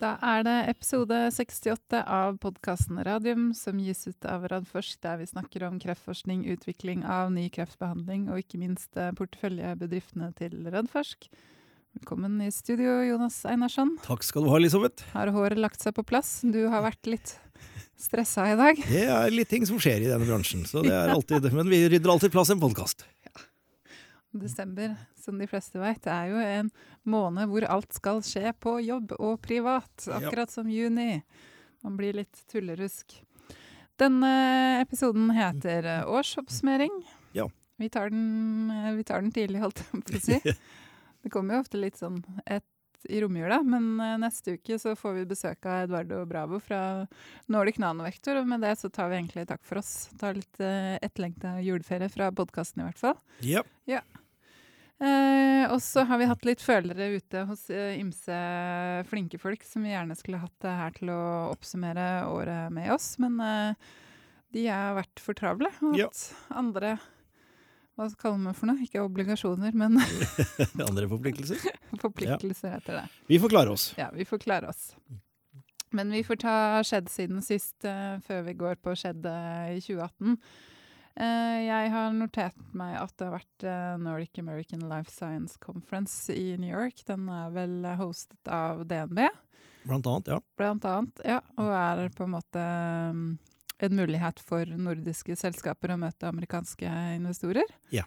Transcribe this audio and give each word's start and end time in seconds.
Da 0.00 0.14
er 0.24 0.44
det 0.46 0.54
episode 0.70 1.16
68 1.28 1.98
av 2.08 2.38
podkasten 2.40 3.02
Radium, 3.04 3.50
som 3.52 3.76
gis 3.84 4.06
ut 4.08 4.24
av 4.24 4.46
Radforsk, 4.48 4.96
der 5.04 5.18
vi 5.20 5.26
snakker 5.28 5.66
om 5.66 5.76
kreftforskning, 5.82 6.46
utvikling 6.54 7.02
av 7.04 7.28
ny 7.34 7.50
kreftbehandling 7.52 8.30
og 8.32 8.40
ikke 8.40 8.62
minst 8.62 8.96
eh, 8.96 9.10
porteføljebedriftene 9.18 10.30
til 10.38 10.56
Radforsk. 10.72 11.28
Velkommen 11.98 12.40
i 12.40 12.48
studio, 12.48 13.02
Jonas 13.10 13.42
Einarsson. 13.44 13.98
Takk 14.06 14.24
skal 14.24 14.48
du 14.48 14.48
ha, 14.54 14.56
Elisabeth. 14.62 15.04
Har 15.12 15.34
håret 15.36 15.60
lagt 15.60 15.84
seg 15.84 15.92
på 15.98 16.06
plass? 16.08 16.38
Du 16.48 16.62
har 16.72 16.86
vært 16.86 17.04
litt 17.10 17.36
stressa 18.00 18.48
i 18.54 18.56
dag. 18.56 18.80
Det 18.80 19.04
er 19.04 19.36
litt 19.36 19.52
ting 19.52 19.68
som 19.68 19.76
skjer 19.76 20.06
i 20.06 20.08
denne 20.08 20.24
bransjen, 20.24 20.64
så 20.64 20.80
det 20.86 20.96
er 20.96 21.12
alltid, 21.12 21.52
men 21.52 21.68
vi 21.68 21.84
rydder 21.92 22.16
alltid 22.16 22.32
plass 22.32 22.48
i 22.48 22.56
en 22.56 22.64
podkast. 22.64 23.04
Desember, 24.30 24.94
som 25.18 25.38
de 25.38 25.46
fleste 25.50 25.80
vet, 25.82 26.06
er 26.06 26.30
jo 26.30 26.42
en 26.42 26.68
måned 27.08 27.50
hvor 27.50 27.66
alt 27.66 27.96
skal 27.96 28.22
skje 28.22 28.52
på 28.62 28.76
jobb 28.84 29.16
og 29.18 29.40
privat. 29.42 29.90
Akkurat 30.06 30.52
som 30.52 30.70
juni. 30.70 31.22
Man 31.82 31.96
blir 31.98 32.14
litt 32.20 32.44
tullerusk. 32.52 33.16
Denne 34.00 34.30
episoden 34.80 35.32
heter 35.34 36.06
Årsoppsummering. 36.08 36.94
Ja. 37.36 37.48
Vi 37.80 37.88
tar 37.92 38.12
den, 38.12 38.70
vi 38.96 39.04
tar 39.04 39.24
den 39.24 39.32
tidlig, 39.32 39.60
holdt 39.64 39.82
jeg 39.82 40.04
på 40.04 40.16
å 40.16 40.22
si. 40.24 40.40
Det 41.22 41.28
kommer 41.32 41.58
jo 41.58 41.64
ofte 41.66 41.80
litt 41.80 41.98
sånn 42.00 42.22
et 42.46 42.64
i 43.08 43.20
romjula, 43.22 43.62
men 43.62 43.92
eh, 44.00 44.16
neste 44.20 44.56
uke 44.58 44.78
så 44.82 44.96
får 44.98 45.14
vi 45.20 45.26
besøk 45.30 45.64
av 45.66 45.84
Eduardo 45.86 46.24
Bravo 46.28 46.60
fra 46.60 46.80
Nordic 47.48 47.78
Nanovektor, 47.80 48.40
og 48.42 48.48
med 48.50 48.60
det 48.66 48.74
så 48.80 48.90
tar 48.92 49.08
vi 49.12 49.20
egentlig 49.20 49.46
takk 49.48 49.62
for 49.64 49.80
oss. 49.80 50.10
Tar 50.20 50.36
litt 50.36 50.60
uh, 50.60 50.96
etterlengta 51.00 51.56
juleferie 51.64 52.10
fra 52.12 52.30
podkasten 52.34 52.82
i 52.82 52.88
hvert 52.88 53.00
fall. 53.00 53.16
Ja. 53.46 53.62
Ja. 53.88 54.02
Eh, 55.00 55.64
og 55.72 55.78
så 55.80 56.02
har 56.04 56.18
vi 56.20 56.26
hatt 56.28 56.44
litt 56.44 56.60
følere 56.60 57.06
ute 57.16 57.46
hos 57.48 57.62
eh, 57.72 57.94
ymse 57.96 58.36
flinke 59.08 59.38
folk 59.40 59.62
som 59.64 59.86
vi 59.86 59.94
gjerne 59.94 60.16
skulle 60.18 60.42
hatt 60.42 60.58
det 60.60 60.74
her 60.76 60.92
til 60.98 61.12
å 61.14 61.20
oppsummere 61.54 62.08
året 62.28 62.68
med 62.76 62.92
oss, 62.92 63.14
men 63.22 63.38
eh, 63.40 63.88
de 64.52 64.66
har 64.68 64.98
vært 64.98 65.22
for 65.24 65.38
travle. 65.38 65.70
Og 65.80 65.96
Ja. 65.96 66.10
hatt 66.10 66.52
andre 66.52 66.98
hva 68.00 68.08
kaller 68.20 68.40
man 68.40 68.56
for 68.56 68.70
noe? 68.70 68.80
Ikke 68.84 69.02
obligasjoner, 69.04 69.76
men 69.76 69.98
Andre 70.88 71.08
forpliktelser. 71.10 71.66
forpliktelser 72.00 72.78
heter 72.78 73.02
det. 73.02 73.06
Vi 73.28 73.40
får 73.42 73.52
klare 73.52 73.74
oss. 73.76 73.90
Ja, 74.00 74.08
vi 74.14 74.24
får 74.28 74.42
klare 74.46 74.72
oss. 74.72 74.90
Men 75.92 76.12
vi 76.14 76.22
får 76.24 76.38
ta 76.44 76.56
skjedd 76.86 77.10
siden 77.10 77.42
sist, 77.42 77.76
uh, 77.84 78.16
før 78.24 78.44
vi 78.46 78.56
går 78.58 78.76
på 78.78 78.94
skjedd 78.94 79.24
eh, 79.26 79.72
i 79.74 79.80
2018. 79.82 80.36
Uh, 81.20 81.58
jeg 81.66 81.90
har 81.90 82.12
notert 82.14 82.60
meg 82.78 82.94
at 83.00 83.12
det 83.18 83.26
har 83.26 83.34
vært 83.34 83.64
eh, 83.66 83.96
Nordic 83.98 84.38
American 84.38 84.84
Life 84.88 85.10
Science 85.10 85.58
Conference 85.60 86.30
i 86.32 86.54
New 86.62 86.70
York. 86.70 87.02
Den 87.10 87.26
er 87.34 87.50
vel 87.52 87.82
hostet 87.98 88.52
av 88.54 88.84
DNB, 88.88 89.26
Blant 89.82 90.06
annet, 90.06 90.28
ja. 90.28 90.40
blant 90.56 90.84
annet. 90.84 91.22
Ja, 91.24 91.38
og 91.56 91.70
er 91.72 92.10
på 92.12 92.26
en 92.26 92.34
måte 92.34 92.64
mm, 93.16 93.28
en 93.86 93.96
mulighet 93.96 94.40
for 94.44 94.64
nordiske 94.76 95.36
selskaper 95.40 95.94
å 95.94 96.00
møte 96.00 96.28
amerikanske 96.30 96.88
investorer. 97.16 97.68
Ja. 97.94 98.04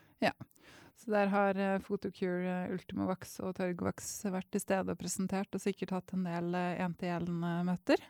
Så 1.04 1.12
der 1.12 1.28
har 1.28 1.58
eh, 1.60 1.80
Photocure, 1.84 2.46
eh, 2.48 2.70
Ultimovax 2.72 3.40
og 3.44 3.56
Torgvax 3.58 4.12
vært 4.32 4.48
til 4.54 4.62
stede 4.64 4.94
og 4.94 5.00
presentert, 5.02 5.50
og 5.52 5.60
sikkert 5.60 5.92
hatt 5.98 6.14
en 6.16 6.28
del 6.28 6.54
én-til-én-møter. 6.56 8.04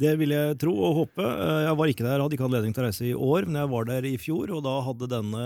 Det 0.00 0.14
vil 0.18 0.34
jeg 0.34 0.56
tro 0.58 0.72
og 0.74 0.96
håpe. 1.02 1.26
Eh, 1.26 1.60
Jeg 1.68 1.76
var 1.78 1.92
ikke 1.92 2.06
der, 2.08 2.24
hadde 2.24 2.34
ikke 2.38 2.48
anledning 2.48 2.74
til 2.74 2.82
å 2.82 2.88
reise 2.88 3.06
i 3.06 3.14
år, 3.14 3.46
men 3.46 3.60
jeg 3.60 3.72
var 3.76 3.86
der 3.92 4.08
i 4.08 4.16
fjor, 4.18 4.50
og 4.56 4.64
da 4.66 4.74
hadde 4.88 5.10
denne 5.12 5.44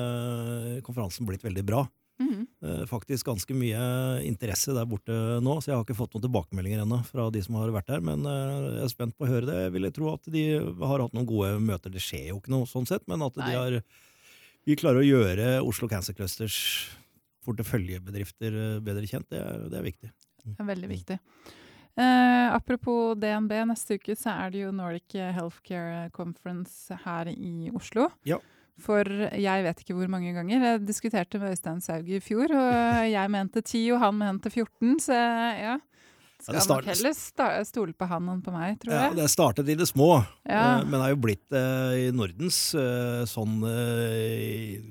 konferansen 0.86 1.28
blitt 1.28 1.44
veldig 1.44 1.66
bra. 1.66 1.84
Mhm. 2.22 2.46
Eh, 2.62 2.84
Faktisk 2.86 3.26
ganske 3.26 3.54
mye 3.58 3.80
interesse 4.22 4.74
der 4.76 4.86
borte 4.86 5.12
nå, 5.42 5.56
så 5.60 5.70
jeg 5.72 5.76
har 5.76 5.84
ikke 5.84 5.96
fått 5.98 6.14
noen 6.14 6.24
tilbakemeldinger 6.28 6.84
ennå 6.84 7.00
fra 7.08 7.26
de 7.34 7.42
som 7.42 7.56
har 7.58 7.72
vært 7.74 7.90
der, 7.90 8.00
men 8.06 8.22
eh, 8.24 8.68
jeg 8.78 8.84
er 8.86 8.92
spent 8.92 9.16
på 9.18 9.26
å 9.26 9.30
høre 9.32 9.48
det. 9.50 9.56
Jeg 9.66 9.74
vil 9.74 9.90
tro 9.96 10.12
at 10.14 10.30
de 10.30 10.44
har 10.62 11.02
hatt 11.02 11.16
noen 11.16 11.26
gode 11.26 11.56
møter. 11.60 11.90
Det 11.90 12.02
skjer 12.04 12.28
jo 12.30 12.38
ikke 12.38 12.54
noe 12.54 12.70
sånn 12.70 12.86
sett, 12.86 13.06
men 13.10 13.24
at 13.26 13.34
de 13.34 13.50
har 13.50 13.80
vi 14.64 14.76
klarer 14.80 15.02
å 15.02 15.04
gjøre 15.04 15.48
Oslo 15.60 15.90
Cancer 15.90 16.14
Clusters 16.16 16.56
porteføljebedrifter 17.44 18.54
eh, 18.56 18.78
bedre 18.84 19.10
kjent, 19.10 19.28
det 19.32 19.42
er, 19.42 19.66
det 19.68 19.80
er 19.80 19.84
viktig. 19.90 20.10
Det 20.44 20.56
er 20.60 20.68
veldig 20.70 20.88
viktig. 20.88 21.18
Eh, 21.94 22.46
apropos 22.54 23.12
DNB, 23.20 23.52
neste 23.68 23.98
uke 23.98 24.16
så 24.18 24.32
er 24.32 24.54
det 24.54 24.64
jo 24.64 24.72
Nordic 24.74 25.14
Healthcare 25.14 26.08
Conference 26.16 26.96
her 27.04 27.28
i 27.34 27.70
Oslo. 27.76 28.08
Ja. 28.26 28.40
For 28.82 29.06
jeg 29.06 29.62
vet 29.68 29.80
ikke 29.84 29.94
hvor 29.94 30.08
mange 30.10 30.32
ganger. 30.34 30.62
Jeg 30.66 30.80
diskuterte 30.88 31.38
med 31.38 31.52
Øystein 31.54 31.80
Saug 31.84 32.08
i 32.10 32.18
fjor, 32.20 32.50
og 32.50 33.04
jeg 33.06 33.30
mente 33.30 33.62
10, 33.62 33.82
og 33.94 34.00
han 34.02 34.16
mente 34.18 34.50
14, 34.50 34.96
så 35.04 35.14
ja. 35.14 35.76
Skal 36.42 36.58
ja, 36.58 36.64
nok 36.68 36.88
heller 36.90 37.14
stole 37.64 37.94
på 37.96 38.08
han 38.10 38.26
enn 38.28 38.40
på 38.44 38.52
meg, 38.52 38.74
tror 38.82 38.92
Ja, 38.92 39.04
jeg. 39.06 39.14
det 39.16 39.28
startet 39.32 39.68
i 39.70 39.76
det 39.78 39.86
små, 39.88 40.26
Ja. 40.44 40.80
eh, 40.80 40.84
men 40.84 41.00
er 41.00 41.14
jo 41.14 41.20
blitt 41.22 41.54
eh, 41.54 42.08
i 42.08 42.10
Nordens 42.12 42.58
eh, 42.74 43.22
sånn 43.30 43.62
eh, 43.64 44.82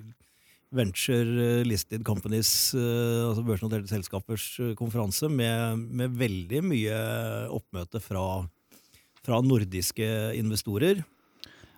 venture 0.74 1.60
eh, 1.60 1.64
listed 1.68 2.02
companies, 2.08 2.74
eh, 2.74 3.28
altså 3.28 3.44
børsnoterte 3.46 3.92
selskapers 3.92 4.48
konferanse, 4.80 5.30
med, 5.30 5.78
med 5.94 6.16
veldig 6.18 6.64
mye 6.66 6.98
oppmøte 7.54 8.02
fra, 8.02 8.48
fra 9.22 9.42
nordiske 9.46 10.08
investorer. 10.40 11.04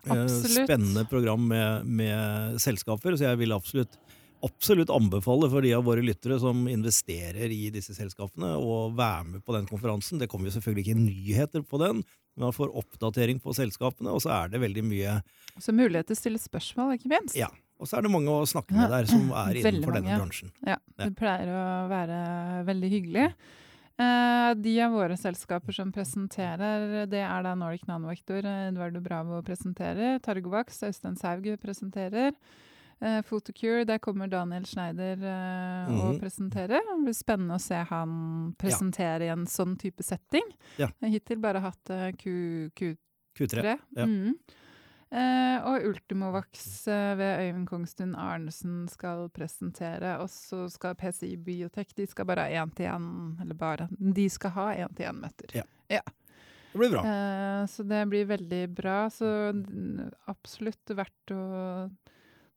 Eh, 0.06 0.24
Absolutt. 0.24 0.68
Spennende 0.68 1.06
program 1.10 1.48
med, 1.50 1.86
med 1.86 2.60
selskaper, 2.62 3.18
så 3.18 3.32
jeg 3.32 3.42
vil 3.44 3.56
absolutt 3.56 4.00
absolutt 4.46 4.92
anbefale 4.94 5.48
for 5.50 5.66
de 5.66 5.72
av 5.74 5.86
våre 5.88 6.04
lyttere 6.06 6.36
som 6.38 6.68
investerer 6.70 7.50
i 7.50 7.72
disse 7.74 7.96
selskapene, 7.98 8.52
å 8.60 8.92
være 8.94 9.24
med 9.32 9.46
på 9.46 9.56
den 9.56 9.66
konferansen. 9.66 10.20
Det 10.22 10.28
kommer 10.30 10.52
jo 10.52 10.58
selvfølgelig 10.58 10.84
ikke 10.86 11.00
nyheter 11.00 11.64
på 11.66 11.80
den, 11.82 12.04
man 12.36 12.54
får 12.54 12.74
oppdatering 12.76 13.40
på 13.40 13.54
selskapene, 13.56 14.12
og 14.12 14.22
så 14.24 14.34
er 14.36 14.50
det 14.52 14.60
veldig 14.64 14.84
mye 14.86 15.20
Så 15.56 15.72
mulighet 15.76 16.10
til 16.10 16.18
å 16.18 16.20
stille 16.20 16.42
spørsmål, 16.42 16.98
ikke 16.98 17.12
minst. 17.14 17.38
Ja. 17.40 17.48
Og 17.80 17.90
så 17.90 17.98
er 17.98 18.06
det 18.06 18.12
mange 18.12 18.32
å 18.32 18.48
snakke 18.48 18.76
med 18.76 18.92
der 18.96 19.08
som 19.10 19.30
er 19.32 19.60
innenfor 19.62 19.98
denne 19.98 20.18
bransjen. 20.20 20.52
Ja. 20.68 20.78
det 21.00 21.14
pleier 21.20 21.52
å 21.52 21.64
være 21.92 22.20
veldig 22.68 22.92
hyggelig. 22.92 23.30
Eh, 23.98 24.54
de 24.60 24.82
av 24.84 24.92
våre 24.92 25.16
selskaper 25.18 25.72
som 25.72 25.92
presenterer, 25.96 27.06
det 27.08 27.22
er 27.24 27.44
da 27.46 27.54
Nordic 27.56 27.86
Nanovektor, 27.88 28.44
eh, 28.44 28.68
Eduardo 28.68 29.00
Bravo 29.02 29.42
presenterer, 29.42 30.20
Targovax, 30.20 30.82
Øystein 30.84 31.16
Saug 31.18 31.48
presenterer. 31.62 32.34
Eh, 33.02 33.22
Photocure, 33.28 33.86
der 33.86 33.98
kommer 34.00 34.28
Daniel 34.32 34.64
Schneider 34.66 35.16
eh, 35.24 35.88
og 35.96 36.14
Mhm. 36.16 36.20
presenterer. 36.20 36.80
Det 36.80 37.04
blir 37.06 37.14
spennende 37.14 37.56
å 37.56 37.62
se 37.62 37.76
han 37.84 38.54
presentere 38.58 39.22
i 39.22 39.28
en 39.32 39.46
sånn 39.46 39.78
type 39.78 40.04
setting. 40.04 40.44
Ja. 40.78 40.88
Hittil 41.02 41.40
bare 41.40 41.60
hatt 41.62 41.90
uh, 41.90 42.12
Q, 42.12 42.70
Q3. 42.76 42.98
Q3. 43.38 43.80
Ja. 43.96 44.06
Mm. 44.06 44.36
Og 45.66 45.86
Ultimovax 45.90 46.88
eh, 46.92 47.14
ved 47.20 47.44
Øyvind 47.44 47.68
Kongstun 47.70 48.16
Arnesen 48.20 48.88
skal 48.92 49.30
presentere. 49.30 50.18
Og 50.24 50.30
så 50.34 50.66
skal 50.74 50.98
PCI 51.00 51.36
Biotech 51.38 51.94
de 51.98 52.08
skal 52.10 52.28
bare 52.30 52.48
ha 52.48 52.64
én-til-én, 52.64 53.42
eller 53.42 53.58
bare 53.60 53.90
De 53.92 54.30
skal 54.30 54.56
ha 54.58 54.70
én-til-én-møter. 54.86 55.60
Ja. 55.90 56.02
Det 56.76 56.80
blir 56.80 56.92
bra. 56.92 57.06
Eh, 57.08 57.66
så 57.72 57.84
det 57.88 58.06
blir 58.12 58.26
veldig 58.26 58.64
bra. 58.76 58.98
Så 59.10 59.28
absolutt 60.28 60.92
verdt 60.92 61.32
å 61.32 61.44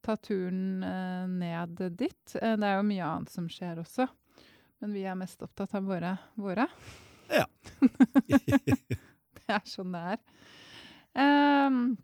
ta 0.02 0.16
turen 0.16 0.82
eh, 0.82 1.28
ned 1.30 1.82
dit. 1.94 2.34
Eh, 2.34 2.56
det 2.58 2.66
er 2.66 2.80
jo 2.80 2.88
mye 2.88 3.10
annet 3.12 3.30
som 3.30 3.46
skjer 3.52 3.78
også. 3.84 4.08
Men 4.82 4.94
vi 4.94 5.04
er 5.06 5.18
mest 5.18 5.42
opptatt 5.46 5.76
av 5.78 5.86
våre. 5.86 6.16
våre. 6.34 6.66
Ja. 7.30 7.44
det 8.26 9.46
er 9.46 9.62
sånn 9.70 9.94
det 9.94 10.02
er. 10.16 10.20
Um, 11.18 11.96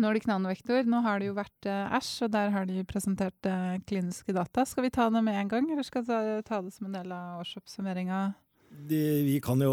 Nordic 0.00 0.26
Nanovektor, 0.30 0.82
nå 0.88 1.02
har 1.04 1.20
det 1.20 1.28
jo 1.30 1.36
vært 1.38 1.66
eh, 1.68 1.94
Æsj, 1.98 2.24
og 2.26 2.32
der 2.34 2.50
har 2.54 2.66
de 2.68 2.82
presentert 2.88 3.48
eh, 3.50 3.78
kliniske 3.88 4.34
data. 4.36 4.64
Skal 4.68 4.86
vi 4.86 4.90
ta 4.94 5.08
det 5.10 5.22
med 5.26 5.36
en 5.40 5.48
gang, 5.52 5.70
eller 5.74 5.86
skal 5.86 6.04
vi 6.06 6.42
ta, 6.46 6.60
det 6.62 6.72
som 6.74 6.86
en 6.90 6.98
del 7.00 7.12
av 7.14 7.40
årsoppsummeringa? 7.44 8.28
De, 8.68 8.98
vi 9.24 9.38
kan 9.40 9.56
jo 9.64 9.70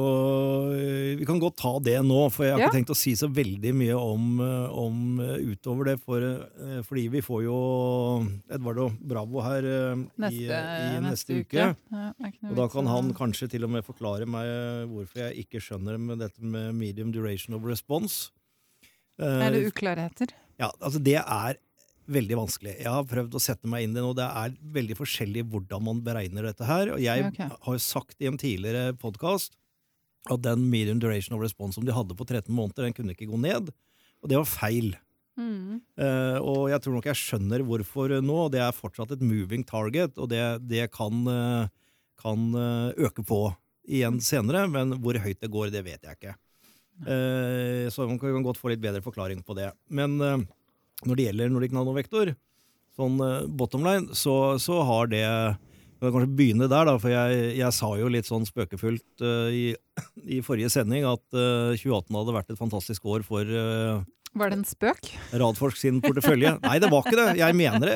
Vi 1.20 1.26
kan 1.28 1.36
godt 1.44 1.58
ta 1.60 1.74
det 1.84 1.98
nå, 2.08 2.30
for 2.32 2.46
jeg 2.46 2.54
har 2.56 2.62
Ja. 2.62 2.68
ikke 2.70 2.78
tenkt 2.78 2.94
å 2.94 2.96
si 2.96 3.12
så 3.20 3.28
veldig 3.28 3.74
mye 3.76 3.98
om, 4.00 4.40
eh, 4.40 4.70
om 4.72 5.20
eh, 5.20 5.34
utover 5.52 5.90
det. 5.92 5.98
For, 6.00 6.24
eh, 6.24 6.80
fordi 6.88 7.04
vi 7.12 7.22
får 7.22 7.44
jo 7.44 7.58
Edvardo 8.56 8.88
Bravo 9.04 9.44
her 9.44 9.68
eh, 9.68 10.00
Neste, 10.16 10.40
i, 10.40 10.48
i 10.48 11.04
neste, 11.04 11.42
uke. 11.44 11.60
Ja, 11.60 11.74
det 11.92 12.24
er 12.24 12.32
ikke 12.32 12.42
noe 12.48 12.52
Og 12.54 12.58
da 12.62 12.68
kan 12.72 12.88
han 12.88 13.12
kanskje 13.20 13.50
til 13.52 13.68
og 13.68 13.74
med 13.76 13.84
forklare 13.86 14.26
meg 14.26 14.48
eh, 14.48 14.88
hvorfor 14.88 15.26
jeg 15.28 15.44
ikke 15.46 15.62
skjønner 15.68 16.00
med 16.00 16.24
dette 16.24 16.40
med 16.42 16.72
medium 16.80 17.12
duration 17.12 17.54
of 17.60 17.68
response. 17.68 18.32
Eh, 19.22 19.46
Er 19.48 19.56
det 19.56 19.68
uklarheter? 19.70 20.34
ja, 20.60 20.72
altså 20.80 21.00
det 21.00 21.20
er 21.20 21.60
veldig 22.06 22.38
vanskelig. 22.38 22.76
Jeg 22.84 22.92
har 22.92 23.06
prøvd 23.10 23.36
å 23.38 23.42
sette 23.42 23.70
meg 23.70 23.86
inn 23.86 23.96
i 23.96 23.98
det 23.98 24.04
nå. 24.06 24.14
Det 24.18 24.26
er 24.26 24.58
veldig 24.76 24.98
forskjellig 25.00 25.46
hvordan 25.50 25.86
man 25.88 26.02
beregner 26.06 26.46
dette 26.46 26.68
her. 26.68 26.92
Og 26.94 27.02
jeg 27.02 27.26
okay. 27.32 27.50
har 27.66 27.80
sagt 27.82 28.22
i 28.22 28.30
en 28.30 28.38
tidligere 28.38 28.94
podkast 29.02 29.56
at 30.30 30.42
den 30.46 30.68
medium 30.70 31.00
duration 31.02 31.36
of 31.38 31.42
response 31.42 31.78
som 31.78 31.86
de 31.86 31.94
hadde 31.94 32.18
på 32.18 32.26
13 32.26 32.50
måneder, 32.54 32.86
den 32.86 32.96
kunne 32.98 33.14
ikke 33.14 33.30
gå 33.30 33.40
ned. 33.42 33.72
Og 34.22 34.30
det 34.30 34.38
var 34.38 34.50
feil. 34.50 34.94
Mm. 35.36 35.82
Uh, 36.00 36.38
og 36.40 36.62
jeg 36.72 36.82
tror 36.82 36.96
nok 36.96 37.10
jeg 37.10 37.22
skjønner 37.22 37.66
hvorfor 37.66 38.16
nå. 38.22 38.40
Det 38.54 38.62
er 38.62 38.78
fortsatt 38.78 39.16
et 39.18 39.26
moving 39.26 39.66
target, 39.68 40.16
og 40.18 40.30
det, 40.30 40.44
det 40.70 40.88
kan, 40.94 41.26
eh, 41.30 41.74
kan 42.22 42.48
øke 42.56 43.26
på 43.26 43.42
igjen 43.86 44.22
senere, 44.24 44.66
men 44.70 44.98
hvor 45.02 45.18
høyt 45.22 45.42
det 45.42 45.52
går, 45.54 45.74
det 45.74 45.86
vet 45.86 46.06
jeg 46.06 46.18
ikke. 46.18 46.38
Eh, 47.04 47.90
så 47.92 48.08
man 48.08 48.20
kan 48.22 48.46
godt 48.46 48.60
få 48.62 48.72
litt 48.72 48.84
bedre 48.84 49.04
forklaring 49.04 49.44
på 49.44 49.58
det. 49.58 49.70
Men 49.92 50.16
eh, 50.24 50.42
når 51.06 51.20
det 51.20 51.28
gjelder 51.30 51.52
Nordic 51.52 51.76
Nanovektor, 51.76 52.32
sånn 52.96 53.20
eh, 53.24 53.48
bottom 53.52 53.84
line, 53.88 54.16
så, 54.16 54.56
så 54.62 54.80
har 54.88 55.12
det 55.12 55.26
jeg 55.26 56.12
kan 56.12 56.20
kanskje 56.20 56.36
begynne 56.38 56.68
der, 56.68 56.88
da, 56.90 56.98
for 57.00 57.12
jeg, 57.12 57.54
jeg 57.56 57.74
sa 57.74 57.88
jo 57.98 58.10
litt 58.12 58.28
sånn 58.28 58.44
spøkefullt 58.46 59.24
uh, 59.24 59.48
i, 59.48 59.70
i, 60.36 60.42
forrige 60.44 60.68
sending 60.74 61.08
at 61.08 61.24
uh, 61.32 61.72
2018 61.72 62.18
hadde 62.20 62.36
vært 62.36 62.52
et 62.52 62.60
fantastisk 62.60 63.08
år 63.10 63.24
for 63.26 63.48
uh, 63.48 64.04
Var 64.36 64.52
det 64.52 64.58
en 64.60 64.68
spøk? 64.68 65.08
Radforsk 65.32 65.80
sin 65.80 66.02
portefølje. 66.04 66.58
Nei, 66.66 66.76
det 66.84 66.92
var 66.92 67.08
ikke 67.08 67.16
det. 67.16 67.40
Jeg 67.40 67.58
mener 67.58 67.88
det. 67.88 67.96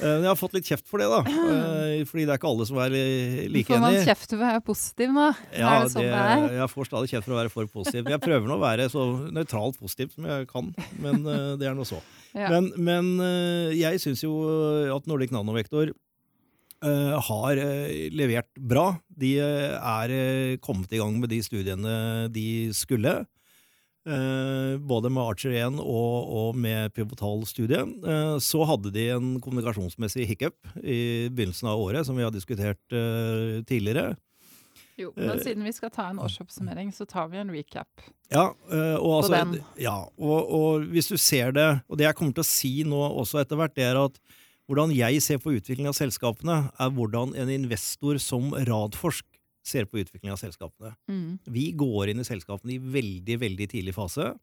Jeg 0.00 0.26
har 0.26 0.38
fått 0.38 0.54
litt 0.56 0.68
kjeft 0.68 0.86
for 0.88 1.02
det, 1.02 1.06
da. 1.10 1.20
fordi 2.08 2.24
det 2.24 2.32
er 2.32 2.38
ikke 2.40 2.50
alle 2.50 2.66
som 2.68 2.78
er 2.82 2.94
like 2.94 3.04
enige. 3.52 3.66
Får 3.68 3.82
man 3.84 3.98
kjeft 4.08 4.30
for 4.30 4.38
å 4.38 4.42
være 4.44 4.62
positiv 4.64 5.12
nå? 5.14 5.26
Ja, 5.52 5.74
er 5.74 5.84
det 5.84 5.92
sånn 5.94 6.06
det, 6.06 6.12
det 6.14 6.22
er? 6.34 6.46
jeg 6.58 6.72
får 6.72 6.88
stadig 6.90 7.10
kjeft 7.12 7.26
for 7.28 7.34
å 7.34 7.40
være 7.40 7.52
for 7.52 7.72
positiv. 7.78 8.08
Jeg 8.14 8.22
prøver 8.24 8.48
nå 8.50 8.56
å 8.56 8.62
være 8.64 8.88
så 8.92 9.04
nøytralt 9.36 9.78
positiv 9.80 10.14
som 10.16 10.30
jeg 10.30 10.48
kan, 10.50 10.72
men 11.04 11.22
det 11.60 11.68
er 11.70 11.76
nå 11.78 11.86
så. 11.88 12.00
Ja. 12.34 12.48
Men, 12.50 12.72
men 12.82 13.10
jeg 13.78 14.00
syns 14.02 14.24
jo 14.24 14.32
at 14.90 15.04
Nordic 15.06 15.30
Nanovektor 15.30 15.92
har 16.82 17.60
levert 18.10 18.50
bra. 18.58 18.88
De 19.06 19.36
er 19.38 20.14
kommet 20.64 20.90
i 20.90 20.98
gang 20.98 21.14
med 21.22 21.30
de 21.30 21.38
studiene 21.46 22.26
de 22.34 22.48
skulle. 22.74 23.20
Både 24.04 25.08
med 25.08 25.22
Archer 25.22 25.54
1 25.56 25.78
og, 25.80 26.28
og 26.28 26.58
med 26.60 26.92
Pivotal-studiet. 26.92 28.04
så 28.44 28.66
hadde 28.68 28.92
de 28.92 29.06
en 29.14 29.30
kommunikasjonsmessig 29.40 30.26
hiccup 30.28 30.58
i 30.82 31.30
begynnelsen 31.32 31.70
av 31.72 31.80
året, 31.80 32.04
som 32.04 32.18
vi 32.18 32.26
har 32.26 32.34
diskutert 32.34 32.80
tidligere. 33.64 34.12
Jo, 35.00 35.10
men 35.16 35.40
siden 35.42 35.64
vi 35.66 35.72
skal 35.74 35.90
ta 35.90 36.06
en 36.12 36.20
årsoppsummering, 36.22 36.92
så 36.94 37.06
tar 37.08 37.32
vi 37.32 37.40
en 37.40 37.50
recap. 37.50 38.04
Ja, 38.30 38.50
og, 39.00 39.24
altså, 39.24 39.64
ja 39.80 39.96
og, 40.04 40.52
og 40.54 40.86
hvis 40.92 41.10
du 41.10 41.16
ser 41.20 41.52
det 41.54 41.66
Og 41.88 41.98
det 41.98 42.06
jeg 42.06 42.16
kommer 42.16 42.34
til 42.34 42.42
å 42.44 42.48
si 42.48 42.72
nå 42.86 43.00
også 43.22 43.42
etter 43.42 43.58
hvert, 43.58 43.74
det 43.76 43.88
er 43.88 44.00
at 44.00 44.20
hvordan 44.70 44.94
jeg 44.96 45.20
ser 45.20 45.40
på 45.42 45.52
utvikling 45.58 45.90
av 45.90 45.96
selskapene, 45.96 46.70
er 46.80 46.92
hvordan 46.96 47.34
en 47.36 47.50
investor 47.52 48.16
som 48.22 48.52
Radforsk 48.54 49.26
ser 49.64 49.88
på 49.88 50.00
utvikling 50.02 50.32
av 50.34 50.40
selskapene. 50.40 50.92
Mm. 51.08 51.38
Vi 51.56 51.70
går 51.78 52.12
inn 52.12 52.20
i 52.20 52.26
selskapene 52.28 52.76
i 52.76 52.82
veldig, 52.98 53.38
veldig 53.42 53.68
tidlig 53.72 53.94
fase. 53.96 54.34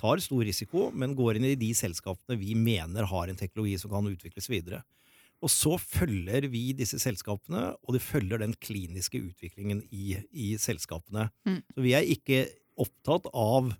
Tar 0.00 0.20
stor 0.20 0.42
risiko, 0.44 0.90
men 0.92 1.16
går 1.16 1.38
inn 1.38 1.48
i 1.48 1.56
de 1.58 1.70
selskapene 1.76 2.38
vi 2.40 2.56
mener 2.58 3.08
har 3.08 3.30
en 3.30 3.38
teknologi 3.38 3.78
som 3.80 3.94
kan 3.94 4.10
utvikles 4.10 4.50
videre. 4.52 4.82
Og 5.44 5.52
så 5.52 5.76
følger 5.80 6.48
vi 6.52 6.70
disse 6.76 6.98
selskapene, 7.00 7.74
og 7.84 7.96
det 7.96 8.04
følger 8.04 8.40
den 8.40 8.54
kliniske 8.56 9.20
utviklingen 9.20 9.82
i, 9.92 10.16
i 10.32 10.54
selskapene. 10.60 11.28
Mm. 11.48 11.60
Så 11.74 11.84
vi 11.84 11.92
er 11.96 12.08
ikke 12.08 12.46
opptatt 12.80 13.28
av 13.32 13.74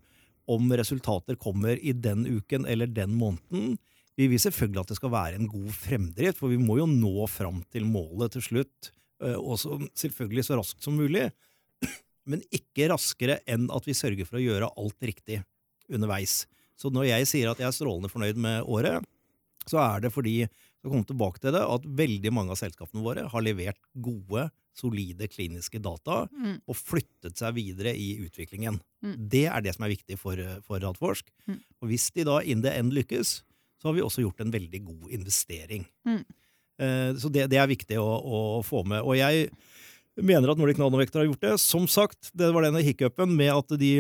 om 0.47 0.73
resultater 0.79 1.38
kommer 1.41 1.81
i 1.81 1.93
den 1.93 2.27
uken 2.29 2.69
eller 2.71 2.87
den 2.87 3.17
måneden. 3.19 3.77
Vi 4.17 4.29
vil 4.31 4.41
selvfølgelig 4.41 4.85
at 4.85 4.93
det 4.93 4.99
skal 5.00 5.12
være 5.12 5.41
en 5.41 5.49
god 5.50 5.73
fremdrift, 5.77 6.38
for 6.41 6.53
vi 6.53 6.61
må 6.61 6.79
jo 6.81 6.87
nå 6.88 7.27
fram 7.29 7.61
til 7.73 7.88
målet 7.88 8.37
til 8.37 8.44
slutt. 8.44 8.93
Eh, 9.25 9.37
og 9.37 9.61
selvfølgelig 9.97 10.47
så 10.47 10.59
raskt 10.61 10.85
som 10.85 10.97
mulig, 10.99 11.29
men 12.31 12.45
ikke 12.55 12.91
raskere 12.93 13.41
enn 13.49 13.69
at 13.75 13.89
vi 13.89 13.97
sørger 13.97 14.29
for 14.29 14.41
å 14.41 14.45
gjøre 14.45 14.73
alt 14.75 15.11
riktig 15.11 15.41
underveis. 15.93 16.45
Så 16.77 16.91
når 16.93 17.11
jeg 17.11 17.29
sier 17.31 17.51
at 17.51 17.61
jeg 17.63 17.71
er 17.71 17.77
strålende 17.77 18.13
fornøyd 18.13 18.41
med 18.41 18.67
året, 18.69 19.05
så 19.67 19.81
er 19.83 20.05
det 20.05 20.13
fordi 20.15 20.43
å 20.87 20.93
komme 20.93 21.07
tilbake 21.09 21.43
til 21.43 21.55
det, 21.57 21.65
at 21.65 21.89
veldig 21.99 22.31
mange 22.35 22.55
av 22.55 22.61
selskapene 22.61 23.03
våre 23.03 23.25
har 23.33 23.43
levert 23.43 23.81
gode, 23.93 24.47
solide 24.77 25.27
kliniske 25.33 25.81
data 25.83 26.27
mm. 26.29 26.69
og 26.69 26.77
flyttet 26.77 27.41
seg 27.41 27.57
videre 27.57 27.95
i 27.97 28.11
utviklingen. 28.27 28.77
Mm. 29.03 29.15
Det 29.33 29.47
er 29.49 29.65
det 29.65 29.73
som 29.75 29.87
er 29.87 29.95
viktig 29.95 30.19
for, 30.21 30.39
for 30.67 30.83
Radforsk. 30.85 31.33
Mm. 31.49 31.59
Og 31.81 31.91
hvis 31.91 32.11
de 32.15 32.27
da 32.29 32.43
in 32.45 32.62
the 32.62 32.75
end 32.77 32.93
lykkes, 32.95 33.39
så 33.81 33.89
har 33.89 33.97
vi 33.97 34.05
også 34.05 34.23
gjort 34.23 34.45
en 34.45 34.53
veldig 34.53 34.83
god 34.85 35.17
investering. 35.17 35.89
Eh, 36.78 37.17
så 37.20 37.31
det, 37.32 37.46
det, 37.52 37.58
er 37.61 37.70
viktig 37.70 37.99
å, 38.00 38.06
å, 38.06 38.40
få 38.67 38.82
med. 38.88 39.02
Og 39.02 39.17
jeg 39.19 39.49
mener 40.17 40.52
at 40.52 40.61
Nordic 40.61 40.81
Nanovektor 40.81 41.23
har 41.23 41.31
gjort 41.31 41.44
det. 41.44 41.55
Som 41.62 41.88
sagt, 41.90 42.32
det 42.37 42.52
var 42.55 42.67
denne 42.67 42.84
hiccupen 42.84 43.32
med 43.37 43.52
at 43.55 43.76
de 43.81 43.93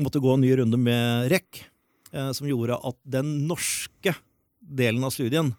måtte 0.00 0.22
gå 0.22 0.34
en 0.34 0.44
ny 0.44 0.54
runde 0.62 0.80
med 0.80 1.28
REC, 1.32 1.64
eh, 2.12 2.30
som 2.36 2.48
gjorde 2.48 2.80
at 2.80 2.98
den 3.18 3.42
norske 3.48 4.16
delen 4.62 5.04
av 5.04 5.12
studien 5.14 5.52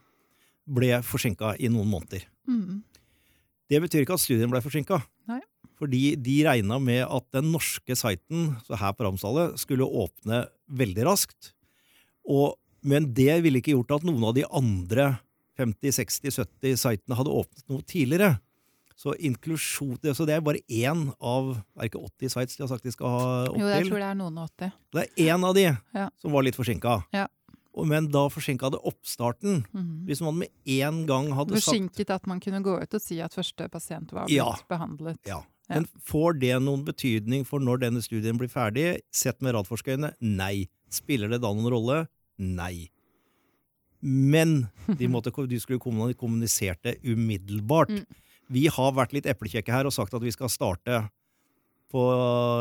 ble 0.64 1.02
forsinka 1.06 1.58
i 1.60 1.70
noen 1.72 1.90
måneder. 1.92 2.24
Mm. 2.48 2.82
Det 3.70 3.82
betyr 3.84 4.06
ikke 4.06 4.16
at 4.18 4.24
studien 4.24 4.52
ble 4.52 4.64
forsinka. 4.64 5.02
Fordi 5.82 6.14
de 6.22 6.36
regna 6.46 6.78
med 6.80 7.02
at 7.02 7.26
den 7.36 7.50
norske 7.52 7.96
siten 7.98 8.54
så 8.64 8.78
her 8.80 8.94
på 8.96 9.04
Ramsdale 9.04 9.50
skulle 9.60 9.84
åpne 9.84 10.46
veldig 10.72 11.08
raskt. 11.10 11.50
Og 12.24 12.54
men 12.84 13.08
det 13.16 13.38
ville 13.46 13.62
ikke 13.62 13.78
gjort 13.78 13.96
at 13.98 14.06
noen 14.08 14.26
av 14.28 14.36
de 14.36 14.44
andre 14.52 15.14
50-60-70 15.60 16.80
sitene 16.82 17.20
hadde 17.20 17.34
åpnet 17.34 17.70
noe 17.72 17.86
tidligere. 17.86 18.38
Så 18.96 19.16
inklusjon 19.18 19.98
Så 20.14 20.26
det 20.30 20.36
er 20.36 20.44
bare 20.46 20.62
én 20.70 21.08
av 21.18 21.56
er 21.82 21.88
ikke 21.90 22.04
80 22.06 22.34
sites 22.36 22.58
de 22.58 22.64
har 22.64 22.70
sagt 22.70 22.86
de 22.86 22.94
skal 22.94 23.10
ha 23.10 23.24
opp 23.48 23.56
til? 23.56 23.64
Jo, 23.64 23.72
jeg 23.72 23.88
tror 23.90 24.04
det 24.04 24.10
er 24.10 24.20
noen 24.20 24.42
80. 24.44 24.76
Det 24.94 25.06
er 25.06 25.32
én 25.34 25.48
av 25.48 25.56
de 25.58 25.66
ja. 25.66 26.10
som 26.22 26.36
var 26.36 26.46
litt 26.46 26.60
forsinka. 26.60 27.00
Ja. 27.16 27.26
Men 27.90 28.12
da 28.14 28.28
forsinka 28.30 28.70
det 28.70 28.84
oppstarten. 28.86 29.66
Mm 29.74 29.82
-hmm. 29.82 30.06
Hvis 30.06 30.22
man 30.22 30.38
med 30.38 30.48
en 30.66 31.06
gang 31.06 31.32
hadde 31.34 31.58
Forsinket 31.58 32.08
sagt 32.08 32.10
at 32.10 32.28
man 32.28 32.40
kunne 32.40 32.62
gå 32.64 32.82
ut 32.82 32.94
og 32.94 33.02
si 33.02 33.20
at 33.20 33.34
første 33.34 33.70
pasient 33.70 34.14
var 34.14 34.26
blitt 34.26 34.38
ja. 34.38 34.56
behandlet. 34.70 35.18
Ja. 35.26 35.44
Men 35.70 35.88
får 36.06 36.40
det 36.40 36.60
noen 36.62 36.84
betydning 36.86 37.46
for 37.46 37.60
når 37.60 37.78
denne 37.78 38.02
studien 38.02 38.38
blir 38.38 38.50
ferdig? 38.50 39.02
Sett 39.12 39.42
med 39.42 39.56
radforskerøyne? 39.56 40.14
Nei. 40.22 40.70
Spiller 40.90 41.28
det 41.30 41.42
da 41.42 41.54
noen 41.54 41.72
rolle? 41.72 42.08
Nei. 42.38 42.90
Men 44.04 44.66
de, 45.00 45.08
måtte, 45.08 45.32
de 45.48 45.60
skulle 45.62 45.80
kommunisert 45.80 46.82
det 46.84 46.98
umiddelbart. 47.08 47.94
Mm. 47.94 48.22
Vi 48.54 48.68
har 48.68 48.96
vært 48.98 49.16
litt 49.16 49.30
eplekjekke 49.30 49.72
her 49.72 49.88
og 49.88 49.96
sagt 49.96 50.14
at 50.14 50.24
vi 50.24 50.34
skal 50.36 50.52
starte 50.52 51.06
på, 51.94 52.04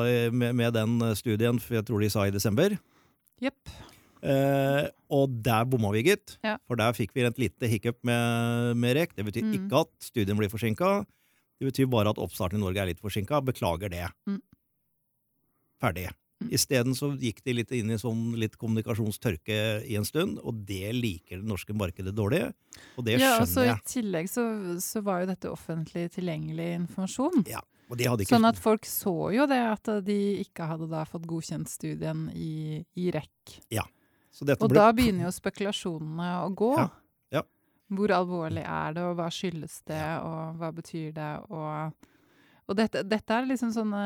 eh, 0.06 0.28
med, 0.30 0.54
med, 0.54 0.76
den 0.76 1.00
studien, 1.18 1.58
for 1.58 1.80
jeg 1.80 1.88
tror 1.88 2.04
de 2.04 2.10
sa 2.12 2.28
i 2.28 2.34
desember. 2.34 2.76
Yep. 3.42 3.72
Eh, 4.22 4.86
og 5.10 5.34
der 5.42 5.66
bomma 5.66 5.90
vi, 5.96 6.04
gitt. 6.12 6.36
Ja. 6.46 6.56
For 6.70 6.78
der 6.78 6.94
fikk 6.94 7.16
vi 7.16 7.26
et 7.26 7.40
lite 7.42 7.70
hiccup 7.70 7.98
med, 8.06 8.78
med 8.78 8.96
REK. 9.00 9.16
Det 9.18 9.26
betyr 9.26 9.48
mm. 9.48 9.54
ikke 9.58 9.82
at 9.82 9.92
studien 10.04 10.38
blir 10.38 10.52
forsinka. 10.52 11.00
Det 11.58 11.70
betyr 11.72 11.90
bare 11.90 12.14
at 12.14 12.20
oppstarten 12.22 12.60
i 12.60 12.62
Norge 12.62 12.82
er 12.82 12.92
litt 12.92 13.02
forsinka. 13.02 13.42
Beklager 13.44 13.90
det. 13.92 14.06
Mm. 14.30 14.38
Ferdig. 15.82 16.08
Isteden 16.54 16.96
så 16.98 17.12
gikk 17.20 17.42
de 17.46 17.54
litt 17.58 17.72
inn 17.76 17.92
i 17.92 17.98
sånn 18.00 18.32
litt 18.40 18.56
kommunikasjonstørke 18.60 19.58
i 19.88 19.98
en 19.98 20.06
stund, 20.08 20.40
og 20.42 20.62
det 20.68 20.92
liker 20.96 21.40
det 21.40 21.48
norske 21.48 21.76
markedet 21.76 22.14
dårlig. 22.16 22.44
Og 22.96 23.06
det 23.06 23.18
ja, 23.18 23.36
skjønner 23.42 23.68
jeg. 23.68 23.78
I 23.78 23.92
tillegg 23.92 24.30
så, 24.32 24.46
så, 24.82 25.02
var 25.04 25.22
jo 25.22 25.30
dette 25.32 25.52
offentlig 25.52 26.08
tilgjengelig 26.14 26.68
informasjon. 26.80 27.44
Ja, 27.50 27.62
og 27.88 27.98
de 28.00 28.08
hadde 28.08 28.26
ikke... 28.26 28.34
Sånn 28.34 28.48
at 28.48 28.60
folk 28.60 28.88
så 28.88 29.16
jo 29.36 29.48
det, 29.50 29.60
at 29.72 29.92
de 30.06 30.20
ikke 30.42 30.68
hadde 30.70 30.88
da 30.92 31.04
fått 31.08 31.26
godkjent 31.30 31.70
studien 31.70 32.28
i, 32.34 32.82
i 32.96 33.10
REC. 33.14 33.58
Ja. 33.74 33.84
og 34.40 34.68
ble... 34.68 34.78
da 34.78 34.88
begynner 34.96 35.28
jo 35.28 35.34
spekulasjonene 35.36 36.30
å 36.46 36.48
gå. 36.56 36.72
Ja. 36.80 36.88
ja. 37.38 37.44
Hvor 37.92 38.14
alvorlig 38.16 38.64
er 38.64 38.96
det, 38.96 39.04
og 39.10 39.18
hva 39.20 39.28
skyldes 39.32 39.82
det, 39.90 40.06
og 40.24 40.56
hva 40.60 40.72
betyr 40.74 41.12
det, 41.18 41.34
og 41.52 42.08
og 42.72 42.78
dette, 42.80 43.04
dette, 43.04 43.36
er 43.36 43.48
liksom 43.50 43.70
sånne 43.74 44.02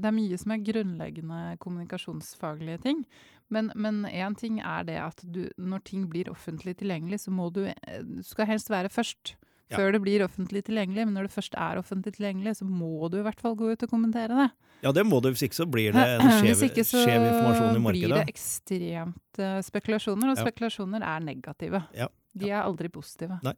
Det 0.00 0.08
er 0.08 0.16
mye 0.16 0.40
som 0.40 0.54
er 0.54 0.64
grunnleggende 0.64 1.40
kommunikasjonsfaglige 1.62 2.80
ting. 2.86 3.04
Men 3.52 3.70
én 4.08 4.36
ting 4.40 4.58
er 4.64 4.86
det 4.88 4.98
at 5.02 5.20
du, 5.22 5.44
når 5.60 5.84
ting 5.84 6.08
blir 6.10 6.32
offentlig 6.32 6.78
tilgjengelig, 6.80 7.26
så 7.26 7.34
må 7.34 7.50
du 7.52 7.66
Du 8.02 8.22
skal 8.24 8.48
helst 8.48 8.72
være 8.72 8.92
først. 8.92 9.36
Ja. 9.72 9.78
Før 9.78 9.94
det 9.94 10.02
blir 10.04 10.22
offentlig 10.24 10.60
tilgjengelig, 10.66 11.06
men 11.08 11.16
når 11.16 11.28
det 11.28 11.34
først 11.38 11.54
er 11.56 11.78
offentlig 11.80 12.12
tilgjengelig, 12.18 12.58
så 12.58 12.66
må 12.68 13.08
du 13.08 13.18
i 13.20 13.24
hvert 13.24 13.40
fall 13.40 13.56
gå 13.56 13.70
ut 13.72 13.86
og 13.86 13.90
kommentere 13.90 14.36
det. 14.36 14.48
Ja, 14.84 14.92
det 14.92 15.06
må 15.08 15.22
du, 15.24 15.30
hvis 15.32 15.46
ikke 15.46 15.56
så 15.56 15.66
blir 15.70 15.94
det 15.96 16.04
en 16.04 16.28
skjev, 16.44 16.60
informasjon 16.60 17.78
i 17.78 17.80
markedet. 17.80 17.80
Hvis 17.80 17.80
ikke 17.80 17.80
så 17.80 17.94
blir 17.96 18.14
det 18.18 18.34
ekstremt 18.34 19.40
uh, 19.40 19.56
spekulasjoner, 19.64 20.34
og 20.34 20.42
spekulasjoner 20.42 21.06
er 21.08 21.24
negative. 21.24 21.80
Ja. 21.96 22.10
De 22.34 22.50
er 22.50 22.64
aldri 22.64 22.90
positive. 22.90 23.38
Nei, 23.46 23.54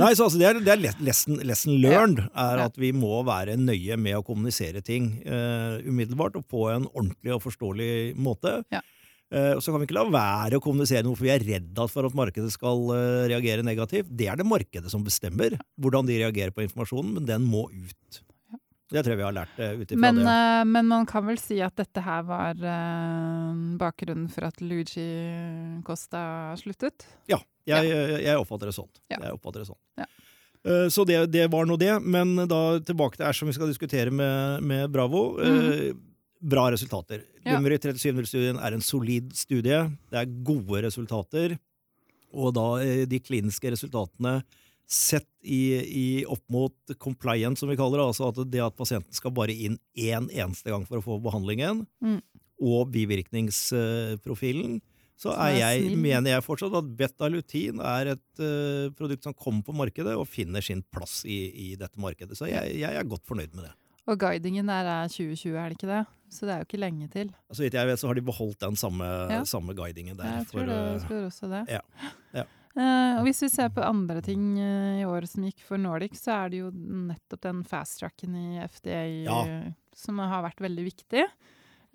Nei 0.00 0.10
så 0.18 0.26
altså 0.26 0.40
det 0.40 0.48
er, 0.48 0.60
det 0.64 0.72
er 0.74 0.80
lesson, 1.06 1.38
lesson, 1.46 1.76
learned. 1.78 2.24
er 2.34 2.64
At 2.64 2.78
vi 2.80 2.90
må 2.96 3.20
være 3.26 3.54
nøye 3.60 3.98
med 4.00 4.18
å 4.18 4.24
kommunisere 4.26 4.82
ting 4.84 5.12
uh, 5.22 5.78
umiddelbart 5.86 6.38
og 6.40 6.46
på 6.50 6.66
en 6.72 6.88
ordentlig 6.90 7.36
og 7.36 7.44
forståelig 7.46 7.92
måte. 8.18 8.58
Ja. 8.74 8.82
Uh, 9.28 9.60
så 9.62 9.70
kan 9.70 9.82
vi 9.82 9.86
ikke 9.86 9.98
la 9.98 10.06
være 10.10 10.58
å 10.58 10.64
kommunisere 10.64 11.04
noe 11.06 11.18
for 11.18 11.28
vi 11.28 11.34
er 11.34 11.44
redd 11.44 11.82
for 11.92 12.08
at 12.08 12.16
markedet 12.16 12.50
skal 12.54 12.88
uh, 12.90 13.26
reagere 13.30 13.66
negativt. 13.66 14.10
Det 14.10 14.30
er 14.32 14.40
det 14.40 14.48
markedet 14.48 14.90
som 14.90 15.04
bestemmer 15.06 15.58
hvordan 15.78 16.08
de 16.08 16.18
reagerer 16.24 16.54
på 16.54 16.64
informasjonen, 16.66 17.18
men 17.20 17.28
den 17.28 17.46
må 17.46 17.68
ut. 17.70 18.24
Det 18.88 19.02
tror 19.04 19.12
jeg 19.12 19.20
vi 19.20 19.26
har 19.26 19.36
lært 19.36 19.58
uh, 19.60 19.74
ut 19.76 19.90
ifra 19.92 20.12
det. 20.16 20.24
Uh, 20.24 20.62
men 20.68 20.88
man 20.88 21.04
kan 21.08 21.26
vel 21.26 21.40
si 21.40 21.58
at 21.64 21.76
dette 21.76 22.02
her 22.04 22.22
var 22.28 22.56
uh, 22.62 23.50
bakgrunnen 23.80 24.30
for 24.32 24.48
at 24.48 24.62
Luigi 24.64 25.08
Costa 25.84 26.22
sluttet? 26.60 27.04
Ja, 27.28 27.40
jeg, 27.68 27.90
ja. 27.92 28.22
jeg 28.30 28.40
oppfatter 28.40 28.70
det 28.70 28.78
sånn. 28.78 28.90
Ja. 29.12 29.20
Oppfatter 29.34 29.64
det 29.64 29.68
sånn. 29.68 29.82
Ja. 30.00 30.08
Uh, 30.66 30.88
Så 30.92 31.04
det, 31.08 31.20
det 31.32 31.46
var 31.52 31.68
nå 31.68 31.76
det. 31.80 31.92
Men 32.00 32.34
da 32.48 32.80
tilbake 32.80 33.20
til 33.20 33.28
Æsj, 33.28 33.42
som 33.42 33.50
vi 33.50 33.56
skal 33.56 33.72
diskutere 33.72 34.14
med, 34.14 34.64
med 34.64 34.88
Bravo. 34.94 35.30
Eh, 35.42 35.90
Bra 36.38 36.68
resultater. 36.70 37.24
Ja. 37.42 37.56
Limerick 37.56 37.82
3700-studien 37.82 38.60
er 38.62 38.76
en 38.76 38.84
solid 38.84 39.32
studie. 39.34 39.80
Det 40.10 40.20
er 40.20 40.36
gode 40.46 40.84
resultater. 40.84 41.56
Og 42.30 42.52
da 42.54 42.66
eh, 42.84 43.04
de 43.10 43.18
kliniske 43.22 43.72
resultatene 43.74 44.38
sett 44.88 45.26
i, 45.44 45.58
i 45.84 46.04
opp 46.24 46.40
mot 46.48 46.72
compliance, 46.98 47.60
som 47.60 47.68
vi 47.68 47.76
kaller 47.76 48.00
det, 48.00 48.06
altså 48.08 48.30
at 48.32 48.38
det 48.50 48.62
at 48.64 48.76
pasienten 48.78 49.12
skal 49.12 49.34
bare 49.36 49.52
inn 49.52 49.76
én 50.00 50.30
eneste 50.32 50.72
gang 50.72 50.86
for 50.88 50.98
å 51.00 51.04
få 51.04 51.18
behandlingen, 51.22 51.84
Mm. 52.00 52.22
og 52.64 52.88
bivirkningsprofilen, 52.90 54.80
så 55.18 55.32
jeg, 55.58 55.96
mener 55.98 56.30
jeg 56.36 56.44
fortsatt 56.46 56.74
at 56.78 56.90
betalutin 56.98 57.80
er 57.82 58.12
et 58.14 58.38
uh, 58.42 58.86
produkt 58.94 59.24
som 59.26 59.34
kommer 59.34 59.64
på 59.66 59.74
markedet 59.74 60.14
og 60.14 60.28
finner 60.30 60.62
sin 60.62 60.80
plass 60.94 61.24
i, 61.26 61.38
i 61.50 61.72
dette 61.78 61.98
markedet. 61.98 62.38
Så 62.38 62.46
jeg, 62.46 62.76
jeg 62.78 62.94
er 62.94 63.08
godt 63.10 63.24
fornøyd 63.26 63.50
med 63.58 63.66
det. 63.66 63.72
Og 64.08 64.16
guidingen 64.22 64.70
der 64.70 64.86
er 64.88 65.10
2020, 65.10 65.56
er 65.58 65.68
det 65.72 65.76
ikke 65.80 65.90
det? 65.90 66.04
Så 66.32 66.46
det 66.46 66.54
er 66.54 66.62
jo 66.62 66.68
ikke 66.68 66.80
lenge 66.80 67.08
til. 67.12 67.32
Så 67.52 67.64
vidt 67.64 67.74
jeg 67.76 67.88
vet, 67.90 67.98
så 68.00 68.06
har 68.08 68.14
de 68.16 68.22
beholdt 68.24 68.60
den 68.62 68.76
samme, 68.78 69.08
Ja. 69.32 69.42
samme 69.48 69.74
guidingen 69.76 70.16
der. 70.16 70.38
Jeg 70.38 70.46
tror, 70.52 70.60
for, 70.60 70.70
det, 70.70 70.78
eh, 70.78 70.92
jeg 70.94 71.02
tror 71.08 71.26
også 71.32 71.50
det. 71.52 71.62
ja. 71.74 71.82
Ja. 72.38 72.44
Eh, 72.78 73.12
og 73.18 73.24
hvis 73.26 73.40
vi 73.42 73.48
ser 73.50 73.72
på 73.74 73.82
andre 73.82 74.20
ting 74.22 74.52
uh, 74.60 75.00
i 75.00 75.06
året 75.08 75.26
som 75.32 75.42
gikk 75.42 75.64
for 75.66 75.80
Nordic, 75.82 76.14
så 76.20 76.44
er 76.44 76.52
det 76.52 76.60
jo 76.60 76.68
nettopp 76.70 77.40
den 77.48 77.64
fast-tracken 77.66 78.36
i 78.38 78.60
FDA 78.68 79.00
Ja. 79.26 79.40
som 79.98 80.20
har 80.22 80.44
vært 80.46 80.62
veldig 80.62 80.84
viktig. 80.86 81.24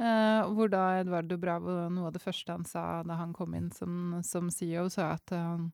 Eh, 0.04 0.42
hvor 0.52 0.68
da 0.74 1.00
Eduardo 1.00 1.38
Bravo, 1.40 1.78
noe 1.94 2.10
av 2.10 2.16
det 2.18 2.24
første 2.24 2.52
han 2.52 2.66
sa 2.68 3.04
da 3.08 3.16
han 3.16 3.32
kom 3.38 3.54
inn 3.56 3.70
som, 3.72 4.18
som 4.26 4.50
CEO, 4.52 4.90
sa 4.92 5.14
at 5.14 5.32
han 5.38 5.70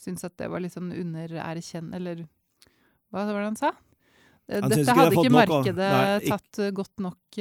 syntes 0.00 0.24
at 0.30 0.36
det 0.40 0.48
var 0.48 0.62
litt 0.64 0.72
sånn 0.76 0.94
undererkjenn... 0.94 1.92
Eller 1.98 2.24
hva 3.12 3.26
var 3.28 3.42
det 3.42 3.48
han 3.50 3.58
sa? 3.60 3.72
Han 4.48 4.68
Dette 4.70 4.80
ikke 4.84 4.96
hadde 4.96 5.18
ikke 5.18 5.34
markedet 5.34 5.76
noe, 5.76 6.00
Nei, 6.06 6.16
ikke- 6.22 6.38
tatt 6.38 6.74
godt 6.78 7.00
nok 7.04 7.38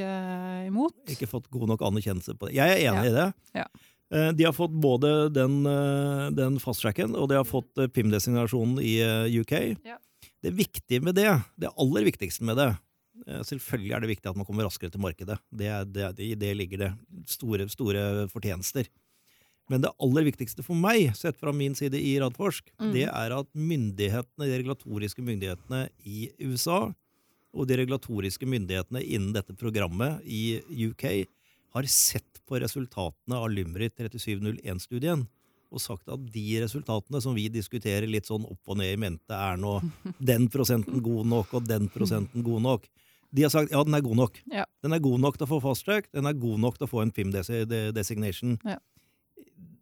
imot. 0.67 0.99
ikke 1.15 1.27
fått 1.29 1.49
god 1.53 1.71
nok 1.73 1.81
anerkjennelse 1.87 2.35
på 2.39 2.47
det. 2.49 2.55
Jeg 2.59 2.69
er 2.75 2.91
enig 2.91 3.05
Ja. 3.05 3.09
i 3.09 3.15
det. 3.15 3.27
Ja. 3.61 3.65
Eh, 4.13 4.31
De 4.37 4.45
har 4.45 4.53
fått 4.53 4.71
både 4.71 5.29
den, 5.33 5.65
eh, 5.65 6.29
den 6.31 6.59
fasttracken 6.61 7.15
og 7.17 7.29
de 7.31 7.39
har 7.39 7.47
fått 7.49 7.77
eh, 7.81 7.87
PIM-designasjonen 7.89 8.79
i 8.83 8.95
UK. 9.41 9.53
Ja. 9.83 9.97
Det 10.43 10.51
viktige 10.53 11.01
med 11.01 11.15
det, 11.15 11.29
det 11.57 11.71
aller 11.77 12.03
viktigste 12.03 12.43
med 12.43 12.57
det 12.57 12.73
Selvfølgelig 13.23 13.93
er 13.93 14.01
det 14.01 14.07
viktig 14.09 14.29
at 14.31 14.35
man 14.35 14.43
kommer 14.43 14.65
raskere 14.65 14.91
til 14.91 14.99
markedet. 14.99 15.37
Det, 15.53 15.69
det, 15.93 16.07
I 16.19 16.33
det 16.35 16.49
ligger 16.57 16.79
det 16.81 16.89
store, 17.29 17.67
store 17.69 18.25
fortjenester. 18.27 18.89
Men 19.69 19.83
det 19.85 19.91
aller 20.01 20.25
viktigste 20.27 20.65
for 20.65 20.75
meg, 20.75 21.13
sett 21.15 21.37
fra 21.39 21.53
min 21.55 21.75
side 21.77 21.95
i 21.95 22.17
Radforsk, 22.19 22.73
Mm. 22.81 22.91
det 22.91 23.05
er 23.05 23.35
at 23.37 23.47
myndighetene, 23.53 24.49
de 24.49 24.57
regulatoriske 24.57 25.23
myndighetene 25.23 25.85
i 26.03 26.31
USA 26.41 26.89
og 27.53 27.67
de 27.69 27.77
regulatoriske 27.77 28.49
myndighetene 28.49 29.05
innen 29.05 29.31
dette 29.31 29.55
programmet 29.55 30.19
i 30.25 30.59
UK 30.89 31.27
har 31.73 31.87
sett 31.89 32.41
på 32.47 32.59
resultatene 32.61 33.37
av 33.39 33.49
Limerick 33.51 33.95
3701-studien 33.97 35.23
og 35.73 35.81
sagt 35.81 36.05
at 36.13 36.21
de 36.29 36.43
resultatene 36.61 37.17
som 37.23 37.33
vi 37.33 37.47
diskuterer 37.49 38.05
litt 38.05 38.27
sånn 38.29 38.43
opp 38.45 38.69
og 38.69 38.77
ned 38.77 38.91
i 38.93 38.99
mente, 39.01 39.33
er 39.33 39.57
nå 39.57 39.79
den 40.21 40.45
prosenten 40.53 41.01
god 41.01 41.25
nok 41.31 41.55
og 41.57 41.65
den 41.65 41.87
prosenten 41.89 42.43
god 42.45 42.61
nok. 42.61 42.85
De 43.33 43.41
har 43.41 43.49
sagt 43.49 43.71
ja, 43.73 43.81
den 43.81 43.95
er 43.97 44.03
god 44.05 44.19
nok. 44.19 44.35
Ja. 44.53 44.67
Den 44.85 44.93
er 44.93 45.01
god 45.01 45.23
nok 45.23 45.39
til 45.39 45.47
å 45.47 45.51
få 45.55 45.57
fast 45.63 45.87
track, 45.87 46.11
den 46.13 46.29
er 46.29 46.37
god 46.37 46.59
nok 46.61 46.77
til 46.77 46.85
å 46.85 46.91
få 46.91 47.01
en 47.01 47.09
PIM-designation. 47.15 48.59
Ja. 48.69 48.77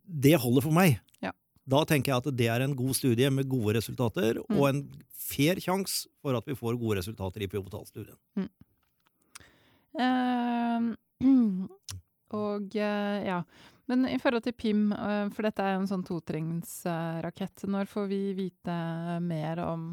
Det 0.07 0.37
holder 0.39 0.63
for 0.63 0.71
meg. 0.75 1.01
Ja. 1.23 1.33
Da 1.67 1.83
tenker 1.87 2.13
jeg 2.13 2.23
at 2.23 2.31
det 2.39 2.47
er 2.53 2.63
en 2.63 2.77
god 2.79 2.95
studie 2.95 3.27
med 3.31 3.49
gode 3.51 3.75
resultater, 3.81 4.39
Mm. 4.47 4.55
og 4.57 4.69
en 4.69 4.81
fair 5.11 5.59
sjanse 5.63 6.07
for 6.23 6.35
at 6.39 6.47
vi 6.47 6.55
får 6.55 6.79
gode 6.79 6.97
resultater 7.01 7.43
i 7.43 7.47
pivotalstudien. 7.51 8.15
Eh, 9.99 10.79
og 12.37 12.75
eh, 12.75 13.25
ja. 13.27 13.41
Men 13.91 14.05
i 14.07 14.19
forhold 14.21 14.45
til 14.45 14.55
PIM, 14.55 14.85
eh, 14.95 15.25
for 15.35 15.47
dette 15.47 15.65
er 15.65 15.75
jo 15.75 15.81
en 15.81 15.89
sånn 15.89 16.05
totrinnsrakett, 16.07 17.65
når 17.67 17.89
får 17.91 18.07
vi 18.11 18.21
vite 18.37 18.77
mer 19.25 19.63
om 19.65 19.91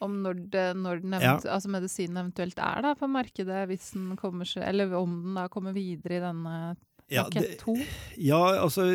om 0.00 0.20
når, 0.24 0.38
det, 0.48 0.66
når 0.80 1.02
den 1.04 1.16
ja. 1.20 1.34
altså 1.36 1.68
medisinen 1.72 2.22
eventuelt 2.22 2.60
er 2.62 2.84
da 2.86 2.94
på 2.96 3.08
markedet, 3.10 3.66
hvis 3.68 3.90
den 3.92 4.14
kommer 4.16 4.48
eller 4.64 4.94
om 4.96 5.18
den 5.26 5.36
da 5.36 5.48
kommer 5.52 5.76
videre 5.76 6.16
i 6.16 6.22
denne 6.24 6.54
Ja, 7.10 7.26
det- 7.28 7.58
2? 7.60 7.74
Ja, 8.16 8.38
altså 8.62 8.86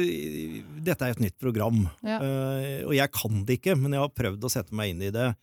Dette 0.81 1.05
er 1.05 1.12
et 1.13 1.19
nytt 1.22 1.38
program, 1.38 1.89
Ja. 2.01 2.17
uh, 2.17 2.88
og 2.88 2.95
jeg 2.95 3.12
kan 3.12 3.43
det 3.45 3.60
ikke, 3.60 3.75
men 3.77 3.91
jeg 3.91 4.01
har 4.01 4.10
prøvd 4.10 4.41
å 4.41 4.50
sette 4.50 4.74
meg 4.74 4.95
inn 4.95 5.03
i 5.03 5.12
det. 5.12 5.36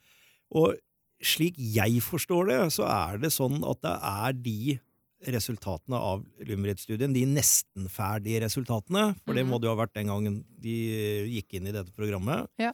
Og 0.50 0.75
slik 1.23 1.55
jeg 1.57 2.00
forstår 2.02 2.49
det, 2.49 2.73
så 2.73 2.88
er 2.88 3.19
det 3.19 3.31
sånn 3.31 3.62
at 3.62 3.83
det 3.85 3.95
er 4.02 4.33
de 4.33 4.81
resultatene 5.26 5.95
av 5.99 6.25
Limerick-studien, 6.41 7.12
de 7.14 7.25
nesten 7.26 7.88
ferdige 7.88 8.41
resultatene, 8.43 9.14
for 9.25 9.35
det 9.35 9.45
Mhm. 9.45 9.50
må 9.50 9.61
det 9.61 9.69
jo 9.69 9.76
ha 9.76 9.87
vært 9.87 9.95
den 9.95 10.07
gangen 10.07 10.45
de 10.61 10.76
gikk 11.43 11.55
inn 11.55 11.67
i 11.69 11.73
dette 11.73 11.93
programmet, 11.93 12.49
Ja. 12.59 12.73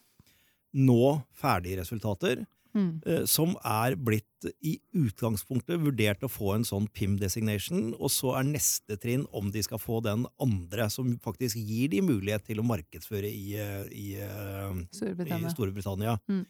nå 0.74 1.24
ferdige 1.34 1.78
resultater, 1.80 2.46
Mm. 2.76 3.00
eh, 3.06 3.24
som 3.24 3.56
er 3.64 3.96
blitt 3.96 4.24
i 4.62 4.78
utgangspunktet 4.94 5.80
vurdert 5.80 6.20
å 6.20 6.28
få 6.30 6.54
en 6.54 6.62
sånn 6.64 6.86
PIM-designation, 6.92 7.94
og 7.98 8.10
så 8.10 8.38
er 8.38 8.44
neste 8.44 8.96
trinn 9.00 9.26
om 9.32 9.50
de 9.50 9.62
skal 9.62 9.78
få 9.78 10.02
den 10.02 10.26
andre, 10.38 10.88
som 10.90 11.16
faktisk 11.18 11.56
gir 11.56 11.88
de 11.88 12.00
mulighet 12.02 12.44
til 12.44 12.58
å 12.58 12.62
markedsføre 12.62 13.24
i, 13.24 13.54
i, 13.90 14.14
i, 14.16 14.86
Storbritannia. 14.92 15.48
i. 15.48 15.54
Storbritannia. 15.54 16.20
Mm. 16.28 16.46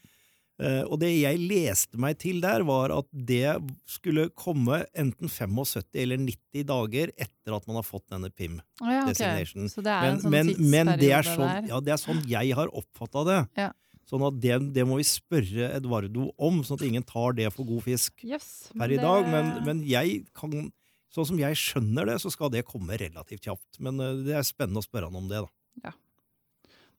Eh, 0.59 0.81
og 0.89 0.99
det 0.99 1.13
jeg 1.13 1.39
leste 1.39 1.99
meg 2.03 2.17
til 2.19 2.41
der, 2.43 2.65
var 2.67 2.91
at 2.91 3.07
det 3.13 3.57
skulle 3.87 4.27
komme 4.35 4.81
enten 4.99 5.31
75 5.31 5.87
eller 6.03 6.19
90 6.25 6.65
dager 6.67 7.13
etter 7.15 7.55
at 7.55 7.69
man 7.71 7.79
har 7.79 7.87
fått 7.87 8.09
denne 8.11 8.31
PIM. 8.35 8.57
Å 8.83 8.89
ja, 8.91 9.05
okay. 9.07 9.45
Så 9.71 9.85
det 9.85 9.93
er 9.93 10.03
Men, 10.03 10.17
en 10.17 10.23
sånn 10.25 10.35
men, 10.35 10.55
men 10.59 10.91
det, 10.99 11.13
er 11.15 11.29
sånn, 11.29 11.69
ja, 11.71 11.79
det 11.85 11.95
er 11.95 12.03
sånn 12.03 12.25
jeg 12.27 12.57
har 12.59 12.73
oppfatta 12.75 13.23
det. 13.29 13.39
Ja. 13.61 13.69
Sånn 14.09 14.25
at 14.25 14.41
det, 14.41 14.57
det 14.75 14.87
må 14.89 14.97
vi 14.99 15.07
spørre 15.07 15.69
Eduardo 15.77 16.31
om, 16.41 16.63
sånn 16.65 16.81
at 16.81 16.87
ingen 16.89 17.07
tar 17.07 17.37
det 17.37 17.51
for 17.53 17.69
god 17.69 17.85
fisk 17.85 18.25
Yes, 18.27 18.73
per 18.73 18.91
i 18.91 18.97
det- 18.97 19.05
dag. 19.05 19.29
Men, 19.31 19.55
men 19.67 19.87
jeg 19.87 20.25
kan 20.35 20.73
Sånn 21.09 21.25
som 21.25 21.39
jeg 21.41 21.57
skjønner 21.57 22.05
det, 22.05 22.19
så 22.21 22.29
skal 22.29 22.51
det 22.53 22.67
komme 22.69 22.93
relativt 23.01 23.47
kjapt. 23.47 23.79
Men 23.81 23.97
eh, 24.05 24.19
det 24.27 24.35
er 24.37 24.43
spennende 24.45 24.83
å 24.83 24.85
spørre 24.85 25.09
han 25.09 25.17
om 25.17 25.31
det, 25.31 25.41
da. 25.41 25.93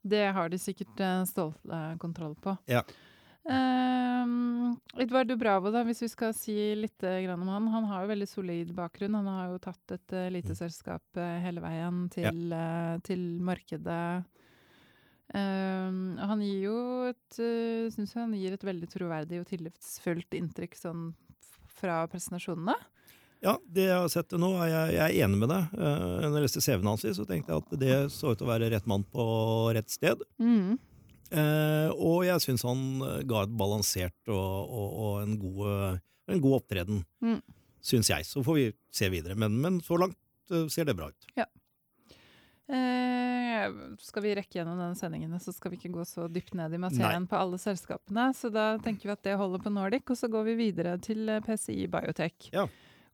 Det 0.01 0.21
har 0.31 0.49
de 0.49 0.57
sikkert 0.57 1.01
uh, 1.03 1.23
stålkontroll 1.27 2.35
på. 2.39 2.53
Ja. 2.71 2.83
Ehm, 3.47 4.75
Edvardo 4.99 5.37
Bravo, 5.39 5.71
da, 5.71 5.83
hvis 5.87 6.03
vi 6.03 6.09
skal 6.11 6.33
si 6.35 6.55
litt 6.75 7.03
eh, 7.07 7.29
om 7.31 7.47
han. 7.47 7.69
Han 7.71 7.87
har 7.89 8.03
jo 8.03 8.11
veldig 8.11 8.27
solid 8.27 8.73
bakgrunn. 8.75 9.15
Han 9.21 9.29
har 9.31 9.53
jo 9.53 9.61
tatt 9.63 9.95
et 9.95 10.17
uh, 10.17 10.27
lite 10.33 10.57
selskap 10.57 11.17
eh, 11.17 11.39
hele 11.45 11.63
veien 11.63 12.03
til, 12.13 12.51
eh, 12.53 12.99
til 13.05 13.23
markedet. 13.45 14.03
Ehm, 15.37 16.17
han 16.17 16.41
gir 16.41 16.63
jo 16.65 16.77
et 17.05 17.35
uh, 17.37 17.89
Syns 17.93 18.15
han 18.17 18.33
gir 18.33 18.55
et 18.55 18.63
veldig 18.65 18.87
troverdig 18.89 19.43
og 19.43 19.49
tillitsfullt 19.51 20.33
inntrykk 20.39 20.77
sånn 20.77 21.11
fra 21.79 22.01
presentasjonene. 22.09 22.75
Ja, 23.39 23.53
det 23.71 23.85
jeg 23.85 23.95
har 23.95 24.09
sett 24.11 24.33
det 24.33 24.39
nå, 24.41 24.49
er 24.59 24.67
jeg, 24.67 24.95
jeg 24.97 25.03
er 25.05 25.25
enig 25.27 25.37
med 25.39 25.51
deg. 25.53 25.77
Uh, 25.77 26.25
når 26.25 26.41
jeg 26.41 26.47
leste 26.47 26.63
CV-en 26.65 26.91
hans, 26.91 27.05
så 27.15 27.27
tenkte 27.29 27.53
jeg 27.53 27.63
at 27.63 27.77
det 27.85 27.99
så 28.11 28.33
ut 28.33 28.41
til 28.41 28.49
å 28.49 28.51
være 28.51 28.71
rett 28.73 28.89
mann 28.89 29.05
på 29.07 29.23
rett 29.77 29.93
sted. 29.93 30.25
Mm. 30.41 30.75
Eh, 31.29 31.91
og 31.93 32.23
jeg 32.25 32.41
syns 32.41 32.65
han 32.65 32.81
eh, 33.05 33.21
ga 33.29 33.43
et 33.45 33.53
balansert 33.57 34.31
og, 34.33 34.73
og, 34.73 34.89
og 35.05 35.21
en, 35.21 35.37
god, 35.41 35.61
eh, 35.69 36.01
en 36.33 36.43
god 36.43 36.59
opptreden. 36.61 37.03
Mm. 37.25 37.39
Syns 37.85 38.09
jeg. 38.11 38.25
Så 38.27 38.43
får 38.45 38.57
vi 38.57 38.67
se 38.93 39.09
videre. 39.13 39.37
Men, 39.39 39.59
men 39.61 39.79
så 39.85 39.99
langt 40.01 40.17
ser 40.73 40.87
det 40.89 40.97
bra 40.97 41.11
ut. 41.11 41.29
Eh, 42.69 43.65
skal 44.01 44.23
vi 44.25 44.33
rekke 44.37 44.59
gjennom 44.59 44.77
denne 44.77 44.97
sendingen, 44.97 45.31
så 45.41 45.53
skal 45.53 45.73
vi 45.73 45.79
ikke 45.79 45.93
gå 45.93 46.03
så 46.05 46.27
dypt 46.29 46.53
ned 46.57 46.73
i 46.73 46.81
materien 46.81 47.25
på 47.29 47.37
alle 47.37 47.57
selskapene. 47.61 48.27
Så 48.37 48.51
da 48.53 48.71
tenker 48.83 49.09
vi 49.09 49.15
at 49.15 49.23
det 49.25 49.37
holder 49.41 49.63
på 49.63 49.73
Nordic, 49.73 50.05
og 50.09 50.19
så 50.19 50.29
går 50.29 50.51
vi 50.51 50.59
videre 50.67 50.97
til 51.01 51.29
PCI 51.45 51.87
Biotech. 51.89 52.51
Ja. 52.53 52.67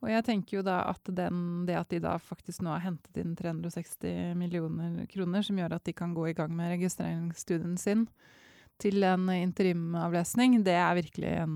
Og 0.05 0.11
jeg 0.13 0.23
tenker 0.27 0.59
jo 0.59 0.63
da 0.65 0.77
at 0.91 1.09
den, 1.17 1.65
det 1.65 1.75
at 1.79 1.89
de 1.89 1.99
da 2.03 2.15
faktisk 2.21 2.61
nå 2.61 2.75
har 2.75 2.83
hentet 2.85 3.17
inn 3.17 3.33
360 3.39 4.35
millioner 4.37 4.99
kroner, 5.09 5.41
som 5.45 5.57
gjør 5.57 5.73
at 5.79 5.85
de 5.89 5.95
kan 5.97 6.13
gå 6.13 6.27
i 6.29 6.35
gang 6.37 6.53
med 6.55 6.75
registreringsstudien 6.75 7.77
sin 7.81 8.05
til 8.81 9.01
en 9.07 9.25
interimavlesning, 9.33 10.59
det 10.65 10.75
er 10.77 10.97
virkelig 11.01 11.31
en 11.41 11.55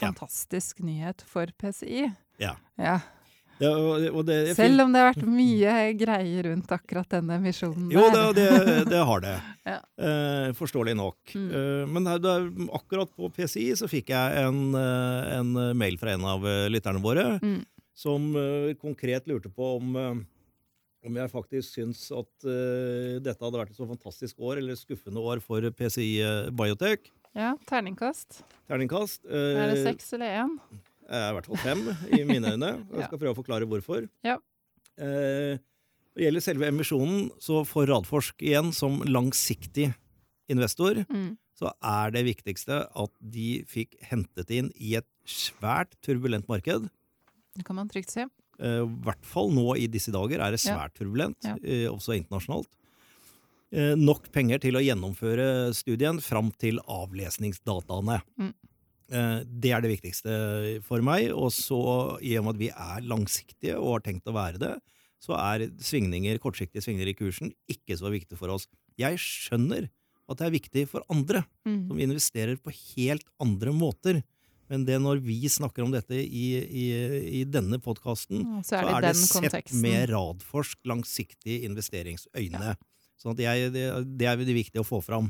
Ja. 0.00 0.08
fantastisk 0.08 0.80
nyhet 0.80 1.20
for 1.28 1.46
PCI. 1.60 2.10
Ja. 2.40 2.54
Ja. 2.80 2.98
Det, 3.60 3.68
og, 3.68 4.04
og 4.16 4.22
det, 4.24 4.36
jeg 4.48 4.56
Selv 4.56 4.80
om 4.86 4.92
det 4.94 5.00
har 5.02 5.10
vært 5.10 5.26
mye 5.28 5.72
greier 6.00 6.46
rundt 6.48 6.70
akkurat 6.72 7.10
denne 7.12 7.36
emisjonen 7.36 7.90
Jo, 7.92 8.06
det, 8.14 8.22
det, 8.38 8.46
det 8.88 9.02
har 9.10 9.20
det. 9.26 9.34
Ja. 9.70 9.76
Eh, 10.00 10.46
forståelig 10.56 10.94
nok. 10.96 11.18
Mm. 11.36 11.50
Eh, 11.52 11.82
men 11.92 12.08
der, 12.24 12.46
akkurat 12.78 13.12
på 13.12 13.28
PCI 13.36 13.66
så 13.78 13.86
fikk 13.92 14.08
jeg 14.14 14.40
en, 14.46 14.62
eh, 14.80 15.28
en 15.36 15.52
mail 15.78 15.98
fra 16.00 16.16
en 16.16 16.24
av 16.32 16.48
lytterne 16.72 17.02
våre, 17.04 17.26
Mm. 17.44 17.60
som 17.94 18.30
eh, 18.40 18.72
konkret 18.80 19.28
lurte 19.28 19.52
på 19.52 19.74
om, 19.76 19.94
om 21.04 21.20
jeg 21.20 21.30
faktisk 21.32 21.76
syns 21.76 22.06
at 22.16 22.48
dette 23.20 23.44
hadde 23.44 23.60
vært 23.60 23.70
et 23.76 23.78
så 23.78 23.86
fantastisk 23.88 24.40
år, 24.40 24.58
eller 24.64 24.80
skuffende 24.80 25.20
år 25.20 25.44
for 25.44 25.64
PCI 25.76 26.48
Biotech. 26.56 27.12
Ja, 27.36 27.52
terningkast. 27.68 28.40
Terningkast. 28.68 29.22
Er 29.28 29.68
det 29.74 29.84
seks 29.84 30.14
eller 30.16 30.40
én? 30.46 30.56
I 31.10 31.32
hvert 31.34 31.46
fall 31.50 31.56
fem 31.64 31.80
i 32.14 32.22
mine 32.24 32.52
øyne. 32.54 32.70
Jeg 32.94 33.04
skal 33.08 33.18
prøve 33.18 33.34
å 33.34 33.38
forklare 33.42 33.66
hvorfor. 33.66 34.08
Ja. 34.26 34.36
Eh, 35.00 35.58
Når 36.10 36.16
det 36.20 36.24
gjelder 36.26 36.42
selve 36.44 36.66
emisjonen, 36.70 37.30
så 37.40 37.64
for 37.66 37.86
Radforsk 37.86 38.42
igjen 38.42 38.72
som 38.74 39.00
langsiktig 39.06 39.92
investor, 40.50 41.04
Mm. 41.08 41.36
så 41.54 41.70
er 41.82 42.10
det 42.10 42.24
viktigste 42.26 42.80
at 42.96 43.10
de 43.20 43.62
fikk 43.68 43.94
hentet 44.10 44.50
inn 44.50 44.70
i 44.80 44.94
et 44.98 45.06
svært 45.26 45.92
turbulent 46.02 46.48
marked. 46.48 46.88
Det 47.56 47.64
kan 47.64 47.76
man 47.76 47.88
trygt 47.88 48.10
si. 48.10 48.22
Eh, 48.60 48.82
I 48.82 48.88
hvert 49.06 49.24
fall 49.24 49.50
nå 49.54 49.76
i 49.78 49.86
disse 49.86 50.10
dager 50.12 50.40
er 50.40 50.50
det 50.50 50.60
Ja. 50.64 50.74
svært 50.76 50.94
turbulent, 50.98 51.36
Ja. 51.44 51.54
eh, 51.62 51.86
også 51.88 52.14
internasjonalt. 52.18 52.66
Eh, 53.72 53.94
nok 53.94 54.32
penger 54.32 54.58
til 54.58 54.74
å 54.74 54.82
gjennomføre 54.82 55.72
studien 55.72 56.18
fram 56.20 56.50
til 56.58 56.80
avlesningsdataene. 56.88 58.20
Mm. 58.38 58.54
Eh, 59.10 59.40
det 59.44 59.72
er 59.74 59.82
det 59.82 59.90
viktigste 59.96 60.34
for 60.86 61.02
meg. 61.02 61.30
Og 61.34 61.50
så, 61.54 61.80
i 62.22 62.36
og 62.38 62.46
med 62.46 62.54
at 62.56 62.60
vi 62.62 62.70
er 62.70 63.06
langsiktige 63.10 63.76
og 63.78 63.96
har 63.98 64.04
tenkt 64.06 64.28
å 64.30 64.36
være 64.36 64.60
det, 64.62 64.74
så 65.20 65.34
er 65.36 65.66
svingninger, 65.84 66.38
kortsiktige 66.40 66.80
svingninger 66.84 67.10
i 67.12 67.16
kursen 67.18 67.50
ikke 67.68 67.98
så 68.00 68.08
viktig 68.12 68.38
for 68.40 68.48
oss. 68.54 68.68
Jeg 68.96 69.18
skjønner 69.20 69.90
at 70.30 70.38
det 70.38 70.46
er 70.46 70.54
viktig 70.54 70.84
for 70.88 71.02
andre 71.10 71.44
Mm. 71.66 71.88
som 71.90 71.98
investerer 72.00 72.56
på 72.56 72.70
helt 72.96 73.26
andre 73.42 73.72
måter. 73.74 74.22
Men 74.70 74.84
det 74.86 75.00
når 75.02 75.18
vi 75.20 75.40
snakker 75.50 75.82
om 75.82 75.90
dette 75.90 76.14
i, 76.14 76.46
i, 76.62 76.84
i 77.40 77.44
denne 77.44 77.80
podkasten, 77.82 78.44
så 78.62 78.70
Så 78.70 78.76
er 78.78 78.86
det 78.86 78.94
er 78.94 79.00
det 79.08 79.16
sett 79.18 79.34
konteksten. 79.42 79.80
med 79.82 80.08
Radforsk 80.14 80.78
langsiktige 80.86 81.64
investeringsøyne. 81.66 82.76
Sånn 83.20 83.34
at 83.34 83.42
jeg, 83.42 83.72
det, 83.74 83.84
det 84.16 84.26
er 84.30 84.38
veldig 84.40 84.54
viktig 84.56 84.80
å 84.80 84.86
få 84.86 85.02
fram. 85.04 85.28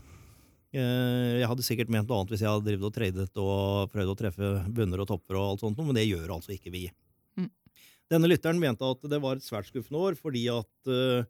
Eh, 0.71 1.41
Jeg 1.41 1.49
hadde 1.51 1.67
sikkert 1.67 1.91
ment 1.91 2.07
noe 2.07 2.21
annet 2.21 2.35
hvis 2.35 2.45
jeg 2.45 2.51
hadde 2.51 2.67
drevet 2.69 2.87
og 2.87 2.95
tradet 2.95 3.41
og 3.43 3.91
prøvd 3.91 4.13
å 4.13 4.19
treffe 4.19 4.51
bunner 4.71 5.03
og 5.03 5.09
topper, 5.11 5.39
og 5.39 5.55
alt 5.55 5.65
sånt, 5.65 5.81
men 5.83 5.97
det 5.97 6.07
gjør 6.07 6.37
altså 6.37 6.55
ikke 6.55 6.73
vi. 6.75 6.85
Mm. 7.39 7.49
Denne 8.13 8.31
lytteren 8.31 8.61
mente 8.63 8.87
at 8.87 9.09
det 9.11 9.21
var 9.23 9.39
et 9.39 9.47
svært 9.47 9.71
skuffende 9.71 10.03
år 10.11 10.19
fordi 10.19 10.45
at 10.53 10.91
eh, 10.93 11.27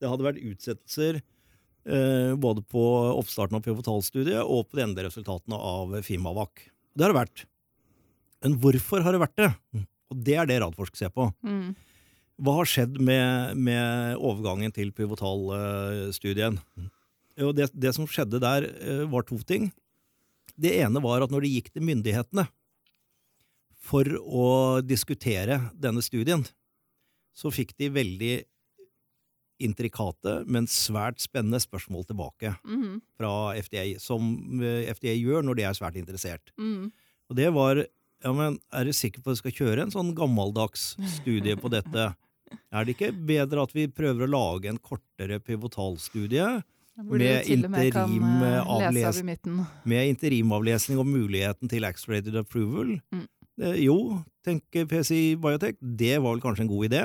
det 0.00 0.10
hadde 0.10 0.26
vært 0.26 0.42
utsettelser 0.42 1.20
eh, 1.20 2.32
både 2.40 2.64
på 2.66 2.82
oppstarten 3.14 3.60
av 3.60 3.64
pivotalstudiet 3.66 4.42
og 4.42 4.66
på 4.66 4.80
de 4.80 4.86
endelige 4.88 5.12
resultatene 5.12 5.58
av 5.58 5.94
Fimavac. 6.06 6.66
Det 6.96 7.06
har 7.06 7.14
det 7.14 7.20
vært. 7.20 7.46
Men 8.42 8.56
hvorfor 8.58 9.04
har 9.04 9.14
det 9.14 9.22
vært 9.22 9.38
det? 9.38 9.50
Og 10.10 10.22
det 10.26 10.38
er 10.40 10.48
det 10.48 10.58
Radforsk 10.64 10.96
ser 10.98 11.12
på. 11.14 11.28
Mm. 11.46 11.76
Hva 12.40 12.54
har 12.56 12.66
skjedd 12.66 12.96
med, 13.04 13.58
med 13.60 14.16
overgangen 14.16 14.72
til 14.74 14.90
pivotalstudien? 14.96 16.56
Jo, 17.38 17.52
det, 17.52 17.70
det 17.74 17.92
som 17.96 18.06
skjedde 18.10 18.40
der, 18.42 18.66
eh, 18.80 19.04
var 19.10 19.22
to 19.28 19.38
ting. 19.46 19.70
Det 20.60 20.72
ene 20.82 21.00
var 21.02 21.22
at 21.22 21.30
når 21.30 21.42
de 21.46 21.52
gikk 21.54 21.70
til 21.72 21.82
myndighetene 21.86 22.48
for 23.80 24.04
å 24.20 24.80
diskutere 24.84 25.70
denne 25.80 26.02
studien, 26.04 26.42
så 27.32 27.48
fikk 27.54 27.72
de 27.80 27.88
veldig 27.94 28.34
intrikate, 29.60 30.38
men 30.48 30.64
svært 30.70 31.20
spennende 31.20 31.60
spørsmål 31.60 32.06
tilbake 32.08 32.54
Mm. 32.64 33.00
fra 33.18 33.54
FDA, 33.60 33.98
som 34.00 34.60
eh, 34.62 34.88
FDA 34.94 35.14
gjør 35.20 35.44
når 35.44 35.56
de 35.56 35.62
er 35.68 35.74
svært 35.76 35.96
interessert. 36.00 36.52
Mm. 36.58 36.90
Og 37.30 37.36
det 37.36 37.52
var 37.52 37.76
ja, 38.22 38.32
men 38.36 38.58
Er 38.72 38.84
du 38.84 38.92
sikker 38.92 39.22
på 39.22 39.30
at 39.30 39.36
du 39.38 39.40
skal 39.40 39.52
kjøre 39.52 39.82
en 39.86 39.90
sånn 39.90 40.14
gammeldags 40.14 40.94
studie 41.16 41.56
på 41.56 41.70
dette? 41.72 42.14
Er 42.72 42.84
det 42.84 42.96
ikke 42.98 43.12
bedre 43.14 43.62
at 43.62 43.72
vi 43.72 43.86
prøver 43.86 44.26
å 44.26 44.30
lage 44.30 44.68
en 44.68 44.78
kortere 44.78 45.38
pivotalstudie 45.40 46.62
Med 46.98 47.46
interimavlesning, 47.46 48.22
med 48.40 48.58
eh, 48.58 49.86
med 49.88 50.08
interimavlesning 50.10 50.98
og 51.00 51.06
muligheten 51.06 51.68
til 51.70 51.84
accelerated 51.88 52.36
approval? 52.36 52.98
Mm. 53.14 53.26
Eh, 53.62 53.76
jo, 53.86 53.96
tenker 54.44 54.86
PCI 54.90 55.36
Biotech, 55.40 55.76
det 55.80 56.18
var 56.20 56.34
vel 56.34 56.42
kanskje 56.44 56.66
en 56.66 56.72
god 56.72 56.88
idé. 56.90 57.02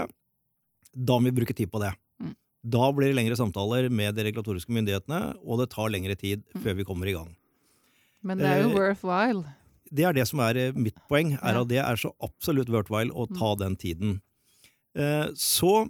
Da 0.95 1.17
må 1.19 1.29
vi 1.29 1.35
bruke 1.41 1.55
tid 1.55 1.71
på 1.71 1.79
det. 1.83 1.93
Mm. 2.21 2.33
Da 2.75 2.91
blir 2.95 3.11
det 3.11 3.15
lengre 3.19 3.37
samtaler 3.39 3.89
med 3.91 4.15
de 4.15 4.23
regulatoriske 4.27 4.71
myndighetene, 4.73 5.35
og 5.45 5.59
det 5.61 5.69
tar 5.75 5.89
lengre 5.93 6.15
tid 6.15 6.43
Mm. 6.55 6.61
før 6.63 6.75
vi 6.75 6.83
kommer 6.83 7.07
i 7.07 7.13
gang. 7.13 7.35
Men 8.23 8.37
det 8.39 8.45
er 8.47 8.61
jo 8.63 8.69
Eh, 8.69 8.75
worthwhile. 8.75 9.43
det 9.93 10.03
er 10.05 10.13
det 10.13 10.27
som 10.27 10.39
er 10.39 10.71
mitt 10.73 10.95
poeng, 11.09 11.37
er 11.41 11.61
at 11.61 11.67
det 11.67 11.77
er 11.77 11.95
så 11.95 12.11
absolutt 12.21 12.67
worthwhile 12.69 13.11
å 13.13 13.27
ta 13.37 13.55
den 13.55 13.75
tiden. 13.75 14.21
Eh, 14.95 15.27
Så 15.35 15.87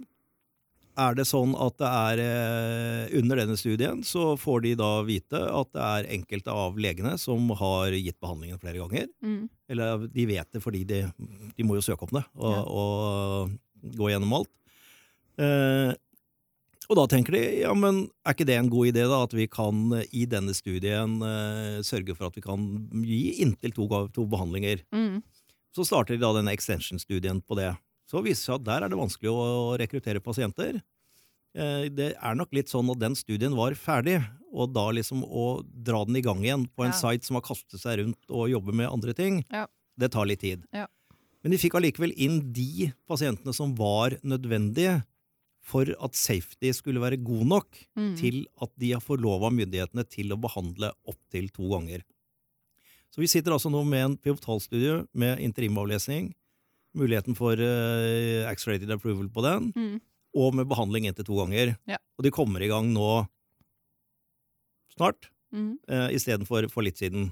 er 0.98 1.16
det 1.18 1.26
sånn 1.28 1.52
at 1.60 1.76
det 1.80 1.88
er 1.88 2.20
eh, 2.24 3.18
under 3.20 3.40
denne 3.42 3.56
studien 3.60 4.00
så 4.06 4.32
får 4.40 4.62
de 4.64 4.72
da 4.80 4.90
vite 5.06 5.38
at 5.38 5.70
det 5.76 5.84
er 5.84 6.08
enkelte 6.16 6.54
av 6.54 6.78
legene 6.80 7.14
som 7.20 7.50
har 7.60 7.92
gitt 7.96 8.18
behandlingen 8.22 8.60
flere 8.62 8.80
ganger. 8.80 9.10
Mm. 9.24 9.44
Eller 9.72 10.08
de 10.12 10.26
vet 10.30 10.50
det 10.56 10.62
fordi 10.64 10.82
de, 10.88 11.02
de 11.56 11.66
må 11.66 11.78
jo 11.78 11.84
søke 11.84 12.08
om 12.08 12.16
det 12.18 12.24
og, 12.34 12.56
Ja. 12.56 12.64
og 12.64 13.94
gå 13.96 14.10
gjennom 14.10 14.34
alt. 14.40 14.52
Eh, 15.36 15.92
og 16.86 16.94
da 17.00 17.06
tenker 17.10 17.34
de 17.34 17.42
ja, 17.64 17.72
men 17.74 18.04
er 18.24 18.36
ikke 18.36 18.46
det 18.46 18.56
en 18.60 18.70
god 18.70 18.92
idé, 18.92 19.06
da, 19.10 19.22
at 19.26 19.34
vi 19.34 19.48
kan 19.50 19.88
eh, 19.98 20.06
i 20.14 20.26
denne 20.30 20.54
studien 20.56 21.18
eh, 21.22 21.80
sørge 21.86 22.14
for 22.16 22.28
at 22.30 22.38
vi 22.38 22.44
kan 22.44 22.68
gi 23.02 23.36
inntil 23.42 23.74
to, 23.74 23.88
to 24.14 24.26
behandlinger? 24.30 24.84
Mm. 24.94 25.18
Så 25.76 25.84
starter 25.84 26.16
de 26.16 26.22
da 26.22 26.30
denne 26.38 26.54
extension-studien 26.56 27.42
på 27.44 27.58
det. 27.58 27.74
Så 28.06 28.22
viser 28.22 28.36
det 28.36 28.44
seg 28.46 28.54
at 28.60 28.64
der 28.68 28.84
er 28.86 28.88
det 28.92 28.98
vanskelig 29.00 29.32
å 29.32 29.76
rekruttere 29.80 30.20
pasienter. 30.22 30.80
Eh, 31.56 31.88
Det 31.88 32.14
er 32.14 32.34
nok 32.38 32.52
litt 32.52 32.68
sånn 32.68 32.90
at 32.92 32.98
den 33.00 33.14
studien 33.18 33.54
var 33.56 33.72
ferdig, 33.74 34.20
og 34.52 34.72
da 34.72 34.90
liksom 34.92 35.24
å 35.24 35.62
dra 35.64 36.04
den 36.04 36.16
i 36.16 36.22
gang 36.22 36.38
igjen 36.44 36.66
på 36.76 36.84
en 36.84 36.92
Ja. 36.92 37.00
site 37.00 37.24
som 37.24 37.34
har 37.34 37.42
kastet 37.42 37.80
seg 37.80 37.98
rundt 37.98 38.30
og 38.30 38.48
jobber 38.50 38.72
med 38.72 38.88
andre 38.92 39.12
ting, 39.14 39.44
Ja. 39.50 39.66
det 39.98 40.12
tar 40.12 40.26
litt 40.26 40.40
tid. 40.40 40.64
Ja. 40.72 40.86
Men 41.42 41.50
de 41.52 41.58
fikk 41.58 41.74
allikevel 41.74 42.12
inn 42.16 42.52
de 42.52 42.92
pasientene 43.08 43.54
som 43.54 43.74
var 43.74 44.10
nødvendige 44.22 45.04
for 45.62 45.82
at 46.00 46.14
safety 46.14 46.70
skulle 46.72 47.00
være 47.00 47.22
god 47.22 47.46
nok 47.46 47.66
Mm. 47.96 48.16
til 48.16 48.46
at 48.62 48.70
de 48.78 48.92
har 48.92 49.00
forlova 49.00 49.50
myndighetene 49.50 50.08
til 50.08 50.28
å 50.30 50.40
behandle 50.40 50.92
opptil 51.08 51.50
to 51.52 51.68
ganger. 51.68 52.02
Så 53.10 53.18
vi 53.18 53.26
sitter 53.26 53.50
altså 53.52 53.70
nå 53.70 53.84
med 53.84 54.04
en 54.04 54.16
pivotalstudie 54.16 55.06
med 55.14 55.38
interimavlesning, 55.40 56.34
muligheten 56.96 57.36
for 57.38 57.52
uh, 57.60 58.48
accelerated 58.50 58.90
approval 58.94 59.28
på 59.32 59.42
den, 59.44 59.72
Mm. 59.76 60.00
og 60.36 60.54
med 60.54 60.68
behandling 60.68 61.06
inntil 61.08 61.24
to 61.28 61.36
ganger. 61.38 61.76
Ja. 61.88 61.96
Og 62.18 62.24
de 62.26 62.30
kommer 62.34 62.60
i 62.64 62.68
gang 62.72 62.92
nå 62.94 63.26
snart, 64.96 65.28
Mm. 65.52 65.78
uh, 65.88 66.08
istedenfor 66.12 66.68
for 66.72 66.82
litt 66.82 66.98
siden. 66.98 67.30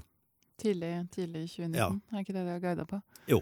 Tidlig, 0.61 1.09
tidlig 1.11 1.41
i 1.43 1.47
2019. 1.51 1.75
Ja. 1.75 1.89
Er 2.13 2.21
ikke 2.23 2.33
det 2.33 2.45
de 2.45 2.51
har 2.53 2.59
guida 2.63 2.85
på? 2.87 3.01
Jo. 3.27 3.41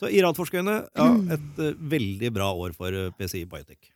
Så 0.00 0.08
Iran-forskerne, 0.10 0.88
ja, 0.96 1.08
Mm. 1.12 1.30
et 1.30 1.58
uh, 1.60 1.74
veldig 1.76 2.32
bra 2.32 2.52
år 2.54 2.72
for 2.74 2.88
uh, 2.92 3.10
PCI 3.18 3.44
Biotech. 3.44 3.90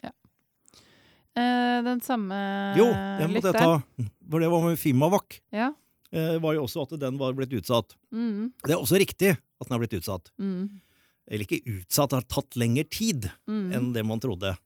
Eh, 1.39 1.83
den 1.87 2.01
samme 2.03 2.35
Jo, 2.77 2.87
den 2.91 3.31
måtte 3.33 3.53
jeg 3.53 3.63
ta, 3.63 3.83
for 4.29 4.41
det 4.41 4.49
var 4.51 4.63
med 4.69 4.79
Fimavac. 4.79 5.41
Ja. 5.53 5.73
Var 6.11 6.55
jo 6.57 6.65
også 6.65 6.83
at 6.83 6.99
den 6.99 7.19
var 7.21 7.33
blitt 7.37 7.53
utsatt. 7.53 7.95
Mm. 8.11 8.51
Det 8.65 8.73
er 8.75 8.81
også 8.81 8.99
riktig 8.99 9.31
at 9.37 9.69
den 9.69 9.75
har 9.75 9.79
blitt 9.79 9.95
utsatt. 10.01 10.31
Mm. 10.41 10.81
Eller 11.29 11.45
ikke 11.45 11.61
utsatt, 11.69 12.13
har 12.17 12.23
tatt 12.25 12.57
lengre 12.57 12.85
tid 12.89 13.31
Mm. 13.49 13.73
enn 13.77 13.93
det 13.93 14.05
man 14.07 14.21
trodde. 14.21 14.57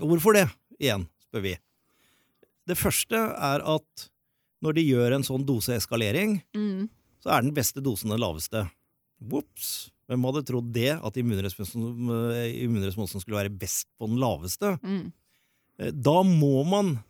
Og 0.00 0.08
hvorfor 0.10 0.34
det, 0.36 0.46
igjen, 0.80 1.06
spør 1.24 1.42
vi. 1.42 1.54
Det 2.68 2.76
første 2.78 3.16
er 3.16 3.62
at 3.64 4.08
når 4.62 4.74
de 4.76 4.84
gjør 4.86 5.14
en 5.16 5.22
sånn 5.26 5.44
doseeskalering, 5.46 6.42
Mm. 6.54 6.88
så 7.22 7.30
er 7.32 7.42
den 7.42 7.54
beste 7.54 7.80
dosen 7.82 8.10
den 8.10 8.20
laveste. 8.20 8.70
Vops! 9.20 9.90
Hvem 10.08 10.24
hadde 10.26 10.44
trodd 10.44 10.72
det, 10.72 10.90
at 11.02 11.14
immunresponsen, 11.16 11.80
eh, 12.34 12.62
immunresponsen 12.66 13.20
skulle 13.22 13.38
være 13.48 13.56
best 13.58 13.86
på 13.98 14.06
den 14.08 14.18
laveste? 14.18 14.78
Mm. 14.82 15.12
Eh, 15.78 15.90
Da 15.92 16.22
må 16.22 16.64
man 16.68 17.02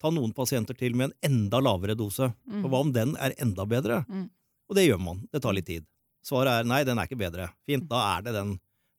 ta 0.00 0.10
noen 0.10 0.32
pasienter 0.34 0.76
til 0.76 0.94
med 0.96 1.12
en 1.22 1.30
enda 1.48 1.60
lavere 1.60 1.94
dose. 1.94 2.34
Mm. 2.48 2.62
For 2.62 2.68
hva 2.68 2.80
om 2.80 2.92
den 2.92 3.16
er 3.16 3.34
enda 3.38 3.64
bedre? 3.66 4.04
Mm. 4.08 4.28
Og 4.68 4.74
det 4.76 4.88
gjør 4.88 5.00
man. 5.00 5.28
Det 5.32 5.42
tar 5.42 5.52
litt 5.52 5.66
tid. 5.66 5.86
Svaret 6.26 6.60
er 6.60 6.68
nei, 6.68 6.82
den 6.84 7.00
er 7.00 7.08
ikke 7.08 7.20
bedre. 7.20 7.48
Fint, 7.68 7.88
da 7.90 8.00
er 8.16 8.26
det 8.26 8.36
den 8.36 8.54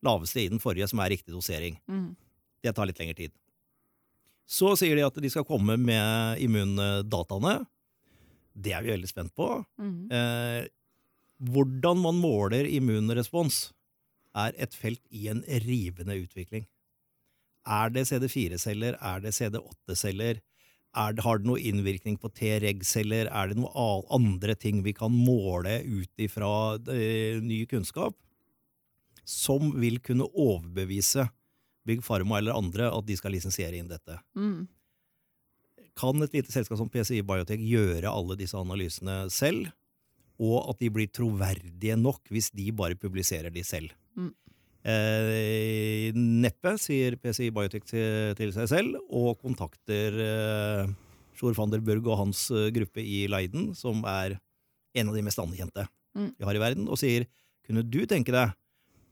laveste 0.06 0.42
i 0.42 0.50
den 0.50 0.62
forrige 0.62 0.88
som 0.90 1.02
er 1.04 1.14
riktig 1.14 1.34
dosering. 1.34 1.78
Mm. 1.90 2.14
Det 2.62 2.74
tar 2.78 2.90
litt 2.90 3.02
lengre 3.02 3.18
tid. 3.18 3.34
Så 4.52 4.74
sier 4.80 4.98
de 4.98 5.06
at 5.06 5.20
de 5.24 5.30
skal 5.32 5.46
komme 5.48 5.78
med 5.80 6.42
immundataene. 6.44 7.62
Det 8.52 8.74
er 8.76 8.84
vi 8.84 8.92
veldig 8.92 9.10
spent 9.10 9.34
på. 9.38 9.48
Mm. 9.80 10.10
Eh, 10.12 10.66
hvordan 11.52 12.02
man 12.02 12.20
måler 12.22 12.68
immunrespons, 12.70 13.70
er 14.38 14.56
et 14.64 14.76
felt 14.78 15.02
i 15.12 15.26
en 15.28 15.42
rivende 15.66 16.16
utvikling. 16.22 16.64
Er 17.68 17.92
det 17.92 18.06
CD4-celler? 18.10 18.96
Er 18.96 19.20
det 19.24 19.34
CD8-celler? 19.36 20.40
Er 20.92 21.16
det, 21.16 21.24
har 21.24 21.40
det 21.40 21.48
noe 21.48 21.62
innvirkning 21.62 22.18
på 22.20 22.32
T-reg-celler? 22.36 23.30
Er 23.32 23.52
det 23.52 23.62
noen 23.62 24.04
andre 24.12 24.58
ting 24.60 24.82
vi 24.84 24.94
kan 24.98 25.14
måle 25.14 25.80
ut 25.86 26.20
ifra 26.20 26.76
eh, 26.92 27.40
ny 27.40 27.64
kunnskap, 27.72 28.18
som 29.24 29.72
vil 29.80 30.02
kunne 30.04 30.28
overbevise 30.28 31.30
Big 31.88 32.04
Pharma 32.04 32.42
eller 32.42 32.58
andre 32.60 32.92
at 32.92 33.08
de 33.08 33.16
skal 33.16 33.36
lisensiere 33.38 33.80
inn 33.80 33.92
dette? 33.92 34.20
Mm. 34.36 34.68
Kan 35.96 36.24
et 36.24 36.36
lite 36.36 36.52
selskap 36.52 36.80
som 36.80 36.92
PCI 36.92 37.22
Biotech 37.28 37.64
gjøre 37.64 38.12
alle 38.12 38.36
disse 38.40 38.60
analysene 38.60 39.24
selv? 39.32 39.72
og 40.42 40.72
at 40.72 40.82
de 40.82 40.90
blir 40.94 41.10
troverdige 41.14 41.98
nok 42.00 42.32
hvis 42.34 42.50
de 42.56 42.72
bare 42.74 42.98
publiserer 43.00 43.54
de 43.54 43.64
selv. 43.66 43.94
Mm. 44.18 44.34
Eh, 44.82 46.10
neppe, 46.18 46.74
sier 46.82 47.16
PCI 47.22 47.52
Biotech 47.54 47.86
til, 47.86 48.32
til 48.40 48.54
seg 48.56 48.70
selv, 48.72 48.98
og 49.14 49.36
kontakter 49.42 50.18
eh, 50.26 50.94
Sjor 51.38 51.56
van 51.58 51.72
der 51.74 51.84
Burg 51.86 52.08
og 52.10 52.18
hans 52.24 52.48
eh, 52.54 52.70
gruppe 52.74 53.04
i 53.06 53.24
Leiden, 53.30 53.72
som 53.78 54.02
er 54.10 54.40
en 54.98 55.12
av 55.12 55.18
de 55.18 55.26
mest 55.26 55.42
anerkjente 55.42 55.88
Mm. 56.12 56.34
vi 56.36 56.44
har 56.44 56.58
i 56.58 56.60
verden, 56.60 56.90
og 56.92 56.98
sier 57.00 57.24
kunne 57.64 57.86
du 57.88 58.02
tenke 58.04 58.34
deg 58.36 58.52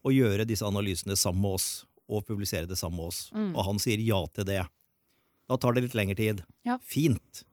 å 0.03 0.11
gjøre 0.11 0.43
disse 0.43 0.67
analysene 0.67 1.15
sammen 1.15 1.45
med 1.45 1.53
oss, 1.55 1.67
og 2.11 2.25
publisere 2.27 2.67
det 2.67 2.75
sammen 2.75 2.99
med 2.99 3.05
oss? 3.13 3.19
Mm. 3.31 3.53
Og 3.55 3.63
han 3.69 3.79
sier 3.79 4.01
ja 4.03 4.17
til 4.35 4.43
det. 4.49 4.65
Da 5.47 5.55
tar 5.55 5.77
det 5.77 5.85
litt 5.85 5.95
lengre 5.95 6.17
tid. 6.19 6.41
Ja. 6.67 6.75
Fint. 6.83 7.45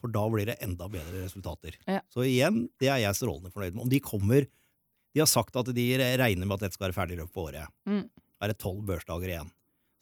For 0.00 0.08
da 0.08 0.22
blir 0.32 0.48
det 0.48 0.56
enda 0.64 0.88
bedre 0.88 1.20
resultater. 1.26 1.76
Ja. 1.84 2.00
Så 2.08 2.24
igjen, 2.24 2.68
det 2.80 2.88
er 2.88 3.02
jeg 3.02 3.18
strålende 3.18 3.52
fornøyd 3.52 3.74
med. 3.76 3.82
Om 3.84 3.92
de 3.92 4.00
kommer 4.00 4.48
De 5.18 5.24
har 5.24 5.30
sagt 5.30 5.56
at 5.58 5.66
de 5.74 5.84
regner 5.98 6.46
med 6.46 6.60
at 6.60 6.68
dette 6.68 6.78
skal 6.78 6.92
være 6.92 6.94
ferdig 6.94 7.16
i 7.16 7.18
løpet 7.18 7.34
av 7.34 7.46
året. 7.48 7.70
Mm. 7.90 8.04
Da 8.38 8.46
er 8.46 8.52
det 8.52 8.60
tolv 8.62 8.84
børsdager 8.86 9.32
igjen. 9.32 9.48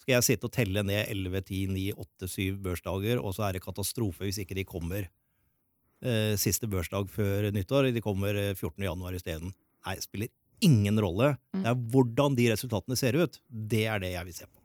Skal 0.02 0.12
jeg 0.12 0.26
sitte 0.26 0.50
og 0.50 0.52
telle 0.52 0.82
ned 0.84 1.08
11, 1.08 1.40
10, 1.48 1.60
9, 1.72 1.84
8, 2.04 2.28
7 2.28 2.58
børsdager, 2.66 3.22
og 3.22 3.32
så 3.32 3.46
er 3.46 3.56
det 3.56 3.62
katastrofe 3.64 4.26
hvis 4.26 4.42
ikke 4.42 4.58
de 4.58 4.66
kommer 4.68 5.06
eh, 5.08 6.34
siste 6.36 6.68
børsdag 6.68 7.08
før 7.14 7.48
nyttår. 7.56 7.88
De 7.96 8.04
kommer 8.04 8.36
eh, 8.36 8.52
14. 8.52 8.76
januar 8.84 9.16
isteden. 9.16 9.56
Nei, 9.88 9.96
spiller 10.04 10.28
ingen 10.60 11.00
rolle. 11.00 11.32
Mm. 11.56 11.64
Det 11.64 11.72
er 11.72 11.80
hvordan 11.96 12.36
de 12.36 12.50
resultatene 12.52 13.00
ser 13.00 13.16
ut. 13.16 13.40
Det 13.48 13.86
er 13.88 14.04
det 14.04 14.12
jeg 14.18 14.28
vil 14.28 14.36
se 14.36 14.50
på. 14.52 14.60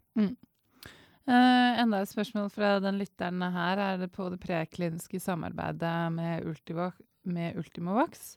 Eh, 1.32 1.80
enda 1.80 2.04
et 2.04 2.12
spørsmål 2.12 2.52
fra 2.52 2.76
den 2.84 3.00
lytteren 3.00 3.40
her. 3.56 3.86
Er 3.88 4.04
det 4.04 4.12
på 4.12 4.28
det 4.36 4.44
prekliniske 4.44 5.24
samarbeidet 5.24 5.96
med, 6.20 6.44
Ultivo, 6.44 6.92
med 7.24 7.56
Ultimovax? 7.56 8.36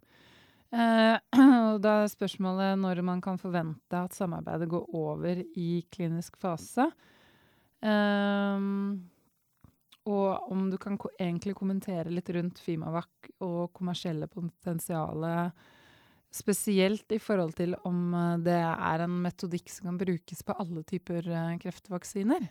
Eh, 0.75 1.17
og 1.71 1.81
da 1.85 2.01
er 2.03 2.11
spørsmålet 2.11 2.79
når 2.83 3.03
man 3.07 3.21
kan 3.25 3.39
forvente 3.39 3.99
at 3.99 4.17
samarbeidet 4.17 4.69
går 4.73 4.89
over 4.97 5.43
i 5.55 5.85
klinisk 5.95 6.39
fase. 6.41 6.89
Um, 7.85 9.05
og 10.09 10.51
om 10.53 10.67
du 10.73 10.77
kan 10.81 10.97
ko 11.01 11.11
egentlig 11.21 11.55
kommentere 11.57 12.13
litt 12.13 12.29
rundt 12.33 12.61
Fimavac 12.61 13.31
og 13.45 13.71
kommersielle 13.77 14.29
potensialet, 14.29 15.53
spesielt 16.35 17.13
i 17.15 17.21
forhold 17.23 17.55
til 17.57 17.77
om 17.87 18.15
eh, 18.19 18.41
det 18.43 18.59
er 18.59 19.05
en 19.05 19.21
metodikk 19.23 19.71
som 19.71 19.93
kan 19.93 20.01
brukes 20.01 20.43
på 20.43 20.57
alle 20.59 20.83
typer 20.89 21.29
eh, 21.31 21.53
kreftvaksiner. 21.63 22.49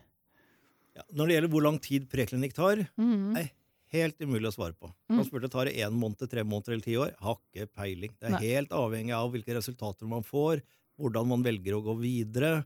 Ja, 0.93 1.03
når 1.11 1.27
det 1.27 1.35
gjelder 1.35 1.51
hvor 1.51 1.65
lang 1.65 1.81
tid 1.83 2.07
preklinikk 2.09 2.55
tar, 2.55 2.85
Mhm. 2.95 3.33
Nei. 3.35 3.47
Helt 3.93 4.21
umulig 4.21 4.49
å 4.49 4.55
svare 4.55 4.75
på. 4.77 4.89
Mm. 5.09 5.19
Han 5.19 5.27
spurte 5.27 5.49
tar 5.51 5.69
det 5.69 5.75
én 5.83 5.95
måned, 5.95 6.23
tre 6.29 6.43
måneder 6.45 6.75
eller 6.75 6.85
ti 6.85 6.95
år. 6.99 7.13
Har 7.23 7.37
ikke 7.39 7.69
peiling. 7.79 8.15
Det 8.17 8.29
er 8.29 8.35
Nei. 8.35 8.41
helt 8.53 8.73
avhengig 8.75 9.15
av 9.17 9.29
hvilke 9.33 9.57
resultater 9.57 10.09
man 10.09 10.25
får, 10.25 10.63
hvordan 11.01 11.29
man 11.29 11.45
velger 11.45 11.77
å 11.77 11.83
gå 11.85 11.95
videre. 12.01 12.63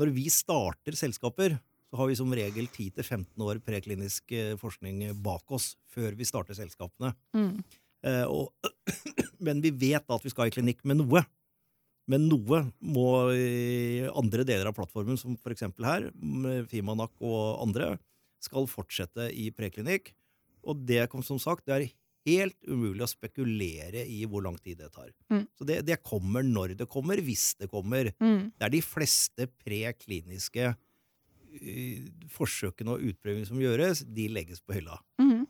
Når 0.00 0.10
vi 0.16 0.26
starter 0.32 0.98
selskaper, 0.98 1.56
så 1.90 2.00
har 2.00 2.10
vi 2.10 2.18
som 2.18 2.34
regel 2.34 2.66
10-15 2.66 3.46
år 3.46 3.60
preklinisk 3.62 4.34
eh, 4.34 4.56
forskning 4.58 5.06
bak 5.22 5.54
oss 5.54 5.74
før 5.94 6.16
vi 6.18 6.26
starter 6.26 6.58
selskapene. 6.58 7.12
Mm. 7.36 7.62
Eh, 8.04 8.24
og, 8.26 8.50
men 9.46 9.62
vi 9.62 9.70
vet 9.70 10.10
at 10.10 10.26
vi 10.26 10.32
skal 10.32 10.50
i 10.50 10.54
klinikk 10.54 10.82
med 10.82 10.98
noe. 11.02 11.22
Men 12.10 12.26
noe 12.28 12.58
må 12.84 13.06
andre 14.12 14.44
deler 14.44 14.68
av 14.68 14.74
plattformen, 14.76 15.16
som 15.16 15.38
f.eks. 15.38 15.64
her, 15.80 16.10
med 16.20 16.66
Fimanak 16.68 17.14
og 17.24 17.62
andre, 17.64 17.94
skal 18.44 18.68
fortsette 18.68 19.30
i 19.32 19.48
preklinikk. 19.56 20.10
Og 20.66 20.80
det 20.88 21.04
kom 21.12 21.22
som 21.26 21.38
sagt, 21.42 21.66
det 21.68 21.74
er 21.76 21.86
helt 22.24 22.56
umulig 22.70 23.04
å 23.04 23.10
spekulere 23.10 24.04
i 24.08 24.22
hvor 24.24 24.44
lang 24.46 24.56
tid 24.64 24.78
det 24.80 24.90
tar. 24.94 25.10
Mm. 25.32 25.44
Så 25.58 25.66
det, 25.68 25.82
det 25.84 25.98
kommer 26.02 26.42
når 26.46 26.76
det 26.78 26.86
kommer, 26.88 27.20
hvis 27.20 27.50
det 27.60 27.68
kommer. 27.72 28.08
Mm. 28.22 28.50
Det 28.56 28.64
er 28.68 28.72
de 28.72 28.80
fleste 28.84 29.48
prekliniske 29.64 30.70
uh, 30.72 32.06
forsøkene 32.32 32.94
og 32.96 33.04
utprøvingene 33.10 33.50
som 33.50 33.60
gjøres, 33.60 34.04
de 34.08 34.28
legges 34.32 34.62
på 34.64 34.78
hylla. 34.78 34.96
Mm. 35.20 35.44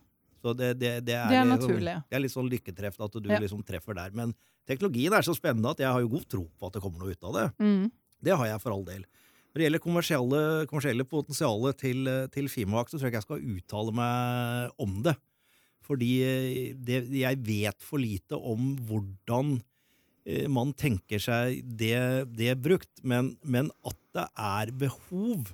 Så 0.44 0.52
det, 0.58 0.72
det, 0.76 0.90
det, 1.06 1.14
er, 1.16 1.30
Det 1.30 1.38
er 1.38 1.46
liksom- 1.48 1.70
naturlig. 1.70 1.94
Det 2.10 2.16
er 2.18 2.24
litt 2.26 2.34
sånn 2.34 2.50
lykketreff 2.52 2.98
at 3.00 3.12
du 3.22 3.30
Ja. 3.30 3.38
liksom 3.40 3.62
treffer 3.64 3.94
der. 3.96 4.10
Men 4.12 4.34
teknologien 4.68 5.14
er 5.16 5.22
så 5.24 5.32
spennende 5.36 5.70
at 5.70 5.78
jeg 5.80 5.88
har 5.88 6.00
jo 6.04 6.08
god 6.08 6.26
tro 6.28 6.44
på 6.58 6.66
at 6.66 6.74
det 6.74 6.82
kommer 6.82 6.98
noe 7.00 7.14
ut 7.14 7.24
av 7.24 7.32
det. 7.38 7.46
Mm. 7.64 7.86
Det 8.24 8.36
har 8.36 8.46
jeg 8.50 8.60
for 8.60 8.72
all 8.74 8.84
del. 8.84 9.04
Når 9.54 9.60
det 9.60 9.66
gjelder 9.68 9.82
kommersielle, 9.84 10.38
kommersielle 10.66 11.04
potensialet 11.06 11.76
til, 11.78 12.08
til 12.34 12.48
Fimak, 12.50 12.88
så 12.90 12.98
tror 12.98 13.06
jeg 13.06 13.12
ikke 13.14 13.20
jeg 13.22 13.28
skal 13.28 13.44
uttale 13.54 13.92
meg 13.94 14.72
om 14.82 14.96
det. 15.06 15.14
Fordi 15.86 16.08
eh, 16.26 16.72
det, 16.74 17.04
jeg 17.14 17.38
vet 17.46 17.84
for 17.84 18.02
lite 18.02 18.34
om 18.34 18.72
hvordan 18.88 19.52
eh, 20.26 20.48
man 20.50 20.72
tenker 20.74 21.22
seg 21.22 21.60
det, 21.78 21.94
det 22.34 22.56
brukt. 22.64 22.90
Men, 23.06 23.36
men 23.44 23.70
at 23.86 23.98
det 24.16 24.26
er 24.34 24.72
behov 24.74 25.52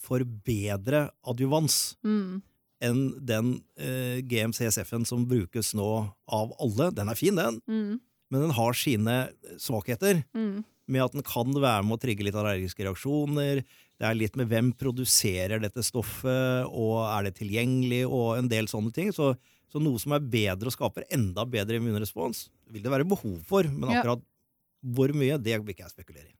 for 0.00 0.24
bedre 0.24 1.10
adjuvans 1.28 1.96
Mm. 2.06 2.40
enn 2.82 3.02
den 3.28 3.52
eh, 3.76 4.22
GMCSF-en 4.26 5.04
som 5.06 5.26
brukes 5.28 5.74
nå 5.76 5.90
av 6.32 6.54
alle. 6.58 6.88
Den 6.96 7.12
er 7.12 7.18
fin, 7.20 7.36
den, 7.36 7.60
Mm. 7.68 7.98
men 8.32 8.40
den 8.46 8.54
har 8.56 8.72
sine 8.72 9.18
svakheter. 9.60 10.24
Mm. 10.32 10.62
Med 10.90 11.04
at 11.04 11.14
den 11.14 11.24
kan 11.26 11.52
være 11.54 11.84
med 11.86 11.96
å 11.96 12.02
trigge 12.02 12.26
litt 12.26 12.36
allergiske 12.38 12.84
reaksjoner. 12.86 13.62
Det 13.62 14.08
er 14.08 14.18
litt 14.18 14.34
med 14.38 14.50
hvem 14.50 14.72
produserer 14.74 15.62
dette 15.62 15.84
stoffet, 15.86 16.66
og 16.66 16.96
er 17.06 17.28
det 17.28 17.36
tilgjengelig, 17.38 18.02
og 18.08 18.40
en 18.40 18.50
del 18.50 18.66
sånne 18.70 18.90
ting. 18.94 19.12
Så, 19.14 19.32
så 19.70 19.82
noe 19.82 20.00
som 20.02 20.16
er 20.16 20.26
bedre 20.26 20.72
og 20.72 20.74
skaper 20.74 21.06
enda 21.14 21.46
bedre 21.46 21.78
immunrespons, 21.78 22.48
vil 22.72 22.82
det 22.82 22.92
være 22.92 23.06
behov 23.08 23.38
for. 23.46 23.68
Men 23.70 23.94
akkurat 23.94 24.24
hvor 24.82 25.14
mye, 25.14 25.38
det 25.38 25.60
vil 25.60 25.70
ikke 25.70 25.86
jeg 25.86 25.94
spekulere 25.94 26.26
i. 26.26 26.36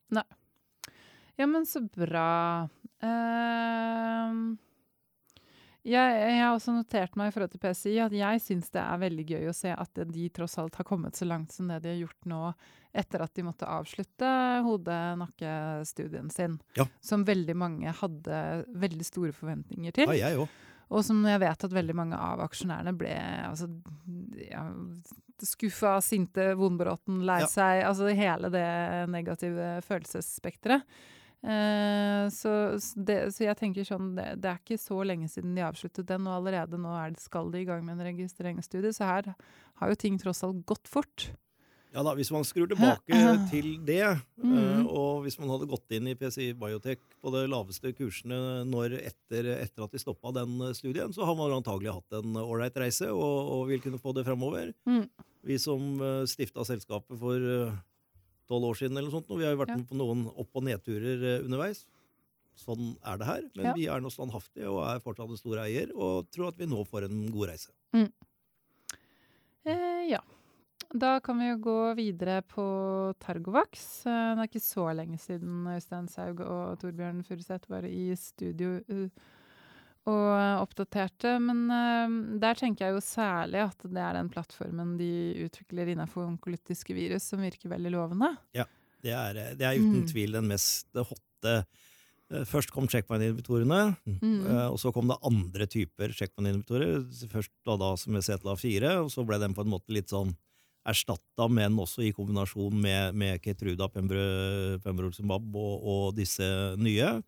Ja, 1.39 1.47
men 1.49 1.65
så 1.65 1.81
bra. 1.87 2.67
Ehm, 3.01 4.57
jeg, 5.83 6.15
jeg 6.19 6.37
har 6.39 6.53
også 6.55 6.73
notert 6.75 7.15
meg 7.19 7.27
i 7.27 7.33
forhold 7.35 7.51
til 7.51 7.59
PCI 7.63 7.95
at 8.05 8.13
jeg 8.15 8.41
syns 8.41 8.69
det 8.71 8.81
er 8.83 9.01
veldig 9.01 9.25
gøy 9.33 9.49
å 9.51 9.55
se 9.57 9.73
at 9.75 9.99
de 10.13 10.29
tross 10.31 10.57
alt 10.61 10.75
har 10.79 10.87
kommet 10.87 11.15
så 11.19 11.27
langt 11.27 11.51
som 11.51 11.67
det 11.67 11.81
de 11.83 11.91
har 11.91 12.01
gjort 12.05 12.29
nå, 12.31 12.41
etter 12.93 13.23
at 13.25 13.33
de 13.35 13.43
måtte 13.43 13.67
avslutte 13.67 14.29
hode-nakke-studien 14.63 16.29
sin. 16.31 16.59
Ja. 16.77 16.85
Som 17.01 17.25
veldig 17.27 17.55
mange 17.57 17.93
hadde 17.99 18.41
veldig 18.69 19.05
store 19.07 19.33
forventninger 19.35 19.91
til. 19.95 20.11
Ja, 20.13 20.29
jeg 20.29 20.39
også. 20.45 20.69
Og 20.93 21.01
som 21.07 21.23
jeg 21.25 21.39
vet 21.41 21.63
at 21.65 21.73
veldig 21.73 21.95
mange 21.97 22.17
av 22.21 22.41
aksjonærene 22.43 22.91
ble 22.99 23.13
altså, 23.47 23.65
ja, 24.37 24.61
skuffa, 25.41 25.95
sinte, 26.05 26.51
vondbråten, 26.59 27.23
lei 27.25 27.39
Ja. 27.41 27.47
seg. 27.49 27.81
Altså 27.87 28.11
hele 28.13 28.51
det 28.53 29.09
negative 29.09 29.79
følelsesspekteret. 29.87 30.83
Eh, 31.43 32.29
så, 32.31 32.51
det, 32.95 33.17
så 33.35 33.43
jeg 33.43 33.59
tenker 33.59 33.87
sånn, 33.87 34.13
det, 34.15 34.29
det 34.39 34.51
er 34.53 34.61
ikke 34.61 34.79
så 34.79 35.01
lenge 35.03 35.27
siden 35.31 35.57
de 35.57 35.65
avsluttet 35.67 36.07
den, 36.07 36.27
og 36.29 36.39
allerede 36.39 36.79
nå 36.79 36.93
er 36.95 37.11
det, 37.11 37.23
skal 37.23 37.51
de 37.51 37.63
i 37.63 37.67
gang 37.67 37.83
med 37.83 37.97
en 37.97 38.07
registreringsstudie, 38.13 38.93
så 38.95 39.09
her 39.09 39.33
har 39.81 39.91
jo 39.91 39.99
ting 39.99 40.19
tross 40.21 40.43
alt 40.47 40.63
gått 40.69 40.87
fort. 40.87 41.33
Ja 41.93 42.01
da, 42.01 42.15
Hvis 42.17 42.31
man 42.33 42.45
skrur 42.47 42.65
tilbake 42.71 43.19
til 43.51 43.75
det, 43.85 44.05
mm. 44.41 44.55
eh, 44.55 44.87
og 44.87 45.27
hvis 45.27 45.37
man 45.41 45.51
hadde 45.51 45.69
gått 45.69 45.93
inn 45.93 46.07
i 46.09 46.15
PCI 46.17 46.53
Biotech 46.57 47.03
på 47.21 47.33
de 47.35 47.43
laveste 47.51 47.91
kursene 47.93 48.63
når 48.65 48.97
etter, 49.03 49.51
etter 49.59 49.85
at 49.85 49.93
de 49.93 50.01
stoppa 50.01 50.31
den 50.39 50.55
eh, 50.63 50.73
studien, 50.79 51.13
så 51.13 51.27
har 51.27 51.37
man 51.37 51.53
antagelig 51.59 51.93
hatt 51.99 52.21
en 52.23 52.39
ålreit 52.39 52.79
reise 52.81 53.11
og, 53.11 53.51
og 53.59 53.67
vil 53.69 53.83
kunne 53.83 54.01
få 54.01 54.15
det 54.15 54.25
framover. 54.25 54.71
Mm. 54.89 55.05
Vi 55.43 55.59
som 55.59 55.99
stifta 56.31 56.63
selskapet 56.63 57.19
for 57.19 57.45
tolv 58.49 58.63
år 58.69 58.75
siden, 58.79 58.97
eller 58.97 59.09
noe 59.09 59.17
sånt, 59.21 59.29
og 59.31 59.37
vi 59.39 59.45
har 59.45 59.53
jo 59.55 59.61
vært 59.63 59.69
Ja. 59.73 59.77
med 59.77 59.87
på 59.89 59.95
noen 59.95 60.25
opp- 60.35 60.55
og 60.55 60.63
nedturer 60.63 61.23
eh, 61.23 61.43
underveis. 61.45 61.85
Sånn 62.55 62.97
er 63.03 63.17
det 63.17 63.25
her. 63.25 63.41
Men 63.55 63.65
Ja. 63.65 63.73
vi 63.73 63.85
er 63.87 63.99
nå 64.01 64.09
standhaftige 64.13 64.69
og 64.69 64.83
er 64.85 64.99
fortsatt 64.99 65.29
en 65.29 65.37
stor 65.37 65.57
eier, 65.57 65.89
og 65.95 66.29
tror 66.31 66.49
at 66.49 66.57
vi 66.57 66.65
nå 66.65 66.83
får 66.85 67.05
en 67.05 67.31
god 67.31 67.49
reise. 67.49 67.69
Eh, 69.65 70.09
ja. 70.11 70.19
Da 70.95 71.19
kan 71.19 71.39
vi 71.39 71.47
jo 71.47 71.57
gå 71.57 71.95
videre 71.97 72.41
på 72.45 73.15
Targovax. 73.19 74.05
Eh, 74.05 74.35
Det 74.35 74.43
er 74.43 74.47
ikke 74.47 74.61
så 74.61 74.85
lenge 74.95 75.17
siden 75.17 75.65
Øystein 75.65 76.07
Saug 76.09 76.41
og 76.41 76.79
Torbjørn 76.79 77.23
Furuseth 77.25 77.67
var 77.69 77.83
i 77.87 78.13
studio 78.15 78.79
uh, 78.89 79.09
og 80.09 80.63
oppdaterte. 80.65 81.35
Men 81.39 81.61
uh, 81.71 82.37
der 82.41 82.57
tenker 82.59 82.87
jeg 82.89 82.97
jo 82.97 83.03
særlig 83.05 83.61
at 83.63 83.85
det 83.87 84.01
er 84.03 84.17
den 84.19 84.29
plattformen 84.33 84.97
de 84.99 85.11
utvikler 85.45 85.93
innenfor 85.93 86.25
onkolytiske 86.27 86.95
virus 86.97 87.29
som 87.31 87.43
virker 87.43 87.71
veldig 87.71 87.93
lovende. 87.95 88.33
Det 89.03 89.11
er, 89.11 89.35
eh, 89.35 89.55
det 89.59 89.65
er 89.67 89.79
uten 89.81 90.03
Mm. 90.03 90.07
tvil 90.07 90.31
den 90.37 90.47
mest 90.47 90.87
hotte 90.95 91.55
eh, 92.31 92.45
Først 92.47 92.71
kom 92.71 92.87
checkpoint-inhibitorene, 92.87 93.97
Mm. 94.07 94.45
og 94.71 94.77
så 94.79 94.91
kom 94.95 95.07
det 95.11 95.17
andre 95.21 95.67
typer 95.67 96.09
checkpoint-inhibitorer. 96.15 97.03
Først 97.29 97.51
da, 97.67 97.75
da 97.77 97.89
som 97.99 98.13
med 98.13 98.23
CTLA4, 98.23 99.03
og 99.03 99.11
så 99.11 99.25
ble 99.27 99.37
den 99.39 99.53
på 99.53 99.61
en 99.61 99.69
måte 99.69 99.91
litt 99.93 100.07
sånn 100.09 100.31
erstatta, 100.87 101.49
men 101.51 101.75
også 101.77 102.01
i 102.07 102.11
kombinasjon 102.15 102.73
med, 102.73 103.13
med 103.13 103.41
Ketruda, 103.43 103.87
Pembro, 103.91 104.79
Pembrolizumab 104.83 105.45
og, 105.55 105.83
og 105.83 106.15
disse 106.17 106.47
nye. 106.79 107.21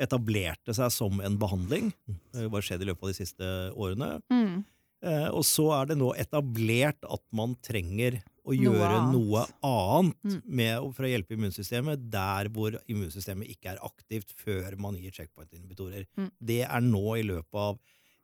Etablerte 0.00 0.74
seg 0.76 0.90
som 0.94 1.20
en 1.20 1.36
behandling. 1.40 1.92
Det 2.32 2.46
har 2.50 2.64
skjedd 2.64 2.82
i 2.82 2.88
løpet 2.88 3.02
av 3.04 3.10
de 3.12 3.18
siste 3.18 3.48
årene. 3.76 4.10
Mm. 4.32 4.64
Eh, 5.02 5.28
og 5.32 5.44
så 5.48 5.66
er 5.78 5.86
det 5.90 5.96
nå 6.00 6.10
etablert 6.20 7.04
at 7.08 7.22
man 7.36 7.54
trenger 7.64 8.18
å 8.44 8.52
Noe 8.52 8.58
gjøre 8.64 8.96
annet. 8.98 9.12
noe 9.14 9.42
annet 9.64 10.24
Mm. 10.24 10.42
med, 10.44 10.94
for 10.96 11.04
å 11.04 11.10
hjelpe 11.12 11.36
immunsystemet 11.36 12.10
der 12.10 12.48
hvor 12.52 12.76
immunsystemet 12.88 13.48
ikke 13.52 13.72
er 13.74 13.78
aktivt 13.84 14.32
før 14.36 14.76
man 14.80 14.96
gir 14.96 15.10
checkpoint-inhibitorer. 15.12 16.06
Mm. 16.18 16.30
Det 16.40 16.62
er 16.64 16.80
nå 16.80 17.04
i 17.18 17.22
løpet 17.22 17.54
av 17.54 17.78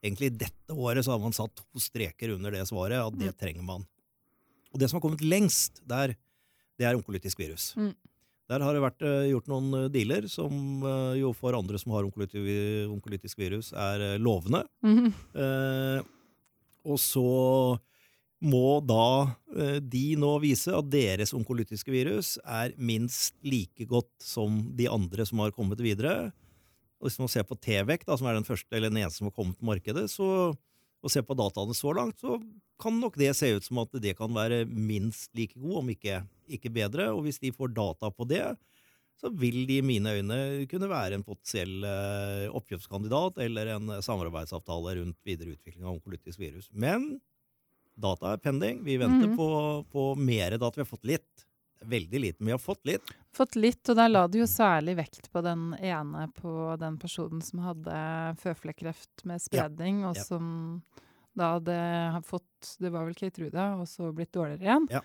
egentlig 0.05 0.37
dette 0.39 0.73
året 0.77 1.05
så 1.05 1.13
har 1.13 1.19
man 1.21 1.33
satt 1.33 1.55
to 1.57 1.79
streker 1.81 2.35
under 2.35 2.51
det 2.51 2.67
svaret, 2.69 3.01
at 3.07 3.13
Mm. 3.13 3.19
det 3.25 3.37
trenger 3.39 3.63
man. 3.65 3.87
Og 4.73 4.81
det 4.81 4.91
som 4.91 5.01
har 5.01 5.09
kommet 5.09 5.21
lengst 5.25 5.81
der, 5.87 6.17
det 6.79 6.85
er 6.87 6.95
onkolytisk 6.97 7.39
virus. 7.39 7.75
Mm. 7.77 7.95
Der 8.47 8.63
har 8.63 8.77
det 8.77 8.83
vært 8.85 9.03
eh, 9.03 9.31
gjort 9.33 9.49
noen 9.51 9.73
eh, 9.75 9.89
dealer 9.91 10.29
som 10.31 10.85
eh, 10.87 11.17
jo 11.21 11.33
for 11.35 11.57
andre 11.59 11.81
som 11.83 11.97
har 11.97 12.07
onkolytisk 12.07 13.39
virus, 13.39 13.73
er 13.73 14.19
lovende. 14.23 14.63
lovende. 14.83 15.11
-hmm. 15.11 15.13
Eh, 15.35 16.03
og 16.87 16.99
så 17.03 17.79
må 18.45 18.81
da 18.85 19.35
eh, 19.57 19.79
de 19.81 20.17
nå 20.21 20.33
vise 20.43 20.73
at 20.77 20.91
deres 20.93 21.33
onkolytiske 21.37 21.91
virus 21.91 22.37
er 22.45 22.75
minst 22.77 23.35
like 23.43 23.87
godt 23.89 24.13
som 24.23 24.77
de 24.77 24.89
andre 24.89 25.27
som 25.27 25.41
har 25.43 25.55
kommet 25.57 25.81
videre. 25.81 26.33
Og 27.01 27.09
hvis 27.09 27.19
man 27.19 27.29
ser 27.33 27.47
på 27.49 27.59
T-vekt, 27.59 28.09
som 28.09 28.29
er 28.29 28.35
den 28.39 28.47
første 28.47 28.77
eller 28.77 28.93
den 28.93 29.03
eneste 29.03 29.19
som 29.21 29.31
har 29.31 29.37
kommet 29.37 29.59
til 29.59 29.69
markedet, 29.69 30.07
så, 30.13 30.55
og 31.03 31.13
ser 31.13 31.25
på 31.27 31.37
dataene 31.37 31.77
så 31.77 31.93
langt, 31.97 32.21
så 32.21 32.39
kan 32.81 33.01
nok 33.01 33.17
det 33.17 33.35
se 33.37 33.55
ut 33.57 33.65
som 33.65 33.79
at 33.79 33.93
det 34.01 34.17
kan 34.17 34.33
være 34.33 34.65
minst 34.69 35.31
like 35.37 35.57
god, 35.59 35.83
om 35.83 35.93
ikke, 35.93 36.23
ikke 36.49 36.73
bedre. 36.73 37.11
Og 37.15 37.25
hvis 37.27 37.41
de 37.43 37.53
får 37.55 37.75
data 37.77 38.11
på 38.11 38.27
det, 38.29 38.45
så 39.17 39.31
vil 39.33 39.63
de 39.69 39.79
i 39.81 39.85
mine 39.87 40.13
øyne 40.19 40.39
kunne 40.69 40.91
være 40.91 41.17
en 41.17 41.25
potensiell 41.25 41.85
eh, 41.89 42.47
oppkjøpskandidat 42.53 43.39
eller 43.47 43.71
en 43.77 43.95
samarbeidsavtale 44.05 44.99
rundt 44.99 45.17
videre 45.25 45.55
utvikling 45.57 45.87
av 45.87 45.95
onkolytisk 45.95 46.39
virus. 46.43 46.69
Men 46.73 47.17
data 47.97 48.35
er 48.35 48.43
pending. 48.45 48.83
Vi 48.85 48.99
venter 49.01 49.29
Mhm. 49.29 49.37
på, 49.39 49.49
på 49.93 50.15
mer 50.21 50.59
data. 50.59 50.75
Vi 50.77 50.85
har 50.85 50.91
fått 50.91 51.05
litt. 51.09 51.47
Veldig 51.85 52.21
lite, 52.21 52.41
men 52.41 52.47
vi 52.47 52.53
har 52.53 52.59
fått 52.59 52.87
litt. 52.89 53.11
Fått 53.37 53.57
litt, 53.57 53.89
og 53.89 53.97
der 53.99 54.09
la 54.09 54.23
du 54.27 54.39
jo 54.39 54.47
særlig 54.49 54.95
vekt 54.97 55.29
på 55.33 55.43
den 55.45 55.75
ene 55.77 56.27
på 56.33 56.77
den 56.81 56.97
personen 56.99 57.43
som 57.45 57.61
hadde 57.61 57.97
føflekkreft 58.41 59.27
med 59.29 59.43
spredning, 59.45 60.01
og 60.09 60.17
ja. 60.17 60.25
som 60.25 60.83
da 61.37 61.51
hadde 61.59 61.77
fått 62.25 62.77
Det 62.81 62.89
var 62.91 63.05
vel 63.05 63.15
Keytruda, 63.15 63.77
og 63.77 63.85
så 63.89 64.09
blitt 64.17 64.33
dårligere 64.33 64.65
igjen. 64.65 64.89
Ja. 64.91 65.03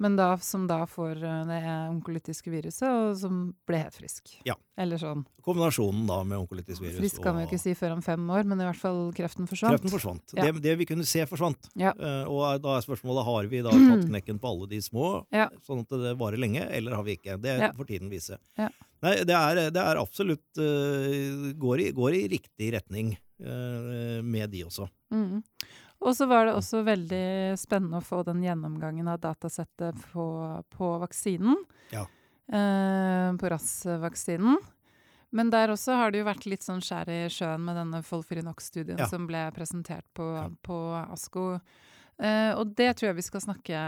Men 0.00 0.16
da, 0.16 0.38
som 0.42 0.64
da 0.66 0.80
får 0.88 1.20
eh, 1.22 1.40
det 1.46 1.60
onkolytiske 1.92 2.50
viruset, 2.50 2.86
og 2.88 3.16
som 3.20 3.42
ble 3.68 3.82
helt 3.84 3.96
frisk. 3.96 4.32
Ja. 4.48 4.56
Eller 4.80 4.98
sånn. 4.98 5.24
Kombinasjonen 5.44 6.06
da 6.08 6.20
med 6.24 6.40
onkolytisk 6.40 6.82
virus 6.82 6.96
Frisk 7.00 7.20
kan 7.22 7.36
vi 7.36 7.44
jo 7.44 7.50
ikke 7.50 7.60
si 7.60 7.74
før 7.78 7.96
om 7.96 8.02
fem 8.02 8.22
år, 8.32 8.46
men 8.48 8.62
i 8.62 8.66
hvert 8.66 8.80
fall 8.80 9.02
kreften 9.14 9.46
forsvant. 9.50 9.76
Kreften 9.76 9.92
forsvant. 9.92 10.34
Ja. 10.38 10.46
Det, 10.48 10.62
det 10.64 10.76
vi 10.80 10.86
kunne 10.88 11.06
se, 11.08 11.24
forsvant. 11.28 11.68
Ja. 11.78 11.92
Uh, 11.98 12.24
og 12.30 12.62
da 12.64 12.78
er 12.78 12.86
spørsmålet 12.86 13.28
har 13.28 13.50
vi 13.52 13.60
da 13.66 13.74
tatt 13.90 14.06
knekken 14.08 14.40
på 14.42 14.54
alle 14.54 14.70
de 14.72 14.80
små, 14.84 15.10
Ja. 15.34 15.50
sånn 15.66 15.84
at 15.84 15.94
det 16.06 16.16
varer 16.22 16.40
lenge, 16.40 16.64
eller 16.70 16.96
har 16.98 17.06
vi 17.06 17.18
ikke? 17.18 17.36
Det 17.42 17.58
får 17.76 17.90
tiden 17.92 18.10
vise. 18.12 18.40
Ja. 18.58 18.70
Nei, 19.02 19.16
det 19.26 19.34
er, 19.34 19.60
det 19.74 19.82
er 19.82 19.98
absolutt 20.00 20.62
uh, 20.62 21.52
går, 21.58 21.84
i, 21.84 21.92
går 21.94 22.18
i 22.18 22.24
riktig 22.38 22.72
retning 22.74 23.14
uh, 23.42 24.18
med 24.22 24.50
de 24.54 24.66
også. 24.70 24.88
Mhm. 25.14 25.44
Og 26.02 26.16
så 26.18 26.26
var 26.26 26.48
det 26.48 26.54
også 26.58 26.80
veldig 26.86 27.24
spennende 27.60 28.00
å 28.00 28.04
få 28.04 28.24
den 28.26 28.40
gjennomgangen 28.42 29.06
av 29.12 29.20
datasettet 29.22 30.00
på, 30.12 30.24
på 30.74 30.88
vaksinen. 31.04 31.60
Ja. 31.94 32.06
Eh, 32.52 33.28
på 33.38 33.50
RAS-vaksinen. 33.52 34.56
Men 35.32 35.48
der 35.54 35.70
også 35.72 35.94
har 35.96 36.10
det 36.12 36.20
jo 36.20 36.26
vært 36.28 36.44
litt 36.50 36.64
sånn 36.66 36.82
skjær 36.84 37.08
i 37.08 37.20
sjøen 37.32 37.62
med 37.64 37.78
denne 37.78 38.02
Folfirinox-studien 38.04 38.98
Ja. 39.00 39.06
som 39.08 39.24
ble 39.30 39.46
presentert 39.56 40.04
på, 40.12 40.26
Ja. 40.36 40.48
på 40.66 40.76
ASKO. 41.14 41.60
Eh, 42.18 42.52
og 42.58 42.74
det 42.76 42.90
tror 42.98 43.08
jeg 43.12 43.16
vi 43.16 43.22
skal 43.30 43.40
snakke 43.40 43.78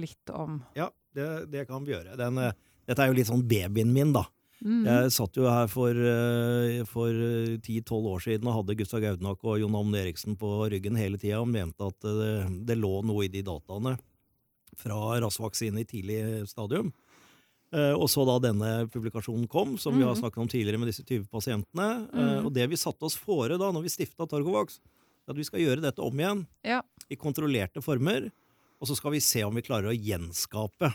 litt 0.00 0.30
om. 0.32 0.62
Ja, 0.78 0.88
det, 1.14 1.50
det 1.50 1.66
kan 1.68 1.84
vi 1.84 1.92
gjøre. 1.92 2.16
Den, 2.16 2.38
eh, 2.38 2.52
dette 2.88 3.02
er 3.04 3.08
jo 3.10 3.18
litt 3.18 3.26
sånn 3.28 3.44
babyen 3.46 3.92
min, 3.92 4.12
da. 4.16 4.24
Mhm. 4.64 4.84
Jeg 4.86 5.10
satt 5.12 5.36
jo 5.36 5.44
her 5.50 5.66
for, 5.68 5.90
eh, 5.90 6.82
for 6.88 7.12
10-12 7.60 8.06
år 8.08 8.20
siden 8.24 8.46
og 8.48 8.54
hadde 8.64 8.76
Gustav 8.78 9.00
Gaudnak 9.02 9.44
og 9.44 9.58
Jon 9.60 9.74
Amund 9.74 9.94
Eriksen 9.96 10.36
på 10.36 10.48
ryggen 10.72 10.96
hele 10.96 11.18
tida 11.18 11.40
og 11.42 11.48
mente 11.48 11.80
at 11.86 12.00
det, 12.00 12.66
det 12.66 12.78
lå 12.78 13.02
noe 13.04 13.24
i 13.24 13.28
de 13.28 13.42
dataene 13.42 13.98
fra 14.76 14.94
RAS-vaksine 15.20 15.80
i 15.80 15.84
tidlig 15.84 16.46
stadium. 16.48 16.92
Eh, 17.72 17.92
og 17.92 18.08
så 18.08 18.24
da 18.24 18.38
denne 18.48 18.86
publikasjonen 18.88 19.48
kom, 19.48 19.76
som 19.76 19.96
vi 19.96 20.04
har 20.04 20.14
Mhm. 20.14 20.22
snakket 20.22 20.38
om 20.42 20.48
tidligere 20.48 20.78
med 20.78 20.88
disse 20.88 21.04
20 21.04 21.28
pasientene. 21.28 22.08
Eh, 22.14 22.40
Mhm. 22.40 22.46
og 22.46 22.52
det 22.54 22.68
vi 22.70 22.76
satte 22.76 23.02
oss 23.02 23.16
fore 23.16 23.58
da 23.58 23.70
når 23.72 23.82
vi 23.82 23.88
stifta 23.88 24.26
Torgovax, 24.26 24.80
er 25.28 25.32
at 25.32 25.36
vi 25.36 25.42
skal 25.44 25.60
gjøre 25.60 25.82
dette 25.82 25.98
om 26.00 26.12
igjen 26.16 26.46
Ja. 26.64 26.80
i 27.10 27.16
kontrollerte 27.16 27.82
former. 27.82 28.30
Og 28.80 28.88
så 28.88 28.96
skal 28.96 29.10
vi 29.12 29.18
se 29.20 29.42
om 29.42 29.54
vi 29.54 29.62
klarer 29.62 29.90
å 29.92 29.98
gjenskape 29.98 30.94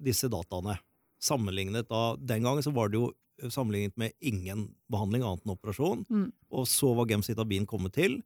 disse 0.00 0.28
dataene. 0.28 0.78
Sammenlignet 1.24 1.88
da, 1.88 2.14
Den 2.20 2.44
gangen 2.44 2.64
så 2.64 2.72
var 2.74 2.90
det 2.92 3.00
jo 3.00 3.12
sammenlignet 3.50 3.96
med 3.98 4.12
ingen 4.20 4.68
behandling 4.92 5.24
annet 5.24 5.44
enn 5.44 5.54
operasjon. 5.56 6.04
Mm. 6.10 6.28
Og 6.54 6.68
så 6.70 6.92
var 6.96 7.08
gemcitabin 7.10 7.66
kommet 7.66 7.96
til. 7.96 8.20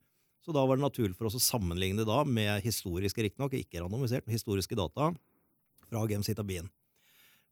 Så 0.45 0.55
da 0.55 0.65
var 0.67 0.79
det 0.79 0.87
naturlig 0.87 1.17
for 1.19 1.29
oss 1.29 1.39
å 1.39 1.43
sammenligne 1.43 2.07
da 2.09 2.23
med 2.25 2.63
historiske, 2.65 3.25
riktignok 3.25 3.57
ikke 3.59 3.83
randomisert, 3.83 4.27
men 4.27 4.37
historiske 4.37 4.79
data 4.79 5.11
fra 5.89 6.05
gemcitabin. 6.09 6.69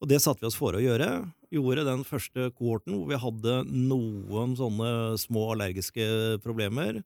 Og 0.03 0.11
det 0.11 0.21
satte 0.21 0.45
vi 0.45 0.51
oss 0.51 0.59
for 0.59 0.77
å 0.77 0.83
gjøre. 0.83 1.09
Gjorde 1.55 1.87
den 1.87 2.05
første 2.05 2.51
kohorten 2.57 2.99
hvor 2.99 3.09
vi 3.09 3.21
hadde 3.21 3.55
noen 3.73 4.57
sånne 4.59 4.91
små 5.21 5.51
allergiske 5.55 6.41
problemer. 6.45 7.01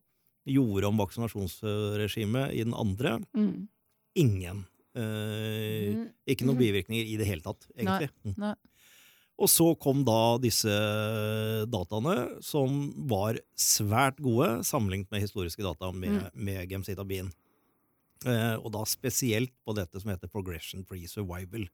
Gjorde 0.49 0.91
om 0.91 0.99
vaksinasjonsregimet 0.99 2.57
i 2.57 2.65
den 2.65 2.75
andre. 2.75 3.21
Mm. 3.37 3.69
Ingen. 4.19 4.65
Eh, 5.01 5.95
Mm. 5.95 6.05
ikke 6.29 6.45
noen 6.47 6.59
bivirkninger 6.61 7.07
i 7.09 7.17
det 7.19 7.27
hele 7.27 7.43
tatt, 7.45 7.67
egentlig. 7.77 8.11
Nei. 8.25 8.35
Nei. 8.37 8.55
Og 9.41 9.49
så 9.49 9.71
kom 9.81 10.03
da 10.05 10.37
disse 10.39 10.69
dataene, 11.73 12.43
som 12.45 12.93
var 13.09 13.39
svært 13.57 14.21
gode 14.21 14.61
sammenlignet 14.69 15.11
med 15.11 15.23
historiske 15.25 15.65
data 15.65 15.91
med, 15.93 16.11
Mm. 16.11 16.31
med 16.35 16.69
gemcitabin. 16.71 17.33
Eh, 18.27 18.57
og 18.61 18.71
da 18.73 18.85
spesielt 18.85 19.53
på 19.67 19.75
dette 19.75 19.99
som 20.01 20.11
heter 20.11 20.29
progression 20.29 20.85
free 20.85 21.07
survival. 21.07 21.69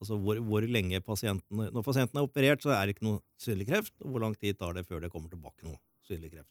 Altså 0.00 0.14
hvor, 0.22 0.38
hvor 0.38 0.62
lenge 0.62 1.00
pasientene 1.02 1.72
Når 1.72 1.82
pasienten 1.82 2.16
er 2.20 2.22
operert, 2.28 2.62
så 2.62 2.70
er 2.70 2.86
det 2.86 2.94
ikke 2.96 3.02
noe 3.08 3.20
synlig 3.36 3.66
kreft. 3.66 3.92
Og 4.04 4.12
hvor 4.12 4.20
lang 4.20 4.36
tid 4.38 4.56
tar 4.56 4.72
det 4.74 4.86
før 4.86 5.00
det 5.00 5.10
kommer 5.10 5.28
tilbake 5.28 5.64
noe 5.64 5.78
synlig 6.08 6.30
kreft? 6.36 6.48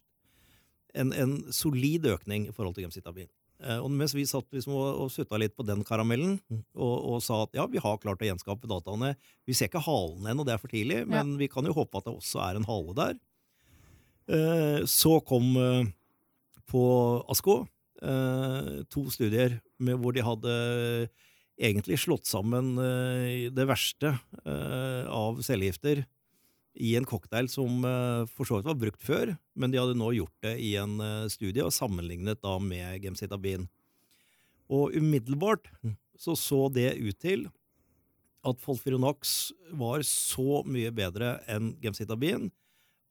En, 0.94 1.12
en 1.12 1.50
solid 1.50 2.02
økning 2.04 2.46
i 2.48 2.52
forhold 2.52 2.74
til 2.74 2.84
gemcitabin. 2.84 3.28
Eh, 3.58 3.78
og 3.82 3.90
mens 3.90 4.14
vi 4.14 4.22
satt 4.28 4.46
liksom 4.54 4.74
og, 4.76 4.88
og 5.02 5.08
sutta 5.10 5.38
litt 5.40 5.56
på 5.58 5.66
den 5.66 5.82
karamellen 5.86 6.36
og, 6.48 6.94
og 6.94 7.22
sa 7.24 7.40
at 7.42 7.56
ja, 7.58 7.64
vi 7.70 7.82
har 7.82 7.98
klart 8.02 8.22
å 8.22 8.28
gjenskape 8.28 8.70
dataene. 8.70 9.14
Vi 9.48 9.56
ser 9.56 9.70
ikke 9.70 9.82
halen 9.82 10.28
ennå, 10.30 10.46
det 10.46 10.54
er 10.54 10.62
for 10.62 10.70
tidlig, 10.70 11.02
men 11.10 11.34
vi 11.40 11.50
kan 11.50 11.66
jo 11.66 11.74
håpe 11.76 11.98
at 11.98 12.06
det 12.06 12.14
også 12.14 12.42
er 12.44 12.58
en 12.58 12.68
hale 12.68 12.94
der. 12.98 13.16
Eh, 14.28 14.80
så 14.86 15.18
kom 15.26 15.50
eh, 15.58 15.88
på 16.68 16.84
ASKO 17.32 17.64
to 17.98 19.00
studier 19.10 19.56
med, 19.82 19.96
hvor 19.98 20.14
de 20.14 20.22
hadde 20.22 20.52
egentlig 21.58 21.96
slått 21.98 22.28
sammen 22.30 22.76
det 23.50 23.64
verste 23.66 24.12
av 24.46 25.40
cellegifter 25.42 26.04
i 26.74 26.94
en 26.96 27.06
cocktail 27.08 27.48
som 27.50 27.84
eh, 27.84 28.26
for 28.30 28.44
så 28.46 28.58
vidt 28.58 28.68
var 28.68 28.78
brukt 28.78 29.02
før, 29.02 29.36
men 29.58 29.72
de 29.72 29.80
hadde 29.80 29.96
nå 29.98 30.12
gjort 30.16 30.34
det 30.44 30.56
i 30.62 30.74
en 30.80 30.98
eh, 31.00 31.28
studie 31.32 31.64
og 31.64 31.72
sammenlignet 31.74 32.42
da 32.44 32.58
med 32.62 33.02
gemcitabin. 33.02 33.68
Og 34.68 34.92
umiddelbart 34.98 35.70
så 36.18 36.36
så 36.36 36.66
det 36.72 36.96
ut 37.00 37.18
til 37.22 37.46
at 38.46 38.60
Folfironox 38.62 39.50
var 39.76 40.04
så 40.06 40.62
mye 40.68 40.92
bedre 40.94 41.38
enn 41.50 41.72
gemcitabin 41.82 42.50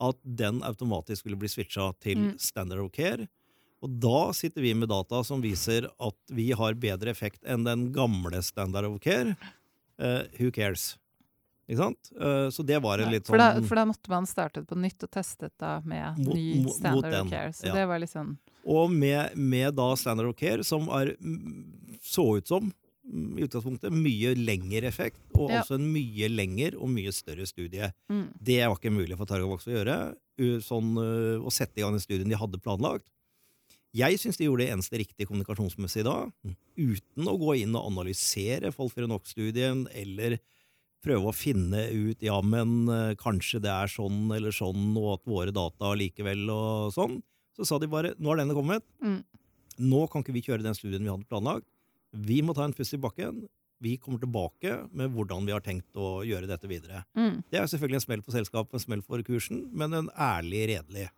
at 0.04 0.20
den 0.22 0.62
automatisk 0.66 1.26
ville 1.26 1.40
bli 1.42 1.50
switcha 1.50 1.90
til 2.00 2.18
Mm. 2.18 2.38
standard 2.40 2.80
of 2.80 2.92
care. 2.92 3.28
Og 3.82 4.00
da 4.00 4.32
sitter 4.34 4.62
vi 4.62 4.74
med 4.74 4.90
data 4.90 5.24
som 5.24 5.42
viser 5.42 5.86
at 6.00 6.16
vi 6.30 6.52
har 6.52 6.74
bedre 6.74 7.10
effekt 7.12 7.44
enn 7.46 7.64
den 7.66 7.92
gamle 7.94 8.42
standard 8.42 8.86
of 8.86 9.00
care. 9.02 9.36
Uh, 10.00 10.24
who 10.40 10.52
cares? 10.52 10.98
Ikke 11.68 11.82
sant? 11.82 12.10
Eh, 12.16 12.48
så 12.56 12.64
det 12.64 12.78
var 12.84 13.02
en 13.04 13.12
litt 13.12 13.28
for, 13.28 13.36
sånn 13.36 13.62
da, 13.62 13.68
for 13.68 13.76
da 13.76 13.86
måtte 13.90 14.12
man 14.14 14.28
startet 14.30 14.68
på 14.70 14.78
nytt 14.80 15.04
og 15.04 15.12
testet 15.12 15.52
da 15.60 15.82
med 15.84 16.20
Mot- 16.24 16.36
ny 16.36 16.64
standard 16.72 17.18
of 17.26 17.30
care. 17.34 17.52
Så 17.54 17.68
ja. 17.68 17.74
det 17.76 17.86
var 17.90 18.00
litt 18.00 18.14
sånn 18.14 18.38
Og 18.68 18.92
med, 18.92 19.36
med 19.36 19.76
da 19.76 19.90
standard 20.00 20.32
of 20.32 20.38
care, 20.40 20.64
som 20.64 20.88
er, 20.96 21.14
mm, 21.20 22.00
så 22.04 22.38
ut 22.40 22.48
som 22.48 22.70
mm, 22.72 23.36
i 23.40 23.44
utgangspunktet 23.48 23.92
mye 23.96 24.34
lengre 24.40 24.88
effekt, 24.88 25.20
og 25.36 25.52
Ja. 25.52 25.62
altså 25.62 25.76
en 25.76 25.92
mye 25.92 26.28
lengre 26.32 26.74
og 26.80 26.90
mye 26.92 27.12
større 27.16 27.46
studie. 27.48 27.92
mm. 28.12 28.26
Det 28.40 28.62
var 28.64 28.76
ikke 28.80 28.92
mulig 28.96 29.18
for 29.20 29.26
Targovax 29.28 29.68
å 29.68 29.76
gjøre, 29.76 30.00
sånn, 30.64 30.96
øh, 31.04 31.44
å 31.44 31.52
sette 31.52 31.80
i 31.80 31.84
gang 31.84 31.96
den 31.96 32.04
studien 32.04 32.30
de 32.30 32.36
hadde 32.40 32.60
planlagt. 32.64 33.06
Jeg 33.96 34.20
syns 34.20 34.38
de 34.38 34.46
gjorde 34.46 34.66
det 34.66 34.74
eneste 34.76 35.00
riktige 35.00 35.26
kommunikasjonsmessig 35.28 36.04
da, 36.04 36.30
uten 36.78 37.28
å 37.28 37.38
gå 37.40 37.56
inn 37.64 37.76
og 37.76 37.88
analysere 37.92 38.72
Folfironox-studien, 38.76 39.88
eller 39.96 40.38
prøve 41.08 41.32
å 41.32 41.36
finne 41.36 41.88
ut 41.90 42.24
ja, 42.26 42.38
men 42.44 42.92
øh, 42.92 43.16
kanskje 43.20 43.62
det 43.64 43.72
er 43.74 43.92
sånn 43.92 44.28
eller 44.36 44.56
sånn, 44.56 44.92
og 45.00 45.18
at 45.18 45.28
våre 45.30 45.56
data 45.56 45.94
likevel 45.98 46.46
og 46.54 46.94
sånn. 46.96 47.20
Så 47.58 47.66
sa 47.66 47.80
de 47.82 47.90
bare 47.90 48.14
nå 48.22 48.32
har 48.32 48.42
denne 48.44 48.58
kommet. 48.58 48.86
Mm. 49.02 49.22
nå 49.78 50.08
kan 50.12 50.24
ikke 50.24 50.36
vi 50.36 50.46
kjøre 50.46 50.66
den 50.66 50.78
studien 50.78 51.04
vi 51.04 51.12
hadde 51.12 51.30
planlagt. 51.30 51.68
Vi 52.12 52.42
må 52.46 52.56
ta 52.58 52.66
en 52.66 52.76
pust 52.76 52.96
i 52.96 53.02
bakken. 53.02 53.46
Vi 53.84 53.98
kommer 54.02 54.22
tilbake 54.22 54.74
med 54.98 55.14
hvordan 55.14 55.46
vi 55.46 55.54
har 55.54 55.62
tenkt 55.66 55.98
å 55.98 56.24
gjøre 56.26 56.50
dette 56.50 56.70
videre. 56.70 57.04
Mm. 57.18 57.44
Det 57.52 57.60
er 57.60 57.70
selvfølgelig 57.70 58.00
en 58.00 58.06
smell 58.08 58.24
for 58.26 58.38
selskapet, 58.38 58.74
en 58.74 58.86
smell 58.86 59.04
for 59.06 59.22
kursen, 59.26 59.68
men 59.70 59.94
en 59.94 60.10
ærlig, 60.14 60.64
redelig. 60.72 61.10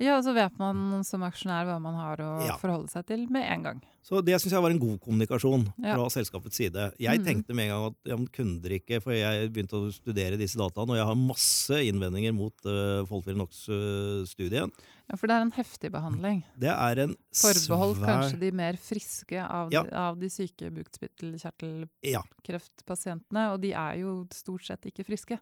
Ja, 0.00 0.20
så 0.22 0.32
vet 0.36 0.54
man 0.60 1.02
som 1.04 1.22
aksjonær 1.26 1.64
hva 1.66 1.78
man 1.82 1.94
har 1.98 2.16
å 2.22 2.46
Ja. 2.46 2.56
forholde 2.60 2.88
seg 2.92 3.06
til 3.06 3.26
med 3.28 3.42
en 3.50 3.62
gang. 3.62 3.80
Så 4.02 4.22
det 4.24 4.40
syns 4.40 4.52
jeg 4.54 4.62
var 4.62 4.70
en 4.70 4.78
god 4.78 5.00
kommunikasjon 5.00 5.72
Ja. 5.82 5.94
fra 5.96 6.08
selskapets 6.08 6.54
side. 6.56 6.92
Jeg 6.98 7.18
mm. 7.18 7.24
tenkte 7.26 7.54
med 7.54 7.64
en 7.66 7.70
gang 7.74 7.86
at 7.90 7.96
ja, 8.04 8.16
kunder 8.32 8.70
ikke, 8.78 9.00
for 9.02 9.12
jeg 9.12 9.50
begynte 9.52 9.76
å 9.76 9.90
studere 9.92 10.36
disse 10.38 10.56
dataene, 10.56 10.90
og 10.94 10.96
jeg 10.96 11.04
har 11.04 11.14
masse 11.18 11.70
innvendinger 11.90 12.32
mot 12.32 12.54
uh, 12.64 13.04
Folfirinox-studien. 13.10 14.70
Ja, 15.08 15.16
For 15.16 15.26
det 15.26 15.34
er 15.36 15.40
en 15.42 15.52
heftig 15.56 15.90
behandling. 15.90 16.42
Det 16.56 16.70
er 16.70 16.98
en 17.04 17.16
Forbeholdt 17.34 17.96
svær 17.98 18.06
kanskje 18.06 18.38
de 18.40 18.50
mer 18.52 18.76
friske 18.76 19.44
av, 19.44 19.70
Ja. 19.72 19.82
de, 19.82 19.90
av 19.92 20.18
de 20.20 20.28
syke 20.30 20.70
bukspyttelkjertelkreftpasientene, 20.70 23.40
Ja. 23.40 23.52
og 23.52 23.60
de 23.60 23.72
er 23.72 23.96
jo 23.98 24.26
stort 24.30 24.64
sett 24.64 24.82
ikke 24.86 25.04
friske. 25.04 25.38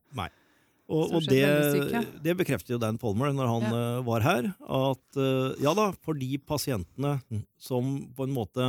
Og, 0.87 1.16
og 1.18 1.25
det, 1.27 1.42
det 2.22 2.35
bekrefter 2.38 2.77
jo 2.77 2.81
Dan 2.83 2.99
Polmer 3.03 3.33
når 3.35 3.49
han 3.51 3.64
eh, 3.75 4.03
var 4.07 4.22
her, 4.22 4.53
at 4.62 5.18
eh, 5.18 5.57
ja 5.64 5.72
da, 5.75 5.88
for 6.07 6.14
de 6.18 6.38
pasientene 6.38 7.16
som 7.59 8.05
på 8.14 8.27
en 8.29 8.35
måte 8.37 8.68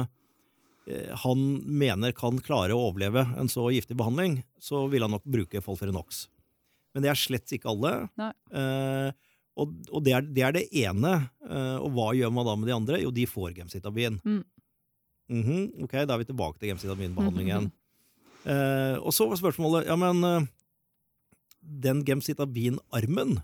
eh, 0.90 1.12
han 1.22 1.44
mener 1.62 2.16
kan 2.18 2.42
klare 2.42 2.74
å 2.74 2.88
overleve 2.88 3.22
en 3.38 3.52
så 3.54 3.68
giftig 3.70 4.00
behandling, 4.00 4.40
så 4.58 4.88
vil 4.90 5.06
han 5.06 5.14
nok 5.14 5.30
bruke 5.30 5.62
Folferinox. 5.62 6.26
Men 6.96 7.06
det 7.06 7.14
er 7.14 7.22
slett 7.22 7.54
ikke 7.54 7.70
alle. 7.70 7.94
Eh, 8.18 9.14
og 9.58 9.78
og 9.94 10.02
det, 10.06 10.18
er, 10.18 10.26
det 10.26 10.46
er 10.46 10.58
det 10.58 10.68
ene. 10.82 11.16
Eh, 11.46 11.78
og 11.78 11.94
hva 11.94 12.12
gjør 12.18 12.34
man 12.34 12.50
da 12.50 12.58
med 12.58 12.70
de 12.72 12.78
andre? 12.80 13.02
Jo, 13.04 13.14
de 13.14 13.30
får 13.30 13.54
gemcitabin. 13.60 14.18
Mm. 14.26 14.42
Mhm, 15.38 15.64
ok, 15.86 16.00
da 16.08 16.16
er 16.16 16.22
vi 16.24 16.32
tilbake 16.32 16.58
til 16.58 16.72
gemcitaminbehandlingen. 16.72 17.70
Eh, 18.48 18.96
og 19.02 19.14
så 19.14 19.28
var 19.30 19.38
spørsmålet 19.38 19.90
ja, 19.90 19.98
men 20.00 20.48
den 21.68 22.04
gemcitabin-armen, 22.08 23.38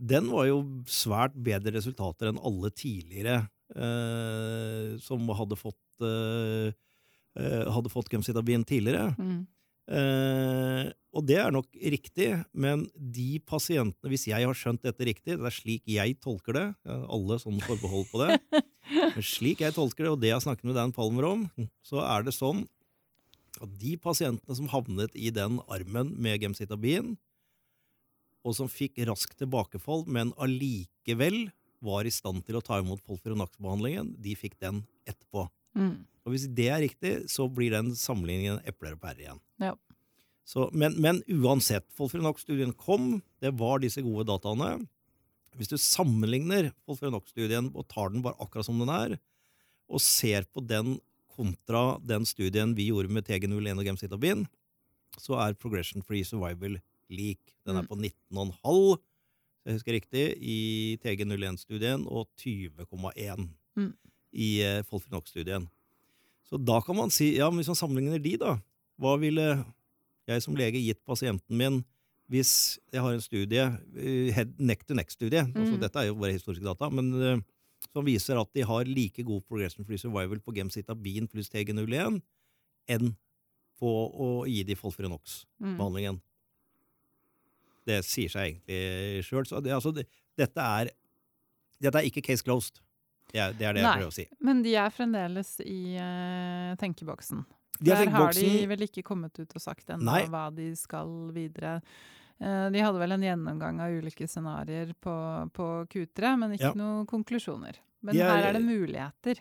den 0.00 0.30
var 0.32 0.46
jo 0.48 0.60
svært 0.88 1.36
bedre 1.36 1.74
resultater 1.76 2.30
enn 2.30 2.40
alle 2.40 2.70
tidligere 2.72 3.42
eh, 3.76 4.96
som 5.04 5.28
hadde 5.36 5.58
fått, 5.60 5.82
eh, 6.06 6.72
eh, 7.36 7.66
hadde 7.68 7.92
fått 7.92 8.08
gemcitabin 8.12 8.64
tidligere. 8.64 9.12
Mm. 9.20 9.42
Eh, 9.90 10.88
og 11.10 11.26
det 11.26 11.36
er 11.42 11.52
nok 11.52 11.66
riktig, 11.74 12.30
men 12.54 12.86
de 12.94 13.40
pasientene, 13.42 14.12
hvis 14.12 14.28
jeg 14.30 14.46
har 14.46 14.56
skjønt 14.56 14.84
dette 14.86 15.06
riktig, 15.08 15.34
det 15.34 15.48
er 15.48 15.54
slik 15.54 15.82
jeg 15.90 16.16
tolker 16.22 16.54
det, 16.54 16.66
alle 16.86 17.40
sånne 17.42 17.64
forbehold 17.66 18.06
på 18.12 18.22
det, 18.22 18.36
men 19.16 19.26
slik 19.26 19.64
jeg 19.64 19.74
tolker 19.74 20.06
det, 20.06 20.12
og 20.14 20.20
det 20.22 20.30
jeg 20.30 20.38
har 20.38 20.44
snakket 20.46 20.70
med 20.70 20.78
Dan 20.78 20.94
Palmer 20.94 21.26
om, 21.32 21.48
så 21.82 22.04
er 22.06 22.24
det 22.28 22.36
sånn 22.36 22.62
at 23.60 23.72
de 23.80 23.96
pasientene 24.00 24.56
som 24.56 24.68
havnet 24.72 25.14
i 25.18 25.30
den 25.34 25.58
armen 25.68 26.14
med 26.20 26.42
gemcitabin, 26.42 27.14
og 28.40 28.56
som 28.56 28.70
fikk 28.72 29.02
raskt 29.08 29.36
tilbakefall, 29.40 30.06
men 30.08 30.32
allikevel 30.40 31.50
var 31.84 32.08
i 32.08 32.12
stand 32.12 32.44
til 32.46 32.58
å 32.58 32.64
ta 32.64 32.78
imot 32.80 33.02
Folfirinax-behandlingen, 33.08 34.14
de 34.20 34.36
fikk 34.36 34.56
den 34.62 34.82
etterpå. 35.08 35.46
Mm. 35.76 36.06
Og 36.24 36.34
hvis 36.34 36.46
det 36.56 36.68
er 36.72 36.82
riktig, 36.84 37.14
så 37.32 37.46
blir 37.52 37.72
den 37.74 37.92
sammenligningen 37.96 38.60
epler 38.68 38.96
og 38.96 39.02
pærer 39.02 39.24
igjen. 39.24 39.42
Ja. 39.62 39.74
Så, 40.48 40.66
men, 40.76 40.96
men 41.00 41.20
uansett, 41.28 41.86
Folfirinox-studien 41.96 42.72
kom, 42.76 43.20
det 43.44 43.52
var 43.60 43.80
disse 43.82 44.02
gode 44.04 44.26
dataene. 44.28 44.80
Hvis 45.58 45.70
du 45.72 45.76
sammenligner 45.80 46.72
Folfirinox-studien 46.88 47.70
og 47.74 47.86
tar 47.92 48.12
den 48.12 48.24
bare 48.24 48.40
akkurat 48.42 48.66
som 48.66 48.80
den 48.80 48.92
er, 48.92 49.16
og 49.90 50.02
ser 50.02 50.46
på 50.50 50.62
den 50.64 50.98
kontra 51.36 51.98
den 52.06 52.24
studien 52.28 52.74
vi 52.76 52.88
gjorde 52.90 53.10
med 53.12 53.24
TG01 53.26 53.78
og 53.78 53.84
gemcitabin, 53.86 54.46
så 55.18 55.38
er 55.42 55.54
progression 55.58 56.02
free 56.06 56.24
survival 56.24 56.78
lik. 57.10 57.40
Den 57.66 57.76
er 57.76 57.82
Mm. 57.82 57.88
på 57.88 57.96
19,5, 57.96 58.98
hvis 59.60 59.66
jeg 59.66 59.74
husker 59.74 59.92
riktig, 59.92 60.24
i 60.40 60.96
TG01-studien, 61.02 62.06
og 62.06 62.28
20,1 62.38 63.48
Mm. 63.76 63.92
i 64.32 64.60
eh, 64.62 64.82
Folfinox-studien. 64.82 65.68
Så 66.48 66.58
da 66.64 66.80
kan 66.80 66.96
man 66.96 67.10
si, 67.10 67.36
ja, 67.36 67.48
men 67.50 67.58
hvis 67.62 67.68
man 67.68 67.76
sammenligner 67.76 68.22
de, 68.22 68.36
da, 68.36 68.56
hva 68.98 69.16
ville 69.20 69.64
jeg 70.28 70.42
som 70.42 70.54
lege 70.54 70.80
gitt 70.82 71.04
pasienten 71.06 71.56
min 71.56 71.84
hvis 72.30 72.78
jeg 72.92 73.00
har 73.02 73.12
en 73.12 73.20
studie, 73.20 73.58
eh, 73.98 74.30
head 74.32 74.52
neck 74.60 74.84
to 74.86 74.94
neck-studie, 74.94 75.42
altså 75.52 75.74
Mm. 75.74 75.80
dette 75.80 75.96
er 75.98 76.06
jo 76.06 76.14
bare 76.14 76.32
historiske 76.32 76.62
data, 76.64 76.88
men 76.88 77.12
eh, 77.22 77.40
som 77.94 78.06
viser 78.06 78.38
at 78.40 78.50
de 78.54 78.64
har 78.66 78.88
like 78.88 79.24
god 79.26 79.42
progression 79.48 79.86
free 79.86 79.98
survival 79.98 80.40
på 80.42 80.54
gemcitabin 80.56 81.28
pluss 81.30 81.50
TG01 81.52 82.20
enn 82.90 83.14
på 83.80 83.90
å 83.90 84.28
gi 84.48 84.60
de 84.66 84.76
Folfrenox-behandlingen. 84.76 86.18
Mm. 86.20 86.26
Det 87.88 88.00
sier 88.04 88.32
seg 88.32 88.58
egentlig 88.60 89.24
sjøl. 89.26 89.46
Så 89.48 89.62
det, 89.64 89.72
altså, 89.74 89.92
det, 89.96 90.04
dette, 90.38 90.66
er, 90.80 90.92
dette 91.80 92.02
er 92.02 92.10
ikke 92.10 92.24
case 92.26 92.44
closed. 92.46 92.82
Det 93.30 93.40
er 93.40 93.54
det, 93.56 93.66
er 93.66 93.76
det 93.78 93.82
jeg 93.84 93.94
prøver 93.94 94.10
å 94.10 94.14
si. 94.14 94.26
Men 94.44 94.60
de 94.66 94.74
er 94.82 94.92
fremdeles 94.92 95.54
i 95.64 95.80
uh, 95.96 96.76
tenkeboksen. 96.80 97.44
De 97.80 97.94
Der 97.94 98.10
har 98.12 98.34
de 98.36 98.48
vel 98.68 98.84
ikke 98.84 99.04
kommet 99.06 99.38
ut 99.40 99.54
og 99.56 99.62
sagt 99.62 99.88
ennå 99.94 100.16
hva 100.28 100.48
de 100.52 100.68
skal 100.76 101.30
videre. 101.32 101.78
Eh, 102.40 102.70
De 102.72 102.80
hadde 102.80 102.98
vel 103.02 103.12
en 103.12 103.22
gjennomgang 103.26 103.80
av 103.84 103.92
ulike 104.00 104.26
scenarioer 104.28 104.94
på, 105.00 105.14
på 105.52 105.68
Q3, 105.92 106.36
men 106.40 106.52
ikke 106.56 106.70
Ja. 106.70 106.74
noen 106.78 107.06
konklusjoner. 107.06 107.76
Men 108.02 108.16
er- 108.16 108.30
her 108.30 108.48
er 108.48 108.52
det 108.56 108.62
muligheter. 108.64 109.40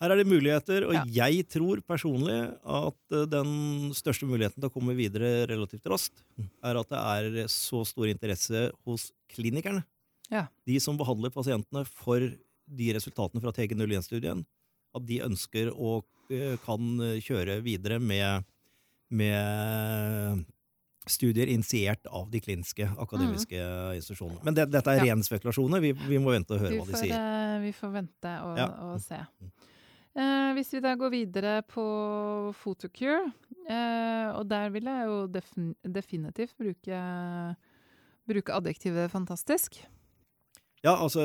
Her 0.00 0.10
er 0.10 0.16
det 0.16 0.26
muligheter, 0.26 0.84
og 0.88 0.92
Ja. 0.92 1.04
jeg 1.06 1.46
tror 1.48 1.80
personlig 1.80 2.36
at 2.66 3.12
eh, 3.12 3.24
den 3.26 3.90
største 3.94 4.26
muligheten 4.28 4.60
til 4.60 4.68
å 4.68 4.72
komme 4.74 4.94
videre 4.94 5.46
relativt 5.48 5.84
raskt, 5.88 6.20
er 6.62 6.76
at 6.76 6.88
det 6.88 6.98
er 6.98 7.46
så 7.48 7.84
stor 7.86 8.06
interesse 8.12 8.70
hos 8.84 9.12
klinikerne. 9.32 9.84
Ja. 10.30 10.48
De 10.66 10.78
som 10.80 10.98
behandler 10.98 11.30
pasientene 11.30 11.86
for 11.86 12.18
de 12.20 12.92
resultatene 12.92 13.40
fra 13.40 13.52
TG01-studien, 13.52 14.44
at 14.94 15.06
de 15.06 15.20
ønsker 15.20 15.72
og 15.76 16.04
eh, 16.30 16.56
kan 16.64 16.80
kjøre 17.20 17.62
videre 17.62 17.98
med, 18.00 18.44
med 19.10 20.44
studier 21.06 21.50
initiert 21.52 22.06
av 22.06 22.30
de 22.30 22.40
kliniske 22.40 22.86
akademiske 22.98 23.58
institusjonene. 23.98 24.40
Men 24.44 24.54
det, 24.56 24.70
dette 24.72 24.90
er 24.90 25.00
Mm. 25.00 25.06
Ja. 25.06 25.12
ren 25.14 25.22
spekulasjoner. 25.26 25.80
Vi, 25.80 25.92
vi 25.92 26.18
må 26.18 26.32
vente 26.32 26.54
og 26.56 26.60
høre 26.60 26.70
Vi 26.70 26.78
hva 26.80 26.86
de 26.86 26.92
får, 26.92 27.04
sier. 27.04 27.14
eh, 27.14 27.60
vi 27.60 27.72
får 27.72 27.92
vente 27.92 28.34
og, 28.44 28.58
Ja. 28.58 28.68
og 28.88 29.00
se. 29.00 29.20
Eh, 30.16 30.50
hvis 30.54 30.72
vi 30.72 30.80
da 30.80 30.94
går 30.94 31.10
videre 31.10 31.62
på 31.66 31.84
Photocure, 32.62 33.32
eh, 33.68 34.28
og 34.36 34.46
der 34.48 34.70
vil 34.70 34.84
jeg 34.84 35.06
jo 35.08 35.26
defin 35.26 35.74
definitivt 35.82 36.54
bruke, 36.56 37.00
bruke 38.26 38.54
adjektivet 38.54 39.10
fantastisk. 39.10 39.80
Ja, 40.84 40.98
altså 41.00 41.22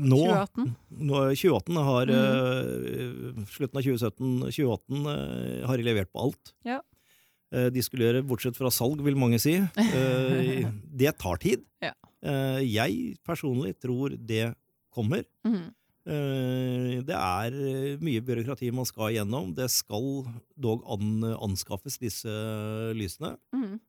nå 0.00 0.16
2018. 0.16 0.76
Nå, 1.04 1.18
2018 1.36 1.76
har 1.84 2.06
mm. 2.08 3.36
uh, 3.36 3.44
Slutten 3.52 3.76
av 3.76 3.84
2017 3.84 4.30
2018 4.48 5.02
uh, 5.04 5.66
har 5.68 5.76
de 5.76 5.84
levert 5.84 6.08
på 6.10 6.22
alt. 6.24 6.54
Ja. 6.64 6.80
Eh, 7.54 7.68
de 7.70 7.82
skulle 7.84 8.08
gjøre, 8.08 8.24
bortsett 8.26 8.58
fra 8.58 8.70
salg, 8.74 9.02
vil 9.06 9.18
mange 9.18 9.38
si. 9.42 9.54
Eh, 9.60 10.66
det 11.02 11.12
tar 11.22 11.38
tid. 11.42 11.62
Ja. 11.84 11.92
Eh, 12.26 12.62
jeg 12.66 13.16
personlig 13.26 13.76
tror 13.82 14.16
det 14.18 14.54
kommer. 14.94 15.26
Mm. 15.46 15.66
Det 16.06 17.10
er 17.18 17.54
mye 17.98 18.20
byråkrati 18.22 18.68
man 18.70 18.86
skal 18.86 19.10
igjennom. 19.10 19.48
Det 19.58 19.66
skal 19.74 20.22
dog 20.54 20.84
anskaffes, 20.86 21.96
disse 21.98 22.30
lysene. 22.94 23.32
Mm. 23.50 23.80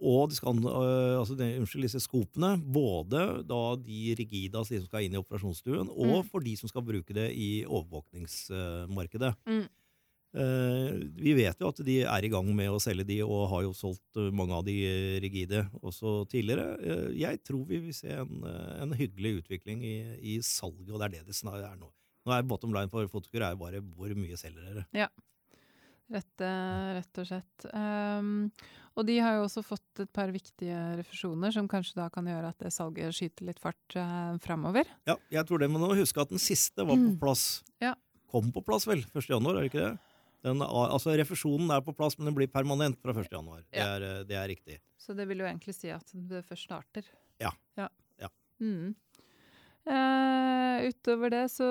Og 0.00 0.30
de 0.32 0.38
skal, 0.38 0.56
altså 0.64 1.36
unnskyld, 1.36 1.84
disse 1.84 2.00
skopene, 2.00 2.54
både 2.64 3.44
da 3.44 3.60
de 3.76 4.14
rigide, 4.16 4.56
altså 4.56 4.72
de 4.72 4.80
som 4.80 4.88
skal 4.88 5.04
inn 5.04 5.18
i 5.18 5.20
operasjonsstuen, 5.20 5.92
og 5.92 6.24
Mm. 6.24 6.30
for 6.32 6.40
de 6.40 6.56
som 6.56 6.72
skal 6.72 6.80
bruke 6.88 7.12
det 7.12 7.28
i 7.36 7.50
overvåkningsmarkedet. 7.68 9.34
Mm. 9.52 9.68
Eh, 10.30 10.90
vi 11.18 11.32
vet 11.34 11.58
jo 11.58 11.70
at 11.72 11.80
de 11.82 11.96
er 12.06 12.24
i 12.26 12.30
gang 12.30 12.46
med 12.54 12.70
å 12.70 12.78
selge 12.82 13.02
de, 13.08 13.16
og 13.26 13.48
har 13.50 13.64
jo 13.66 13.72
solgt 13.74 14.20
eh, 14.20 14.28
mange 14.30 14.54
av 14.54 14.62
de 14.68 14.76
eh, 14.86 15.16
rigide 15.24 15.64
også 15.82 16.20
tidligere. 16.30 16.76
Jeg 17.18 17.40
tror 17.46 17.64
vi 17.66 17.80
vil 17.88 17.96
se 17.96 18.12
en, 18.14 18.44
en 18.46 18.94
hyggelig 18.94 19.40
utvikling 19.42 19.82
i, 19.82 19.96
i 20.34 20.36
salget, 20.46 20.90
og 20.92 21.00
det 21.02 21.08
er 21.08 21.16
det 21.18 21.24
det 21.32 21.38
snart 21.40 21.64
er 21.66 21.74
nå. 21.80 21.90
Nå 22.28 22.36
er 22.36 22.44
bottom 22.46 22.74
line 22.76 22.90
for 22.92 23.08
Fotokur 23.10 23.42
er 23.42 23.56
bare 23.58 23.80
hvor 23.82 24.12
mye 24.14 24.36
selger 24.38 24.60
dere. 24.70 25.08
Rett, 26.10 26.42
eh, 26.42 26.88
rett 26.98 27.18
og 27.22 27.26
slett. 27.28 27.64
Um, 27.70 28.50
og 28.98 29.06
de 29.06 29.14
har 29.22 29.36
jo 29.38 29.44
også 29.46 29.62
fått 29.62 30.00
et 30.02 30.10
par 30.14 30.30
viktige 30.34 30.74
refusjoner, 30.98 31.52
som 31.54 31.68
kanskje 31.70 32.00
da 32.00 32.08
kan 32.10 32.26
gjøre 32.26 32.50
at 32.50 32.58
det 32.64 32.72
salget 32.74 33.14
skyter 33.14 33.46
litt 33.46 33.60
fart 33.62 33.94
uh, 33.98 34.34
framover. 34.42 34.90
Ja, 35.06 35.14
jeg 35.30 35.46
tror 35.46 35.62
det, 35.62 35.68
men 35.70 35.82
nå 35.82 35.92
huske 35.98 36.22
at 36.22 36.32
den 36.34 36.42
siste 36.42 36.82
var 36.86 36.98
på 36.98 37.12
Mm. 37.12 37.18
plass. 37.22 37.44
Ja. 37.82 37.94
Kom 38.30 38.50
på 38.54 38.62
plass 38.66 38.86
vel, 38.90 39.04
1. 39.14 39.26
januar, 39.30 39.58
er 39.58 39.66
det 39.66 39.70
ikke 39.72 39.84
det? 39.86 39.92
Den, 40.46 40.62
altså 40.64 41.12
Refusjonen 41.20 41.70
er 41.74 41.82
på 41.84 41.92
plass, 41.96 42.16
men 42.18 42.30
den 42.30 42.36
blir 42.38 42.48
permanent 42.52 42.96
fra 43.02 43.12
1. 43.12 43.28
januar. 43.32 43.62
Det, 43.68 43.84
er, 43.84 44.06
eh, 44.06 44.22
det 44.28 44.38
er 44.40 44.48
riktig. 44.48 44.78
Så 45.00 45.16
det 45.16 45.26
vil 45.28 45.42
jo 45.42 45.48
egentlig 45.48 45.74
si 45.76 45.92
at 45.92 46.14
det 46.14 46.42
først 46.48 46.68
starter. 46.68 47.06
Ja. 47.42 47.52
Ja. 47.76 47.88
Ja. 48.20 48.30
Mm. 48.62 48.94
Eh, 49.90 50.88
utover 50.88 51.32
det 51.32 51.44
så, 51.52 51.68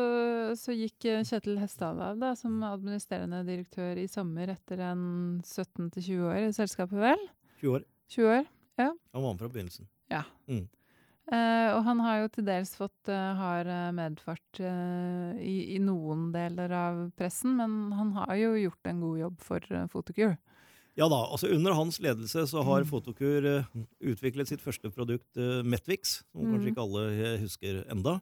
så 0.57 0.73
gikk 0.73 1.05
eh, 1.09 1.25
Kjetil 1.25 1.59
Hestad 1.61 2.01
av 2.01 2.21
da, 2.21 2.33
som 2.37 2.57
administrerende 2.65 3.41
direktør 3.47 4.01
i 4.01 4.07
sommer 4.09 4.53
etter 4.53 4.81
en 4.91 5.03
17-20 5.45 6.25
år 6.29 6.41
i 6.47 6.55
selskapet, 6.57 6.97
vel? 7.01 7.29
20 7.61 7.77
år. 7.77 7.87
20 8.13 8.33
år. 8.37 8.49
Han 8.79 9.23
var 9.23 9.33
med 9.33 9.41
fra 9.41 9.49
begynnelsen. 9.51 9.89
Eh, 11.29 11.69
og 11.75 11.83
han 11.85 11.99
har 12.01 12.23
jo 12.23 12.29
til 12.33 12.45
dels 12.47 12.71
fått 12.73 13.09
uh, 13.13 13.35
hard 13.37 13.67
eh, 13.69 13.89
medfart 13.93 14.61
uh, 14.65 15.35
i, 15.37 15.75
i 15.75 15.79
noen 15.83 16.31
deler 16.33 16.71
av 16.73 17.01
pressen, 17.19 17.53
men 17.59 17.91
han 17.93 18.15
har 18.17 18.33
jo 18.39 18.55
gjort 18.57 18.89
en 18.89 19.03
god 19.03 19.19
jobb 19.19 19.43
for 19.45 19.67
uh, 19.75 19.83
Photocure. 19.93 20.39
Ja 20.97 21.05
da, 21.07 21.19
altså 21.29 21.47
Under 21.53 21.77
hans 21.77 21.99
ledelse 22.03 22.47
så 22.49 22.63
har 22.65 22.81
Mm. 22.81 22.89
Fotokur 22.89 23.45
eh, 23.45 23.67
utviklet 24.01 24.49
sitt 24.49 24.59
første 24.65 24.89
produkt, 24.91 25.29
uh, 25.37 25.61
Metvix, 25.63 26.23
som 26.33 26.41
Mm. 26.47 26.51
kanskje 26.55 26.71
ikke 26.73 26.83
alle 26.83 27.03
eh, 27.13 27.37
husker 27.43 27.83
enda. 27.93 28.17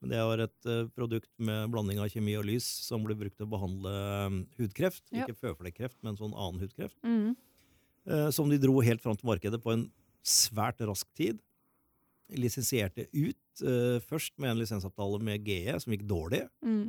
Men 0.00 0.10
det 0.10 0.18
var 0.24 0.38
et 0.44 0.66
eh, 0.66 0.88
produkt 0.96 1.30
med 1.38 1.70
blanding 1.72 2.00
av 2.00 2.08
kjemi 2.12 2.34
og 2.40 2.44
lys 2.48 2.64
som 2.88 3.04
ble 3.04 3.14
brukt 3.16 3.36
til 3.36 3.46
å 3.46 3.52
behandle 3.52 3.92
um, 4.26 4.40
hudkreft. 4.58 5.04
Ja. 5.12 5.24
Ikke 5.24 5.36
føflekkreft, 5.38 5.96
men 6.04 6.16
sånn 6.18 6.34
annen 6.34 6.60
hudkreft. 6.64 6.96
Mm. 7.04 7.36
eh, 8.08 8.30
som 8.30 8.48
de 8.50 8.58
dro 8.58 8.80
helt 8.80 9.00
fram 9.04 9.16
til 9.16 9.28
markedet 9.28 9.60
på 9.62 9.72
en 9.72 9.86
svært 10.24 10.80
rask 10.88 11.06
tid. 11.16 11.38
Lisensierte 12.34 13.06
ut 13.12 13.62
eh, 13.62 13.98
først 14.02 14.34
med 14.42 14.50
en 14.50 14.58
lisensavtale 14.58 15.20
med 15.22 15.44
GE, 15.46 15.76
som 15.78 15.92
gikk 15.94 16.02
dårlig. 16.10 16.42
Mm. 16.64 16.88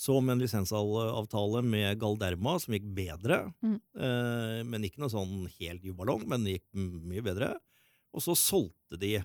Så 0.00 0.16
med 0.24 0.38
en 0.38 0.40
lisensavtale 0.40 1.60
med 1.66 1.98
Galderma, 2.00 2.54
som 2.62 2.72
gikk 2.72 2.86
bedre. 2.96 3.42
Mm. 3.60 3.76
Eh, 3.76 4.60
men 4.64 4.86
ikke 4.88 5.02
noe 5.02 5.12
sånn 5.12 5.44
helt 5.58 5.84
jubalong, 5.84 6.24
men 6.30 6.48
gikk 6.48 6.64
mye 6.72 7.24
bedre. 7.26 7.52
Og 8.16 8.24
så 8.24 8.32
solgte 8.38 8.96
de 8.98 9.18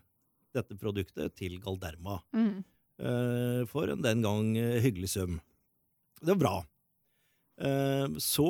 dette 0.56 0.76
produktet 0.80 1.36
til 1.40 1.58
Galderma 1.64 2.20
Mm. 2.36 2.64
eh, 3.00 3.66
for 3.72 3.90
en 3.92 4.02
den 4.04 4.22
gang 4.22 4.54
hyggelig 4.56 5.10
sum. 5.16 5.40
Det 6.22 6.36
var 6.36 6.42
bra. 6.44 6.56
Så 8.20 8.46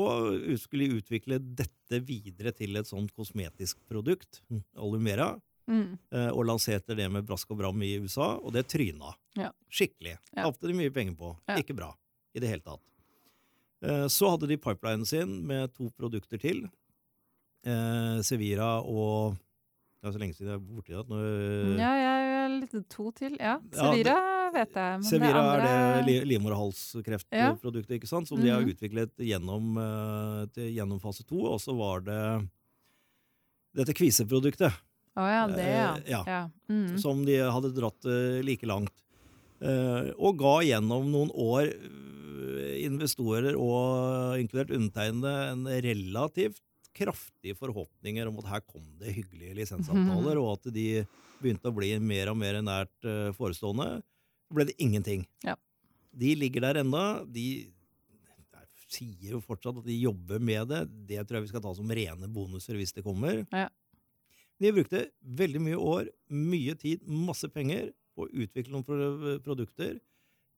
skulle 0.58 0.88
de 0.88 0.98
utvikle 0.98 1.38
dette 1.38 2.00
videre 2.02 2.50
til 2.58 2.76
et 2.80 2.88
sånt 2.90 3.12
kosmetisk 3.14 3.78
produkt, 3.90 4.40
Alumera, 4.74 5.36
Mm. 5.68 5.98
eh, 6.14 6.30
og 6.30 6.46
lanserte 6.46 6.96
det 6.96 7.08
med 7.12 7.26
brask 7.26 7.50
og 7.52 7.58
bram 7.58 7.82
i 7.82 7.96
USA, 8.00 8.36
og 8.38 8.52
det 8.54 8.68
tryna. 8.68 9.14
Ja. 9.36 9.52
Skikkelig. 9.70 10.18
Ja. 10.36 10.52
De 10.52 10.74
mye 10.74 10.92
penger 10.94 11.16
på. 11.18 11.32
Ja. 11.50 11.56
Ikke 11.58 11.76
bra 11.76 11.94
i 12.36 12.40
det 12.40 12.50
hele 12.52 12.62
tatt. 12.62 12.82
Eh, 13.82 14.06
så 14.08 14.30
hadde 14.36 14.48
de 14.48 14.58
pipelinen 14.58 15.06
sin 15.06 15.40
med 15.48 15.74
to 15.74 15.90
produkter 15.98 16.38
til. 16.42 16.66
Eh, 17.66 18.22
Sevira 18.22 18.80
og 18.86 19.36
Det 20.06 20.12
er 20.12 20.14
så 20.14 20.20
lenge 20.22 20.36
siden 20.38 20.52
jeg 20.52 20.60
er 20.60 20.66
borti 20.70 20.94
det. 20.94 21.08
Nå, 21.10 21.20
Ja, 21.82 21.92
jeg 21.98 22.26
er 22.46 22.50
litt 22.60 22.90
to 22.94 23.10
til. 23.18 23.38
Ja. 23.40 23.56
Ja, 23.58 23.58
det- 23.58 24.06
Sevira 24.06 24.52
vet 24.54 24.74
jeg. 24.76 25.00
Men 25.00 25.04
Sevira 25.04 25.34
det 25.34 25.36
andre 25.42 25.72
er 25.72 26.04
det 26.06 26.28
livmorhalskreftproduktet 26.30 27.90
livmor- 27.90 27.96
ikke 27.98 28.08
sant? 28.08 28.28
Som 28.28 28.40
de 28.40 28.50
har 28.50 28.62
Mhm. 28.62 28.70
utviklet 28.70 29.12
gjennom, 29.18 29.74
til, 30.54 30.70
gjennom 30.76 31.02
fase 31.02 31.24
to. 31.26 31.42
Og 31.42 31.60
så 31.60 31.76
var 31.76 32.02
det 32.02 32.50
dette 33.74 33.94
kviseproduktet, 33.98 34.72
Å 35.16 35.26
ja, 35.32 35.44
det, 35.48 35.66
ja. 35.66 35.90
Eh, 35.96 36.12
ja. 36.12 36.22
ja. 36.28 36.42
Mm. 36.68 36.98
som 37.00 37.24
de 37.28 37.38
hadde 37.40 37.72
dratt 37.76 38.08
eh, 38.10 38.42
like 38.44 38.68
langt. 38.68 38.94
Eh, 39.64 40.12
og 40.20 40.42
ga 40.42 40.58
gjennom 40.68 41.08
noen 41.12 41.32
år 41.32 41.72
investorer, 42.86 43.56
og 43.58 44.36
inkludert 44.38 44.74
undertegnede, 44.76 45.32
en 45.54 45.64
relativt 45.86 46.60
kraftige 46.96 47.56
forhåpninger 47.58 48.28
om 48.30 48.38
at 48.44 48.50
her 48.52 48.64
kom 48.68 48.84
det 49.00 49.16
hyggelige 49.16 49.56
lisensavtaler, 49.58 50.40
og 50.44 50.58
at 50.58 50.70
de 50.76 51.06
begynte 51.40 51.72
å 51.72 51.76
bli 51.76 51.94
mer 52.00 52.32
og 52.32 52.38
mer 52.40 52.60
nært 52.64 53.08
forestående. 53.40 54.04
Så 54.46 54.60
ble 54.60 54.68
det 54.70 54.76
ingenting. 54.84 55.26
Ja. 55.48 55.56
De 56.16 56.36
ligger 56.38 56.68
der 56.68 56.84
enda. 56.84 57.06
De 57.26 57.48
sier 58.92 59.34
jo 59.36 59.42
fortsatt 59.44 59.80
at 59.82 59.88
de 59.88 59.96
jobber 59.98 60.44
med 60.44 60.70
det. 60.72 60.84
Det 61.10 61.24
tror 61.24 61.40
jeg 61.40 61.48
vi 61.48 61.52
skal 61.54 61.64
ta 61.64 61.74
som 61.78 61.92
rene 62.00 62.30
bonuser 62.32 62.78
hvis 62.80 62.94
det 62.96 63.04
kommer. 63.06 63.44
Ja. 63.50 63.68
De 64.62 64.72
brukte 64.72 65.02
veldig 65.22 65.62
mye 65.62 65.80
år, 65.80 66.10
mye 66.32 66.76
tid, 66.80 67.04
masse 67.08 67.48
penger 67.52 67.90
på 68.16 68.26
å 68.26 68.32
utvikle 68.32 68.72
noen 68.72 69.42
produkter 69.44 69.98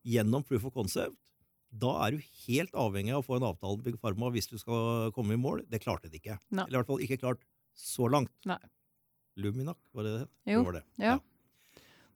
gjennom 0.08 0.46
proof 0.46 0.68
of 0.70 0.76
concept. 0.76 1.16
Da 1.68 1.90
er 2.06 2.16
du 2.16 2.22
helt 2.46 2.76
avhengig 2.80 3.12
av 3.16 3.24
å 3.24 3.28
få 3.28 3.40
en 3.40 3.48
avtale 3.50 3.76
med 3.80 3.88
Big 3.90 3.98
Pharma 4.00 4.30
hvis 4.32 4.48
du 4.48 4.56
skal 4.62 5.10
komme 5.16 5.36
i 5.36 5.42
mål. 5.42 5.66
Det 5.68 5.82
klarte 5.84 6.12
de 6.12 6.22
ikke. 6.22 6.38
Nei. 6.50 6.64
Eller 6.68 6.78
i 6.78 6.80
hvert 6.80 6.92
fall 6.94 7.04
ikke 7.04 7.20
klart 7.26 7.42
så 7.78 8.08
langt. 8.12 8.32
Nei. 8.48 8.60
Luminac, 9.38 9.78
var 9.94 10.08
det 10.08 10.14
det? 10.20 10.28
Jo, 10.54 10.62
Det 10.62 10.66
var 10.70 10.78
det. 10.80 10.86
ja. 11.04 11.18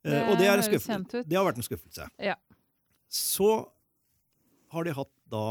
Eh, 0.01 0.29
og 0.32 0.39
det, 0.39 0.47
er 0.49 0.57
en 0.57 0.65
skuffelse. 0.65 1.19
det 1.29 1.38
har 1.38 1.45
vært 1.45 1.59
en 1.61 1.65
skuffelse. 1.67 2.07
Ja. 2.17 2.34
Så 3.11 3.49
har 4.73 4.88
de 4.88 4.95
hatt 4.97 5.11
da 5.29 5.43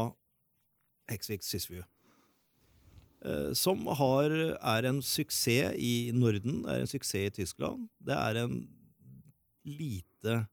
Hexvik 1.07 1.45
Sysview. 1.45 1.85
Eh, 3.25 3.51
Som 3.57 3.85
har, 3.87 4.31
er 4.57 4.89
en 4.89 5.01
suksess 5.01 5.75
i 5.77 6.11
Norden, 6.15 6.63
er 6.69 6.83
en 6.83 6.89
suksess 6.89 7.29
i 7.29 7.35
Tyskland. 7.41 7.89
Det 7.99 8.17
er 8.17 8.43
en 8.45 8.63
lite 9.67 10.45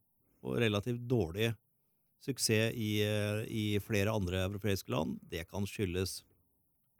og 0.45 0.61
relativt 0.63 1.03
dårlig 1.09 1.53
suksess 2.25 2.75
i, 2.75 3.01
eh, 3.05 3.45
i 3.47 3.65
flere 3.83 4.13
andre 4.15 4.45
europeiske 4.49 4.93
land. 4.93 5.19
Det 5.23 5.47
kan 5.49 5.67
skyldes 5.67 6.23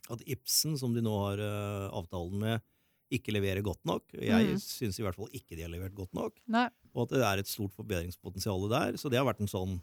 at 0.09 0.23
Ibsen, 0.27 0.79
som 0.79 0.95
de 0.95 1.03
nå 1.05 1.15
har 1.27 1.43
eh, 1.43 1.89
avtalen 1.93 2.39
med, 2.41 2.65
ikke 3.13 3.33
leverer 3.33 3.65
godt 3.65 3.81
nok. 3.89 4.05
Jeg 4.13 4.53
mm. 4.53 4.61
syns 4.61 4.99
i 5.01 5.05
hvert 5.05 5.17
fall 5.17 5.31
ikke 5.33 5.57
de 5.57 5.65
har 5.65 5.73
levert 5.73 5.95
godt 5.97 6.13
nok 6.17 6.35
Nei. 6.53 6.67
og 6.93 7.07
at 7.07 7.15
det 7.15 7.23
er 7.25 7.41
et 7.41 7.49
stort 7.49 7.73
forbedringspotensial 7.77 8.67
der. 8.69 8.99
Så 9.01 9.09
det 9.09 9.21
har 9.21 9.29
vært 9.29 9.41
en 9.45 9.51
sånn 9.51 9.79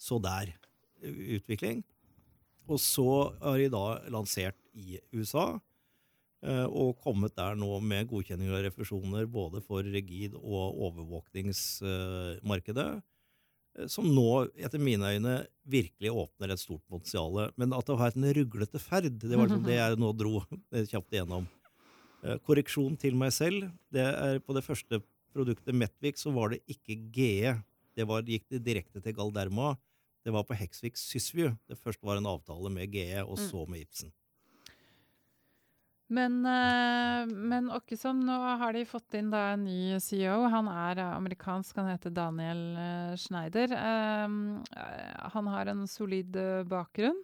så 0.00 0.20
der-utvikling. 0.22 1.82
Og 2.70 2.78
så 2.78 3.08
har 3.42 3.58
de 3.58 3.66
da 3.72 3.84
lansert 4.14 4.59
i 4.74 4.98
USA, 5.16 5.60
eh, 6.44 6.66
og 6.66 6.98
kommet 7.04 7.36
der 7.38 7.54
nå 7.58 7.80
med 7.84 8.08
godkjenning 8.10 8.50
og 8.52 8.64
refusjoner 8.66 9.26
både 9.30 9.60
for 9.64 9.78
rigid- 9.82 10.38
og 10.38 10.80
overvåkningsmarkedet, 10.88 13.02
eh, 13.78 13.86
som 13.86 14.04
nå, 14.10 14.48
etter 14.56 14.78
mine 14.82 15.04
øyne, 15.14 15.46
virkelig 15.64 16.10
åpner 16.10 16.50
et 16.52 16.62
stort 16.62 16.84
potensial. 16.88 17.52
Men 17.56 17.72
at 17.72 17.86
det 17.86 17.96
har 17.96 18.10
vært 18.10 18.20
en 18.20 18.34
ruglete 18.40 18.78
ferd, 18.82 19.18
det 19.18 19.36
var 19.36 19.46
liksom 19.46 19.66
det 19.66 19.78
jeg 19.78 19.96
nå 20.00 20.08
dro 20.18 20.34
kjapt 20.92 21.12
igjennom. 21.14 21.44
Eh, 22.24 22.36
Korreksjon 22.44 22.98
til 23.00 23.16
meg 23.16 23.32
selv. 23.32 23.70
Det 23.92 24.04
er 24.04 24.40
på 24.44 24.56
det 24.56 24.64
første 24.66 25.00
produktet 25.34 25.76
Metvik 25.76 26.18
så 26.18 26.32
var 26.34 26.54
det 26.54 26.62
ikke 26.70 26.98
GE. 27.14 27.54
Det 27.96 28.06
var, 28.08 28.26
gikk 28.26 28.48
det 28.50 28.64
direkte 28.66 29.02
til 29.02 29.16
Galderma. 29.16 29.74
Det 30.24 30.34
var 30.34 30.44
på 30.44 30.56
Hexvik 30.58 30.98
Sysview. 31.00 31.54
Det 31.68 31.78
først 31.80 32.02
var 32.04 32.20
en 32.20 32.28
avtale 32.28 32.72
med 32.72 32.92
GE, 32.92 33.22
og 33.24 33.38
så 33.40 33.64
med 33.68 33.86
Ibsen. 33.86 34.12
Men, 36.10 36.46
eh, 36.46 37.26
men 37.26 37.70
Åkesson, 37.70 38.18
nå 38.26 38.36
har 38.58 38.72
de 38.74 38.82
fått 38.88 39.14
inn 39.14 39.28
da 39.30 39.52
en 39.52 39.62
ny 39.62 39.94
CEO. 40.02 40.48
Han 40.50 40.66
er 40.66 40.98
eh, 40.98 41.12
amerikansk, 41.14 41.76
han 41.78 41.92
heter 41.92 42.10
Daniel 42.10 42.62
eh, 42.82 43.12
Schneider. 43.14 43.76
Han 45.36 45.50
har 45.54 45.70
en 45.70 45.86
solid 45.86 46.34
bakgrunn. 46.66 47.20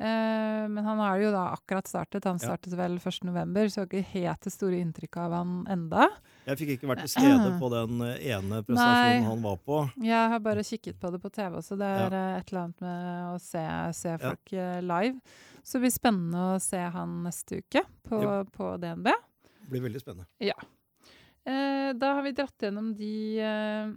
Eh, 0.00 0.64
men 0.72 0.84
han 0.84 0.98
har 0.98 1.20
jo 1.20 1.30
da 1.34 1.50
akkurat 1.52 1.86
startet. 1.86 2.24
Han 2.24 2.38
Ja. 2.40 2.48
startet 2.48 2.72
vel 2.78 2.98
1.11., 2.98 3.68
så 3.70 3.82
har 3.82 3.86
ikke 3.86 4.04
helt 4.14 4.40
det 4.40 4.52
store 4.52 4.80
inntrykk 4.80 5.16
av 5.20 5.32
han 5.32 5.66
enda. 5.68 6.08
Jeg 6.46 6.58
fikk 6.58 6.70
ikke 6.78 6.88
vært 6.88 7.04
til 7.04 7.14
stede 7.20 7.50
på 7.60 7.68
den 7.70 8.00
ene 8.00 8.40
ene 8.40 8.60
Nei. 8.60 8.62
presentasjonen 8.66 9.28
han 9.28 9.44
var 9.44 9.56
på. 9.64 9.78
Jeg 10.02 10.32
har 10.32 10.42
bare 10.44 10.64
kikket 10.66 10.98
på 11.00 11.12
det 11.12 11.20
på 11.22 11.30
TV 11.32 11.56
også. 11.60 11.78
Det 11.78 11.86
er 11.86 12.16
ja. 12.16 12.24
et 12.38 12.50
eller 12.50 12.62
annet 12.64 12.80
med 12.80 13.30
å 13.34 13.38
se, 13.44 13.64
se 13.96 14.16
folk 14.18 14.52
ja. 14.56 14.80
live. 14.80 15.20
Så 15.62 15.78
det 15.78 15.86
blir 15.86 15.94
spennende 15.94 16.44
å 16.54 16.60
se 16.62 16.80
han 16.80 17.22
neste 17.26 17.60
uke 17.60 17.84
på, 18.08 18.20
på 18.54 18.76
DNB. 18.80 19.10
Det 19.10 19.72
blir 19.72 19.84
veldig 19.88 20.02
spennende. 20.02 20.28
Eh, 20.40 21.90
da 21.96 22.14
har 22.16 22.24
vi 22.24 22.34
dratt 22.36 22.66
gjennom 22.66 22.92
de, 22.96 23.40
eh, 23.40 23.92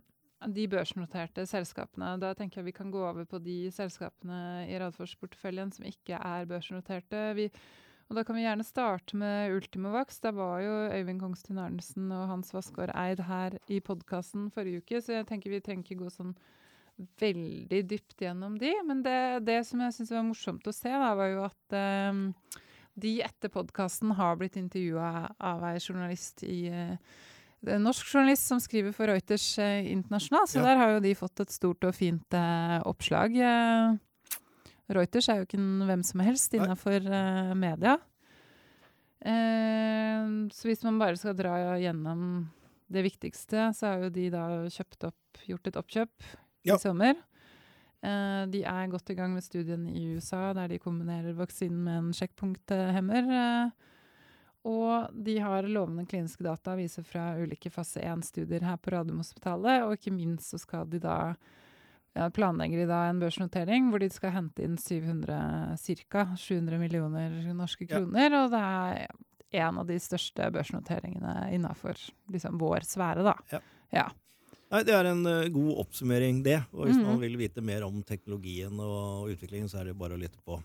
de 0.48 0.66
børsnoterte 0.72 1.46
selskapene. 1.50 2.16
Da 2.22 2.34
tenker 2.38 2.62
jeg 2.62 2.72
vi 2.72 2.76
kan 2.76 2.92
gå 2.94 3.02
over 3.04 3.28
på 3.30 3.40
de 3.44 3.68
selskapene 3.74 4.66
i 4.70 4.78
Radforsk-porteføljen 4.82 5.74
som 5.76 5.88
ikke 5.88 6.20
er 6.20 6.50
børsnoterte. 6.50 7.24
Vi, 7.38 7.50
og 8.10 8.18
da 8.18 8.24
kan 8.28 8.38
vi 8.38 8.46
gjerne 8.46 8.66
starte 8.68 9.20
med 9.20 9.56
Ultimovax. 9.56 10.20
Da 10.24 10.34
var 10.36 10.64
jo 10.64 10.74
Øyvind 10.94 11.22
Kongstun 11.22 11.62
Arnesen 11.64 12.12
og 12.12 12.28
Hans 12.32 12.54
Vassgaard 12.56 12.94
Eid 12.96 13.24
her 13.28 13.58
i 13.72 13.80
podkasten 13.84 14.52
forrige 14.54 14.84
uke, 14.84 15.02
så 15.02 15.20
jeg 15.20 15.30
tenker 15.30 15.54
vi 15.54 15.64
trenger 15.64 15.88
ikke 15.88 16.04
gå 16.04 16.12
sånn 16.14 16.36
veldig 17.20 17.80
dypt 17.90 18.22
gjennom 18.22 18.58
de. 18.62 18.74
Men 18.86 19.02
det, 19.06 19.46
det 19.48 19.64
som 19.68 19.82
jeg 19.82 19.96
syns 19.96 20.14
var 20.14 20.28
morsomt 20.28 20.68
å 20.70 20.76
se, 20.76 20.92
da, 20.92 21.14
var 21.18 21.32
jo 21.32 21.46
at 21.48 21.78
um, 22.14 22.28
de 22.94 23.16
etter 23.26 23.50
podkasten 23.54 24.14
har 24.18 24.38
blitt 24.38 24.60
intervjua 24.60 25.32
av 25.42 25.64
ei 25.72 25.80
journalist 25.82 26.44
i 26.46 26.68
eh, 26.70 26.98
det 27.64 27.72
er 27.72 27.78
en 27.80 27.86
norsk 27.88 28.06
journalist 28.12 28.48
som 28.50 28.60
skriver 28.60 28.92
for 28.96 29.08
Reuters 29.08 29.46
eh, 29.64 29.86
internasjonalt, 29.92 30.50
så 30.52 30.60
Ja. 30.60 30.66
der 30.68 30.78
har 30.82 30.90
jo 30.96 31.00
de 31.06 31.14
fått 31.16 31.40
et 31.40 31.50
stort 31.54 31.84
og 31.88 31.96
fint 31.96 32.34
eh, 32.36 32.80
oppslag. 32.86 33.36
Eh, 33.40 33.96
Reuters 34.94 35.30
er 35.32 35.38
jo 35.42 35.46
ikke 35.48 35.62
hvem 35.88 36.04
som 36.04 36.20
helst 36.26 36.54
innafor 36.54 37.00
eh, 37.08 37.54
media. 37.56 37.98
Eh, 39.24 40.26
så 40.52 40.68
hvis 40.68 40.84
man 40.84 41.00
bare 41.00 41.16
skal 41.20 41.36
dra 41.38 41.56
gjennom 41.80 42.50
det 42.94 43.06
viktigste, 43.08 43.70
så 43.74 43.94
har 43.94 44.04
jo 44.06 44.10
de 44.14 44.28
da 44.34 44.44
kjøpt 44.70 45.08
opp, 45.08 45.46
gjort 45.48 45.68
et 45.72 45.80
oppkjøp 45.80 46.28
Ja. 46.68 46.76
i 46.76 46.80
sommer. 46.80 47.16
Eh, 48.04 48.46
de 48.52 48.64
er 48.68 48.88
godt 48.92 49.10
i 49.10 49.16
gang 49.16 49.34
med 49.34 49.44
studien 49.44 49.88
i 49.88 50.16
USA, 50.16 50.52
der 50.54 50.68
de 50.68 50.80
kombinerer 50.80 51.34
vaksinen 51.34 51.84
med 51.84 51.98
en 51.98 52.12
sjekkpunkthemmer. 52.14 53.24
Eh, 53.32 53.72
og 54.64 55.10
de 55.26 55.38
har 55.44 55.64
lovende 55.68 56.06
kliniske 56.08 56.44
data 56.46 56.76
viser 56.80 57.04
fra 57.04 57.34
ulike 57.42 57.70
fase 57.74 58.00
1-studier 58.00 58.64
her 58.64 58.78
på 58.78 58.92
Radiumhospitalet. 58.96 59.84
Og 59.84 59.98
ikke 59.98 60.14
minst 60.16 60.54
så 60.54 60.60
skal 60.62 60.86
de 60.90 61.00
da 61.04 61.36
ja, 62.16 62.30
planlegger 62.30 62.84
de 62.84 62.88
da 62.88 63.02
en 63.10 63.20
børsnotering 63.20 63.90
hvor 63.92 64.00
de 64.00 64.10
skal 64.14 64.32
hente 64.36 64.64
inn 64.64 64.78
700, 64.78 65.76
ca. 66.08 66.26
700 66.38 66.80
millioner 66.80 67.54
norske 67.58 67.88
Ja. 67.90 67.98
kroner. 68.00 68.34
Og 68.44 68.52
det 68.52 68.64
er 68.64 69.08
en 69.68 69.78
av 69.84 69.86
de 69.88 70.00
største 70.00 70.48
børsnoteringene 70.54 71.50
innafor 71.54 71.98
liksom, 72.32 72.58
vår 72.62 72.86
sfære, 72.88 73.24
da. 73.24 73.36
Ja. 73.52 73.60
Ja. 73.94 74.08
Nei, 74.74 74.84
Det 74.84 74.94
er 74.96 75.06
en 75.12 75.26
uh, 75.28 75.50
god 75.54 75.76
oppsummering, 75.86 76.44
det. 76.44 76.64
Og 76.74 76.88
hvis 76.88 76.98
Mhm. 76.98 77.06
man 77.06 77.20
vil 77.20 77.38
vite 77.38 77.62
mer 77.62 77.84
om 77.86 78.02
teknologien 78.02 78.80
og 78.80 79.30
utviklingen, 79.30 79.68
så 79.70 79.82
er 79.82 79.86
det 79.92 79.98
bare 80.00 80.16
å 80.16 80.20
lytte 80.20 80.40
på, 80.46 80.64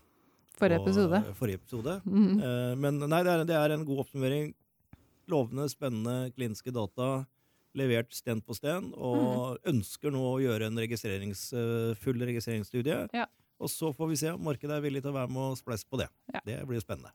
Forrige 0.59 0.81
episode. 0.83 1.23
forrige 1.39 1.61
episode. 1.61 1.99
Mm. 2.09 2.39
Uh, 2.41 2.73
men 2.79 2.99
nei, 3.05 3.21
det 3.23 3.33
er, 3.33 3.43
det 3.47 3.57
er 3.57 3.73
en 3.75 3.85
god 3.87 4.03
oppsummering. 4.03 4.53
Lovende, 5.29 5.67
spennende 5.71 6.31
kliniske 6.35 6.73
data. 6.73 7.25
Levert 7.77 8.11
sten 8.15 8.41
på 8.41 8.55
sten. 8.57 8.89
Og 8.97 9.59
ønsker 9.69 10.13
nå 10.13 10.23
å 10.25 10.39
gjøre 10.41 10.69
en 10.71 10.81
registrerings, 10.81 11.51
eh, 11.53 11.91
full 12.01 12.17
registreringsstudie. 12.25 13.03
Ja. 13.13 13.27
Og 13.59 13.69
så 13.69 13.91
får 13.93 14.09
vi 14.09 14.17
se 14.21 14.31
om 14.33 14.41
markedet 14.43 14.77
er 14.77 14.83
villig 14.83 15.03
til 15.03 15.11
å 15.11 15.17
være 15.19 15.31
med 15.35 15.51
og 15.51 15.59
spleise 15.59 15.85
på 15.85 15.99
det. 15.99 16.07
Ja. 16.33 16.41
Det 16.47 16.57
blir 16.65 16.79
jo 16.79 16.83
spennende. 16.85 17.11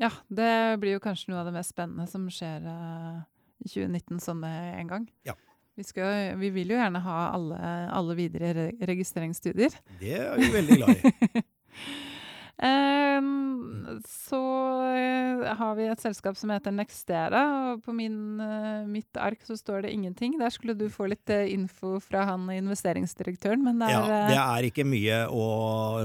Ja, 0.00 0.10
det 0.28 0.52
blir 0.82 0.98
jo 0.98 1.02
kanskje 1.02 1.32
noe 1.32 1.40
av 1.40 1.48
det 1.48 1.54
mest 1.56 1.72
spennende 1.72 2.06
som 2.10 2.26
skjer 2.34 2.66
uh, 2.66 3.22
i 3.62 3.70
2019 3.70 4.22
sånn 4.22 4.42
med 4.42 4.80
en 4.82 4.90
gang. 4.90 5.06
Ja. 5.28 5.36
Vi, 5.78 5.86
skal, 5.86 6.34
vi 6.38 6.50
vil 6.54 6.74
jo 6.74 6.78
gjerne 6.78 7.02
ha 7.02 7.18
alle, 7.34 7.60
alle 7.94 8.18
videre 8.18 8.52
re 8.58 8.66
registreringsstudier. 8.92 9.78
Det 10.02 10.18
er 10.18 10.36
vi 10.38 10.50
veldig 10.54 10.82
glad 10.82 11.00
i. 11.00 11.44
Ehm, 12.62 14.00
så 14.06 14.38
eh, 14.94 15.54
har 15.58 15.74
vi 15.74 15.86
et 15.90 16.00
selskap 16.02 16.36
som 16.38 16.52
heter 16.54 16.72
Nextera, 16.74 17.40
og 17.72 17.82
på 17.84 17.94
min, 17.96 18.38
eh, 18.40 18.84
mitt 18.86 19.18
ark 19.20 19.42
så 19.46 19.56
står 19.58 19.82
det 19.84 19.92
ingenting. 19.94 20.36
Der 20.38 20.52
skulle 20.54 20.76
du 20.78 20.86
få 20.92 21.08
litt 21.10 21.28
eh, 21.34 21.48
info 21.52 21.96
fra 22.04 22.24
han 22.30 22.46
investeringsdirektøren, 22.54 23.64
men 23.64 23.78
det 23.82 23.88
er 23.90 23.94
Ja, 23.94 24.20
det 24.30 24.38
er 24.38 24.68
ikke 24.70 24.86
mye 24.86 25.18
å 25.34 25.46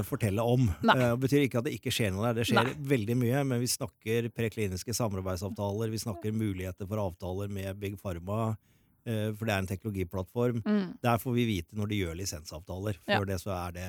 fortelle 0.06 0.42
om. 0.42 0.66
Nei. 0.82 0.96
Det 0.98 1.10
betyr 1.22 1.46
ikke 1.46 1.62
at 1.62 1.68
det 1.70 1.76
ikke 1.78 1.94
skjer 1.94 2.10
noe 2.16 2.28
der. 2.30 2.40
Det 2.42 2.48
skjer 2.50 2.64
Nei. 2.66 2.74
veldig 2.96 3.16
mye, 3.22 3.44
men 3.46 3.62
vi 3.62 3.70
snakker 3.70 4.30
prekliniske 4.34 4.94
samarbeidsavtaler, 4.96 5.90
vi 5.94 6.02
snakker 6.02 6.34
muligheter 6.34 6.88
for 6.90 6.98
avtaler 7.06 7.48
med 7.52 7.78
Big 7.80 7.96
Pharma, 8.00 8.56
for 9.06 9.46
det 9.48 9.52
er 9.54 9.58
en 9.62 9.66
teknologiplattform. 9.66 10.60
mm, 10.62 10.98
Der 11.02 11.16
får 11.18 11.32
vi 11.34 11.44
vite 11.48 11.74
når 11.78 11.88
de 11.88 12.00
gjør 12.02 12.18
lisensavtaler. 12.20 12.98
Før 13.06 13.22
Ja. 13.24 13.24
det 13.24 13.38
så 13.40 13.50
er 13.56 13.72
det 13.72 13.86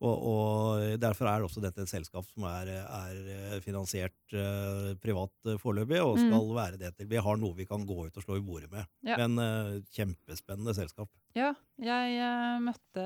og, 0.00 0.22
og 0.30 1.00
Derfor 1.00 1.28
er 1.28 1.44
også 1.44 1.60
dette 1.60 1.84
et 1.84 1.90
selskap 1.90 2.24
som 2.30 2.46
er, 2.48 2.70
er 2.80 3.60
finansiert 3.64 4.16
uh, 4.32 4.94
privat 5.02 5.32
eh, 5.46 5.58
foreløpig, 5.60 6.00
og 6.00 6.16
Mm. 6.16 6.26
skal 6.26 6.54
være 6.56 6.78
det 6.80 6.94
til 6.96 7.08
vi 7.10 7.20
har 7.20 7.36
noe 7.40 7.56
vi 7.56 7.66
kan 7.68 7.84
gå 7.86 8.06
ut 8.06 8.16
og 8.16 8.24
slå 8.24 8.38
i 8.38 8.44
bordet 8.44 8.70
med. 8.72 8.88
Ja. 9.06 9.16
Men 9.20 9.36
uh, 9.38 9.82
kjempespennende 9.92 10.74
selskap. 10.76 11.10
Ja, 11.36 11.52
jeg 11.78 12.16
uh, 12.20 12.58
møtte, 12.64 13.04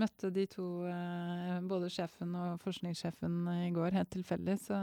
møtte 0.00 0.30
de 0.32 0.46
to, 0.50 0.86
eh, 0.88 1.58
både 1.68 1.90
sjefen 1.92 2.34
og 2.38 2.60
forskningssjefen, 2.64 3.40
eh, 3.52 3.66
i 3.68 3.74
går 3.74 3.92
helt 3.98 4.10
tilfeldig. 4.14 4.56
Så 4.64 4.78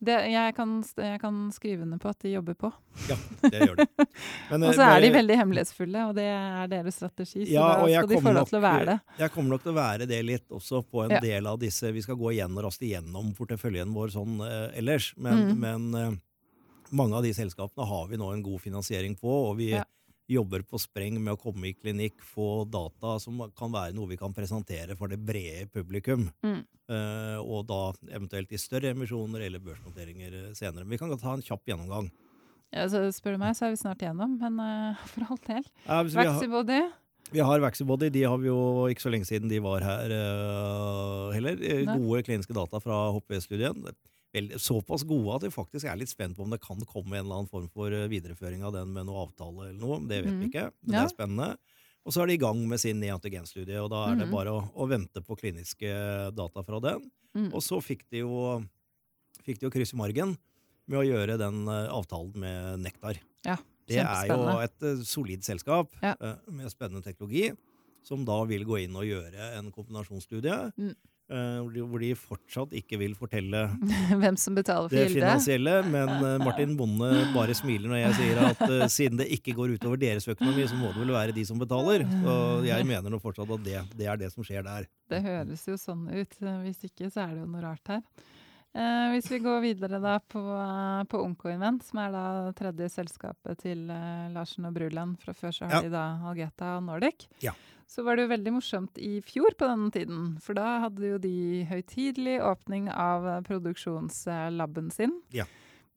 det, 0.00 0.14
jeg, 0.30 0.54
kan, 0.54 0.72
jeg 0.96 1.18
kan 1.20 1.38
skrive 1.50 1.82
under 1.82 1.98
på 1.98 2.08
at 2.12 2.18
de 2.22 2.30
jobber 2.30 2.54
på. 2.54 2.68
Ja, 3.08 3.16
det 3.50 3.58
gjør 3.66 3.80
de. 3.80 3.86
Men, 4.50 4.62
Og 4.62 4.68
eh, 4.68 4.76
så 4.78 4.84
er 4.86 5.00
de 5.02 5.10
veldig 5.16 5.36
hemmelighetsfulle, 5.40 6.04
og 6.10 6.14
det 6.14 6.26
er 6.30 6.70
deres 6.70 6.94
strategi. 7.00 7.42
Så 7.48 7.52
Ja, 7.56 7.64
da 7.80 7.88
skal 7.90 8.08
de 8.12 8.20
få 8.22 8.34
lov 8.36 8.46
til 8.52 8.60
å 8.60 8.62
være 8.62 8.84
det. 8.92 8.96
Jeg 9.24 9.32
kommer 9.34 9.56
nok 9.56 9.64
til 9.66 9.72
å 9.72 9.78
være 9.80 10.06
det 10.06 10.20
litt 10.28 10.46
også 10.54 10.84
på 10.86 11.02
en 11.06 11.16
Ja. 11.16 11.20
del 11.24 11.50
av 11.50 11.58
disse. 11.58 11.90
Vi 11.92 12.02
skal 12.06 12.14
gå 12.20 12.30
igjen 12.36 12.54
og 12.54 12.64
raste 12.68 12.86
igjennom 12.86 13.34
porteføljen 13.34 13.90
vår 13.96 14.14
sånn 14.14 14.38
uh, 14.40 14.70
ellers. 14.78 15.12
Men, 15.18 15.44
Mm. 15.48 15.58
men 15.58 15.94
uh, 15.94 16.16
mange 16.94 17.18
av 17.18 17.22
de 17.26 17.34
selskapene 17.34 17.86
har 17.90 18.06
vi 18.08 18.16
nå 18.22 18.30
en 18.32 18.42
god 18.42 18.60
finansiering 18.62 19.18
på, 19.18 19.28
og 19.50 19.56
vi 19.58 19.72
Ja. 19.74 19.82
Jobber 20.28 20.62
på 20.68 20.78
spreng 20.80 21.16
med 21.22 21.34
å 21.34 21.40
komme 21.40 21.70
i 21.70 21.74
klinikk, 21.76 22.20
få 22.24 22.64
data 22.68 23.16
som 23.22 23.40
kan 23.56 23.72
være 23.72 23.96
noe 23.96 24.10
vi 24.10 24.18
kan 24.20 24.34
presentere 24.36 24.96
for 24.98 25.08
det 25.08 25.20
brede 25.24 25.68
publikum. 25.72 26.28
Mm. 26.44 26.60
Uh, 26.88 27.38
og 27.42 27.66
da 27.68 27.80
eventuelt 28.16 28.52
i 28.52 28.60
større 28.60 28.92
emisjoner 28.94 29.46
eller 29.46 29.62
børsnoteringer 29.64 30.54
senere. 30.56 30.84
Men 30.84 30.96
vi 30.96 31.00
kan 31.00 31.12
ta 31.20 31.34
en 31.34 31.44
kjapp 31.44 31.68
gjennomgang. 31.68 32.10
Ja, 32.74 32.84
så 32.92 33.06
spør 33.16 33.36
du 33.36 33.40
meg, 33.40 33.56
så 33.56 33.66
er 33.68 33.72
vi 33.72 33.80
snart 33.80 34.04
igjennom, 34.04 34.36
men 34.40 34.60
uh, 34.60 35.04
for 35.08 35.28
all 35.32 35.40
del. 35.48 35.68
Ja, 35.86 36.02
hvis 36.02 36.16
vi 36.16 36.24
har- 36.24 36.34
Vaxibody. 36.34 36.80
Vi 37.28 37.42
har 37.44 37.60
Vaxibody, 37.60 38.08
de 38.08 38.22
har 38.24 38.38
vi 38.40 38.48
jo 38.48 38.60
ikke 38.88 39.04
så 39.04 39.10
lenge 39.12 39.28
siden 39.28 39.50
de 39.50 39.58
var 39.60 39.84
her 39.84 40.12
uh, 40.12 41.32
heller. 41.34 41.58
Nei. 41.60 41.96
Gode 42.00 42.22
kliniske 42.24 42.56
data 42.56 42.80
fra 42.80 43.02
HPV-studien. 43.16 43.84
Såpass 44.58 45.04
gode 45.08 45.34
at 45.36 45.42
vi 45.46 45.50
faktisk 45.54 45.84
er 45.90 45.96
litt 46.00 46.10
spent 46.12 46.36
på 46.36 46.42
om 46.46 46.50
det 46.54 46.60
kan 46.64 46.80
komme 46.88 47.16
en 47.18 47.24
eller 47.26 47.40
annen 47.42 47.50
form 47.50 47.68
for 47.72 47.90
øh, 47.90 48.08
videreføring 48.12 48.62
av 48.64 48.72
den 48.76 48.92
med 48.94 49.06
noe 49.08 49.26
avtale 49.26 49.68
eller 49.70 49.78
noe. 49.80 49.98
Det 50.08 50.22
vet 50.24 50.32
mm. 50.32 50.40
vi 50.40 50.48
ikke. 50.52 50.66
Men 50.82 50.94
Ja. 50.94 51.02
det 51.02 51.04
er 51.08 51.14
spennende. 51.14 51.48
Og 52.08 52.14
så 52.14 52.22
er 52.22 52.26
de 52.30 52.36
i 52.38 52.40
gang 52.40 52.60
med 52.70 52.80
sin 52.80 53.00
neantigenstudie, 53.02 53.76
og 53.82 53.90
da 53.92 54.04
er 54.10 54.16
det 54.16 54.26
Mhm. 54.28 54.32
bare 54.32 54.52
å, 54.54 54.60
å 54.72 54.88
vente 54.88 55.20
på 55.20 55.36
kliniske 55.36 55.90
data 56.34 56.62
fra 56.64 56.80
den. 56.80 57.10
Mm. 57.36 57.50
Og 57.52 57.60
så 57.60 57.80
fikk 57.84 58.06
de 58.10 58.22
jo, 58.22 58.62
fikk 59.44 59.58
de 59.60 59.66
jo 59.66 59.70
kryss 59.74 59.92
i 59.92 59.98
margen 60.00 60.36
med 60.88 60.98
å 61.02 61.04
gjøre 61.04 61.36
den 61.38 61.66
øh, 61.68 61.88
avtalen 61.92 62.32
med 62.34 62.80
Nektar. 62.86 63.18
Ja, 63.44 63.58
Det 63.88 63.98
er 64.00 64.26
jo 64.30 64.58
et 64.60 64.82
eh, 64.82 65.02
solid 65.04 65.44
selskap 65.44 65.92
Ja. 66.02 66.14
eh, 66.20 66.36
med 66.50 66.70
spennende 66.72 67.02
teknologi, 67.04 67.50
som 68.02 68.24
da 68.24 68.42
vil 68.48 68.64
gå 68.64 68.78
inn 68.84 68.96
og 68.96 69.04
gjøre 69.04 69.58
en 69.58 69.70
kombinasjonsstudie. 69.74 70.72
Mm. 70.78 70.94
Eh, 71.30 71.58
hvor, 71.78 72.00
de, 72.02 72.10
fortsatt 72.18 72.72
ikke 72.78 72.98
vil 73.00 73.14
fortelle 73.18 73.64
Hvem 74.22 74.36
som 74.40 74.56
betaler 74.56 74.88
for 74.88 74.96
det 74.96 75.12
finansielle, 75.12 75.74
men 75.88 76.08
eh, 76.16 76.38
Martin 76.44 76.72
Bonde 76.78 77.10
bare 77.34 77.56
smiler 77.56 77.88
når 77.92 78.00
jeg 78.02 78.16
sier 78.20 78.40
at 78.46 78.62
eh, 78.68 78.86
siden 78.92 79.20
det 79.20 79.28
ikke 79.38 79.54
går 79.58 79.76
utover 79.76 80.00
deres 80.00 80.28
økonomi, 80.28 80.64
så 80.70 80.78
må 80.80 80.92
det 80.94 81.02
vel 81.04 81.14
være 81.16 81.36
de 81.36 81.44
som 81.48 81.60
betaler. 81.60 82.06
Så 82.24 82.38
jeg 82.68 82.88
mener 82.88 83.12
nå 83.12 83.20
fortsatt 83.22 83.52
at 83.58 83.64
det, 83.66 83.84
det 83.98 84.08
er 84.08 84.20
det 84.20 84.32
som 84.34 84.46
skjer 84.46 84.64
der. 84.66 84.88
Det 85.08 85.22
høres 85.24 85.68
jo 85.68 85.76
sånn 85.80 86.08
ut. 86.10 86.34
Hvis 86.64 86.84
ikke, 86.90 87.08
så 87.12 87.24
er 87.26 87.36
det 87.36 87.44
jo 87.44 87.48
noe 87.52 87.64
rart 87.64 87.94
her. 87.94 88.02
Hvis 89.14 89.30
vi 89.32 89.38
går 89.42 89.62
videre 89.64 89.98
da 89.98 90.18
på, 90.20 90.42
på 91.10 91.20
Oncoinvent, 91.24 91.82
som 91.88 91.98
er 92.02 92.12
da 92.14 92.24
tredje 92.54 92.90
selskapet 92.92 93.58
til 93.64 93.86
Larsen 94.34 94.68
og 94.68 94.76
Bruland. 94.76 95.16
Fra 95.22 95.32
før 95.34 95.54
så 95.56 95.64
har 95.66 95.78
Ja. 95.78 95.80
de 95.86 95.90
da 95.94 96.02
Algeta 96.28 96.74
og 96.76 96.84
Nordic. 96.86 97.24
Ja. 97.42 97.56
Så 97.88 98.04
var 98.04 98.18
det 98.18 98.26
jo 98.26 98.32
veldig 98.34 98.52
morsomt 98.58 98.98
i 99.00 99.18
fjor 99.24 99.54
på 99.56 99.68
denne 99.70 99.88
tiden. 99.94 100.34
For 100.44 100.58
da 100.58 100.82
hadde 100.84 101.14
jo 101.14 101.20
de 101.22 101.64
høytidelig 101.70 102.36
åpning 102.44 102.90
av 102.92 103.24
produksjonslaben 103.48 104.92
sin. 104.92 105.14
Ja. 105.32 105.48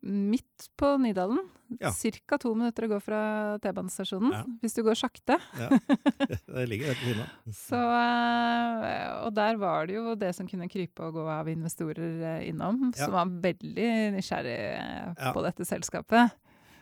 Midt 0.01 0.69
på 0.79 0.95
Nydalen. 0.97 1.43
Ja. 1.79 1.91
Cirka 1.93 2.39
to 2.41 2.53
minutter 2.57 2.87
å 2.87 2.89
gå 2.95 2.97
fra 3.03 3.19
T-banestasjonen. 3.61 4.31
Ja. 4.33 4.41
Hvis 4.63 4.73
du 4.73 4.81
går 4.87 4.97
sakte. 4.97 5.37
Ja. 5.59 5.67
Det 6.55 6.63
ligger 6.71 6.89
rett 6.89 7.03
ved 7.03 7.19
siden. 7.19 7.59
Så, 7.59 7.81
eh, 7.85 9.11
og 9.21 9.35
der 9.37 9.59
var 9.61 9.85
det 9.87 9.99
jo 9.99 10.15
det 10.19 10.31
som 10.35 10.49
kunne 10.49 10.71
krype 10.71 11.05
og 11.05 11.19
gå 11.19 11.27
av 11.31 11.51
investorer 11.51 12.23
eh, 12.31 12.47
innom, 12.49 12.89
som 12.97 13.13
var 13.13 13.29
veldig 13.45 13.91
nysgjerrig 14.17 14.57
eh, 14.79 15.27
på 15.35 15.45
dette 15.45 15.67
selskapet. 15.69 16.33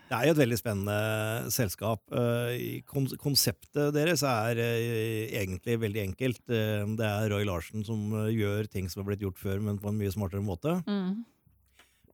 Det 0.10 0.18
er 0.18 0.26
jo 0.26 0.34
et 0.34 0.40
veldig 0.42 0.58
spennende 0.58 1.52
selskap. 1.54 2.02
Eh, 2.10 2.80
Konseptet 2.90 3.92
deres 3.94 4.24
er 4.26 4.58
eh, 4.58 5.28
egentlig 5.38 5.76
veldig 5.84 6.02
enkelt. 6.08 6.42
Eh, 6.50 6.86
Det 6.98 7.06
er 7.06 7.30
Roy 7.30 7.46
Larsen 7.46 7.86
som 7.86 8.16
gjør 8.34 8.66
ting 8.74 8.90
som 8.90 9.04
har 9.04 9.12
blitt 9.12 9.26
gjort 9.28 9.38
før, 9.38 9.62
men 9.62 9.78
på 9.78 9.92
en 9.92 10.00
mye 10.00 10.14
smartere 10.14 10.42
måte. 10.42 10.80
Mm. 10.90 11.22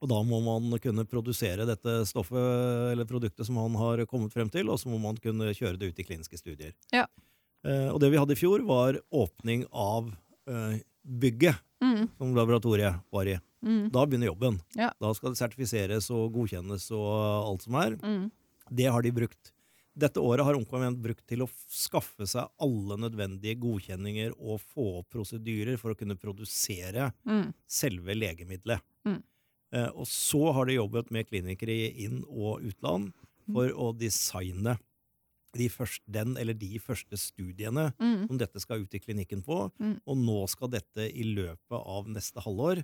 Og 0.04 0.12
da 0.12 0.20
må 0.28 0.42
man 0.44 0.76
kunne 0.84 1.08
produsere 1.08 1.68
dette 1.70 2.02
stoffet 2.10 2.92
eller 2.92 3.08
produktet 3.08 3.48
som 3.48 3.62
han 3.64 3.80
har 3.80 4.04
kommet 4.12 4.36
frem 4.36 4.52
til, 4.52 4.68
og 4.70 4.82
så 4.82 4.92
må 4.92 5.00
man 5.00 5.16
kunne 5.24 5.56
kjøre 5.56 5.80
det 5.80 5.94
ut 5.94 6.04
i 6.04 6.06
kliniske 6.06 6.38
studier. 6.42 6.76
Ja. 6.94 7.08
Og 7.64 7.98
det 8.04 8.12
vi 8.14 8.20
hadde 8.20 8.36
i 8.36 8.38
fjor, 8.38 8.62
var 8.68 9.00
åpning 9.10 9.64
av 9.72 10.12
bygget 11.02 11.64
Mm. 11.86 12.06
som 12.18 12.36
laboratoriet 12.36 12.98
var 13.14 13.30
i. 13.30 13.36
Mm. 13.66 13.90
Da 13.94 14.06
begynner 14.06 14.32
jobben. 14.32 14.58
Ja. 14.78 14.92
Da 15.02 15.12
skal 15.18 15.34
det 15.34 15.40
sertifiseres 15.42 16.10
og 16.14 16.34
godkjennes 16.36 16.88
og 16.98 17.12
alt 17.52 17.66
som 17.68 17.78
er. 17.82 17.96
Mm. 18.02 18.32
Det 18.74 18.88
har 18.90 19.06
de 19.06 19.12
brukt. 19.14 19.52
Dette 19.96 20.20
året 20.20 20.44
har 20.44 20.58
Onkoment 20.58 20.98
brukt 21.00 21.24
til 21.30 21.46
å 21.46 21.48
skaffe 21.72 22.26
seg 22.28 22.50
alle 22.60 22.98
nødvendige 23.00 23.56
godkjenninger 23.62 24.34
og 24.36 24.60
få 24.74 24.88
opp 25.00 25.10
prosedyrer 25.16 25.78
for 25.80 25.94
å 25.94 25.98
kunne 26.00 26.18
produsere 26.20 27.14
Mm. 27.26 27.54
selve 27.66 28.14
legemiddelet. 28.18 28.82
Mm. 29.08 29.22
Eh, 29.74 29.88
og 29.96 30.06
så 30.06 30.52
har 30.54 30.66
de 30.66 30.76
jobbet 30.76 31.12
med 31.12 31.30
klinikere 31.30 31.72
i 31.72 32.04
inn- 32.06 32.26
og 32.28 32.62
utland 32.68 33.14
for 33.54 33.70
å 33.70 33.94
designe 33.98 34.78
de 35.58 35.68
første, 35.72 36.04
den 36.12 36.36
eller 36.38 36.54
de 36.54 36.80
første 36.80 37.18
studiene 37.18 37.94
Mm. 38.00 38.28
som 38.28 38.38
dette 38.38 38.60
skal 38.60 38.82
ut 38.84 38.94
i 38.94 39.00
klinikken 39.00 39.44
på. 39.46 39.72
Mm. 39.80 40.02
Og 40.06 40.18
nå 40.18 40.38
skal 40.50 40.70
dette 40.70 41.08
i 41.12 41.24
løpet 41.24 41.80
av 41.86 42.08
neste 42.08 42.42
halvår 42.44 42.84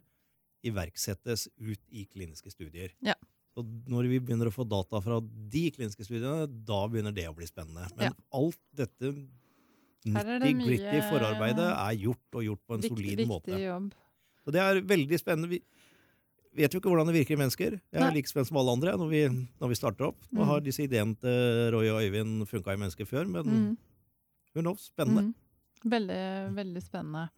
iverksettes 0.64 1.48
ut 1.60 1.80
i 1.92 2.06
kliniske 2.06 2.52
studier. 2.54 2.92
Ja. 3.02 3.16
Og 3.58 3.66
når 3.90 4.08
vi 4.08 4.20
begynner 4.20 4.48
å 4.48 4.54
få 4.56 4.64
data 4.68 5.02
fra 5.04 5.20
de 5.22 5.72
kliniske 5.72 6.06
studiene, 6.08 6.48
da 6.48 6.88
begynner 6.88 7.14
det 7.14 7.28
å 7.28 7.36
bli 7.36 7.46
spennende. 7.50 7.90
Men 7.98 8.12
Ja. 8.12 8.14
alt 8.32 8.60
dette 8.74 9.12
nitty-gritty 10.06 11.02
forarbeidet 11.10 11.68
er 11.78 11.98
gjort 12.02 12.38
og 12.40 12.44
gjort 12.48 12.62
på 12.68 12.74
en 12.78 12.82
Viktig, 12.82 12.96
solid 12.98 13.18
viktig 13.20 13.28
måte. 13.30 13.60
jobb. 13.60 13.92
Så 14.46 14.52
det 14.56 14.62
er 14.62 14.82
veldig 14.82 15.20
spennende. 15.22 15.50
Vi 15.50 15.62
vet 16.56 16.74
jo 16.74 16.80
ikke 16.82 16.90
hvordan 16.92 17.08
det 17.08 17.16
virker 17.16 17.36
i 17.38 17.40
mennesker. 17.40 17.80
Jeg 17.94 18.02
er 18.02 18.12
like 18.14 18.28
spent 18.28 18.48
som 18.48 18.58
alle 18.58 18.72
andre 18.76 18.98
når 19.00 19.10
vi, 19.10 19.22
når 19.62 19.70
vi 19.72 19.76
starter 19.80 20.08
opp. 20.10 20.18
Nå 20.32 20.42
Mm. 20.42 20.48
har 20.48 20.60
disse 20.62 20.84
ideene 20.84 21.16
til 21.16 21.72
Roy 21.74 21.88
og 21.90 22.02
Øyvind 22.04 22.46
funka 22.48 22.74
i 22.74 22.78
mennesker 22.78 23.06
før, 23.08 23.26
men 23.28 23.44
Mm. 23.46 23.78
who 24.56 24.62
knows? 24.62 24.92
Spennende. 24.92 25.22
Mm. 25.32 25.36
Veldig, 25.92 26.56
veldig 26.56 26.82
spennende. 26.84 27.30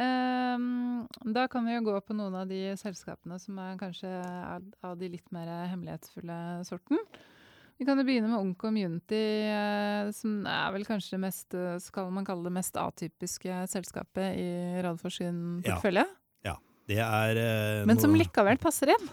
Um, 0.00 1.06
da 1.34 1.46
kan 1.50 1.64
vi 1.66 1.74
jo 1.74 1.82
gå 1.82 1.96
på 2.06 2.14
noen 2.16 2.34
av 2.38 2.48
de 2.48 2.74
selskapene 2.78 3.38
som 3.42 3.58
er 3.58 3.76
kanskje 3.80 4.08
av, 4.24 4.62
av 4.86 4.96
de 5.00 5.08
litt 5.08 5.30
mer 5.34 5.48
hemmelighetsfulle 5.68 6.64
sorten. 6.64 6.98
Vi 7.80 7.86
kan 7.88 7.96
jo 7.98 8.04
begynne 8.04 8.28
med 8.28 8.38
Ung 8.38 8.54
Community, 8.60 9.20
eh, 9.48 10.10
som 10.12 10.44
er 10.46 10.70
vel 10.74 10.84
kanskje 10.84 11.16
det 11.16 11.20
mest, 11.22 11.56
skal 11.80 12.10
man 12.12 12.26
kalle 12.28 12.44
det 12.44 12.52
mest 12.52 12.76
atypiske 12.76 13.62
selskapet 13.72 14.36
i 14.36 14.82
Radfors 14.84 15.16
sin 15.16 15.62
Ja. 15.64 15.78
Det 16.90 16.98
er 17.00 17.40
eh, 17.40 17.84
Men 17.88 18.00
som 18.02 18.10
noe- 18.12 18.22
likevel 18.24 18.58
passer 18.62 18.92
inn. 18.96 19.08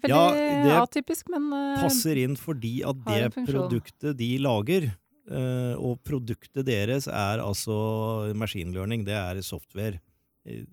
Veldig 0.00 0.16
Ja, 0.16 0.64
det 0.64 0.76
atypisk, 0.80 1.28
men 1.32 1.50
eh, 1.52 1.82
passer 1.84 2.16
inn 2.22 2.34
fordi 2.40 2.78
at 2.88 2.96
har 3.06 3.18
det 3.18 3.24
en 3.30 3.34
funksjon. 3.38 3.52
produktet 3.68 4.16
de 4.16 4.30
lager, 4.40 4.86
eh, 5.30 5.74
og 5.76 5.98
produktet 6.08 6.64
deres 6.66 7.06
er 7.06 7.42
altså 7.44 8.32
machine 8.34 8.72
learning, 8.74 9.04
det 9.04 9.14
er 9.20 9.42
software. 9.44 10.00
Eh, 10.48 10.64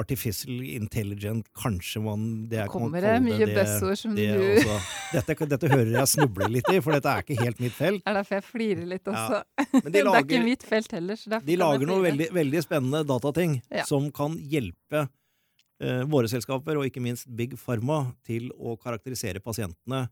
Artificial 0.00 0.62
intelligent, 0.64 1.44
kanskje 1.60 2.00
man 2.02 2.22
det 2.48 2.56
er, 2.62 2.68
kan 2.72 2.80
man 2.80 2.88
kommer 2.88 3.02
det 3.04 3.10
kalle 3.10 3.24
mye 3.26 3.48
buzzord 3.52 3.98
som 4.00 4.14
det 4.16 4.30
du 4.32 4.44
også. 4.54 4.76
Dette, 5.12 5.34
dette 5.50 5.68
hører 5.68 5.90
jeg 5.98 6.08
snubler 6.14 6.48
litt 6.54 6.70
i, 6.72 6.78
for 6.80 6.96
dette 6.96 7.10
er 7.12 7.20
ikke 7.26 7.36
helt 7.42 7.60
mitt 7.60 7.76
felt. 7.76 8.00
Det 8.04 8.08
Er 8.08 8.16
derfor 8.16 8.38
jeg 8.38 8.46
flirer 8.48 8.86
litt 8.94 9.10
også. 9.12 9.42
Men 9.74 9.84
de 9.84 9.92
det 9.92 10.04
er 10.06 10.22
ikke 10.24 10.40
mitt 10.46 10.64
felt 10.64 10.96
heller. 10.96 11.20
Så 11.20 11.28
derfor 11.34 11.44
de 11.44 11.52
kan 11.52 11.52
jeg 11.52 11.60
lager 11.66 11.90
noe 11.90 11.98
flire. 12.00 12.06
veldig, 12.08 12.28
veldig 12.40 12.62
spennende 12.64 13.02
datating 13.12 13.58
Ja. 13.76 13.84
som 13.84 14.08
kan 14.16 14.38
hjelpe 14.40 15.04
våre 15.82 16.28
selskaper, 16.30 16.78
og 16.78 16.86
ikke 16.86 17.02
minst 17.02 17.26
Big 17.34 17.56
Pharma, 17.58 18.14
til 18.22 18.46
å 18.54 18.76
karakterisere 18.80 19.42
pasientene 19.42 20.04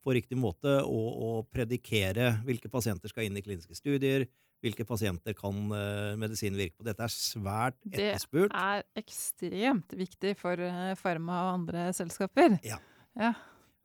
på 0.00 0.14
riktig 0.16 0.38
måte 0.40 0.78
og, 0.86 1.08
og 1.20 1.50
predikere 1.52 2.32
hvilke 2.46 2.70
pasienter 2.72 3.12
skal 3.12 3.26
inn 3.28 3.36
i 3.36 3.44
kliniske 3.44 3.76
studier, 3.76 4.24
hvilke 4.64 4.84
pasienter 4.88 5.36
kan 5.36 5.56
uh, 5.72 6.16
medisin 6.20 6.56
virke 6.58 6.76
på. 6.78 6.86
Dette 6.88 7.04
er 7.04 7.12
svært 7.12 7.78
etterspurt. 7.88 8.52
Det 8.52 8.64
er 8.64 8.84
ekstremt 9.00 9.94
viktig 9.96 10.34
for 10.40 10.60
uh, 10.60 10.92
Pharma 11.00 11.44
og 11.46 11.54
andre 11.60 11.88
selskaper. 11.96 12.58
Ja. 12.66 12.80
Ja. 13.18 13.34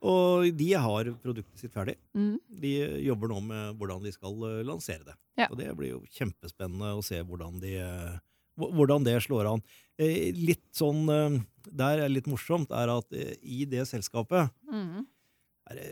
Og 0.05 0.51
de 0.53 0.67
har 0.77 1.09
produktet 1.23 1.63
sitt 1.63 1.73
ferdig. 1.73 1.95
Mm. 2.13 2.35
De 2.61 2.73
jobber 3.05 3.31
nå 3.31 3.39
med 3.47 3.79
hvordan 3.79 4.03
de 4.03 4.13
skal 4.13 4.35
uh, 4.43 4.61
lansere 4.67 5.07
det. 5.07 5.15
Ja. 5.39 5.49
Og 5.49 5.59
det 5.59 5.71
blir 5.79 5.95
jo 5.95 6.03
kjempespennende 6.17 6.93
å 6.95 7.03
se 7.03 7.21
hvordan, 7.23 7.57
de, 7.63 7.73
eh, 7.83 8.19
hvordan 8.55 9.03
det 9.03 9.17
slår 9.25 9.49
an. 9.51 9.63
Eh, 9.97 10.31
Litt 10.35 10.65
sånn 10.75 11.05
eh, 11.09 11.37
Der 11.71 12.01
er 12.03 12.09
litt 12.11 12.25
morsomt, 12.27 12.69
er 12.75 12.89
at 12.97 13.13
eh, 13.15 13.35
i 13.41 13.63
det 13.65 13.85
selskapet 13.87 14.49
Mm. 14.71 15.05
er 15.71 15.75
det 15.75 15.91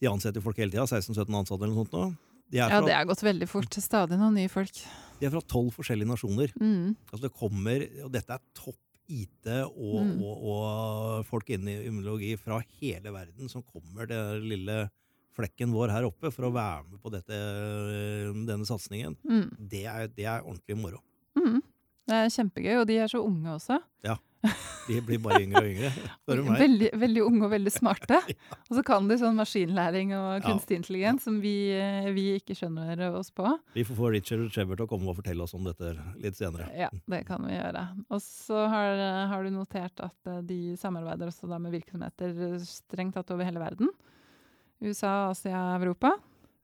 De 0.00 0.08
ansetter 0.08 0.40
folk 0.40 0.56
hele 0.56 0.72
tida, 0.72 0.86
16-17 0.88 1.28
ansatte 1.36 1.60
eller 1.66 1.74
noe 1.74 1.84
sånt 1.84 1.92
nå. 1.92 2.04
De 2.50 2.58
er 2.58 2.70
Ja, 2.72 2.80
det 2.80 2.94
er 2.96 3.04
gått 3.06 3.20
veldig 3.22 3.46
fort. 3.46 3.76
Stadig 3.78 4.16
noen 4.18 4.34
nye 4.34 4.48
folk. 4.48 4.72
de 5.20 5.26
er 5.26 5.30
fra 5.30 5.42
12 5.44 5.70
forskjellige 5.76 6.08
nasjoner. 6.08 6.52
Mm. 6.58 6.96
Altså 7.12 7.20
det 7.26 7.32
kommer, 7.36 7.84
og 8.06 8.10
dette 8.14 8.30
er 8.32 8.40
topp 8.56 8.78
IT 9.10 9.46
og, 9.66 10.06
Mm. 10.06 10.22
og, 10.22 10.42
og 10.54 11.26
folk 11.26 11.50
innen 11.50 11.84
immunologi 11.84 12.36
fra 12.38 12.60
hele 12.80 13.12
verden 13.12 13.48
som 13.50 13.62
kommer 13.62 14.06
til 14.08 14.16
den 14.40 14.48
lille 14.48 14.90
flekken 15.36 15.70
vår 15.74 15.90
her 15.92 16.04
oppe 16.08 16.32
for 16.32 16.48
å 16.48 16.52
være 16.54 16.88
med 16.90 17.00
på 17.02 17.10
dette, 17.12 17.36
denne 18.46 18.64
satsingen. 18.66 19.16
Mm. 19.28 19.50
Det 19.68 19.84
er, 19.84 20.08
det 20.08 20.24
er 20.26 20.40
ordentlig 20.42 20.76
moro. 20.80 21.00
Mm. 22.10 22.16
Det 22.16 22.18
er 22.26 22.34
kjempegøy, 22.34 22.74
og 22.82 22.86
de 22.90 22.98
er 22.98 23.06
så 23.12 23.22
unge 23.22 23.54
også. 23.54 23.78
Ja. 24.04 24.16
De 24.88 24.96
blir 25.04 25.18
bare 25.20 25.42
yngre 25.44 25.60
og 25.60 25.66
yngre. 25.68 25.90
Spør 26.24 26.38
du 26.40 26.46
meg. 26.48 26.58
Veldig, 26.62 26.88
veldig 26.98 27.22
unge 27.26 27.42
og 27.44 27.50
veldig 27.52 27.72
smarte. 27.74 28.16
Og 28.70 28.78
så 28.78 28.82
kan 28.88 29.06
de 29.10 29.18
sånn 29.20 29.36
maskinlæring 29.36 30.14
og 30.16 30.30
Ja. 30.38 30.40
kunstig 30.46 30.78
intelligens 30.80 31.26
som 31.28 31.36
vi, 31.42 31.52
eh, 31.76 32.08
vi 32.16 32.24
ikke 32.38 32.56
skjønner 32.56 33.02
oss 33.18 33.28
på. 33.36 33.44
Vi 33.76 33.84
får 33.84 33.98
få 33.98 34.10
Richard 34.14 34.46
Trevor 34.54 34.80
til 34.80 34.86
å 34.86 34.90
komme 34.94 35.12
og 35.12 35.18
fortelle 35.20 35.44
oss 35.44 35.52
om 35.58 35.68
dette 35.68 35.92
litt 36.24 36.38
senere. 36.40 36.70
Ja, 36.74 36.88
det 37.12 37.26
kan 37.28 37.44
vi 37.44 37.52
gjøre. 37.58 37.84
Og 38.08 38.22
så 38.24 38.64
har, 38.72 39.04
har 39.28 39.44
du 39.44 39.50
notert 39.52 40.00
at 40.08 40.32
eh, 40.32 40.40
de 40.48 40.60
samarbeider 40.80 41.28
også 41.28 41.46
da 41.52 41.58
med 41.60 41.76
virksomheter 41.76 42.32
eh, 42.54 42.58
strengt 42.64 43.14
tatt 43.20 43.30
over 43.36 43.44
hele 43.44 43.60
verden. 43.60 43.92
USA, 44.80 45.28
Asia, 45.34 45.76
Europa. 45.76 46.14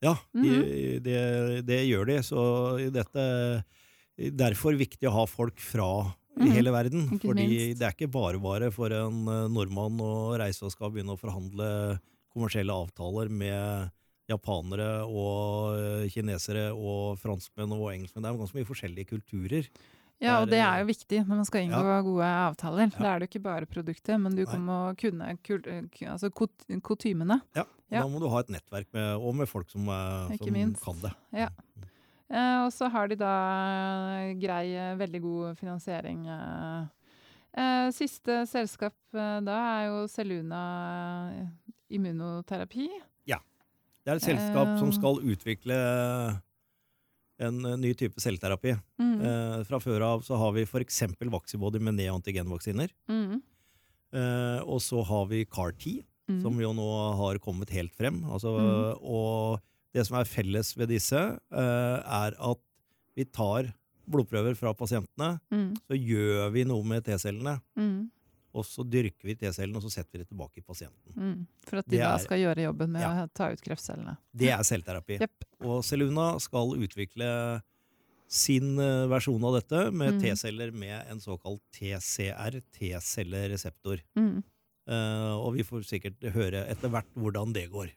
Ja, 0.00 0.14
de, 0.32 0.40
Mhm. 0.40 1.02
det, 1.04 1.66
det 1.66 1.82
gjør 1.90 2.06
de. 2.08 2.18
Så 2.24 2.40
i 2.80 2.88
dette 2.90 3.64
Derfor 4.16 4.76
viktig 4.78 5.08
å 5.10 5.12
ha 5.12 5.24
folk 5.28 5.58
fra 5.60 5.88
i 6.40 6.48
hele 6.52 6.72
verden. 6.72 7.06
Mm, 7.10 7.18
fordi 7.20 7.46
minst. 7.48 7.78
det 7.80 7.86
er 7.86 7.92
ikke 7.96 8.10
bare 8.12 8.38
bare 8.40 8.70
for 8.72 8.92
en 8.92 9.22
eh, 9.28 9.46
nordmann 9.52 10.00
å 10.04 10.36
reise 10.40 10.64
og 10.66 10.72
skal 10.72 10.90
begynne 10.92 11.14
å 11.14 11.20
forhandle 11.20 11.98
kommersielle 12.32 12.72
avtaler 12.72 13.28
med 13.32 13.90
japanere 14.28 15.04
og 15.06 15.76
eh, 15.78 16.08
kinesere 16.12 16.70
og 16.74 17.16
franskmenn 17.22 17.72
og 17.76 17.92
engelskmenn. 17.92 18.24
Det 18.24 18.32
er 18.32 18.40
ganske 18.40 18.58
mye 18.58 18.68
forskjellige 18.68 19.10
kulturer. 19.14 19.68
Ja, 20.20 20.38
og 20.40 20.46
Det 20.48 20.56
det 20.56 20.60
er- 20.64 20.80
jo 20.80 20.86
viktig 20.88 21.18
når 21.26 21.36
man 21.36 21.44
skal 21.44 21.60
inngå 21.66 21.96
gode 22.04 22.24
avtaler. 22.24 22.88
Ja. 22.92 22.98
Da 22.98 23.08
er 23.14 23.18
det 23.20 23.26
jo 23.28 23.38
ikke 23.38 23.42
bare 23.44 23.66
produktet, 23.68 24.16
men 24.20 24.34
du 24.34 24.46
kommer 24.48 24.92
å 24.92 24.96
kunne 24.96 25.36
kul, 25.44 25.60
eh, 25.68 25.82
altså 26.08 26.30
kot- 26.32 26.64
kutymene. 26.82 27.42
Ja. 27.54 27.64
Da 27.90 28.06
må 28.08 28.18
du 28.18 28.28
ha 28.28 28.40
et 28.40 28.48
nettverk 28.48 28.86
med, 28.92 29.16
og 29.20 29.34
med 29.36 29.48
folk 29.48 29.68
som, 29.70 29.86
eh, 29.88 30.36
som 30.36 30.74
kan 30.74 31.00
det. 31.04 31.12
Ja. 31.32 31.48
Eh, 32.30 32.64
og 32.66 32.72
så 32.74 32.88
har 32.90 33.06
de 33.08 33.14
da 33.20 33.32
grei, 34.40 34.74
eh, 34.74 34.96
veldig 34.98 35.20
god 35.22 35.58
finansiering. 35.60 36.26
Eh. 36.26 36.86
Eh, 37.56 37.90
siste 37.94 38.42
selskap 38.50 38.94
eh, 39.14 39.40
da 39.46 39.56
er 39.80 39.86
jo 39.88 40.06
Celluna 40.10 40.62
immunoterapi. 41.90 42.88
Ja. 43.30 43.38
Det 44.04 44.12
er 44.12 44.16
et 44.20 44.26
selskap 44.26 44.74
som 44.78 44.88
Eh. 44.90 44.96
skal 44.98 45.20
utvikle 45.22 45.76
en 47.38 47.64
eh, 47.66 47.76
ny 47.76 47.92
type 47.94 48.16
selvterapi. 48.20 48.74
Mm. 48.98 49.20
Eh, 49.20 49.62
fra 49.64 49.78
før 49.78 50.02
av 50.02 50.22
så 50.26 50.36
har 50.38 50.52
vi 50.52 50.62
f.eks. 50.64 51.02
Vaxibody 51.30 51.78
med 51.78 51.94
neantigenvaksiner. 52.00 52.90
Mm. 53.08 53.40
Eh, 54.12 54.60
og 54.64 54.80
så 54.80 55.04
har 55.04 55.26
vi 55.26 55.44
CAR-T, 55.44 56.04
Mm. 56.28 56.42
som 56.42 56.58
jo 56.58 56.72
nå 56.74 57.16
har 57.16 57.38
kommet 57.38 57.70
helt 57.70 57.94
frem. 57.94 58.24
Altså, 58.24 58.50
Mm. 58.58 58.98
Og 59.00 59.60
det 59.96 60.04
som 60.08 60.18
er 60.20 60.28
felles 60.28 60.74
ved 60.76 60.90
disse, 60.92 61.16
eh, 61.16 61.96
er 62.20 62.36
at 62.36 62.60
vi 63.16 63.24
tar 63.24 63.72
blodprøver 64.06 64.54
fra 64.58 64.74
pasientene, 64.76 65.40
Mm. 65.50 65.72
så 65.88 65.96
gjør 65.98 66.52
vi 66.54 66.64
noe 66.68 66.84
med 66.84 67.02
T-cellene, 67.08 67.56
Mm. 67.76 68.10
og 68.54 68.64
så 68.64 68.84
dyrker 68.88 69.24
vi 69.24 69.34
T-cellene, 69.34 69.76
og 69.80 69.82
så 69.82 69.90
setter 69.90 70.12
vi 70.12 70.18
det 70.24 70.28
tilbake 70.30 70.58
i 70.60 70.66
pasienten. 70.68 71.12
Mm. 71.16 71.46
For 71.66 71.78
at 71.80 71.88
de 71.88 71.96
Det 71.96 72.00
da 72.04 72.14
er- 72.14 72.18
skal 72.22 72.38
gjøre 72.38 72.62
jobben 72.68 72.92
med 72.92 73.00
Ja. 73.02 73.26
å 73.26 73.32
ta 73.34 73.48
ut 73.50 73.60
kreftcellene. 73.60 74.16
Det 74.36 74.48
er 74.50 74.62
selvterapi. 74.62 75.18
Yep. 75.20 75.44
Og 75.62 75.82
Celluna 75.82 76.38
skal 76.40 76.76
utvikle 76.76 77.62
sin 78.28 78.78
eh, 78.78 79.06
versjon 79.06 79.42
av 79.44 79.54
dette 79.60 79.90
med 79.92 80.14
Mm. 80.14 80.20
T-celler 80.22 80.72
med 80.72 81.06
en 81.10 81.18
såkalt 81.18 81.60
TCR, 81.72 82.60
T-cellereseptor. 82.72 84.00
Mm. 84.16 84.42
Eh, 84.88 85.34
og 85.34 85.54
vi 85.54 85.62
får 85.64 85.82
sikkert 85.84 86.20
høre 86.32 86.66
etter 86.68 86.88
hvert 86.90 87.06
hvordan 87.16 87.52
det 87.52 87.70
går. 87.72 87.90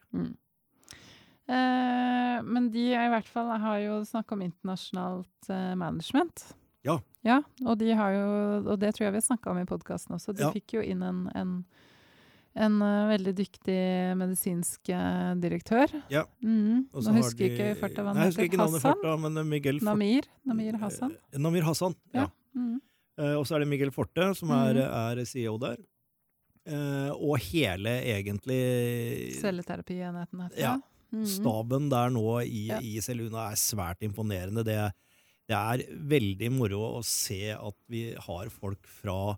Eh, 1.50 2.38
men 2.46 2.70
de 2.70 2.84
i 2.94 3.10
hvert 3.10 3.26
fall 3.28 3.50
har 3.58 3.78
jo 3.82 4.00
snakka 4.06 4.36
om 4.36 4.42
internasjonalt 4.46 5.50
eh, 5.50 5.74
management. 5.80 6.44
Ja. 6.86 7.00
Ja, 7.26 7.40
og, 7.66 7.74
de 7.82 7.90
har 7.92 8.14
jo, 8.14 8.26
og 8.72 8.78
det 8.80 8.94
tror 8.96 9.08
jeg 9.08 9.12
vi 9.16 9.20
har 9.20 9.26
snakka 9.26 9.50
om 9.52 9.58
i 9.60 9.66
podkasten 9.68 10.14
også. 10.16 10.32
De 10.36 10.46
Ja. 10.46 10.52
fikk 10.54 10.78
jo 10.78 10.80
inn 10.80 11.02
en, 11.04 11.18
en, 11.36 11.50
en 12.56 12.78
eh, 12.86 13.08
veldig 13.10 13.34
dyktig 13.42 13.80
medisinsk 14.16 14.88
direktør. 15.42 15.92
Ja. 16.08 16.24
Mm. 16.42 16.86
Nå 16.92 17.02
har 17.10 17.18
husker 17.20 17.44
de- 17.44 17.50
ikke 17.52 17.68
farta 17.82 18.02
hva 18.06 18.14
han 18.14 18.22
heter. 18.30 18.46
ikke 18.48 18.62
Hassan? 18.62 18.80
farta, 18.86 19.16
men 19.20 19.42
Miguel 19.50 19.80
Forte. 19.82 19.90
Namir? 19.90 20.30
Namir 20.46 20.78
Hassan? 20.80 21.16
Namir 21.36 21.62
Hassan, 21.68 21.94
ja. 22.14 22.22
Ja. 22.22 22.28
Mm. 22.56 22.80
Eh, 23.20 23.34
og 23.36 23.44
så 23.46 23.56
er 23.58 23.64
det 23.66 23.68
Miguel 23.68 23.90
Forte, 23.92 24.30
som 24.34 24.50
er, 24.50 24.74
Mhm. 24.80 25.20
er 25.20 25.24
CEO 25.26 25.58
der. 25.58 25.76
Eh, 26.70 27.10
og 27.12 27.38
hele, 27.40 28.00
egentlig 28.04 29.34
Celleterapienheten 29.40 30.40
heter 30.46 30.56
det. 30.56 30.82
Mhm. 31.12 31.26
Staben 31.26 31.88
der 31.90 32.10
nå 32.10 32.40
i, 32.46 32.66
Ja. 32.68 32.78
i 32.80 33.00
Seluna 33.00 33.50
er 33.50 33.56
svært 33.58 34.00
imponerende. 34.06 34.62
Det, 34.64 34.92
det 35.50 35.56
er 35.56 35.84
veldig 36.06 36.50
moro 36.52 36.98
å 37.00 37.04
se 37.04 37.50
at 37.52 37.74
vi 37.88 38.12
har 38.14 38.48
folk 38.50 38.86
fra 38.86 39.36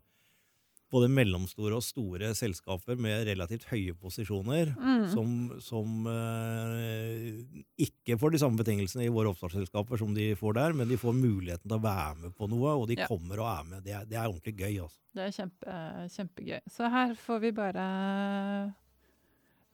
både 0.92 1.08
mellomstore 1.08 1.72
og 1.78 1.80
store 1.82 2.34
selskaper 2.36 2.98
med 3.00 3.24
relativt 3.26 3.64
høye 3.70 3.94
posisjoner, 3.96 4.74
Mm. 4.76 5.06
som, 5.08 5.30
som 5.58 6.06
eh, 6.06 7.40
ikke 7.80 8.18
får 8.20 8.32
de 8.34 8.38
samme 8.42 8.58
betingelsene 8.60 9.06
i 9.06 9.08
våre 9.08 9.32
oppstartsselskaper 9.32 9.96
som 10.02 10.12
de 10.12 10.34
får 10.36 10.52
der, 10.58 10.74
men 10.76 10.88
de 10.92 10.98
får 11.00 11.16
muligheten 11.16 11.64
til 11.64 11.78
å 11.78 11.82
være 11.82 12.16
med 12.26 12.34
på 12.36 12.46
noe, 12.52 12.74
og 12.76 12.88
de 12.88 12.96
Ja. 13.00 13.06
kommer 13.08 13.40
og 13.40 13.48
er 13.48 13.64
med. 13.70 13.84
Det 13.84 13.92
er, 13.96 14.04
det 14.04 14.18
er 14.20 14.28
ordentlig 14.28 14.54
gøy. 14.58 14.82
altså. 14.82 14.98
Det 15.14 15.24
er 15.24 15.32
kjempe, 15.38 15.72
kjempegøy. 16.12 16.60
Så 16.68 16.90
her 16.90 17.14
får 17.14 17.40
vi 17.40 17.50
bare 17.56 18.74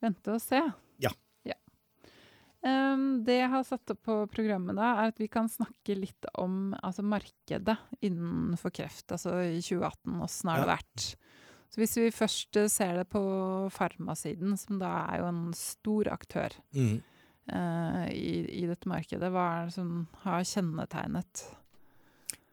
vente 0.01 0.29
og 0.37 0.41
se. 0.41 0.63
Em, 2.67 3.23
det 3.23 3.37
jeg 3.39 3.51
har 3.53 3.63
satt 3.67 3.93
opp 3.95 4.01
på 4.03 4.15
programmet 4.33 4.75
da, 4.75 4.89
er 5.05 5.13
at 5.13 5.21
vi 5.23 5.29
kan 5.31 5.47
snakke 5.51 5.95
litt 5.95 6.27
om 6.43 6.73
altså 6.83 7.05
markedet 7.07 7.77
innenfor 8.03 8.73
kreft. 8.75 9.07
Altså 9.15 9.37
i 9.47 9.61
2018, 9.63 10.17
åssen 10.27 10.51
har 10.51 10.65
det 10.65 10.73
vært? 10.73 11.05
Så 11.69 11.83
hvis 11.83 11.95
vi 12.01 12.09
først 12.17 12.57
eh, 12.57 12.67
ser 12.73 12.97
det 13.03 13.07
på 13.13 13.21
farmasiden, 13.71 14.57
som 14.59 14.81
da 14.81 14.91
er 15.13 15.21
jo 15.23 15.29
en 15.31 15.45
stor 15.55 16.11
aktør 16.15 16.57
Mm. 16.75 16.99
uh, 17.53 18.07
i, 18.11 18.63
i 18.63 18.67
dette 18.69 18.89
markedet, 18.91 19.31
hva 19.33 19.47
er 19.61 19.69
det 19.69 19.75
som 19.77 20.07
har 20.25 20.43
kjennetegnet? 20.49 21.45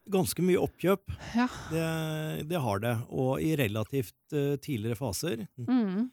Ganske 0.06 0.44
mye 0.46 0.60
oppkjøp, 0.62 1.10
Ja. 1.34 1.48
det, 1.72 2.46
det 2.52 2.60
har 2.62 2.78
det, 2.84 2.94
og 3.10 3.40
i 3.42 3.56
relativt 3.58 4.14
uh, 4.36 4.54
tidligere 4.62 4.94
faser. 5.00 5.46
Mm. 5.58 6.12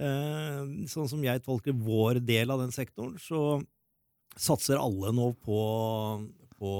Eh, 0.00 0.60
sånn 0.88 1.08
som 1.10 1.24
jeg 1.24 1.42
tolker 1.44 1.76
vår 1.76 2.22
del 2.24 2.52
av 2.52 2.62
den 2.62 2.72
sektoren, 2.74 3.18
så 3.20 3.60
satser 4.40 4.80
alle 4.80 5.10
nå 5.12 5.26
på, 5.44 5.58
på 6.56 6.72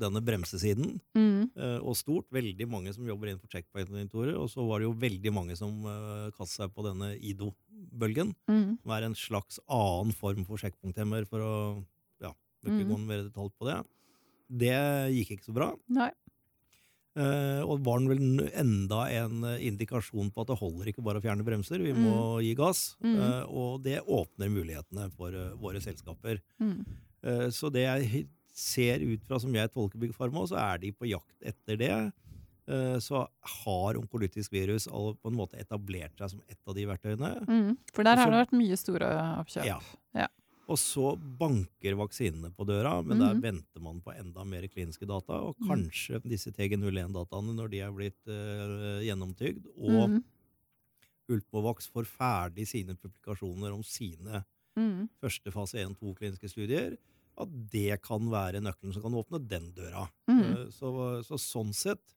denne 0.00 0.22
bremsesiden. 0.24 0.96
Mm. 1.14 1.50
eh, 1.54 1.78
og 1.78 1.94
stort. 1.98 2.26
Veldig 2.34 2.66
mange 2.70 2.94
som 2.96 3.06
jobber 3.06 3.30
innenfor 3.30 3.52
checkpoint-monitorer. 3.52 4.34
Og 4.40 4.50
så 4.50 4.64
var 4.66 4.80
det 4.80 4.88
jo 4.88 4.96
veldig 4.98 5.34
mange 5.34 5.58
som 5.58 5.76
uh, 5.86 6.30
kastet 6.34 6.64
seg 6.64 6.74
på 6.74 6.86
denne 6.86 7.14
IDO-bølgen, 7.18 8.34
Mm. 8.50 8.78
som 8.82 8.96
er 8.96 9.06
en 9.06 9.14
slags 9.18 9.60
annen 9.68 10.16
form 10.16 10.44
for 10.48 10.58
sjekkpunkthemmer, 10.58 11.28
for 11.30 11.44
å 11.44 11.54
ja, 12.24 12.32
ikke 12.66 12.82
mm. 12.82 12.88
gå 12.90 12.98
mer 13.04 13.22
detalj 13.28 13.54
på 13.54 13.70
det. 13.70 13.78
Det 14.48 14.76
gikk 15.14 15.36
ikke 15.36 15.50
så 15.50 15.54
bra. 15.54 15.74
Nei. 15.92 16.10
Eh, 17.18 17.62
og 17.66 17.82
var 17.82 17.98
den 17.98 18.10
vel 18.12 18.48
enda 18.52 19.00
en 19.10 19.42
eh, 19.48 19.64
indikasjon 19.66 20.30
på 20.30 20.44
at 20.44 20.52
det 20.52 20.58
holder 20.60 20.90
ikke 20.92 21.02
bare 21.02 21.18
å 21.18 21.24
fjerne 21.24 21.46
bremser, 21.46 21.82
vi 21.82 21.94
må 21.96 22.38
gi 22.44 22.52
gass. 22.58 22.92
Mm. 23.02 23.16
Eh, 23.16 23.44
og 23.48 23.82
det 23.82 23.98
åpner 24.04 24.52
mulighetene 24.54 25.08
for 25.16 25.34
våre 25.58 25.82
selskaper. 25.82 26.42
Mm. 26.62 26.80
Så 27.50 27.66
det 27.74 27.82
jeg 27.82 28.20
ser 28.54 29.02
ut 29.02 29.24
fra 29.26 29.40
som 29.42 29.54
jeg 29.54 29.70
tolker 29.74 29.98
Big 29.98 30.12
Pharma, 30.14 30.44
så 30.46 30.60
er 30.62 30.78
de 30.84 30.92
på 30.94 31.08
jakt 31.10 31.50
etter 31.50 31.80
det. 31.80 31.90
Så 33.02 33.24
har 33.64 33.98
onkolytisk 33.98 34.52
virus 34.54 34.86
på 34.86 35.30
en 35.32 35.36
måte 35.36 35.58
etablert 35.58 36.14
seg 36.20 36.30
som 36.36 36.44
et 36.46 36.60
av 36.62 36.76
de 36.76 36.84
verktøyene. 36.86 37.32
Mm. 37.48 37.72
For 37.90 38.06
der 38.06 38.22
har 38.22 38.30
det 38.30 38.42
vært 38.44 38.54
mye 38.54 38.78
store 38.78 39.10
oppkjøp. 39.40 39.66
Ja. 39.66 39.80
Ja. 40.14 40.28
Og 40.68 40.76
så 40.76 41.14
banker 41.16 41.94
vaksinene 41.96 42.50
på 42.54 42.66
døra, 42.68 43.02
men 43.02 43.16
Mhm. 43.16 43.24
der 43.24 43.40
venter 43.40 43.80
man 43.80 44.00
på 44.04 44.12
enda 44.18 44.44
mer 44.44 44.66
kliniske 44.68 45.06
data. 45.08 45.32
Og 45.40 45.56
Mm. 45.58 45.68
kanskje 45.68 46.20
disse 46.28 46.50
TG01-dataene, 46.52 47.54
når 47.56 47.70
de 47.70 47.80
er 47.80 47.90
blitt 47.92 48.26
uh, 48.28 49.00
gjennomtygd, 49.00 49.66
og 49.78 50.10
Mm. 50.10 50.24
Ultimovax 51.30 51.88
får 51.92 52.06
ferdig 52.08 52.66
sine 52.66 52.94
publikasjoner 52.96 53.72
om 53.74 53.82
sine 53.82 54.44
Mm. 54.78 55.08
første 55.20 55.50
fase 55.52 55.74
1-2 55.82 56.14
kliniske 56.16 56.48
studier, 56.48 56.96
at 57.36 57.48
det 57.70 58.00
kan 58.02 58.20
være 58.30 58.60
nøkkelen 58.62 58.92
som 58.94 59.02
kan 59.02 59.12
åpne 59.12 59.40
den 59.48 59.72
døra. 59.74 60.08
Mm. 60.28 60.70
Så, 60.70 61.24
så 61.24 61.34
sånn 61.38 61.74
sett 61.74 62.14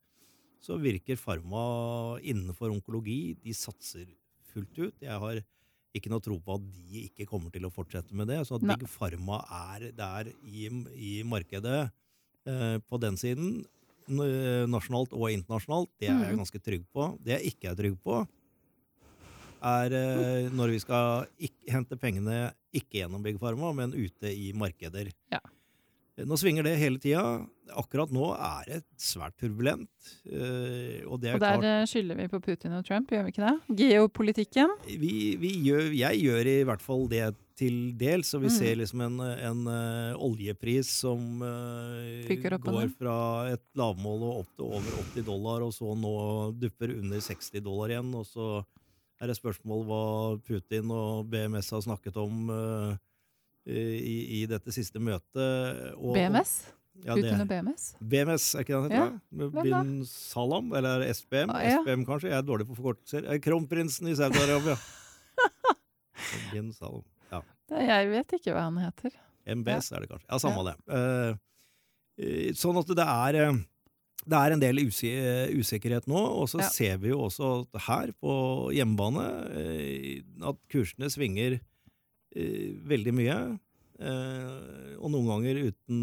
så 0.61 0.77
virker 0.79 1.17
Pharma 1.17 2.19
innenfor 2.21 2.69
onkologi, 2.71 3.35
de 3.41 3.51
satser 3.51 4.05
fullt 4.53 4.77
ut. 4.77 4.93
Jeg 5.01 5.19
har 5.19 5.41
ikke 5.93 6.09
noe 6.13 6.21
tro 6.23 6.37
på 6.39 6.55
at 6.55 6.65
de 6.75 7.05
ikke 7.09 7.27
kommer 7.29 7.51
til 7.51 7.65
å 7.67 7.71
fortsette 7.73 8.13
med 8.15 8.27
det. 8.31 8.39
Så 8.47 8.57
at. 8.59 8.67
Big 8.77 8.87
Pharma 8.87 9.41
er 9.77 9.91
der 9.97 10.31
i, 10.47 10.67
i 10.95 11.13
markedet 11.27 11.91
eh, 12.47 12.77
på 12.87 12.99
den 13.01 13.17
siden, 13.19 13.65
nasjonalt 14.67 15.13
og 15.13 15.29
internasjonalt, 15.31 15.89
det 16.01 16.09
er 16.09 16.17
jeg 16.19 16.33
Mhm. 16.33 16.39
ganske 16.41 16.59
trygg 16.63 16.85
på. 16.91 17.17
Det 17.23 17.37
jeg 17.37 17.53
ikke 17.53 17.69
er 17.71 17.75
trygg 17.79 17.97
på, 18.03 18.27
er 19.61 19.93
eh, 19.93 20.49
når 20.57 20.73
vi 20.73 20.79
skal 20.83 21.27
ikke, 21.39 21.71
hente 21.71 21.97
pengene 22.01 22.53
ikke 22.73 23.01
gjennom 23.03 23.21
Big 23.23 23.37
Pharma, 23.39 23.73
men 23.75 23.93
ute 23.93 24.31
i 24.33 24.51
markeder. 24.57 25.11
Ja. 25.31 25.39
Nå 26.17 26.35
svinger 26.37 26.63
det 26.67 26.73
hele 26.77 26.99
tida. 27.01 27.21
Akkurat 27.79 28.11
nå 28.11 28.33
er 28.35 28.65
det 28.67 28.79
svært 28.99 29.37
turbulent. 29.39 29.87
eh, 30.27 31.01
og 31.07 31.21
det 31.21 31.29
er 31.31 31.35
Og 31.37 31.39
der 31.39 31.55
klart 31.61 31.63
eh, 31.63 31.85
skylder 31.87 32.15
vi 32.19 32.27
på 32.27 32.39
Putin 32.43 32.73
og 32.75 32.83
Trump, 32.85 33.09
gjør 33.09 33.23
vi 33.23 33.31
ikke 33.31 33.47
det? 33.47 33.77
Geopolitikken. 33.79 34.73
vi, 34.87 35.35
vi 35.39 35.53
gjør, 35.63 35.87
Jeg 35.95 36.19
gjør 36.21 36.49
i 36.51 36.63
hvert 36.67 36.81
fall 36.83 37.07
det 37.09 37.35
til 37.55 37.93
dels, 37.97 38.27
så 38.27 38.39
vi 38.41 38.47
Mm. 38.49 38.57
ser 38.57 38.75
liksom 38.75 39.01
en, 39.05 39.19
en 39.21 39.67
uh, 39.67 40.17
oljepris 40.17 40.89
som 40.99 41.41
uh, 41.41 42.57
går 42.59 42.89
fra 42.97 43.51
et 43.53 43.61
lavmål 43.77 44.23
og 44.25 44.39
opp 44.41 44.55
til 44.57 44.65
over 44.65 44.91
80 45.13 45.23
dollar, 45.25 45.61
og 45.61 45.71
så 45.73 45.93
nå 45.95 46.53
dupper 46.59 46.97
under 46.97 47.19
60 47.21 47.61
dollar 47.61 47.89
igjen. 47.93 48.13
Og 48.17 48.25
så 48.25 48.65
er 49.21 49.27
det 49.29 49.37
spørsmål 49.37 49.85
hva 49.85 50.03
Putin 50.43 50.89
og 50.91 51.29
BMS 51.29 51.69
har 51.71 51.81
snakket 51.85 52.17
om 52.17 52.49
eh, 52.49 52.97
i, 53.69 54.41
i 54.41 54.45
dette 54.49 54.71
siste 54.73 54.99
møtet. 54.99 55.95
Og, 55.97 56.13
BMS. 56.15 56.53
Ja, 57.05 57.15
det, 57.17 57.31
BMS. 57.49 57.85
BMS, 57.97 58.43
er 58.55 58.61
ikke 58.65 58.73
det 58.75 58.81
han 58.81 58.91
heter? 58.91 59.13
hvem 59.31 59.53
da? 59.55 59.61
Bin 59.83 59.93
Salam, 60.05 60.67
eller 60.77 61.05
SBM? 61.13 61.49
Ah, 61.53 61.61
ja. 61.65 61.79
SBM, 61.81 62.03
kanskje? 62.05 62.29
Jeg 62.29 62.37
er 62.41 62.45
dårlig 62.45 62.67
på 62.69 62.75
forkortelser. 62.77 63.25
Eh, 63.31 63.39
Kronprinsen 63.41 64.09
i 64.11 64.13
Saudi-Arabia. 64.19 64.75
Bin 66.51 66.71
Salam. 66.75 67.03
Ja. 67.31 67.41
Det- 67.71 67.87
Jeg 67.87 68.09
vet 68.11 68.35
ikke 68.37 68.53
hva 68.53 68.67
han 68.67 68.77
heter. 68.77 69.11
MBS 69.47 69.91
er 69.95 70.03
det 70.03 70.09
kanskje. 70.11 70.27
Ja, 70.29 70.37
samme 70.37 70.63
det. 70.67 70.75
Eh, 70.93 71.35
eh, 72.21 72.51
sånn 72.53 72.77
at 72.77 72.87
det 72.93 73.07
er 73.07 73.35
eh, 73.47 73.59
det 74.21 74.37
er 74.37 74.53
en 74.53 74.59
del 74.61 74.77
usikkerhet 74.85 76.05
nå, 76.05 76.19
og 76.21 76.45
så 76.51 76.59
Ja. 76.61 76.67
ser 76.69 76.97
vi 77.01 77.09
jo 77.09 77.23
også 77.25 77.65
her 77.87 78.11
på 78.21 78.69
hjemmebane 78.71 79.23
eh, 79.57 80.21
at 80.45 80.57
kursene 80.69 81.09
svinger 81.09 81.53
eh, 81.57 81.59
veldig 82.31 83.13
mye. 83.17 83.37
Uh, 84.01 84.95
og 84.97 85.11
noen 85.13 85.27
ganger 85.29 85.57
uten 85.67 85.97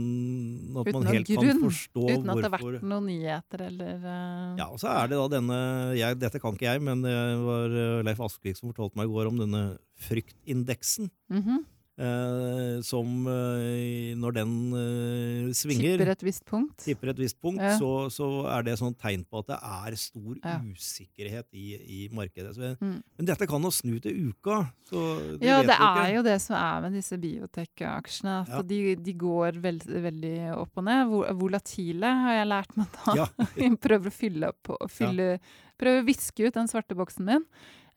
at 0.79 0.87
Uten 0.87 0.95
man 0.95 1.09
helt 1.09 1.31
helt 1.33 1.41
kan 1.41 1.49
forstå 1.65 1.65
forstå 1.65 2.03
Uten 2.05 2.29
at 2.31 2.39
det 2.39 2.45
har 2.45 2.53
vært 2.53 2.85
noen 2.87 3.09
nyheter 3.11 3.65
eller 3.65 4.05
uh... 4.05 4.53
Ja, 4.61 4.69
og 4.69 4.79
så 4.79 4.93
er 4.93 5.11
det 5.11 5.19
da 5.19 5.25
denne 5.33 5.57
jeg, 5.99 6.19
Dette 6.23 6.39
kan 6.39 6.55
ikke 6.55 6.69
jeg, 6.69 6.85
men 6.87 7.03
det 7.03 7.17
var 7.43 7.75
eh, 7.75 7.97
Leif 8.07 8.23
Askvik 8.23 8.55
som 8.61 8.71
fortalte 8.71 9.01
meg 9.01 9.11
i 9.11 9.13
går 9.17 9.33
om 9.33 9.43
denne 9.43 9.65
fryktindeksen. 10.07 11.11
mhm. 11.35 11.67
Eh, 11.99 12.79
som 12.87 13.27
eh, 13.27 14.15
når 14.15 14.35
den 14.37 14.51
eh, 14.79 15.49
svinger, 15.59 15.97
Tipper 15.99 16.11
et 16.13 16.21
visst 16.23 16.45
punkt. 16.47 16.77
tipper 16.85 17.11
et 17.11 17.19
visst 17.19 17.41
punkt, 17.43 17.59
Ja. 17.59 17.73
så, 17.75 17.89
så 18.15 18.29
er 18.55 18.63
det 18.69 18.77
sånn 18.79 18.95
tegn 18.95 19.25
på 19.27 19.41
at 19.43 19.49
det 19.51 19.57
er 19.59 19.97
stor 19.99 20.37
Ja. 20.45 20.61
usikkerhet 20.63 21.49
i, 21.59 21.65
i 21.75 22.09
markedet. 22.15 22.55
Så, 22.55 22.69
Mm. 22.79 23.03
Men 23.19 23.27
dette 23.27 23.49
kan 23.51 23.61
jo 23.67 23.71
snu 23.75 23.99
til 24.01 24.29
uka. 24.31 24.61
Ja, 25.43 25.59
det 25.67 25.75
er 25.75 26.13
jo 26.15 26.23
det 26.23 26.37
som 26.41 26.55
er 26.55 26.81
med 26.87 26.93
disse 26.95 27.19
biotek-aksjene. 27.19 28.37
At 28.47 28.49
Ja. 28.49 28.63
de, 28.63 28.95
de 28.95 29.13
går 29.19 29.59
veld, 29.61 29.83
veldig 29.89 30.37
opp 30.57 30.79
og 30.79 30.85
ned. 30.87 31.11
Volatile 31.41 32.07
har 32.23 32.39
jeg 32.39 32.49
lært 32.53 32.77
meg 32.79 32.87
da. 32.95 33.27
Prøver 33.89 34.07
å 34.07 34.15
fylle 34.15 34.53
opp 34.55 34.71
og 34.77 34.87
fylle, 34.91 35.41
Prøver 35.79 36.03
å 36.03 36.07
viske 36.07 36.47
ut 36.47 36.55
den 36.55 36.67
svarte 36.71 36.95
boksen 36.99 37.25
min 37.27 37.45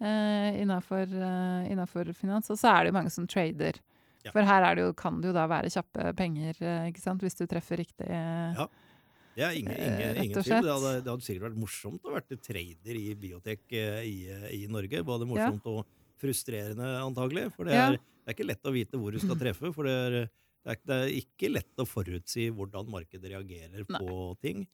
eh, 0.01 0.57
innafor 0.61 2.13
finans. 2.17 2.49
Og 2.49 2.57
så 2.57 2.69
er 2.73 2.83
det 2.83 2.91
jo 2.91 2.97
mange 2.97 3.11
som 3.13 3.27
trader. 3.29 3.77
Ja. 4.25 4.31
For 4.35 4.45
her 4.45 4.63
er 4.67 4.75
det 4.77 4.83
jo, 4.85 4.93
kan 4.93 5.19
det 5.21 5.31
jo 5.31 5.33
da 5.33 5.47
være 5.49 5.69
kjappe 5.73 6.11
penger, 6.17 6.57
eh, 6.61 6.89
ikke 6.91 7.01
sant? 7.01 7.21
hvis 7.25 7.37
du 7.39 7.45
treffer 7.49 7.77
riktig. 7.81 8.07
eh, 8.09 8.53
Ja. 8.57 8.67
Det 9.33 9.43
er 9.47 9.51
ingen, 9.55 9.71
Eh, 9.71 9.87
ingen, 9.87 10.15
rett 10.15 10.25
ingen 10.25 10.43
tvil. 10.43 10.61
Det 10.61 10.73
hadde, 10.75 10.91
det 11.05 11.09
hadde 11.13 11.23
sikkert 11.23 11.45
vært 11.47 11.59
morsomt 11.61 12.01
å 12.03 12.11
være 12.17 12.37
trader 12.43 12.97
i 12.99 13.13
biotek 13.15 13.61
eh, 13.71 14.01
i, 14.03 14.15
i 14.59 14.67
Norge. 14.67 15.01
Både 15.07 15.25
morsomt 15.25 15.65
og 15.71 15.85
frustrerende, 16.19 16.89
antagelig. 17.01 17.47
For 17.55 17.63
det 17.65 17.73
Ja. 17.73 17.85
er, 17.93 17.97
det 17.97 18.27
er 18.27 18.35
ikke 18.35 18.47
lett 18.49 18.67
å 18.67 18.73
vite 18.75 18.99
hvor 18.99 19.11
du 19.15 19.19
skal 19.23 19.39
treffe. 19.43 19.71
For 19.73 19.83
det 19.87 19.95
er, 19.95 20.11
det 20.65 20.75
er, 20.75 20.77
det 20.85 20.97
er 20.99 21.15
ikke 21.23 21.49
lett 21.55 21.79
å 21.81 21.87
forutsi 21.87 22.49
hvordan 22.53 22.91
markedet 22.91 23.31
reagerer 23.31 23.85
Nei. 23.89 23.99
på 24.03 24.37
ting. 24.43 24.67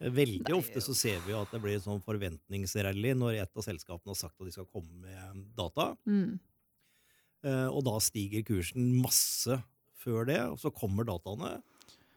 Veldig 0.00 0.48
Nei, 0.48 0.56
ofte 0.56 0.80
så 0.80 0.94
ser 0.96 1.20
vi 1.26 1.34
at 1.36 1.50
det 1.52 1.60
blir 1.60 1.76
sånn 1.84 2.00
forventningsrally 2.00 3.12
når 3.20 3.42
et 3.42 3.52
av 3.54 3.62
selskapene 3.66 4.14
har 4.14 4.16
sagt 4.16 4.40
at 4.40 4.48
de 4.48 4.54
skal 4.56 4.64
komme 4.72 4.96
med 5.04 5.44
data. 5.54 5.90
Mm. 6.08 6.38
Eh, 7.46 7.68
og 7.70 7.84
da 7.86 7.96
stiger 8.04 8.44
kursen 8.46 8.92
masse 9.00 9.60
før 10.00 10.26
det, 10.28 10.40
og 10.48 10.58
så 10.60 10.72
kommer 10.72 11.06
dataene. 11.08 11.58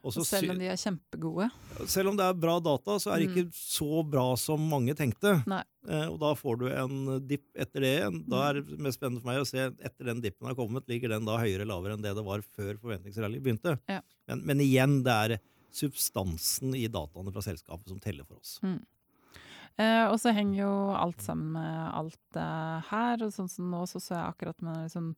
Og 0.03 0.11
så 0.11 0.19
Og 0.19 0.27
selv 0.27 0.51
om 0.51 0.57
de 0.59 0.67
er 0.67 0.75
kjempegode. 0.75 1.45
selv 1.87 2.09
om 2.11 2.17
det 2.19 2.25
er 2.25 2.33
bra 2.35 2.57
data, 2.59 2.97
så 2.99 3.13
er 3.13 3.21
det 3.21 3.29
ikke 3.29 3.53
så 3.55 4.03
bra 4.03 4.35
som 4.35 4.59
mange 4.59 4.91
tenkte. 4.99 5.37
Mm. 5.47 5.53
Eh, 5.87 6.07
og 6.11 6.17
da 6.19 6.33
får 6.35 6.59
du 6.59 6.65
en 6.67 6.97
dipp 7.23 7.45
etter 7.55 7.85
det. 7.85 8.27
Da 8.27 8.41
er 8.49 8.59
det 8.59 8.79
mest 8.83 8.99
spennende 8.99 9.23
for 9.23 9.31
meg 9.31 9.39
å 9.39 9.47
se 9.47 9.63
etter 9.71 10.09
den 10.11 10.19
dippen 10.19 10.49
har 10.49 10.57
kommet, 10.59 10.87
ligger 10.91 11.15
den 11.15 11.23
da 11.23 11.37
høyere 11.39 11.63
eller 11.63 11.71
lavere 11.71 11.95
enn 11.95 12.03
det 12.03 12.15
det 12.19 12.25
var 12.27 12.43
før 12.43 12.75
forventningsrally 12.83 13.39
begynte. 13.39 13.77
Ja. 13.87 14.01
Men, 14.27 14.43
men 14.43 14.63
igjen, 14.65 14.99
det 15.07 15.15
er 15.15 15.37
substansen 15.73 16.75
i 16.75 16.83
dataene 16.91 17.31
fra 17.33 17.41
selskapet 17.45 17.87
som 17.89 18.03
teller 18.03 18.27
for 18.27 18.43
oss. 18.43 18.57
Eh, 19.81 20.05
og 20.11 20.19
så 20.21 20.33
henger 20.35 20.59
jo 20.63 20.73
alt 20.95 21.21
sammen 21.25 21.51
med 21.55 21.93
alt 21.97 22.37
eh, 22.37 22.91
her. 22.91 23.23
Og 23.25 23.33
sånn 23.33 23.49
som 23.49 23.71
nå 23.71 23.83
så 23.89 24.01
så 24.03 24.15
jeg 24.17 24.27
akkurat 24.33 24.61
med 24.61 24.83
liksom, 24.85 25.13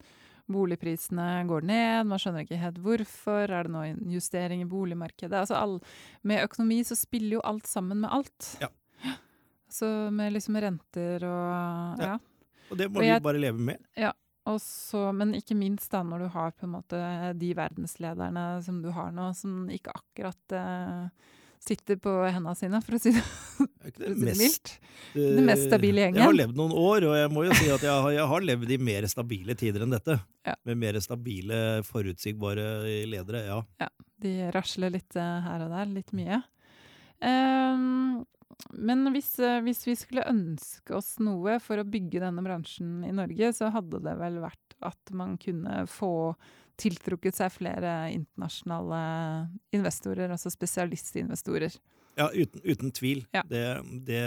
boligprisene 0.48 1.28
går 1.50 1.66
ned, 1.66 2.06
man 2.08 2.22
skjønner 2.22 2.46
ikke 2.46 2.60
helt 2.62 2.78
hvorfor. 2.86 3.50
Er 3.50 3.66
det 3.68 3.74
nå 3.74 3.82
en 3.88 4.04
justering 4.14 4.62
i 4.64 4.70
boligmarkedet? 4.70 5.34
Altså 5.42 5.58
all, 5.60 5.80
med 6.24 6.44
økonomi 6.46 6.82
så 6.88 6.96
spiller 7.00 7.40
jo 7.40 7.46
alt 7.48 7.68
sammen 7.68 8.04
med 8.06 8.14
alt. 8.16 8.52
Ja. 8.62 8.70
Så 9.76 9.88
med 10.14 10.32
liksom 10.36 10.56
renter 10.62 11.26
og 11.28 12.00
Ja. 12.00 12.14
ja. 12.14 12.20
Og 12.72 12.78
det 12.80 12.88
må 12.92 12.98
Og 13.02 13.06
jeg- 13.06 13.20
vi 13.20 13.24
bare 13.26 13.40
leve 13.42 13.60
med. 13.60 13.78
Og 14.48 14.60
så, 14.62 15.12
men 15.14 15.34
ikke 15.34 15.56
minst 15.58 15.90
da 15.92 16.04
når 16.04 16.20
du 16.20 16.28
har 16.30 16.52
på 16.52 16.64
en 16.68 16.72
måte 16.76 17.34
de 17.38 17.54
verdenslederne 17.58 18.62
som 18.64 18.80
du 18.82 18.92
har 18.92 19.10
nå, 19.12 19.32
som 19.36 19.68
ikke 19.74 19.90
akkurat 19.90 20.54
eh, 20.54 21.10
sitter 21.64 21.98
på 22.02 22.12
hendene 22.26 22.56
sine, 22.58 22.82
for 22.86 22.98
å 22.98 23.02
si 23.02 23.14
det, 23.16 23.24
Det 23.98 24.12
mildt. 24.38 24.74
Den 25.16 25.48
mest 25.48 25.68
stabile 25.70 26.02
Eh, 26.02 26.08
gjengen. 26.08 26.20
Jeg 26.22 26.30
har 26.30 26.38
levd 26.38 26.60
noen 26.60 26.76
år, 26.76 27.08
og 27.10 27.16
jeg 27.20 27.32
må 27.34 27.46
jo 27.48 27.58
si 27.58 27.70
at 27.72 27.86
jeg 27.86 27.92
har, 27.92 28.12
jeg 28.16 28.28
har 28.32 28.48
levd 28.50 28.74
i 28.76 28.80
mer 28.92 29.08
stabile 29.12 29.56
tider 29.58 29.86
enn 29.86 29.96
dette. 29.96 30.20
Ja. 30.46 30.56
Med 30.68 30.82
mer 30.82 31.00
stabile, 31.04 31.62
forutsigbare 31.88 32.68
ledere, 33.10 33.46
ja. 33.48 33.62
ja. 33.82 33.90
De 34.22 34.36
rasler 34.56 34.94
litt 34.96 35.18
eh, 35.20 35.48
her 35.48 35.66
og 35.66 35.74
der, 35.76 35.92
litt 35.96 36.14
mye. 36.18 36.42
Um, 37.24 38.26
men 38.76 39.08
hvis, 39.14 39.38
eh, 39.40 39.62
hvis 39.66 39.84
vi 39.88 39.96
skulle 40.00 40.28
ønske 40.30 40.96
oss 40.96 41.16
noe 41.24 41.58
for 41.64 41.80
å 41.80 41.88
bygge 41.88 42.22
denne 42.24 42.44
bransjen 42.46 43.04
i 43.08 43.14
Norge, 43.16 43.52
så 43.56 43.72
hadde 43.74 44.02
det 44.04 44.16
vel 44.20 44.40
vært 44.44 44.78
at 44.86 45.16
man 45.16 45.36
kunne 45.42 45.84
få 45.90 46.36
tiltrukket 46.78 47.36
seg 47.38 47.52
flere 47.56 47.92
internasjonale 48.14 49.02
investorer, 49.76 50.32
altså 50.32 50.52
spesialistinvestorer. 50.54 51.76
Ja, 52.16 52.30
uten, 52.32 52.62
uten 52.64 52.92
tvil. 52.96 53.26
Ja. 53.36 53.42
Det, 53.48 53.62
det 54.08 54.22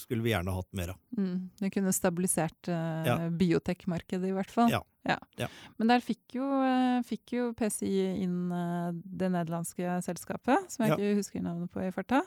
skulle 0.00 0.22
vi 0.22 0.30
gjerne 0.30 0.52
hatt 0.54 0.68
mer 0.78 0.92
av. 0.92 0.98
Mm, 1.18 1.48
det 1.58 1.70
kunne 1.74 1.92
stabilisert 1.94 2.68
uh, 2.70 3.02
Ja. 3.08 3.16
biotekmarkedet, 3.30 4.28
i 4.30 4.34
hvert 4.36 4.52
fall. 4.54 4.70
Ja. 4.70 4.82
Ja. 5.04 5.48
Men 5.76 5.90
der 5.90 6.00
fikk 6.00 6.36
jo, 6.38 6.46
eh, 6.64 7.02
fikk 7.04 7.34
jo 7.34 7.48
PCI 7.58 8.22
inn 8.22 8.52
eh, 8.56 8.92
det 9.04 9.28
nederlandske 9.34 9.98
selskapet, 10.06 10.70
som 10.72 10.86
jeg 10.86 10.94
Ja. 10.94 10.96
ikke 10.96 11.18
husker 11.18 11.42
navnet 11.44 11.68
på 11.74 11.82
i 11.84 11.90
farta. 11.92 12.22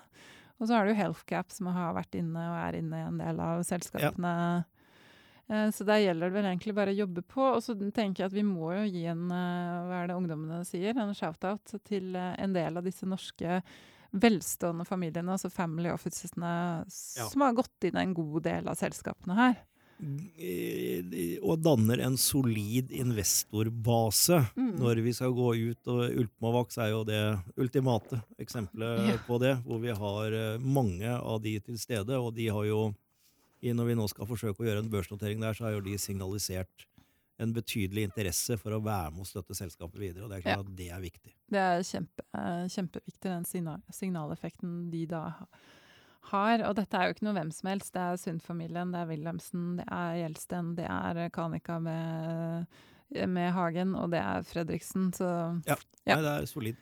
Og 0.59 0.67
så 0.67 0.75
har 0.75 0.85
du 0.85 0.93
Healthcap, 0.93 1.49
som 1.55 1.71
har 1.73 1.95
vært 1.97 2.13
inne 2.19 2.37
og 2.37 2.59
er 2.67 2.77
inne 2.77 2.99
i 2.99 3.07
en 3.07 3.17
del 3.17 3.39
av 3.41 3.63
selskapene. 3.65 4.35
Eh, 4.59 4.63
Så 5.47 5.85
der 5.87 6.01
gjelder 6.03 6.27
det 6.27 6.33
vel 6.35 6.45
egentlig 6.49 6.73
bare 6.75 6.91
å 6.91 6.97
jobbe 6.97 7.21
på. 7.23 7.39
Og 7.55 7.61
så 7.63 7.71
tenker 7.95 8.23
jeg 8.25 8.25
at 8.31 8.33
vi 8.35 8.43
må 8.43 8.73
jo 8.75 8.83
gi 8.91 9.05
en, 9.07 9.25
eh, 9.31 9.85
hva 9.87 10.01
er 10.03 10.07
det 10.11 10.17
ungdommene 10.17 10.65
sier, 10.67 10.97
en 10.99 11.13
shout-out 11.15 11.77
til 11.87 12.15
eh, 12.19 12.35
en 12.43 12.51
del 12.53 12.75
av 12.77 12.83
disse 12.83 13.07
norske 13.07 13.61
velstående 14.13 14.85
familiene, 14.87 15.31
altså 15.35 15.49
family 15.51 15.89
officesene, 15.89 16.85
Ja. 17.17 17.27
som 17.29 17.41
har 17.41 17.53
gått 17.53 17.83
inn 17.87 17.95
i 17.95 18.01
en 18.03 18.13
god 18.13 18.43
del 18.43 18.67
av 18.67 18.75
selskapene 18.75 19.35
her. 19.35 19.55
Eh, 20.37 21.39
Og 21.41 21.59
danner 21.63 21.99
en 22.05 22.17
solid 22.17 22.91
investorbase 22.91 24.39
Mm. 24.55 24.77
når 24.79 25.01
vi 25.03 25.13
skal 25.13 25.31
gå 25.33 25.55
ut. 25.71 25.87
Og 25.87 26.11
Ultimovax 26.11 26.77
er 26.77 26.89
jo 26.91 27.03
det 27.03 27.39
ultimate 27.57 28.21
eksempelet 28.39 29.07
Ja. 29.09 29.17
på 29.27 29.39
det, 29.39 29.55
hvor 29.65 29.79
vi 29.81 29.91
har 29.91 30.31
eh, 30.33 30.57
mange 30.59 31.07
av 31.07 31.41
de 31.41 31.59
til 31.59 31.75
stede. 31.77 32.09
Og 32.19 32.33
de 32.35 32.47
har 32.47 32.63
jo, 32.65 32.93
når 33.73 33.85
vi 33.91 33.95
nå 33.95 34.07
skal 34.09 34.27
forsøke 34.29 34.63
å 34.63 34.67
gjøre 34.67 34.83
en 34.85 34.89
børsnotering 34.91 35.39
der, 35.41 35.53
så 35.57 35.65
har 35.67 35.71
jo 35.77 35.81
de 35.81 35.97
signalisert 35.97 36.85
en 37.39 37.51
betydelig 37.53 38.07
interesse 38.07 38.57
for 38.57 38.73
å 38.73 38.81
være 38.81 39.11
med 39.13 39.21
og 39.21 39.27
støtte 39.29 39.53
selskapet 39.57 39.99
videre. 40.01 40.23
Og 40.25 40.29
det 40.31 40.37
er 40.39 40.41
klart 40.47 40.57
Ja. 40.57 40.59
at 40.65 40.75
det 40.75 40.89
er 40.91 41.01
viktig. 41.03 41.33
Det 41.53 41.59
er 41.61 41.83
kjempe, 41.85 42.23
eh, 42.33 42.65
kjempeviktig, 42.73 43.21
den 43.29 43.45
signal, 43.45 43.81
signaleffekten 43.93 44.89
de 44.91 45.05
da 45.05 45.21
har. 46.31 46.63
Og 46.67 46.75
dette 46.75 46.93
er 46.97 47.07
jo 47.07 47.13
ikke 47.13 47.27
noe 47.27 47.33
hvem 47.37 47.51
som 47.53 47.69
helst. 47.69 47.93
Det 47.93 48.01
er 48.01 48.17
Sund-familien, 48.17 48.91
det 48.91 48.99
er 49.03 49.07
Wilhelmsen, 49.11 49.77
det 49.77 49.85
er 49.87 50.17
Gjelsten, 50.23 50.75
det 50.75 50.87
er 50.89 51.29
Kanika 51.29 51.79
med, 51.79 52.65
med 53.27 53.53
Hagen, 53.53 53.95
og 53.95 54.09
det 54.11 54.19
er 54.19 54.41
Fredriksen. 54.43 55.11
Så 55.13 55.29
Ja. 55.67 55.75
Nei, 56.07 56.21
det 56.21 56.33
er 56.41 56.45
solid. 56.49 56.75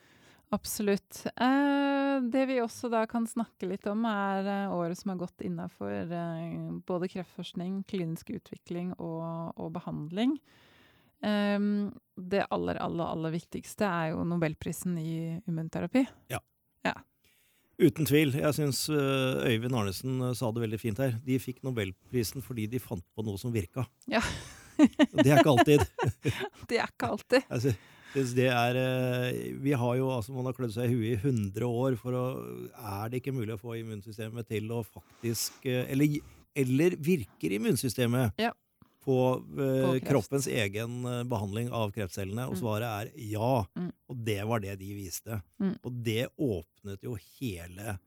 Absolutt. 0.49 1.25
Eh, 1.35 2.21
det 2.31 2.45
vi 2.49 2.59
også 2.63 2.89
da 2.91 3.05
kan 3.09 3.27
snakke 3.27 3.69
litt 3.69 3.87
om, 3.91 4.05
er 4.09 4.47
eh, 4.49 4.75
året 4.75 4.99
som 4.99 5.13
har 5.13 5.21
gått 5.23 5.43
innafor 5.45 5.91
eh, 5.91 6.55
både 6.87 7.09
kreftforskning, 7.11 7.83
klinisk 7.89 8.31
utvikling 8.35 8.93
og, 8.97 9.55
og 9.55 9.73
behandling. 9.75 10.37
Ehm, 11.25 11.89
det 12.15 12.43
aller, 12.53 12.77
aller, 12.83 13.05
aller 13.07 13.33
viktigste 13.33 13.87
er 13.87 14.13
jo 14.13 14.25
nobelprisen 14.27 14.97
i 15.01 15.15
immunterapi. 15.47 16.05
Uten 17.81 18.07
tvil. 18.07 18.35
Jeg 18.39 18.55
syns 18.55 18.85
Øyvind 18.87 19.75
Arnesen 19.75 20.21
sa 20.37 20.51
det 20.55 20.61
veldig 20.63 20.79
fint 20.79 21.01
her. 21.01 21.17
De 21.25 21.39
fikk 21.43 21.63
nobelprisen 21.65 22.45
fordi 22.45 22.69
de 22.71 22.79
fant 22.79 23.03
på 23.15 23.25
noe 23.25 23.41
som 23.41 23.51
virka. 23.55 23.83
Ja. 24.11 24.21
Det 24.77 25.25
er 25.25 25.41
ikke 25.41 25.55
alltid. 25.55 25.83
Det 26.69 26.79
er 26.79 26.87
ikke 26.91 27.11
alltid. 27.15 27.75
Det 28.15 28.47
er, 28.47 28.75
eh, 28.79 29.53
vi 29.59 29.73
har 29.75 29.95
jo, 29.99 30.07
altså 30.15 30.31
Man 30.35 30.45
har 30.45 30.53
klødd 30.55 30.71
seg 30.73 30.89
i 30.89 30.93
huet 30.95 31.11
i 31.17 31.21
100 31.27 31.67
år 31.67 31.97
for 31.99 32.11
å 32.15 32.25
Er 32.79 33.09
det 33.11 33.19
ikke 33.21 33.33
mulig 33.35 33.53
å 33.57 33.59
få 33.61 33.75
immunsystemet 33.81 34.47
til 34.47 34.69
å 34.71 34.83
faktisk 34.87 35.65
eh, 35.67 35.85
Eller, 35.91 36.19
eller 36.55 36.95
virker 36.95 37.51
immunsystemet 37.59 38.31
Ja. 38.39 38.51
på, 39.05 39.17
eh, 39.59 39.83
På 39.85 39.99
kroppens 40.07 40.47
egen 40.47 41.03
eh, 41.05 41.23
behandling 41.29 41.69
av 41.75 41.91
kreftcellene? 41.91 42.47
Og 42.47 42.55
Mm. 42.55 42.61
svaret 42.61 42.87
er 42.87 43.11
ja. 43.19 43.65
Mm. 43.77 43.91
Og 44.09 44.23
det 44.25 44.39
var 44.47 44.59
det 44.63 44.79
de 44.79 44.93
viste. 44.95 45.41
Mm. 45.61 45.75
Og 45.83 46.03
det 46.03 46.27
åpnet 46.39 47.03
jo 47.03 47.15
hele 47.39 47.99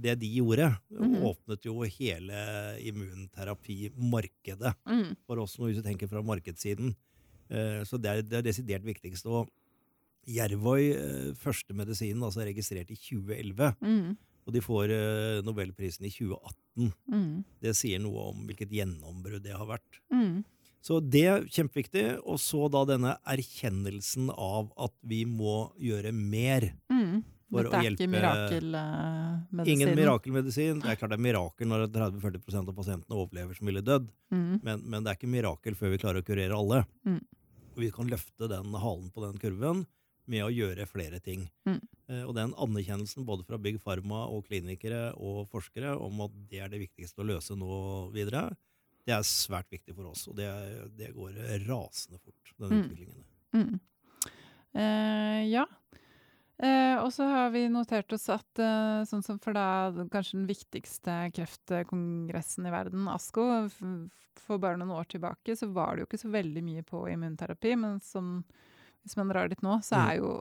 Det 0.00 0.14
de 0.18 0.26
gjorde, 0.40 0.78
Mhm. 0.90 1.20
åpnet 1.20 1.60
jo 1.66 1.82
hele 1.84 2.78
immunterapimarkedet 2.80 4.74
Mm. 4.88 5.16
for 5.26 5.38
oss 5.38 5.58
når 5.58 5.74
vi 5.74 5.82
tenker 5.82 6.08
fra 6.08 6.22
markedssiden. 6.22 6.94
Eh, 7.50 7.82
Så 7.84 7.98
det 8.00 8.10
er 8.10 8.22
det 8.22 8.38
er 8.40 8.46
desidert 8.46 8.84
viktigste. 8.86 9.26
Og 9.30 9.48
Jervøy, 10.28 10.90
eh, 10.94 11.32
første 11.34 11.74
medisinen, 11.74 12.22
altså 12.22 12.44
registrert 12.46 12.90
i 12.90 12.96
2011, 12.96 13.74
Mm. 13.80 14.16
og 14.46 14.52
de 14.54 14.60
får 14.60 14.90
eh, 14.90 15.42
nobelprisen 15.42 16.04
i 16.06 16.10
2018. 16.10 16.92
Mm. 17.10 17.44
Det 17.60 17.74
sier 17.76 17.98
noe 18.00 18.30
om 18.30 18.46
hvilket 18.46 18.70
gjennombrudd 18.70 19.42
det 19.42 19.56
har 19.56 19.66
vært. 19.66 20.00
Mm. 20.12 20.44
Så 20.82 21.00
det 21.10 21.24
er 21.26 21.42
kjempeviktig. 21.44 22.20
Og 22.24 22.38
så 22.40 22.70
da 22.72 22.84
denne 22.88 23.18
erkjennelsen 23.28 24.30
av 24.32 24.70
at 24.78 24.92
vi 25.02 25.24
må 25.24 25.72
gjøre 25.78 26.12
mer. 26.14 26.72
Mm. 26.90 27.22
For 27.50 27.64
Dette 27.66 27.74
å 27.74 27.82
er 27.82 27.90
ikke 27.96 28.06
mirakelmedisin? 28.08 29.72
Ingen 29.72 29.96
mirakelmedisin. 29.98 30.80
Det 30.80 30.92
er 30.92 30.96
klart 31.00 31.10
det 31.10 31.18
er 31.18 31.24
mirakel 31.26 31.66
når 31.68 31.88
30-40 31.90 32.68
av 32.70 32.76
pasientene 32.76 33.16
overlever 33.18 33.56
som 33.58 33.66
ville 33.66 33.82
dødd. 33.82 34.08
Mm. 34.32 34.60
Men, 34.62 34.84
men 34.86 35.02
det 35.04 35.10
er 35.12 35.18
ikke 35.18 35.32
mirakel 35.34 35.74
før 35.78 35.90
vi 35.90 35.98
klarer 35.98 36.22
å 36.22 36.26
kurere 36.26 36.56
alle. 36.56 36.84
Mm. 37.04 37.20
Vi 37.76 37.90
kan 37.94 38.08
løfte 38.10 38.48
den 38.50 38.74
halen 38.74 39.10
på 39.14 39.22
den 39.24 39.38
kurven 39.40 39.84
med 40.30 40.44
å 40.44 40.50
gjøre 40.52 40.86
flere 40.86 41.18
ting. 41.22 41.48
Mm. 41.66 41.80
Eh, 42.10 42.22
og 42.26 42.34
den 42.36 42.52
anerkjennelsen 42.54 43.24
både 43.26 43.44
fra 43.46 43.58
Big 43.58 43.80
Pharma 43.82 44.24
og 44.30 44.46
klinikere 44.48 45.10
og 45.16 45.48
forskere 45.50 45.96
om 45.98 46.20
at 46.26 46.34
det 46.50 46.60
er 46.64 46.68
det 46.72 46.82
viktigste 46.84 47.22
å 47.22 47.28
løse 47.30 47.56
nå 47.58 48.10
videre, 48.14 48.50
det 49.08 49.14
er 49.16 49.24
svært 49.26 49.70
viktig 49.72 49.94
for 49.96 50.10
oss. 50.12 50.26
Og 50.28 50.36
det, 50.38 50.46
det 50.98 51.12
går 51.16 51.38
rasende 51.66 52.20
fort, 52.20 52.52
den 52.60 52.70
Mm. 52.70 52.82
utviklingen. 52.84 53.24
Mm. 53.56 53.80
Eh, 54.74 55.42
ja. 55.50 55.64
Eh, 56.60 56.96
og 57.00 57.08
så 57.14 57.24
har 57.24 57.50
vi 57.54 57.62
notert 57.72 58.12
oss 58.12 58.26
at 58.28 58.60
eh, 58.60 59.00
sånn 59.08 59.22
som 59.24 59.38
for 59.40 59.56
da 59.56 59.88
kanskje 60.12 60.36
den 60.36 60.48
viktigste 60.50 61.14
kreftkongressen 61.32 62.66
i 62.68 62.72
verden, 62.74 63.06
ASKO, 63.08 63.46
for 64.40 64.60
bare 64.60 64.76
noen 64.80 64.92
år 64.92 65.08
tilbake, 65.08 65.56
så 65.56 65.70
var 65.72 65.94
det 65.96 66.04
jo 66.04 66.08
ikke 66.10 66.20
så 66.20 66.32
veldig 66.34 66.62
mye 66.66 66.84
på 66.84 67.00
immunterapi. 67.14 67.72
Men 67.80 67.96
som, 68.04 68.42
hvis 69.04 69.16
man 69.16 69.32
drar 69.32 69.48
dit 69.48 69.62
nå, 69.64 69.78
så 69.80 69.96
Mm. 69.96 70.04
er 70.10 70.16
jo 70.20 70.32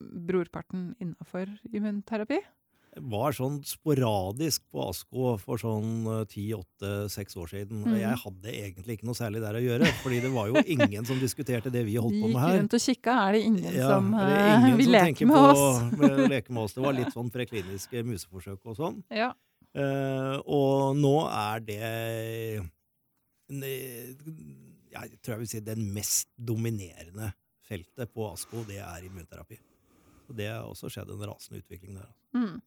brorparten 0.00 0.84
innafor 1.00 1.48
immunterapi. 1.72 2.40
Var 2.92 3.32
sånn 3.32 3.54
sporadisk 3.64 4.66
på 4.68 4.82
ASKO 4.90 5.30
for 5.40 5.60
sånn 5.60 6.04
ti-åtte-seks 6.28 7.38
år 7.40 7.48
siden. 7.48 7.86
Mm. 7.86 7.94
jeg 8.02 8.18
hadde 8.20 8.52
egentlig 8.52 8.96
ikke 8.98 9.08
noe 9.08 9.16
særlig 9.16 9.40
der 9.40 9.56
å 9.56 9.62
gjøre, 9.64 9.88
fordi 10.02 10.18
det 10.20 10.32
var 10.34 10.50
jo 10.50 10.60
ingen 10.74 11.08
som 11.08 11.20
diskuterte 11.22 11.72
det 11.72 11.86
vi 11.88 11.96
holdt 11.96 12.18
på 12.20 12.28
med 12.28 12.40
her. 12.42 12.58
rundt 12.58 12.76
og 12.76 12.84
kikka, 12.84 13.14
er 13.28 13.38
det 13.38 13.42
ingen 13.48 13.78
Ja, 13.78 13.88
som 13.94 14.10
det 14.12 14.26
eh, 14.28 14.52
ingen 14.58 14.76
vil 14.76 14.90
som 14.90 14.96
leke 14.98 15.28
med 15.30 15.38
på 15.38 15.46
oss. 15.48 15.80
med 16.02 16.20
leke 16.34 16.52
med 16.52 16.62
oss. 16.66 16.76
Det 16.76 16.84
var 16.84 16.98
litt 16.98 17.14
sånn 17.16 17.32
prekliniske 17.32 18.04
museforsøk 18.10 18.60
og 18.68 18.76
sånn. 18.76 19.00
Ja. 19.08 19.30
Uh, 19.72 20.36
og 20.52 20.98
nå 21.00 21.14
er 21.32 21.62
det 21.64 21.78
Jeg 24.92 25.14
tror 25.24 25.32
jeg 25.32 25.40
vil 25.40 25.48
si 25.48 25.62
den 25.64 25.86
mest 25.94 26.28
dominerende 26.36 27.30
feltet 27.64 28.12
på 28.12 28.26
ASKO, 28.28 28.66
det 28.68 28.82
er 28.84 29.06
immunterapi. 29.06 29.56
Og 30.28 30.36
det 30.36 30.50
har 30.50 30.68
også 30.68 30.90
skjedd 30.92 31.12
en 31.14 31.24
rasende 31.24 31.62
utvikling 31.62 31.96
der. 31.96 32.12
Mm. 32.36 32.60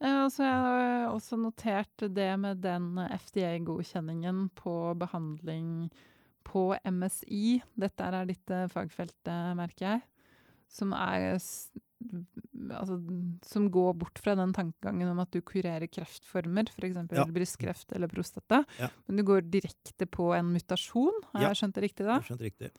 Eh, 0.00 0.20
Og 0.24 0.30
så 0.32 0.44
har 0.48 0.78
jeg 0.80 1.08
også 1.14 1.36
notert 1.40 2.06
det 2.14 2.30
med 2.40 2.62
den 2.64 2.94
FDA-godkjenningen 2.96 4.46
på 4.56 4.74
behandling 5.00 5.90
på 6.48 6.70
MSI. 6.88 7.60
Dette 7.78 8.06
er 8.08 8.24
ditt 8.30 8.50
eh, 8.50 8.66
fagfelt, 8.72 9.18
eh, 9.28 9.50
merker 9.58 9.86
jeg. 9.86 10.02
Som 10.70 10.92
er 10.94 11.34
altså, 11.34 12.96
som 13.44 13.66
går 13.74 13.92
bort 14.00 14.18
fra 14.22 14.36
den 14.38 14.52
tankegangen 14.56 15.10
om 15.10 15.18
at 15.20 15.30
du 15.34 15.40
kurerer 15.44 15.84
kreftformer, 15.90 16.70
f.eks. 16.72 16.96
Ja. 17.12 17.24
brystkreft 17.26 17.92
eller 17.92 18.08
prostata, 18.08 18.62
Ja. 18.78 18.88
men 19.06 19.16
du 19.20 19.24
går 19.26 19.42
direkte 19.50 20.06
på 20.08 20.30
en 20.38 20.52
mutasjon. 20.54 21.12
Har 21.34 21.42
Ja. 21.42 21.48
jeg 21.50 21.56
skjønt 21.60 21.74
det 21.74 21.82
riktig 21.84 22.06
da? 22.06 22.18
Du 22.20 22.36
riktig. 22.36 22.70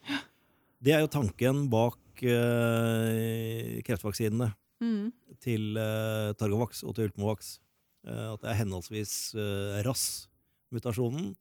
Det 0.81 0.93
er 0.95 1.01
jo 1.01 1.07
tanken 1.07 1.69
bak 1.69 1.99
eh, 2.23 3.81
kreftvaksinene 3.85 4.53
Mm. 4.81 5.11
til 5.39 5.77
uh, 5.77 6.31
Targovax 6.39 6.83
og 6.83 6.95
til 6.97 7.05
Ultimovax. 7.09 7.59
Uh, 8.07 8.33
at 8.33 8.41
det 8.41 8.49
er 8.49 8.59
henholdsvis 8.63 9.13
uh, 9.37 9.77
RAS-mutasjonen, 9.85 11.35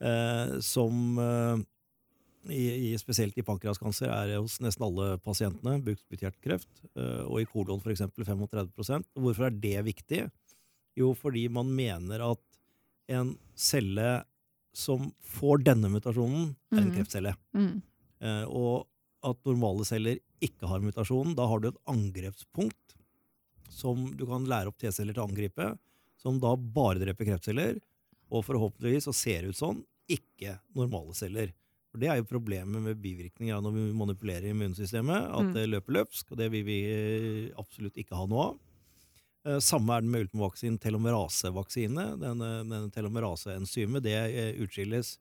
eh, 0.00 0.52
som 0.64 1.18
eh, 1.20 1.62
i, 2.48 2.62
i, 2.90 2.98
spesielt 3.00 3.36
i 3.36 3.44
pankreaskancer 3.44 4.08
er 4.08 4.36
hos 4.38 4.58
nesten 4.64 4.84
alle 4.86 5.18
pasientene, 5.24 5.78
bukspyttkjertelkreft, 5.84 6.70
eh, 6.94 7.22
og 7.26 7.40
i 7.42 7.48
kolon 7.50 7.80
f.eks. 7.82 8.00
35% 8.16 9.10
Hvorfor 9.18 9.48
er 9.50 9.58
det 9.60 9.82
viktig? 9.84 10.22
Jo, 10.96 11.12
fordi 11.16 11.46
man 11.52 11.68
mener 11.76 12.22
at 12.30 12.40
en 13.10 13.34
celle 13.58 14.22
som 14.76 15.10
får 15.26 15.64
denne 15.66 15.90
mutasjonen, 15.90 16.54
er 16.72 16.78
en 16.78 16.88
Mhm. 16.90 16.94
kreftcelle. 16.96 17.34
Mm. 17.56 17.82
Eh, 18.22 18.44
og 18.46 18.86
at 19.26 19.38
normale 19.46 19.84
celler 19.88 20.18
ikke 20.44 20.68
har 20.70 20.80
mutasjonen. 20.84 21.34
Da 21.36 21.46
har 21.50 21.60
du 21.60 21.68
et 21.70 21.80
angrepspunkt 21.90 22.96
som 23.70 24.10
du 24.16 24.26
kan 24.28 24.44
lære 24.48 24.68
opp 24.72 24.78
T-celler 24.80 25.14
til 25.16 25.22
å 25.22 25.28
angripe, 25.28 25.66
som 26.20 26.40
da 26.42 26.54
bare 26.56 27.00
dreper 27.00 27.30
kreftceller, 27.30 27.78
og 28.30 28.44
forhåpentligvis, 28.46 29.08
og 29.10 29.16
ser 29.16 29.46
ut 29.48 29.56
sånn, 29.58 29.82
ikke 30.10 30.58
normale 30.76 31.14
celler. 31.16 31.52
For 31.90 31.98
Det 31.98 32.08
er 32.10 32.20
jo 32.20 32.26
problemet 32.30 32.82
med 32.82 33.00
bivirkninger 33.02 33.62
når 33.62 33.72
vi 33.74 33.84
manipulerer 33.98 34.50
immunsystemet, 34.52 35.30
at 35.30 35.46
Mm. 35.48 35.54
det 35.54 35.68
løper 35.70 35.92
løpsk, 35.96 36.30
og 36.30 36.38
det 36.38 36.50
vil 36.52 36.64
vi 36.64 36.78
eh, 36.86 37.52
absolutt 37.58 37.96
ikke 37.98 38.14
ha 38.14 38.26
noe 38.26 38.44
av. 38.50 38.58
Eh, 39.46 39.58
Samme 39.58 39.96
er 39.96 40.02
det 40.02 40.10
med 40.10 40.26
ultimavaksin 40.28 40.78
telomerasevaksine. 40.78 42.20
Denne, 42.20 42.50
denne 42.68 42.90
telomeraseenzymet 42.94 44.02
det 44.02 44.14
eh, 44.14 44.52
utskilles 44.62 45.18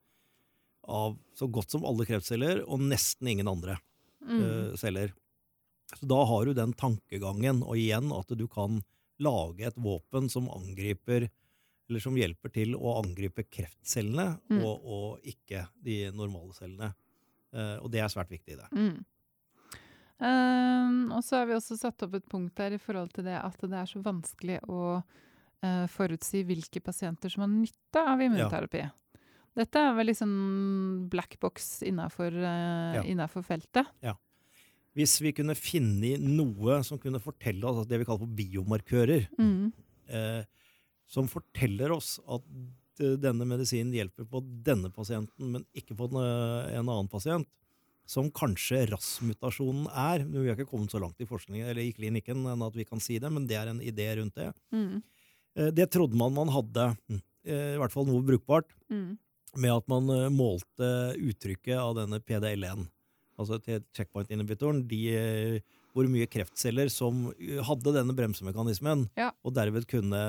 av 0.89 1.17
så 1.37 1.47
godt 1.51 1.71
som 1.75 1.85
alle 1.87 2.05
kreftceller 2.09 2.63
og 2.65 2.81
nesten 2.89 3.29
ingen 3.35 3.47
andre 3.51 3.77
Mm. 4.19 4.41
eh, 4.43 4.75
celler. 4.75 5.13
Så 5.95 6.05
da 6.05 6.17
har 6.27 6.45
du 6.45 6.53
den 6.53 6.73
tankegangen, 6.77 7.63
og 7.63 7.77
igjen 7.79 8.11
at 8.13 8.27
du 8.37 8.43
kan 8.51 8.81
lage 9.19 9.65
et 9.65 9.77
våpen 9.79 10.27
som 10.29 10.49
angriper 10.53 11.29
eller 11.89 12.03
som 12.03 12.13
hjelper 12.19 12.51
til 12.53 12.75
å 12.75 12.97
angripe 12.99 13.45
kreftcellene, 13.49 14.39
Mm. 14.51 14.59
og, 14.61 14.83
og 14.85 15.23
ikke 15.25 15.63
de 15.81 16.11
normale 16.11 16.53
cellene. 16.53 16.91
Uh, 17.53 17.79
og 17.81 17.89
det 17.89 18.03
er 18.03 18.11
svært 18.13 18.29
viktig 18.29 18.53
i 18.53 18.59
det. 18.59 18.67
Mm. 18.77 18.99
Ehm, 20.21 21.11
og 21.15 21.23
så 21.23 21.39
har 21.39 21.47
vi 21.49 21.55
også 21.55 21.77
satt 21.79 22.03
opp 22.05 22.17
et 22.19 22.27
punkt 22.29 22.53
der 22.59 22.75
i 22.75 22.81
forhold 22.81 23.13
til 23.15 23.25
det 23.29 23.37
at 23.39 23.57
det 23.63 23.73
er 23.79 23.87
så 23.89 24.01
vanskelig 24.03 24.59
å 24.67 24.99
uh, 25.63 25.85
forutsi 25.91 26.43
hvilke 26.47 26.81
pasienter 26.83 27.31
som 27.31 27.45
har 27.45 27.51
nytte 27.53 28.03
av 28.03 28.21
immunterapi. 28.21 28.83
Dette 29.59 29.81
er 29.83 29.93
vel 29.97 30.07
liksom 30.13 30.31
black 31.11 31.35
box 31.43 31.81
innafor 31.83 32.31
Ja. 32.31 33.03
feltet. 33.43 33.85
Ja. 34.05 34.15
Hvis 34.95 35.19
vi 35.21 35.31
kunne 35.35 35.55
finne 35.55 36.15
noe 36.19 36.79
som 36.83 36.97
kunne 36.97 37.19
fortelle 37.21 37.63
oss 37.67 37.85
det 37.87 37.99
vi 37.99 38.05
kaller 38.07 38.23
for 38.25 38.35
biomarkører, 38.39 39.27
Mm. 39.37 39.71
eh, 40.09 40.43
som 41.07 41.27
forteller 41.27 41.91
oss 41.91 42.19
at 42.27 42.41
eh, 42.99 43.15
denne 43.15 43.45
medisinen 43.47 43.93
hjelper 43.93 44.25
på 44.27 44.41
denne 44.63 44.89
pasienten, 44.91 45.51
men 45.53 45.65
ikke 45.75 45.95
på 45.95 46.09
en, 46.09 46.17
eh, 46.19 46.77
en 46.79 46.89
annen 46.89 47.07
pasient, 47.09 47.47
som 48.05 48.29
kanskje 48.31 48.87
RAS-mutasjonen 48.89 49.85
er. 49.93 50.25
Vi 50.25 50.47
har 50.49 50.55
ikke 50.57 50.67
kommet 50.71 50.89
så 50.91 50.99
langt 50.99 51.19
i 51.21 51.25
forskningen 51.29 51.69
eller 51.69 51.81
i 51.83 51.93
klinikken 51.93 52.43
enn 52.49 52.61
at 52.65 52.73
vi 52.73 52.83
kan 52.83 52.99
si 52.99 53.19
det, 53.19 53.31
men 53.31 53.45
det 53.47 53.55
er 53.55 53.67
en 53.69 53.79
idé 53.79 54.17
rundt 54.17 54.33
det. 54.35 54.53
Mm. 54.73 55.03
Eh, 55.55 55.69
Det 55.71 55.91
trodde 55.91 56.15
man 56.17 56.33
man 56.33 56.47
hadde, 56.49 56.97
eh, 57.45 57.75
i 57.75 57.77
hvert 57.77 57.91
fall 57.91 58.05
noe 58.05 58.21
brukbart, 58.21 58.65
Mm. 58.91 59.17
Med 59.57 59.71
at 59.73 59.87
man 59.91 60.09
eh, 60.13 60.29
målte 60.33 60.89
uttrykket 61.17 61.77
av 61.79 61.95
denne 61.97 62.19
PDL1, 62.21 62.85
altså 63.39 63.59
til 63.63 63.83
checkpoint-inhibitoren, 63.97 64.83
eh, 65.15 65.59
hvor 65.95 66.05
mye 66.11 66.27
kreftceller 66.29 66.91
som 66.93 67.29
eh, 67.39 67.61
hadde 67.65 67.95
denne 67.95 68.13
bremsemekanismen, 68.17 69.07
Ja. 69.17 69.31
og 69.43 69.55
derved 69.57 69.87
kunne 69.89 70.19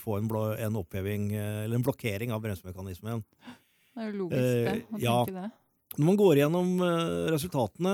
få 0.00 0.18
en, 0.18 0.28
blå, 0.30 0.46
en 0.56 0.76
en 1.74 1.82
blokkering 1.84 2.32
av 2.32 2.40
bremsemekanismen. 2.42 3.24
Det 3.92 4.00
er 4.06 4.12
jo 4.12 4.22
logisk, 4.24 4.40
det. 4.40 4.78
Å 4.96 5.02
ja. 5.02 5.18
tenke 5.26 5.40
det. 5.42 5.50
Når 5.98 6.06
man 6.08 6.16
går 6.16 6.38
gjennom 6.40 6.68
resultatene 7.28 7.90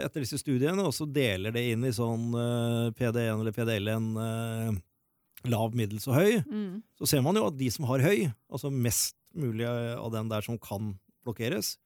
etter 0.00 0.22
disse 0.24 0.38
studiene, 0.40 0.80
og 0.80 0.94
så 0.96 1.04
deler 1.04 1.52
det 1.52 1.66
inn 1.74 1.84
i 1.84 1.90
sånn 1.92 2.30
eh, 2.32 2.86
PD1 2.96 3.42
eller 3.42 3.52
PDL1 3.52 4.06
eh, 4.24 4.78
lav, 5.52 5.74
middels 5.76 6.08
og 6.08 6.16
høy, 6.16 6.38
Mm. 6.48 6.78
så 6.96 7.06
ser 7.10 7.20
man 7.20 7.36
jo 7.36 7.44
at 7.50 7.58
de 7.60 7.68
som 7.70 7.84
har 7.90 8.00
høy, 8.00 8.32
altså 8.48 8.70
mest 8.72 9.18
mulig 9.38 9.66
av 9.66 10.10
den 10.14 10.30
der 10.30 10.44
som 10.46 10.58
kan 10.60 10.94
blokkeres, 11.24 11.76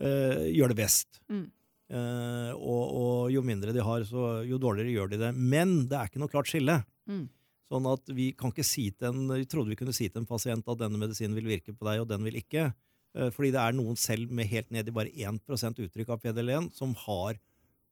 eh, 0.00 0.50
gjør 0.54 0.72
det 0.72 0.78
best. 0.80 1.20
Mm. 1.30 1.48
Eh, 1.90 2.52
og, 2.54 2.82
og 3.00 3.34
jo 3.34 3.42
mindre 3.42 3.74
de 3.74 3.82
har, 3.84 4.06
så 4.06 4.40
jo 4.46 4.60
dårligere 4.62 4.94
gjør 4.94 5.12
de 5.12 5.20
det. 5.24 5.30
Men 5.34 5.84
det 5.90 5.98
er 5.98 6.10
ikke 6.10 6.22
noe 6.22 6.32
klart 6.32 6.50
skille. 6.50 6.80
Mm. 7.10 7.26
Sånn 7.70 7.86
at 7.86 8.12
vi 8.14 8.30
kan 8.34 8.50
ikke 8.50 8.66
si 8.66 8.88
til 8.90 9.12
en, 9.12 9.26
vi 9.30 9.46
trodde 9.50 9.70
vi 9.70 9.78
kunne 9.78 9.94
si 9.94 10.08
til 10.08 10.22
en 10.22 10.28
pasient 10.28 10.66
at 10.66 10.80
denne 10.80 10.98
medisinen 10.98 11.36
vil 11.38 11.50
virke 11.50 11.74
på 11.74 11.86
deg, 11.86 12.02
og 12.02 12.08
den 12.10 12.26
vil 12.26 12.38
ikke. 12.40 12.70
Eh, 13.18 13.30
fordi 13.34 13.52
det 13.54 13.62
er 13.62 13.76
noen 13.76 13.98
selv 13.98 14.32
med 14.34 14.50
helt 14.50 14.70
ned 14.74 14.90
i 14.90 14.94
bare 14.94 15.14
1 15.14 15.42
uttrykk 15.86 16.14
av 16.14 16.22
PDL1 16.22 16.70
som 16.76 16.94
har 17.06 17.38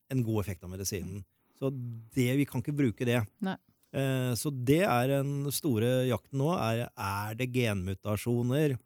en 0.09 0.23
god 0.25 0.45
effekt 0.45 0.65
av 0.65 0.73
medisinen. 0.73 1.25
Så 1.59 1.71
det, 2.15 2.31
vi 2.39 2.47
kan 2.47 2.63
ikke 2.63 2.77
bruke 2.79 3.07
det. 3.07 3.21
Nei. 3.45 3.59
Eh, 3.95 4.33
så 4.39 4.53
det 4.53 4.85
er 4.85 5.09
den 5.11 5.49
store 5.55 6.07
jakten 6.09 6.39
nå. 6.43 6.53
Er, 6.55 6.87
er 6.93 7.39
det 7.39 7.51
genmutasjoner? 7.55 8.77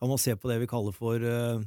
Kan 0.00 0.08
man 0.12 0.18
se 0.20 0.34
på 0.36 0.48
det 0.50 0.58
vi 0.60 0.66
kaller 0.68 0.92
for 0.92 1.22
uh, 1.24 1.62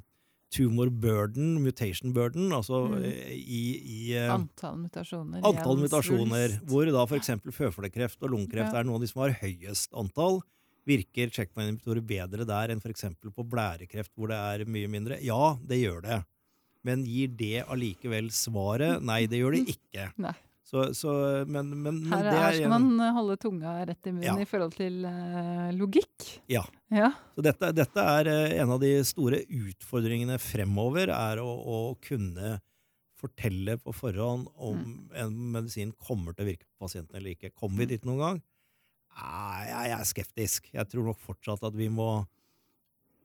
tumor 0.53 0.89
burden, 0.89 1.55
mutation 1.63 2.13
burden, 2.13 2.51
altså 2.53 2.83
Mm. 2.89 3.03
eh, 3.05 3.33
i, 3.37 3.61
i 3.79 3.99
uh, 4.17 4.33
Antall 4.35 4.77
mutasjoner. 4.83 5.41
Antall 5.45 5.77
mutasjoner, 5.81 6.59
hvor 6.69 6.85
da 6.89 7.03
f.eks. 7.05 7.29
føflekkreft 7.53 8.21
og 8.23 8.31
lungekreft 8.35 8.73
Ja. 8.73 8.79
er 8.79 8.83
noen 8.89 8.95
av 8.99 9.01
de 9.01 9.07
som 9.11 9.21
har 9.23 9.35
høyest 9.41 9.93
antall. 9.93 10.41
Virker 10.89 11.29
checkpoint-inhibitorer 11.29 12.01
bedre 12.01 12.45
der 12.49 12.71
enn 12.73 12.79
f.eks. 12.81 13.03
på 13.35 13.45
blærekreft, 13.45 14.11
hvor 14.17 14.29
det 14.31 14.37
er 14.37 14.65
mye 14.65 14.87
mindre? 14.89 15.19
Ja, 15.21 15.55
det 15.61 15.81
gjør 15.83 16.01
det. 16.05 16.19
Men 16.87 17.03
gir 17.05 17.27
det 17.35 17.65
allikevel 17.67 18.29
svaret? 18.31 19.01
Nei, 19.03 19.25
det 19.27 19.41
gjør 19.41 19.57
det 19.57 19.65
ikke. 19.75 20.11
Nei. 20.17 20.33
Så, 20.69 20.83
så, 20.93 21.11
men, 21.49 21.71
men, 21.81 21.95
Her, 22.11 22.27
det 22.27 22.33
her 22.35 22.47
er 22.51 22.57
skal 22.59 22.73
man 22.75 23.13
holde 23.15 23.35
tunga 23.41 23.71
rett 23.89 24.05
i 24.05 24.11
munnen 24.13 24.27
Ja. 24.27 24.35
i 24.37 24.45
forhold 24.45 24.75
til 24.77 24.99
uh, 25.09 25.71
logikk. 25.73 26.27
Ja. 26.51 26.61
Ja. 26.93 27.07
Så 27.33 27.41
dette, 27.47 27.71
dette 27.73 28.03
er 28.19 28.29
eh, 28.29 28.53
en 28.61 28.75
av 28.75 28.81
de 28.83 28.91
store 29.07 29.39
utfordringene 29.49 30.37
fremover, 30.43 31.09
er 31.09 31.41
å, 31.41 31.47
å 31.49 31.79
kunne 32.05 32.59
fortelle 33.19 33.79
på 33.81 33.91
forhånd 33.97 34.45
om 34.55 34.77
Mm. 34.79 34.93
en 35.25 35.33
medisin 35.57 35.89
kommer 35.97 36.37
til 36.37 36.45
å 36.45 36.49
virke 36.51 36.67
på 36.69 36.85
pasienten 36.85 37.17
eller 37.17 37.33
ikke. 37.33 37.49
Kommer 37.57 37.81
vi 37.83 37.89
dit 37.95 38.05
noen 38.07 38.21
gang? 38.21 38.37
Nei, 39.19 39.65
jeg 39.73 39.95
er 39.97 40.05
skeptisk. 40.07 40.69
Jeg 40.77 40.87
tror 40.93 41.09
nok 41.09 41.19
fortsatt 41.25 41.65
at 41.67 41.75
vi 41.75 41.89
må 41.91 42.11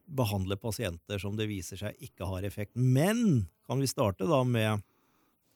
behandle 0.08 0.56
pasienter 0.60 1.20
som 1.22 1.36
det 1.38 1.46
viser 1.48 1.78
seg 1.80 2.00
ikke 2.08 2.26
har 2.28 2.44
effekt. 2.48 2.72
Men 2.74 3.44
kan 3.68 3.80
vi 3.80 3.86
starte 3.88 4.26
da 4.28 4.40
med 4.44 4.82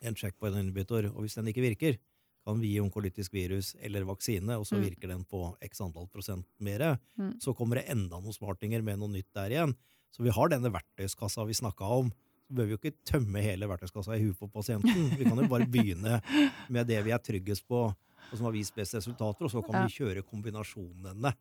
en 0.03 0.15
checkpoint-inhibitor, 0.15 1.09
og 1.15 1.25
hvis 1.25 1.35
den 1.35 1.47
ikke 1.51 1.65
virker, 1.65 1.99
kan 2.47 2.61
vi 2.63 2.71
gi 2.73 2.81
onkolytisk 2.81 3.33
virus 3.35 3.75
eller 3.85 4.05
vaksine, 4.09 4.57
og 4.57 4.65
så 4.65 4.77
Mm. 4.79 4.85
virker 4.89 5.09
den 5.09 5.25
på 5.25 5.57
x 5.63 5.81
antall 5.81 6.07
prosent 6.09 6.47
mer. 6.61 6.99
Mm. 7.19 7.39
Så 7.41 7.55
kommer 7.55 7.77
det 7.77 7.89
enda 7.91 8.17
noen 8.21 8.33
smartinger 8.33 8.83
med 8.83 8.99
noe 8.99 9.09
nytt 9.09 9.33
der 9.35 9.51
igjen. 9.51 9.75
Så 10.13 10.23
vi 10.23 10.31
har 10.31 10.49
denne 10.49 10.71
verktøyskassa 10.73 11.45
vi 11.47 11.53
snakka 11.53 11.85
om. 11.85 12.11
Så 12.49 12.55
bør 12.55 12.65
vi 12.67 12.71
jo 12.73 12.79
ikke 12.79 12.97
tømme 13.05 13.43
hele 13.43 13.67
verktøyskassa 13.69 14.17
i 14.17 14.23
huet 14.25 14.39
på 14.39 14.49
pasienten. 14.51 15.11
Vi 15.19 15.25
kan 15.25 15.37
jo 15.37 15.49
bare 15.49 15.67
begynne 15.77 16.23
med 16.71 16.87
det 16.87 17.05
vi 17.05 17.11
er 17.11 17.19
tryggest 17.19 17.67
på, 17.69 17.83
og 17.93 18.35
som 18.39 18.45
har 18.47 18.53
vist 18.53 18.75
best 18.75 18.95
resultater, 18.95 19.45
og 19.45 19.51
så 19.51 19.63
kan 19.63 19.75
Ja. 19.75 19.87
vi 19.87 19.99
kjøre 19.99 20.23
kombinasjonene 20.25 21.35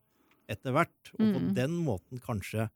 etter 0.49 0.71
hvert. 0.73 1.13
Og 1.13 1.19
på 1.33 1.39
Mm. 1.39 1.53
den 1.55 1.71
måten 1.85 2.19
kanskje 2.19 2.69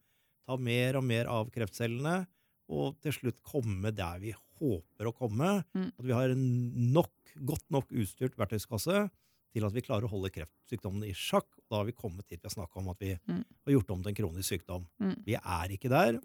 ta 0.46 0.56
mer 0.56 0.96
og 0.96 1.04
mer 1.04 1.26
av 1.26 1.50
kreftcellene, 1.50 2.26
og 2.70 2.96
til 3.02 3.12
slutt 3.12 3.42
komme 3.42 3.94
der 3.94 4.18
vi 4.18 4.32
håper 4.62 5.08
å 5.10 5.14
komme. 5.16 5.50
Mm. 5.74 5.88
At 5.98 6.06
vi 6.06 6.14
har 6.16 6.30
en 6.30 6.46
nok, 6.94 7.12
godt 7.42 7.66
nok 7.74 7.90
utstyrt 7.92 8.36
verktøyskasse 8.38 9.08
til 9.52 9.66
at 9.68 9.74
vi 9.76 9.82
klarer 9.84 10.06
å 10.06 10.12
holde 10.14 10.30
kreftsykdommene 10.32 11.10
i 11.10 11.16
sjakk. 11.18 11.48
Da 11.68 11.80
har 11.82 11.88
vi 11.88 11.92
kommet 11.92 12.24
hit 12.30 12.40
vi 12.40 12.48
har 12.48 12.54
snakka 12.54 12.78
om 12.80 12.88
at 12.94 13.00
vi 13.02 13.18
Mm. 13.28 13.42
har 13.66 13.72
gjort 13.74 13.90
om 13.90 14.02
til 14.02 14.08
en 14.14 14.20
kronisk 14.22 14.48
sykdom. 14.54 14.86
Mm. 15.00 15.16
Vi 15.26 15.34
er 15.36 15.68
ikke 15.76 15.90
der. 15.92 16.20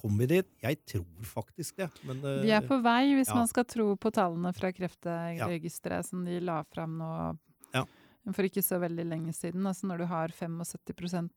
Kommer 0.00 0.24
vi 0.26 0.40
dit? 0.40 0.48
Jeg 0.62 0.80
tror 0.86 1.22
faktisk 1.22 1.76
det. 1.76 1.90
Men 2.04 2.20
Vi 2.22 2.50
er 2.50 2.62
eh, 2.62 2.66
på 2.66 2.80
vei, 2.82 3.14
hvis 3.14 3.28
ja. 3.30 3.34
man 3.38 3.46
skal 3.46 3.64
tro 3.64 3.94
på 3.96 4.10
tallene 4.10 4.50
fra 4.56 4.72
Kreftregisteret 4.74 6.04
som 6.08 6.24
de 6.26 6.40
la 6.40 6.62
fram 6.64 6.96
nå 6.98 7.38
Ja. 7.74 7.84
for 8.32 8.42
ikke 8.42 8.62
så 8.64 8.80
veldig 8.82 9.06
lenge 9.06 9.32
siden. 9.34 9.62
Altså 9.66 9.86
når 9.86 9.98
du 10.02 10.06
har 10.06 10.28
75% 10.34 11.30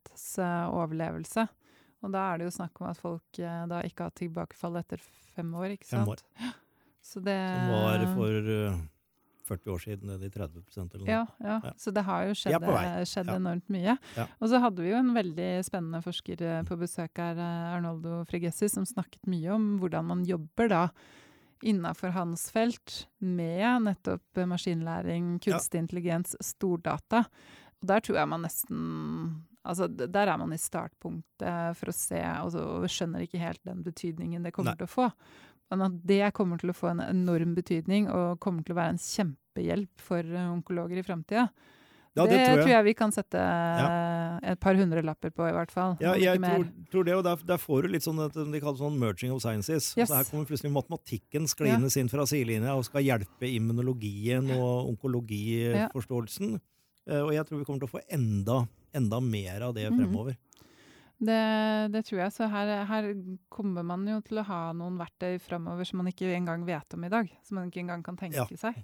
overlevelse. 0.73 1.47
Og 2.05 2.13
da 2.13 2.27
er 2.31 2.41
det 2.41 2.49
jo 2.49 2.55
snakk 2.59 2.81
om 2.81 2.89
at 2.91 3.01
folk 3.01 3.39
eh, 3.41 3.61
da 3.71 3.81
ikke 3.87 4.07
har 4.07 4.17
tilbakefall 4.17 4.77
etter 4.81 5.01
fem 5.35 5.49
år, 5.57 5.75
ikke 5.79 5.89
sant? 5.89 6.05
Fem 6.05 6.49
år. 6.49 6.53
Så 7.05 7.21
det 7.21 7.37
som 7.37 7.69
var 7.69 8.03
for 8.15 8.47
uh, 8.49 8.77
40 9.45 9.71
år 9.71 9.81
siden 9.83 10.09
nede 10.09 10.25
i 10.25 10.29
30% 10.33 10.95
eller 10.95 11.03
noe. 11.03 11.09
Ja, 11.09 11.25
ja. 11.39 11.57
Ja. 11.63 11.73
Så 11.77 11.93
det 11.93 12.03
har 12.07 12.25
jo 12.27 12.35
skjedd, 12.37 12.65
vei. 12.65 12.85
skjedd 13.09 13.29
enormt 13.35 13.67
mye. 13.73 13.97
Og 14.39 14.49
så 14.51 14.61
hadde 14.63 14.83
vi 14.83 14.91
jo 14.91 14.99
en 14.99 15.11
veldig 15.15 15.49
spennende 15.67 16.01
forsker 16.05 16.41
eh, 16.41 16.63
på 16.67 16.77
besøk 16.81 17.21
her, 17.21 17.37
eh, 17.37 17.75
Arnoldo 17.75 18.23
Fregessi, 18.29 18.69
som 18.71 18.87
snakket 18.89 19.29
mye 19.29 19.53
om 19.55 19.67
hvordan 19.81 20.09
man 20.09 20.25
jobber 20.27 20.71
da 20.71 20.83
innafor 21.65 22.13
hans 22.15 22.49
felt 22.53 23.05
med 23.23 23.85
nettopp 23.87 24.41
eh, 24.41 24.49
maskinlæring, 24.49 25.35
kunstig 25.45 25.83
intelligens, 25.85 26.35
stordata. 26.43 27.25
Og 27.81 27.91
der 27.91 28.01
tror 28.05 28.21
jeg 28.21 28.31
man 28.33 28.45
nesten 28.47 28.81
Altså, 29.65 29.87
der 29.89 30.29
er 30.29 30.37
man 30.37 30.53
i 30.53 30.61
startpunktet 30.61 31.77
for 31.79 31.91
å 31.91 31.95
se, 31.95 32.21
altså, 32.21 32.63
og 32.77 32.89
skjønner 32.91 33.25
ikke 33.25 33.41
helt 33.41 33.63
den 33.65 33.81
betydningen 33.85 34.45
det 34.45 34.53
kommer 34.55 34.75
Nei. 34.75 34.81
til 34.81 34.89
å 34.89 34.93
få. 34.95 35.09
Men 35.73 35.87
at 35.87 35.95
det 36.05 36.21
kommer 36.37 36.61
til 36.61 36.69
å 36.69 36.77
få 36.77 36.91
en 36.91 37.01
enorm 37.01 37.55
betydning, 37.57 38.09
og 38.13 38.37
kommer 38.43 38.65
til 38.65 38.75
å 38.75 38.81
være 38.81 38.95
en 38.95 39.01
kjempehjelp 39.01 40.03
for 40.05 40.21
eh, 40.21 40.51
onkologer 40.51 41.01
i 41.01 41.05
framtida. 41.05 41.47
Ja, 42.15 42.23
det, 42.23 42.37
det 42.39 42.61
tror 42.61 42.69
jeg. 42.69 42.83
vi 42.85 42.93
kan 42.95 43.11
sette 43.11 43.39
ja. 43.39 43.87
et 44.53 44.59
par 44.63 44.77
hundrelapper 44.79 45.33
på, 45.35 45.49
i 45.49 45.55
hvert 45.57 45.73
fall. 45.73 45.97
Ja, 45.99 46.13
jeg 46.15 46.39
tror, 46.39 46.69
tror 46.93 47.07
det, 47.09 47.15
og 47.17 47.25
der, 47.27 47.41
der 47.49 47.59
får 47.59 47.83
du 47.83 47.91
litt 47.91 48.05
sånn 48.05 48.21
at 48.23 48.37
de 48.37 48.61
kaller 48.63 48.79
sånn 48.79 48.95
merging 49.01 49.33
of 49.35 49.41
sciences. 49.43 49.89
Yes. 49.97 50.07
Så 50.07 50.15
her 50.15 50.29
kommer 50.29 50.47
plutselig 50.47 50.71
matematikken 50.71 51.49
skliende 51.51 51.91
inn 51.99 52.11
fra 52.13 52.23
sidelinja 52.29 52.77
og 52.79 52.87
skal 52.87 53.03
hjelpe 53.03 53.49
immunologien 53.49 54.47
og 54.55 54.93
onkologiforståelsen. 54.93 56.55
Eh, 57.09 57.19
Og 57.19 57.33
jeg 57.35 57.49
tror 57.49 57.59
vi 57.59 57.67
kommer 57.67 57.83
til 57.83 57.91
å 57.91 57.95
få 57.97 58.03
enda, 58.07 58.61
enda 58.95 59.19
mer 59.21 59.61
av 59.67 59.73
det 59.75 59.89
Mhm. 59.91 59.99
fremover. 59.99 60.37
Det, 61.17 61.91
det 61.93 62.01
tror 62.05 62.19
jeg. 62.19 62.31
Så 62.35 62.49
her, 62.51 62.85
her 62.85 63.13
kommer 63.49 63.83
man 63.87 64.05
jo 64.07 64.19
til 64.21 64.37
å 64.41 64.43
ha 64.43 64.73
noen 64.73 64.97
verktøy 64.99 65.39
framover 65.39 65.85
som 65.87 65.97
man 66.01 66.07
ikke 66.11 66.27
engang 66.35 66.65
vet 66.67 66.93
om 66.93 67.03
i 67.05 67.09
dag. 67.09 67.29
Som 67.43 67.55
man 67.55 67.69
ikke 67.71 67.79
engang 67.85 68.03
kan 68.03 68.17
tenke 68.17 68.35
Ja. 68.35 68.45
seg. 68.45 68.83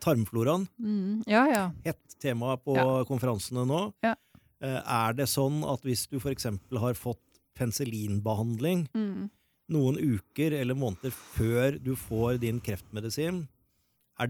Tarmfloraen, 0.00 0.66
Mm. 0.80 1.22
Ja, 1.26 1.46
ja. 1.48 1.70
hett 1.84 2.16
tema 2.20 2.56
på 2.56 2.74
Ja. 2.76 3.04
konferansene 3.04 3.66
nå. 3.66 3.92
Ja. 4.02 4.14
Eh, 4.60 4.82
Er 4.86 5.12
det 5.14 5.26
sånn 5.28 5.64
at 5.64 5.80
hvis 5.82 6.06
du 6.08 6.18
f.eks. 6.18 6.44
har 6.44 6.94
fått 6.94 7.18
penicillinbehandling 7.54 8.88
Mm. 8.94 9.30
noen 9.70 9.96
uker 9.96 10.52
eller 10.52 10.74
måneder 10.74 11.10
før 11.12 11.82
du 11.82 11.94
får 11.96 12.40
din 12.40 12.60
kreftmedisin, 12.60 13.48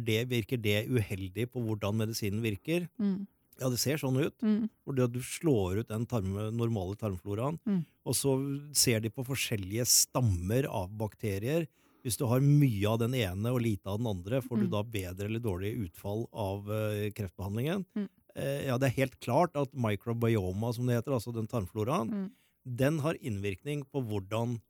det, 0.05 0.29
virker 0.29 0.57
det 0.61 0.89
uheldig 0.89 1.51
på 1.51 1.61
hvordan 1.65 1.97
medisinen 1.97 2.41
virker? 2.43 2.89
Mm. 2.99 3.27
Ja, 3.61 3.69
det 3.69 3.79
ser 3.79 3.99
sånn 4.01 4.17
ut. 4.17 4.39
Mm. 4.41 4.69
Fordi 4.87 5.05
at 5.05 5.13
du 5.13 5.21
slår 5.21 5.81
ut 5.83 5.89
den 5.89 6.07
tarme, 6.07 6.51
normale 6.51 6.97
tarmfloraen, 6.97 7.59
Mm. 7.67 7.85
og 8.07 8.15
så 8.15 8.33
ser 8.75 9.01
de 9.01 9.11
på 9.11 9.25
forskjellige 9.27 9.85
stammer 9.87 10.65
av 10.67 10.89
bakterier. 10.97 11.67
Hvis 12.03 12.17
du 12.17 12.25
har 12.27 12.41
mye 12.41 12.87
av 12.89 12.99
den 13.01 13.13
ene 13.15 13.53
og 13.53 13.61
lite 13.61 13.87
av 13.87 13.99
den 13.99 14.07
andre, 14.07 14.41
får 14.41 14.61
du 14.63 14.67
Mm. 14.67 14.71
da 14.71 14.83
bedre 14.83 15.25
eller 15.27 15.41
dårlig 15.41 15.77
utfall 15.85 16.27
av 16.33 16.67
uh, 16.71 17.11
kreftbehandlingen? 17.11 17.85
Mm. 17.95 18.09
Uh, 18.35 18.65
ja, 18.65 18.79
det 18.79 18.89
er 18.89 18.97
helt 19.03 19.21
klart 19.21 19.55
at 19.55 19.73
microbioma, 19.75 20.73
som 20.73 20.87
det 20.87 20.97
heter, 20.97 21.13
altså 21.13 21.35
den 21.35 21.47
tarmfloraen, 21.47 22.09
Mm. 22.11 22.31
den 22.65 22.99
har 23.01 23.15
innvirkning 23.21 23.85
på 23.93 24.01
hvordan 24.01 24.61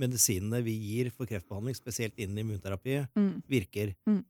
medisinene 0.00 0.62
vi 0.64 0.72
gir 0.74 1.10
for 1.10 1.26
kreftbehandling, 1.26 1.76
spesielt 1.76 2.14
innen 2.18 2.38
immunterapi, 2.42 3.06
Mm. 3.14 3.42
virker. 3.48 3.94
Mm. 4.08 4.24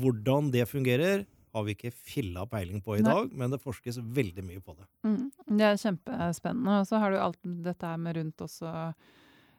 Hvordan 0.00 0.50
det 0.52 0.68
fungerer, 0.68 1.24
har 1.54 1.64
vi 1.66 1.74
ikke 1.74 1.90
filla 1.92 2.44
peiling 2.46 2.82
på 2.84 2.98
i 2.98 3.02
Nei. 3.02 3.10
dag, 3.12 3.32
men 3.36 3.50
det 3.50 3.60
forskes 3.62 3.98
veldig 4.02 4.44
mye 4.46 4.60
på 4.62 4.76
det. 4.78 4.86
Mm. 5.06 5.30
Det 5.58 5.66
er 5.66 5.80
kjempespennende. 5.82 6.76
Og 6.82 6.86
så 6.90 7.00
har 7.02 7.10
du 7.10 7.18
alt 7.18 7.40
dette 7.66 7.86
her 7.90 7.96
med 7.98 8.16
rundt 8.20 8.44
også 8.46 8.70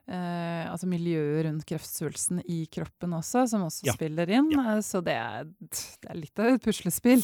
eh, 0.07 0.65
altså 0.71 0.87
miljøet 0.89 1.45
rundt 1.47 1.65
kreftsvulsten 1.69 2.41
i 2.49 2.61
kroppen 2.71 3.13
også, 3.17 3.45
som 3.51 3.65
også 3.67 3.85
Ja. 3.89 3.93
spiller 3.97 4.29
inn. 4.29 4.51
Ja. 4.55 4.77
Så 4.81 5.03
det 5.03 5.15
er, 5.17 5.43
det 5.59 6.09
er 6.09 6.15
litt 6.19 6.39
av 6.39 6.53
et 6.55 6.63
puslespill. 6.63 7.23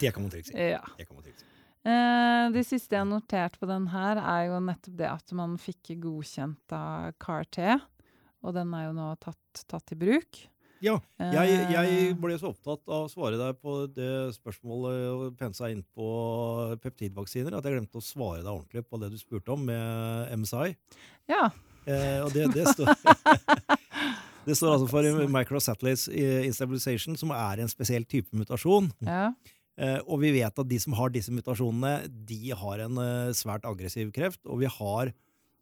Det 0.00 0.12
kan 0.14 0.22
man 0.22 0.30
trygt 0.34 0.50
si. 0.50 0.56
Ja. 0.58 0.82
Det 0.98 1.06
kan 1.08 1.16
man 1.16 1.24
trygt 1.24 1.40
si. 1.40 1.46
Eh, 1.88 2.50
det 2.52 2.66
siste 2.66 2.92
jeg 2.96 3.04
har 3.06 3.08
notert 3.08 3.58
på 3.58 3.66
den 3.70 3.86
her, 3.88 4.18
er 4.18 4.48
jo 4.50 4.58
nettopp 4.60 4.96
det 4.98 5.08
at 5.08 5.32
man 5.32 5.56
fikk 5.56 5.94
godkjent 6.02 6.74
av 6.74 7.12
CAR-T. 7.22 7.80
Og 8.44 8.54
den 8.54 8.74
er 8.74 8.88
jo 8.88 8.92
nå 8.94 9.08
tatt, 9.22 9.64
tatt 9.66 9.92
i 9.92 9.98
bruk. 9.98 10.42
Ja, 10.84 10.98
Eh, 11.18 11.32
jeg, 11.34 11.62
jeg 11.74 12.16
ble 12.20 12.36
så 12.38 12.52
opptatt 12.52 12.84
av 12.86 13.06
å 13.06 13.10
svare 13.10 13.38
deg 13.40 13.56
på 13.58 13.80
det 13.90 14.30
spørsmålet 14.36 14.98
og 15.10 15.38
pensa 15.40 15.70
inn 15.72 15.82
på 15.96 16.08
peptidvaksiner 16.82 17.56
at 17.58 17.66
jeg 17.66 17.74
glemte 17.74 17.98
å 17.98 18.04
svare 18.04 18.44
deg 18.44 18.52
ordentlig 18.52 18.84
på 18.86 19.00
det 19.02 19.10
du 19.10 19.18
spurte 19.18 19.54
om 19.56 19.64
med 19.66 20.30
MSI. 20.38 20.72
Ja. 21.30 21.48
Eh, 21.88 22.20
og 22.22 22.30
det, 22.36 22.48
det 22.54 22.68
står 22.74 22.94
Det 24.48 24.54
står 24.56 24.78
altså 24.78 24.86
for 24.88 25.28
microsatellite 25.28 26.46
instabilization, 26.46 27.18
som 27.20 27.34
er 27.36 27.60
en 27.60 27.68
spesiell 27.68 28.06
type 28.08 28.32
mutasjon. 28.36 28.92
ja. 29.04 29.30
Eh, 29.78 30.00
og 30.10 30.18
vi 30.18 30.32
vet 30.34 30.56
at 30.58 30.66
de 30.66 30.74
som 30.82 30.94
har 30.98 31.12
disse 31.14 31.30
mutasjonene, 31.30 32.08
de 32.26 32.50
har 32.50 32.80
en 32.82 32.96
eh, 32.98 33.34
svært 33.38 33.66
aggressiv 33.68 34.08
kreft. 34.10 34.40
Og 34.50 34.64
vi 34.64 34.70
har 34.74 35.12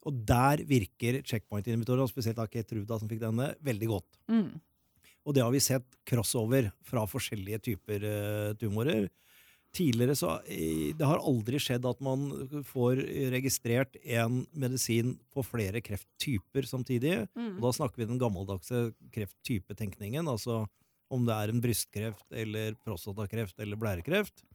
og 0.06 0.22
der 0.22 0.62
virker 0.68 1.18
checkpoint-inhibitorer, 1.26 2.04
og 2.04 2.10
spesielt 2.12 2.38
da 2.38 2.46
Ketruda 2.46 2.98
som 3.00 3.10
fikk 3.10 3.24
denne, 3.24 3.50
veldig 3.66 3.88
godt. 3.90 4.18
Mm. 4.30 4.52
Og 5.26 5.34
det 5.34 5.42
har 5.42 5.52
vi 5.54 5.62
sett 5.62 5.86
crossover 6.06 6.70
fra 6.86 7.02
forskjellige 7.10 7.62
typer 7.70 8.04
eh, 8.06 8.50
tumorer. 8.60 9.08
Tidligere 9.76 10.14
så 10.16 10.36
eh, 10.46 10.94
Det 10.96 11.06
har 11.08 11.18
aldri 11.18 11.58
skjedd 11.60 11.86
at 11.88 12.02
man 12.04 12.28
får 12.68 13.02
registrert 13.34 13.98
en 14.04 14.44
medisin 14.54 15.16
på 15.34 15.44
flere 15.46 15.82
krefttyper 15.84 16.68
samtidig. 16.70 17.18
Mm. 17.34 17.56
Og 17.56 17.66
da 17.66 17.74
snakker 17.80 18.02
vi 18.02 18.10
den 18.12 18.22
gammeldagse 18.22 18.90
krefttypetenkningen, 19.14 20.30
altså 20.30 20.64
om 21.12 21.26
det 21.26 21.34
er 21.34 21.50
en 21.52 21.62
brystkreft 21.62 22.34
eller 22.34 22.78
prostatakreft 22.86 23.60
eller 23.62 23.78
blærekreft. 23.78 24.46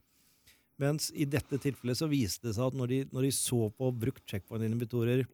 Mens 0.80 1.10
i 1.14 1.28
dette 1.28 1.60
tilfellet 1.60 2.00
så 2.00 2.08
viste 2.10 2.48
det 2.48 2.56
seg 2.56 2.72
at 2.72 2.76
når 2.76 2.90
de, 2.90 2.98
når 3.12 3.28
de 3.28 3.36
så 3.36 3.68
på 3.76 3.92
brukt 3.94 4.24
checkpoint-inhibitorer 4.28 5.24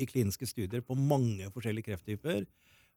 i 0.00 0.08
kliniske 0.08 0.48
studier 0.48 0.84
på 0.84 0.96
mange 0.96 1.48
forskjellige 1.52 1.90
krefttyper, 1.90 2.44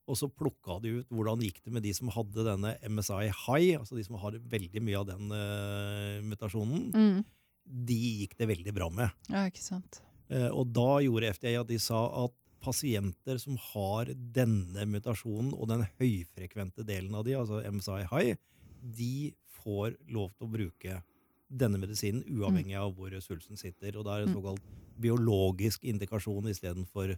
og 0.07 0.17
så 0.19 0.27
plukka 0.29 0.79
de 0.83 0.99
ut 0.99 1.09
hvordan 1.09 1.41
gikk 1.41 1.63
det 1.65 1.73
med 1.73 1.83
de 1.83 1.93
som 1.97 2.11
hadde 2.13 2.43
denne 2.45 2.75
MSI 2.85 3.23
high, 3.45 3.79
altså 3.79 3.95
de 3.97 4.03
som 4.05 4.15
har 4.21 4.37
veldig 4.37 4.81
mye 4.85 4.99
av 4.99 5.07
den 5.09 5.31
uh, 5.33 6.21
mutasjonen, 6.21 6.91
Mm. 6.93 7.23
de 7.65 7.95
gikk 8.21 8.35
det 8.37 8.47
veldig 8.51 8.73
bra 8.77 8.89
med. 8.93 9.09
Ja, 9.29 9.45
ikke 9.49 9.63
sant. 9.65 10.01
Uh, 10.29 10.49
og 10.53 10.71
da 10.73 10.99
gjorde 11.01 11.31
FDA 11.33 11.55
at 11.61 11.67
de 11.71 11.79
sa 11.81 12.03
at 12.25 12.33
pasienter 12.61 13.37
som 13.41 13.57
har 13.73 14.05
denne 14.33 14.85
mutasjonen 14.89 15.51
og 15.53 15.67
den 15.69 15.83
høyfrekvente 15.99 16.85
delen 16.85 17.13
av 17.13 17.25
de, 17.27 17.35
altså 17.37 17.61
MSI 17.69 18.05
high, 18.09 18.37
de 18.81 19.33
får 19.63 19.97
lov 20.13 20.31
til 20.37 20.47
å 20.47 20.51
bruke 20.53 21.01
denne 21.49 21.77
medisinen 21.81 22.23
uavhengig 22.25 22.73
av 22.77 22.93
hvor 22.97 23.13
svulsten 23.21 23.57
sitter. 23.57 23.97
Og 23.97 24.05
det 24.05 24.13
er 24.13 24.21
en 24.25 24.33
Mm. 24.33 24.37
såkalt 24.37 24.61
biologisk 25.01 25.83
indikasjon 25.83 26.47
istedenfor 26.49 27.17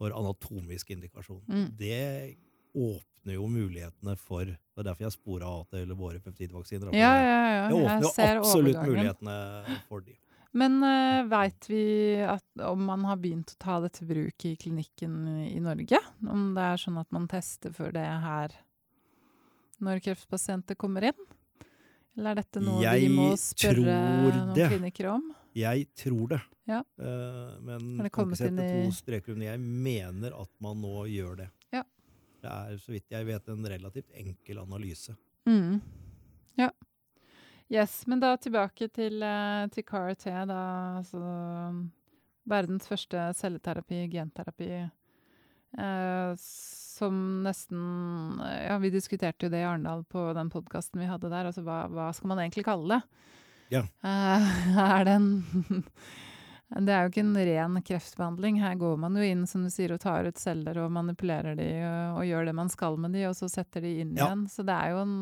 anatomisk 0.00 0.90
indikasjon. 0.90 1.42
Mm. 1.48 1.68
Det 1.78 2.36
åpner 2.74 3.36
jo 3.36 3.46
mulighetene 3.48 4.16
for 4.18 4.44
Det 4.44 4.82
er 4.82 4.88
derfor 4.88 5.06
jeg 5.06 5.14
spora 5.14 5.46
av 5.46 5.64
til 5.70 5.94
våre 5.94 6.18
peptidvaksiner. 6.20 6.90
Ja, 6.98 7.14
ja, 7.22 7.38
ja. 7.54 7.64
Det 7.70 7.78
åpner 7.78 8.02
jo 8.02 8.42
absolutt 8.42 8.80
mulighetene 8.82 9.38
for 9.88 10.04
de. 10.04 10.16
Men 10.54 10.78
uh, 10.86 11.24
veit 11.26 11.66
vi 11.66 11.84
at, 12.22 12.44
om 12.62 12.84
man 12.86 13.06
har 13.08 13.18
begynt 13.18 13.54
å 13.54 13.58
ta 13.58 13.80
det 13.82 13.94
til 13.96 14.06
bruk 14.10 14.44
i 14.46 14.52
klinikken 14.58 15.16
i 15.48 15.58
Norge? 15.62 15.98
Om 16.22 16.52
det 16.54 16.66
er 16.66 16.82
sånn 16.82 17.00
at 17.00 17.10
man 17.14 17.26
tester 17.30 17.74
for 17.74 17.94
det 17.94 18.04
her 18.06 18.54
når 19.82 20.02
kreftpasienter 20.04 20.78
kommer 20.78 21.10
inn? 21.10 21.24
Eller 22.14 22.30
er 22.34 22.42
dette 22.44 22.62
noe 22.62 22.82
Jeg 22.84 23.08
vi 23.08 23.14
må 23.16 23.32
spørre 23.40 23.96
noen 24.22 24.52
det. 24.54 24.68
klinikker 24.70 25.10
om? 25.16 25.24
Jeg 25.54 25.86
tror 25.94 26.28
det. 26.34 26.40
Ja. 26.66 26.80
Uh, 26.98 27.60
men 27.62 27.98
det 28.02 28.10
kan 28.12 28.26
ikke 28.30 28.40
sette 28.40 28.64
i- 28.64 28.84
to 28.86 28.92
streker 28.96 29.32
under. 29.34 29.46
Jeg 29.52 29.60
mener 29.60 30.34
at 30.40 30.50
man 30.64 30.80
nå 30.82 31.04
gjør 31.12 31.36
det. 31.44 31.48
Ja. 31.72 31.82
Det 32.42 32.50
er, 32.50 32.76
så 32.80 32.92
vidt 32.92 33.10
jeg 33.10 33.26
vet, 33.26 33.48
en 33.48 33.64
relativt 33.64 34.10
enkel 34.14 34.58
analyse. 34.62 35.14
Mm. 35.46 35.80
Ja. 36.58 36.70
Yes, 37.72 38.06
men 38.06 38.20
da 38.20 38.36
tilbake 38.36 38.88
til, 38.92 39.22
eh, 39.22 39.66
til 39.72 39.82
CAR-T, 39.84 40.24
da. 40.46 40.58
Altså 41.00 41.20
verdens 42.46 42.86
første 42.88 43.30
celleterapi, 43.38 44.02
genterapi. 44.12 44.68
Eh, 45.78 46.34
som 46.38 47.42
nesten 47.42 48.38
Ja, 48.68 48.76
vi 48.78 48.90
diskuterte 48.90 49.46
jo 49.46 49.50
det 49.50 49.62
i 49.64 49.66
Arendal 49.66 50.04
på 50.04 50.32
den 50.36 50.50
podkasten 50.52 51.00
vi 51.00 51.08
hadde 51.08 51.30
der. 51.32 51.48
Altså 51.50 51.64
hva, 51.66 51.88
hva 51.90 52.12
skal 52.14 52.28
man 52.30 52.38
egentlig 52.44 52.64
kalle 52.64 52.88
det? 53.00 53.02
Ja. 53.74 53.82
Eh, 54.06 54.42
er 54.88 55.00
det 55.08 55.14
en 55.20 55.28
Det 56.74 56.90
er 56.90 57.04
jo 57.04 57.10
ikke 57.12 57.22
en 57.22 57.36
ren 57.36 57.76
kreftbehandling. 57.86 58.56
Her 58.62 58.74
går 58.80 58.96
man 58.98 59.14
jo 59.14 59.22
inn 59.22 59.44
som 59.46 59.62
du 59.62 59.70
sier, 59.70 59.92
og 59.94 60.00
tar 60.02 60.26
ut 60.26 60.38
celler 60.40 60.78
og 60.82 60.90
manipulerer 60.96 61.54
de 61.58 61.68
og, 61.86 62.16
og 62.18 62.24
gjør 62.26 62.44
det 62.48 62.54
man 62.58 62.70
skal 62.72 62.96
med 62.98 63.12
de, 63.14 63.22
og 63.28 63.34
så 63.38 63.46
setter 63.52 63.80
de 63.84 63.92
inn 64.02 64.16
Ja. 64.18 64.26
igjen. 64.32 64.42
Så 64.50 64.64
det 64.66 64.74
er 64.74 64.90
jo 64.90 64.98
en 65.04 65.14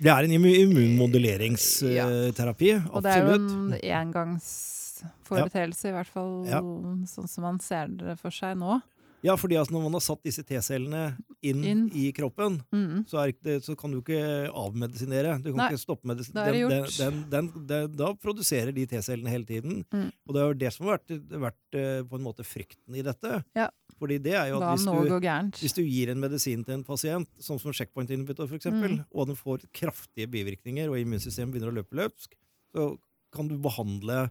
Det 0.00 0.08
er 0.14 0.22
en 0.24 0.30
immu- 0.38 0.56
immunmoduleringsterapi. 0.62 2.70
Og 2.94 3.02
det 3.02 3.10
er 3.12 3.20
jo 3.26 3.34
en 3.34 3.74
engangsforeteelse, 3.82 5.84
i 5.90 5.94
hvert 5.98 6.06
fall 6.12 6.46
Ja. 6.46 6.60
sånn 6.62 7.28
som 7.28 7.42
man 7.44 7.58
ser 7.60 7.86
det 7.88 8.18
for 8.18 8.30
seg 8.30 8.56
nå. 8.56 8.80
Ja, 9.26 9.34
fordi 9.36 9.56
altså 9.58 9.74
når 9.74 9.82
man 9.88 9.96
har 9.98 10.02
satt 10.04 10.22
disse 10.22 10.44
T-cellene 10.46 11.16
inn, 11.42 11.64
Inn. 11.66 11.80
i 11.94 12.12
kroppen, 12.14 12.60
Mm. 12.72 13.04
så, 13.10 13.24
det, 13.42 13.56
så 13.64 13.74
kan 13.78 13.90
du 13.90 13.98
ikke 14.00 14.20
avmedisinere. 14.52 15.38
Du 15.42 15.50
kan 15.52 15.58
Nei, 15.64 15.68
ikke 15.72 15.82
stoppe 15.82 16.06
medisin. 16.06 16.34
Den, 16.34 16.86
den, 16.98 17.18
den, 17.30 17.50
den, 17.66 17.96
da 17.98 18.12
produserer 18.14 18.70
de 18.74 18.86
T-cellene 18.86 19.32
hele 19.32 19.44
tiden. 19.48 19.84
Mm. 19.92 20.08
Og 20.26 20.34
det 20.36 20.40
er 20.42 20.46
jo 20.52 20.58
det 20.62 20.72
som 20.76 20.86
har 20.86 20.98
vært, 21.00 21.16
vært 21.48 21.78
eh, 21.80 22.00
på 22.06 22.18
en 22.20 22.26
måte 22.28 22.46
frykten 22.46 22.94
i 22.98 23.02
dette. 23.06 23.42
Ja. 23.58 23.68
Fordi 23.98 24.20
det 24.22 24.34
er 24.38 24.52
jo 24.52 24.60
at 24.62 24.78
hvis 24.78 24.86
du, 24.86 25.62
hvis 25.64 25.74
du 25.74 25.82
gir 25.82 26.12
en 26.12 26.20
medisin 26.22 26.62
til 26.64 26.76
en 26.78 26.84
pasient, 26.86 27.28
sånn 27.42 27.58
som 27.58 27.74
checkpoint 27.74 28.10
inhibitor 28.14 28.46
for 28.46 28.54
eksempel, 28.60 29.00
Mm. 29.00 29.04
og 29.10 29.26
den 29.32 29.36
får 29.36 29.64
kraftige 29.74 30.28
bivirkninger, 30.30 30.86
og 30.88 30.98
immunsystemet 31.02 31.52
begynner 31.56 31.72
å 31.72 31.78
løpe 31.82 31.98
løpsk, 31.98 32.36
så 32.74 32.92
kan 33.34 33.48
du 33.50 33.56
behandle 33.58 34.30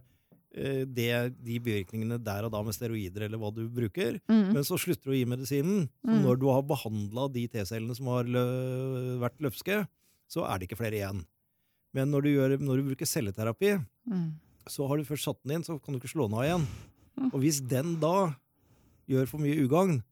det, 0.54 1.34
de 1.44 1.58
bivirkningene 1.60 2.16
der 2.24 2.44
og 2.46 2.52
da 2.54 2.62
med 2.64 2.72
steroider 2.74 3.26
eller 3.26 3.38
hva 3.38 3.50
du 3.54 3.68
bruker. 3.68 4.18
Mm. 4.30 4.54
Men 4.54 4.64
så 4.64 4.78
slutter 4.80 5.04
du 5.04 5.12
å 5.12 5.18
gi 5.18 5.24
medisinen. 5.28 5.88
Så 6.04 6.08
Mm. 6.14 6.22
når 6.24 6.38
du 6.40 6.46
har 6.48 6.62
behandla 6.62 7.28
de 7.32 7.46
T-cellene 7.48 7.94
som 7.96 8.06
har 8.06 8.24
lø 8.24 9.18
vært 9.20 9.38
løpske, 9.44 9.86
så 10.28 10.44
er 10.48 10.58
det 10.58 10.68
ikke 10.68 10.80
flere 10.80 10.96
igjen. 11.00 11.24
Men 11.94 12.10
når 12.10 12.22
du, 12.22 12.28
gjør, 12.36 12.58
når 12.60 12.76
du 12.76 12.88
bruker 12.94 13.06
celleterapi, 13.06 13.84
Mm. 14.08 14.32
så 14.68 14.86
har 14.88 14.96
du 14.96 15.04
først 15.04 15.24
satt 15.24 15.42
den 15.44 15.56
inn, 15.56 15.64
så 15.64 15.78
kan 15.82 15.94
du 15.94 16.00
ikke 16.00 16.12
slå 16.14 16.28
den 16.28 16.38
av 16.38 16.44
igjen. 16.44 16.66
Mm. 17.18 17.30
Og 17.34 17.40
hvis 17.40 17.60
den 17.68 17.98
da 18.00 18.34
gjør 19.08 19.26
for 19.28 19.38
mye 19.40 19.56
ugagn, 19.64 20.02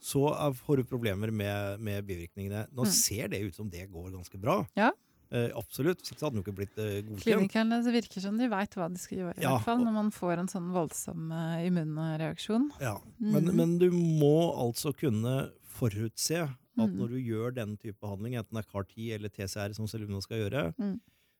så 0.00 0.28
får 0.54 0.76
du 0.76 0.84
problemer 0.84 1.32
med, 1.32 1.80
med 1.80 2.06
bivirkningene. 2.06 2.66
Nå 2.72 2.84
Mm. 2.84 2.92
ser 2.92 3.28
det 3.28 3.40
ut 3.42 3.54
som 3.54 3.68
det 3.68 3.90
går 3.90 4.10
ganske 4.12 4.38
bra. 4.40 4.66
Ja. 4.76 4.90
Eh, 5.34 5.48
absolutt. 5.58 6.02
Hvis 6.02 6.12
ikke 6.12 6.20
så 6.20 6.28
hadde 6.28 6.36
den 6.36 6.42
jo 6.42 6.46
ikke 6.46 6.58
blitt 6.60 6.76
eh, 6.78 7.00
godkjent. 7.02 7.24
Klinikerne 7.24 7.80
det 7.82 7.94
virker 7.96 8.22
som 8.22 8.36
de 8.38 8.46
veit 8.50 8.76
hva 8.78 8.86
de 8.92 9.00
skal 9.02 9.18
gjøre, 9.24 9.34
i 9.40 9.46
hvert 9.46 9.64
fall, 9.66 9.82
når 9.82 9.96
man 9.96 10.12
får 10.14 10.42
en 10.42 10.50
sånn 10.52 10.68
voldsom 10.74 11.32
eh, 11.34 11.64
immunreaksjon. 11.66 12.68
Ja, 12.82 12.94
men, 13.18 13.48
Mhm. 13.48 13.56
men 13.58 13.74
du 13.82 13.88
må 13.90 14.52
altså 14.54 14.94
kunne 14.94 15.50
forutse 15.76 16.44
at 16.46 16.90
mm. 16.92 16.96
når 17.00 17.08
du 17.14 17.18
gjør 17.18 17.54
den 17.56 17.76
type 17.80 17.98
behandling, 18.04 18.36
enten 18.38 18.58
det 18.58 18.64
er 18.64 18.70
CAR-10 18.70 19.14
eller 19.16 19.32
TCR 19.32 19.74
som 19.76 19.88
Selvina 19.90 20.20
skal 20.24 20.44
gjøre, 20.44 20.64
mm. 20.78 20.96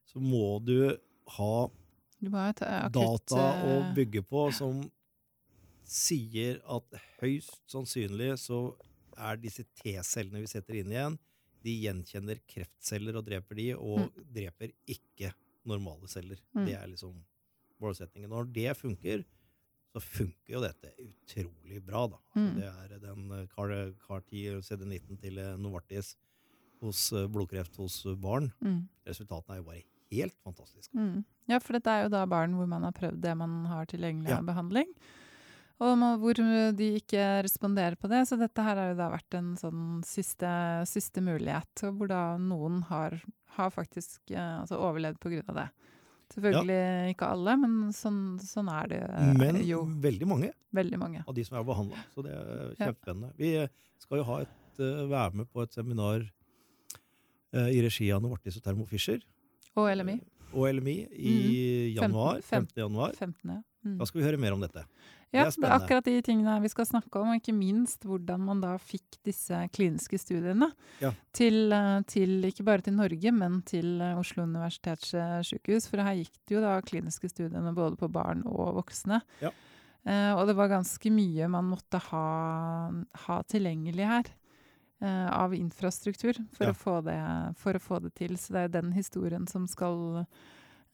så 0.09 0.23
må 0.23 0.59
du 0.65 0.97
ha 1.37 1.55
Du 2.17 2.31
må 2.33 2.43
eh, 2.43 2.89
data 2.91 3.43
å 3.67 3.73
eh, 3.83 3.95
bygge 3.97 4.25
på 4.27 4.49
som 4.57 4.81
sier 5.87 6.59
at 6.73 6.99
høyst 7.21 7.61
sannsynlig 7.71 8.33
så 8.43 8.75
er 9.17 9.39
disse 9.41 9.63
T-cellene 9.79 10.43
vi 10.43 10.51
setter 10.51 10.81
inn 10.81 10.91
igjen, 10.93 11.19
de 11.67 11.75
gjenkjenner 11.83 12.39
kreftceller 12.49 13.19
og 13.19 13.27
dreper 13.27 13.59
de, 13.59 13.69
og 13.77 14.13
dreper 14.35 14.73
ikke 14.93 15.33
normale 15.67 16.07
celler. 16.09 16.39
Mm. 16.55 16.65
Det 16.69 16.75
er 16.79 16.87
liksom 16.93 17.17
målsettingen. 17.83 18.31
Når 18.33 18.53
det 18.55 18.71
funker, 18.79 19.25
så 19.93 20.01
funker 20.03 20.55
jo 20.57 20.61
dette 20.63 20.93
utrolig 21.03 21.83
bra, 21.87 22.07
da. 22.13 22.19
Altså, 22.21 22.37
Mm. 22.37 22.55
Det 22.61 22.69
er 22.69 22.99
den 23.01 23.31
eh, 23.33 23.47
CAR- 23.49 23.95
CAR-10 24.07 24.63
CD19 24.67 25.19
til 25.23 25.39
eh, 25.41 25.57
Novartis 25.57 26.15
hos 26.83 27.13
eh, 27.17 27.27
blodkreft 27.33 27.77
hos 27.81 28.03
barn. 28.21 28.51
mm, 28.61 28.83
Resultatene 29.09 29.57
er 29.57 29.63
jo 29.63 29.69
bare 29.71 29.83
helt 30.13 30.37
fantastiske. 30.45 30.93
mm. 30.95 31.25
Ja, 31.49 31.59
for 31.63 31.73
dette 31.79 31.89
er 31.91 32.03
jo 32.05 32.09
da 32.13 32.25
barn 32.27 32.55
hvor 32.59 32.67
man 32.69 32.83
har 32.83 32.93
prøvd 32.93 33.21
det 33.23 33.37
man 33.39 33.65
har 33.71 33.87
tilgjengelig 33.87 34.29
Ja. 34.35 34.41
behandling. 34.43 34.93
Og 35.85 36.05
hvor 36.23 36.39
de 36.79 36.87
ikke 36.97 37.25
responderer 37.45 37.99
på 38.01 38.09
det. 38.09 38.23
Så 38.29 38.39
dette 38.41 38.65
her 38.65 38.79
har 38.81 38.93
jo 38.93 38.99
da 39.01 39.11
vært 39.13 39.37
en 39.37 39.51
sånn 39.61 39.99
siste, 40.09 40.49
siste 40.89 41.21
mulighet, 41.25 41.85
hvor 41.99 42.09
da 42.09 42.23
noen 42.41 42.81
har, 42.89 43.19
har 43.59 43.75
faktisk 43.75 44.33
eh, 44.33 44.55
altså 44.63 44.79
overlevd 44.81 45.21
på 45.21 45.35
grunn 45.35 45.51
av 45.53 45.59
det. 45.61 45.67
Selvfølgelig 46.33 47.13
ikke 47.13 47.29
alle, 47.37 47.53
men 47.61 47.75
sånn, 47.95 48.23
sånn 48.43 48.71
er 48.73 48.89
det 48.91 49.03
eh, 49.05 49.35
Men 49.39 49.61
jo 49.63 49.85
veldig 50.03 50.27
mange 50.27 50.49
veldig 50.75 50.99
mange. 50.99 51.21
av 51.23 51.37
de 51.37 51.45
som 51.47 51.61
er 51.61 51.69
behandla. 51.69 52.07
Så 52.15 52.25
det 52.25 52.33
er 52.35 52.73
Ja. 52.81 52.91
Vi 53.37 53.53
eh, 53.61 53.69
skal 54.01 54.23
jo 54.23 54.27
ha 54.33 54.41
et, 54.47 54.57
være 54.81 55.43
med 55.43 55.53
på 55.53 55.63
et 55.63 55.73
seminar 55.73 56.25
i 57.57 57.79
regi 57.81 58.11
av 58.13 58.21
Novartis 58.21 58.59
og 58.59 58.65
Thermo 58.65 58.85
Fischer. 58.85 59.23
Og 59.81 59.89
LMI. 59.89 60.19
Og 60.57 60.67
LMI 60.81 60.97
i 61.13 61.37
januar. 61.99 62.41
15. 62.43 62.73
5. 62.73 62.83
januar. 62.87 63.13
15. 63.19 63.55
ja. 63.55 63.61
Mm. 63.87 63.99
Da 64.01 64.07
skal 64.09 64.19
vi 64.21 64.27
høre 64.27 64.41
mer 64.43 64.57
om 64.57 64.63
dette. 64.65 64.83
Ja, 65.35 65.43
er 65.43 65.45
det 65.45 65.47
er 65.47 65.55
spennende. 65.55 65.77
akkurat 65.85 66.07
de 66.07 66.15
tingene 66.25 66.55
vi 66.63 66.69
skal 66.73 66.87
snakke 66.89 67.21
om, 67.21 67.29
og 67.31 67.37
ikke 67.39 67.53
minst 67.55 68.03
hvordan 68.07 68.41
man 68.47 68.61
da 68.63 68.73
fikk 68.83 69.19
disse 69.27 69.59
kliniske 69.75 70.19
studiene 70.23 70.69
Ja. 71.03 71.13
til, 71.37 71.73
eh, 71.75 72.01
til 72.09 72.43
ikke 72.49 72.65
bare 72.65 72.83
til 72.87 72.95
Norge, 72.95 73.33
men 73.35 73.61
til 73.63 74.01
eh, 74.01 74.17
Oslo 74.19 74.43
universitetssykehus. 74.47 75.89
For 75.91 76.03
her 76.03 76.17
gikk 76.19 76.33
det 76.47 76.57
jo 76.57 76.63
da 76.65 76.81
kliniske 76.81 77.29
studiene 77.31 77.75
både 77.75 77.99
på 78.01 78.11
barn 78.11 78.43
og 78.47 78.75
voksne. 78.81 79.21
Ja. 79.43 79.51
Eh, 80.07 80.33
og 80.39 80.47
det 80.49 80.57
var 80.57 80.69
ganske 80.71 81.11
mye 81.11 81.49
man 81.51 81.71
måtte 81.71 81.99
ha, 82.11 82.27
ha 83.27 83.39
tilgjengelig 83.51 84.07
her. 84.07 84.25
Eh, 85.03 85.29
av 85.31 85.53
infrastruktur 85.55 86.35
for, 86.53 86.65
Ja. 86.67 86.73
å 86.73 86.77
få 86.77 87.05
det, 87.05 87.57
for 87.57 87.73
å 87.75 87.81
få 87.83 88.01
det 88.03 88.15
til. 88.15 88.37
Så 88.37 88.53
det 88.53 88.65
er 88.65 88.81
den 88.83 88.93
historien 88.93 89.47
som 89.49 89.67
skal 89.67 90.27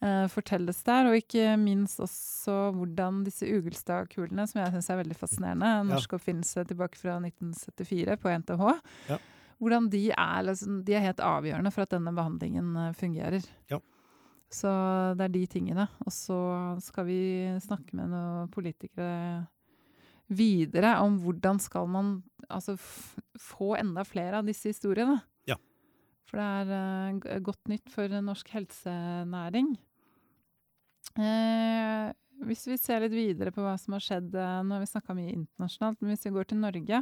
eh, 0.02 0.26
fortelles 0.26 0.82
der, 0.82 1.06
og 1.06 1.14
ikke 1.14 1.56
minst 1.62 2.00
også 2.02 2.72
hvordan 2.74 3.22
disse 3.24 3.46
Ugelstad-kulene, 3.46 4.48
som 4.48 4.58
jeg 4.64 4.72
syns 4.72 4.90
er 4.90 5.02
veldig 5.04 5.16
fascinerende, 5.16 5.62
en 5.80 5.88
Ja. 5.88 5.94
norsk 5.94 6.10
oppfinnelse 6.18 6.64
tilbake 6.66 6.96
fra 6.98 7.20
1974 7.20 8.16
på 8.18 8.28
NTH, 8.42 8.80
Ja. 9.08 9.18
hvordan 9.60 9.88
de 9.90 10.10
er, 10.10 10.42
liksom, 10.42 10.82
de 10.84 10.94
er 10.94 11.00
helt 11.06 11.18
avgjørende 11.22 11.72
for 11.72 11.82
at 11.82 11.90
denne 11.90 12.12
behandlingen 12.12 12.76
eh, 12.76 12.92
fungerer. 12.94 13.46
Ja. 13.70 13.78
Så 14.50 15.16
det 15.16 15.24
er 15.24 15.28
de 15.32 15.46
tingene. 15.46 15.88
Og 16.04 16.10
så 16.12 16.76
skal 16.82 17.04
vi 17.06 17.20
snakke 17.62 17.94
med 17.94 18.10
noen 18.10 18.50
politikere 18.50 19.46
videre 20.28 20.96
om 21.02 21.18
hvordan 21.22 21.60
skal 21.62 21.88
man 21.90 22.22
altså, 22.48 22.76
få 23.40 23.76
enda 23.78 24.04
flere 24.06 24.38
av 24.40 24.48
disse 24.48 24.68
historiene. 24.72 25.20
Ja. 25.48 25.56
For 26.30 26.40
det 26.40 26.78
er 26.78 27.38
uh, 27.38 27.44
godt 27.44 27.72
nytt 27.72 27.92
for 27.92 28.22
norsk 28.22 28.52
helsenæring. 28.54 29.74
Eh, 31.18 32.12
hvis 32.46 32.62
vi 32.70 32.76
ser 32.80 33.02
litt 33.04 33.14
videre 33.14 33.52
på 33.52 33.60
hva 33.60 33.74
som 33.80 33.92
har 33.96 34.00
skjedd 34.00 34.34
eh, 34.38 34.62
Nå 34.64 34.74
har 34.74 34.80
vi 34.80 34.86
snakka 34.88 35.14
mye 35.18 35.34
internasjonalt, 35.34 35.98
men 36.00 36.10
hvis 36.14 36.24
vi 36.24 36.32
går 36.32 36.44
til 36.48 36.58
Norge 36.62 36.98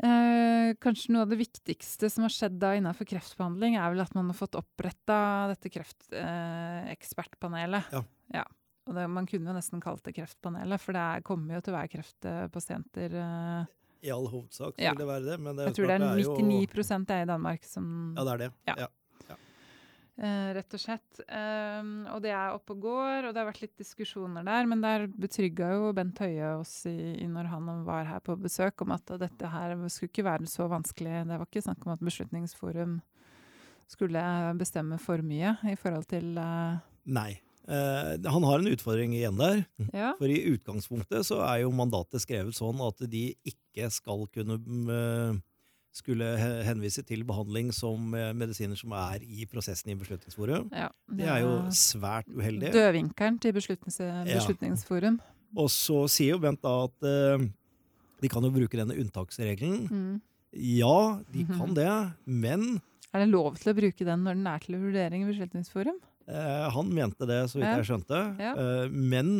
eh, 0.00 0.68
Kanskje 0.80 1.12
noe 1.12 1.24
av 1.26 1.30
det 1.34 1.42
viktigste 1.42 2.06
som 2.12 2.22
har 2.24 2.32
skjedd 2.32 2.56
da 2.62 2.70
innenfor 2.78 3.04
kreftbehandling, 3.10 3.72
er 3.76 3.88
vel 3.92 4.04
at 4.06 4.14
man 4.16 4.30
har 4.32 4.38
fått 4.38 4.58
oppretta 4.58 5.18
dette 5.52 5.68
kreftekspertpanelet. 5.74 7.84
ja. 7.92 8.02
Ja. 8.34 8.44
Og 8.86 8.94
det, 8.94 9.06
man 9.10 9.26
kunne 9.26 9.50
jo 9.50 9.56
nesten 9.56 9.82
kalt 9.82 10.04
det 10.06 10.14
Kreftpanelet, 10.14 10.82
for 10.82 10.94
det 10.94 11.02
er, 11.02 11.24
kommer 11.26 11.58
jo 11.58 11.64
til 11.64 11.74
å 11.74 11.78
være 11.80 11.90
kreftpasienter 11.96 13.16
eh, 13.18 13.72
I 14.06 14.12
all 14.14 14.28
hovedsak 14.30 14.78
Ja. 14.78 14.92
vil 14.94 15.02
det 15.02 15.08
være 15.08 15.24
det. 15.26 15.40
Men 15.42 15.58
det 15.58 15.66
Jeg 15.70 15.78
tror 15.80 15.90
det 15.90 15.96
er 15.96 16.04
99 16.20 17.08
det 17.08 17.16
er 17.16 17.24
i 17.24 17.32
Danmark 17.32 17.66
som 17.66 17.88
Ja, 18.14 18.22
det 18.28 18.36
er 18.36 18.44
det. 18.44 18.52
Ja. 18.70 18.76
Ja. 18.84 18.92
Uh, 20.16 20.54
rett 20.56 20.72
og 20.72 20.80
slett. 20.80 21.18
Um, 21.28 22.06
og 22.08 22.22
det 22.24 22.30
er 22.32 22.54
oppe 22.54 22.72
og 22.72 22.86
går, 22.86 23.26
og 23.26 23.34
det 23.34 23.40
har 23.42 23.48
vært 23.50 23.60
litt 23.66 23.74
diskusjoner 23.76 24.46
der. 24.46 24.68
Men 24.70 24.80
der 24.80 25.04
betrygga 25.12 25.74
jo 25.74 25.90
Bent 25.96 26.22
Høie 26.24 26.54
oss 26.56 26.72
i, 26.88 27.18
i 27.20 27.26
når 27.28 27.50
han 27.52 27.68
var 27.84 28.06
her 28.08 28.22
på 28.24 28.38
besøk, 28.40 28.80
om 28.86 28.94
at 28.96 29.12
dette 29.20 29.50
her 29.52 29.74
skulle 29.92 30.08
ikke 30.14 30.24
være 30.24 30.48
så 30.48 30.70
vanskelig. 30.72 31.26
Det 31.28 31.36
var 31.36 31.50
ikke 31.50 31.66
snakk 31.66 31.84
om 31.84 31.92
at 31.92 32.06
Beslutningsforum 32.08 32.96
skulle 33.86 34.22
bestemme 34.58 34.96
for 34.98 35.20
mye 35.22 35.52
i 35.68 35.76
forhold 35.78 36.08
til 36.08 36.32
uh, 36.40 36.80
Nei. 37.04 37.34
Eh, 37.66 38.12
han 38.30 38.44
har 38.46 38.58
en 38.62 38.70
utfordring 38.70 39.12
igjen 39.16 39.36
der. 39.40 39.64
Ja. 39.92 40.12
For 40.20 40.30
i 40.30 40.38
utgangspunktet 40.54 41.26
så 41.26 41.40
er 41.42 41.64
jo 41.64 41.72
mandatet 41.74 42.22
skrevet 42.22 42.54
sånn 42.54 42.78
at 42.86 43.02
de 43.10 43.24
ikke 43.44 43.88
skal 43.90 44.26
kunne 44.30 44.58
mm, 44.62 45.40
skulle 45.96 46.28
henvise 46.66 47.02
til 47.08 47.24
behandling 47.26 47.72
som 47.74 48.12
eh, 48.14 48.30
medisiner 48.36 48.76
som 48.78 48.92
er 48.92 49.22
i 49.24 49.46
prosessen 49.50 49.90
i 49.90 49.96
Beslutningsforum. 49.98 50.68
ja 50.76 50.90
Det 51.08 51.26
er 51.26 51.40
jo 51.42 51.54
svært 51.72 52.28
uheldig. 52.28 52.70
Dødvinkelen 52.76 53.38
til 53.40 53.56
beslutnings 53.56 53.98
Beslutningsforum. 54.30 55.18
Og 55.56 55.70
så 55.72 56.02
sier 56.12 56.34
jo 56.36 56.42
Bent 56.42 56.60
da 56.62 56.74
at 56.84 57.06
eh, 57.08 57.46
de 58.22 58.28
kan 58.32 58.44
jo 58.44 58.50
bruke 58.52 58.76
denne 58.78 58.94
unntaksregelen. 58.96 59.88
Mm. 59.90 60.20
Ja, 60.56 61.18
de 61.32 61.44
Mhm. 61.44 61.56
kan 61.58 61.74
det, 61.74 62.12
men 62.24 62.80
Er 63.12 63.20
det 63.24 63.28
lov 63.32 63.56
til 63.56 63.72
å 63.72 63.76
bruke 63.76 64.04
den 64.04 64.22
når 64.24 64.34
den 64.36 64.46
er 64.46 64.58
til 64.60 64.76
vurdering 64.80 65.22
i 65.24 65.32
Beslutningsforum? 65.32 65.96
Eh, 66.30 66.66
han 66.74 66.92
mente 66.94 67.28
det, 67.28 67.42
så 67.50 67.60
vidt 67.60 67.72
jeg 67.72 67.88
skjønte. 67.90 68.22
Eh, 68.46 68.86
men 68.90 69.32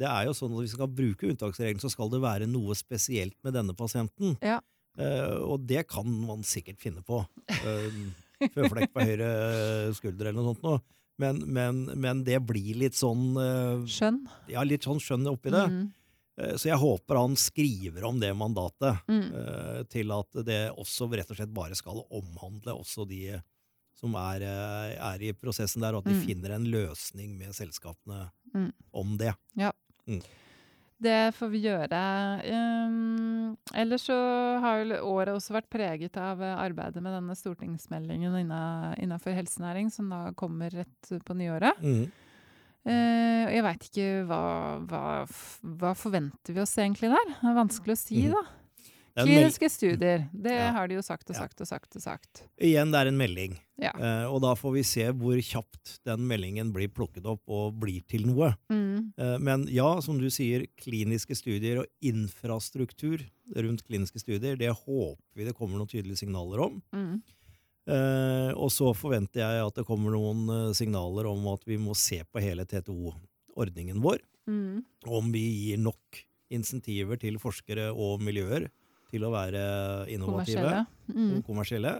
det 0.00 0.08
er 0.08 0.28
jo 0.28 0.36
sånn 0.36 0.54
at 0.54 0.62
hvis 0.62 0.72
vi 0.72 0.78
skal 0.78 0.92
bruke 1.00 1.28
unntaksregelen, 1.28 1.82
så 1.82 1.92
skal 1.92 2.12
det 2.12 2.22
være 2.22 2.48
noe 2.50 2.76
spesielt 2.78 3.36
med 3.44 3.56
denne 3.58 3.76
pasienten. 3.76 4.36
Ja. 4.44 4.60
Eh, 4.98 5.36
og 5.44 5.66
det 5.68 5.86
kan 5.90 6.08
man 6.24 6.42
sikkert 6.46 6.80
finne 6.82 7.04
på. 7.06 7.22
Uh, 7.60 8.10
Føflekk 8.40 8.94
på 8.94 9.04
høyre 9.10 9.30
skulder 9.96 10.30
eller 10.30 10.40
noe 10.40 10.54
sånt 10.54 10.64
noe. 10.64 10.80
Men, 11.20 11.42
men, 11.52 11.84
men 12.00 12.22
det 12.24 12.38
blir 12.48 12.78
litt 12.80 12.96
sånn 12.96 13.34
eh, 13.36 13.82
Skjønn. 13.92 14.22
Ja, 14.48 14.64
litt 14.64 14.86
sånn 14.88 15.02
skjønn 15.02 15.28
oppi 15.28 15.52
det. 15.52 15.66
Mm. 15.68 15.82
Eh, 16.40 16.54
så 16.56 16.70
jeg 16.70 16.80
håper 16.80 17.20
han 17.20 17.36
skriver 17.36 18.06
om 18.08 18.20
det 18.22 18.30
mandatet. 18.36 19.02
Mm. 19.10 19.26
eh, 19.42 19.82
til 19.92 20.14
at 20.16 20.40
det 20.46 20.62
også 20.72 21.10
rett 21.12 21.28
og 21.28 21.36
slett 21.36 21.52
bare 21.52 21.76
skal 21.76 22.00
omhandle 22.08 22.78
også 22.78 23.04
de 23.10 23.36
som 24.00 24.14
er, 24.16 24.42
eh, 24.42 24.96
er 24.96 25.22
i 25.28 25.32
prosessen 25.36 25.84
der, 25.84 25.94
og 25.94 26.02
at 26.06 26.10
de 26.12 26.16
Mm. 26.18 26.26
finner 26.26 26.54
en 26.56 26.64
løsning 26.72 27.36
med 27.38 27.52
selskapene 27.54 28.30
Mm. 28.54 28.72
om 28.94 29.16
det. 29.20 29.34
Ja, 29.56 29.70
Det 31.00 31.32
får 31.34 31.48
vi 31.50 31.62
gjøre. 31.64 31.98
Um, 32.44 33.56
ellers 33.72 34.02
så 34.04 34.60
har 34.60 34.82
jo 34.84 34.98
året 35.08 35.32
også 35.32 35.54
vært 35.56 35.70
preget 35.72 36.16
av 36.20 36.42
eh, 36.42 36.56
arbeidet 36.60 37.00
med 37.00 37.14
denne 37.14 37.32
stortingsmeldingen 37.38 38.34
inna, 38.42 38.94
innafor 39.00 39.32
helsenæring, 39.32 39.90
som 39.90 40.10
da 40.10 40.30
kommer 40.36 40.68
rett 40.70 41.08
på 41.24 41.36
nyåret. 41.38 41.72
Mm. 41.80 42.10
Uh, 42.84 43.46
jeg 43.52 43.62
veit 43.64 43.82
ikke 43.90 44.26
hva, 44.28 44.42
hva, 44.88 45.02
hva 45.80 45.94
forventer 45.96 46.54
vi 46.56 46.60
oss 46.60 46.76
egentlig 46.76 47.10
der? 47.12 47.32
Det 47.40 47.48
er 47.48 47.58
vanskelig 47.58 47.96
å 47.96 47.98
si, 48.00 48.22
Mhm. 48.26 48.32
da. 48.32 48.42
Kliniske 49.16 49.68
studier, 49.70 50.28
det 50.32 50.52
Ja. 50.54 50.70
har 50.72 50.88
de 50.88 50.94
jo 50.94 51.02
sagt 51.02 51.30
og 51.30 51.36
sagt 51.36 51.60
og 51.60 51.66
sagt 51.66 51.96
og 51.96 52.02
sagt. 52.02 52.42
Igjen, 52.60 52.92
det 52.92 53.00
er 53.00 53.10
en 53.10 53.18
melding. 53.18 53.58
Ja. 53.80 53.92
Uh, 53.96 54.26
og 54.34 54.40
da 54.44 54.52
får 54.54 54.74
vi 54.74 54.82
se 54.84 55.06
hvor 55.16 55.40
kjapt 55.40 55.98
den 56.06 56.26
meldingen 56.28 56.72
blir 56.72 56.88
plukket 56.92 57.26
opp 57.26 57.42
og 57.48 57.78
blir 57.80 58.04
til 58.06 58.26
noe. 58.28 58.52
Mm. 58.70 59.12
Uh, 59.18 59.38
men 59.40 59.66
ja, 59.72 59.88
som 60.04 60.20
du 60.20 60.28
sier, 60.32 60.66
kliniske 60.80 61.34
studier 61.38 61.82
og 61.82 61.86
infrastruktur 62.00 63.24
rundt 63.56 63.84
kliniske 63.86 64.20
studier, 64.22 64.56
det 64.60 64.70
håper 64.70 65.34
vi 65.34 65.48
det 65.48 65.56
kommer 65.56 65.80
noen 65.80 65.90
tydelige 65.90 66.22
signaler 66.22 66.66
om. 66.68 66.80
Mm. 66.92 67.20
Uh, 67.90 68.52
og 68.54 68.68
så 68.70 68.92
forventer 68.94 69.40
jeg 69.42 69.66
at 69.66 69.80
det 69.80 69.86
kommer 69.88 70.14
noen 70.14 70.74
signaler 70.76 71.26
om 71.26 71.48
at 71.54 71.64
vi 71.66 71.80
må 71.80 71.96
se 71.98 72.20
på 72.28 72.42
hele 72.44 72.68
TTO-ordningen 72.68 74.02
vår. 74.04 74.20
Mm. 74.50 74.84
Om 75.08 75.32
vi 75.32 75.46
gir 75.48 75.80
nok 75.80 76.20
insentiver 76.50 77.18
til 77.22 77.38
forskere 77.40 77.88
og 77.94 78.22
miljøer 78.22 78.68
til 79.10 79.26
å 79.26 79.30
være 79.34 79.64
innovative 80.08 80.62
Kommersielle. 80.62 80.86
Mm. 81.14 81.36
og 81.36 81.44
kommersielle. 81.46 81.94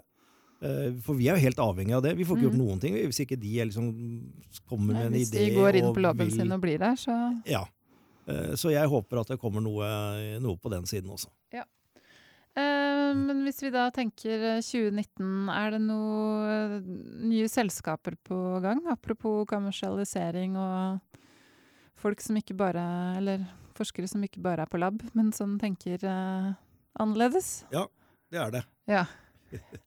Eh, 0.62 0.92
For 1.00 1.14
vi 1.16 1.28
er 1.28 1.36
jo 1.38 1.44
helt 1.46 1.56
avhengig 1.64 1.96
av 1.96 2.02
det. 2.04 2.16
Vi 2.18 2.24
får 2.24 2.36
ikke 2.36 2.50
Mm. 2.50 2.50
gjort 2.50 2.60
noen 2.68 2.80
ting 2.80 2.94
hvis 2.94 3.20
ikke 3.24 3.38
de 3.40 3.60
er 3.60 3.66
liksom 3.66 3.90
kommer 4.68 4.92
Nei, 4.94 5.02
med 5.02 5.06
en 5.06 5.12
Hvis 5.18 5.30
idé. 5.32 5.48
de 5.48 5.54
går 5.56 5.74
inn 5.76 5.94
på 5.94 6.00
labben 6.04 6.26
vil- 6.28 6.32
sin 6.38 6.52
og 6.52 6.60
blir 6.60 6.78
der, 6.78 6.94
så 6.96 7.42
Ja. 7.46 7.64
Eh, 8.28 8.54
Så 8.54 8.70
jeg 8.70 8.86
håper 8.88 9.20
at 9.20 9.26
det 9.28 9.38
kommer 9.40 9.60
noe, 9.62 10.38
noe 10.40 10.56
på 10.56 10.70
den 10.70 10.82
siden 10.84 11.10
også. 11.10 11.28
Eh, 12.56 13.14
Men 13.14 13.44
hvis 13.44 13.60
vi 13.62 13.70
da 13.70 13.90
tenker 13.90 14.56
eh, 14.56 14.60
2019, 14.60 15.48
er 15.54 15.70
det 15.70 15.80
noen 15.80 16.82
nye 17.30 17.46
selskaper 17.48 18.16
på 18.26 18.60
gang? 18.60 18.80
Apropos 18.90 19.46
kommersialisering 19.46 20.56
og 20.58 21.00
folk 22.00 22.20
som 22.20 22.36
ikke 22.36 22.56
bare 22.56 23.16
Eller 23.18 23.46
forskere 23.74 24.08
som 24.08 24.22
ikke 24.22 24.42
bare 24.42 24.62
er 24.62 24.66
på 24.66 24.78
lab, 24.80 25.00
men 25.14 25.30
som 25.32 25.58
tenker 25.58 26.02
eh, 26.04 26.54
annerledes. 27.00 27.64
Ja, 27.72 27.86
Det 28.30 28.38
er 28.38 28.50
det. 28.58 28.64
Ja. 28.90 29.06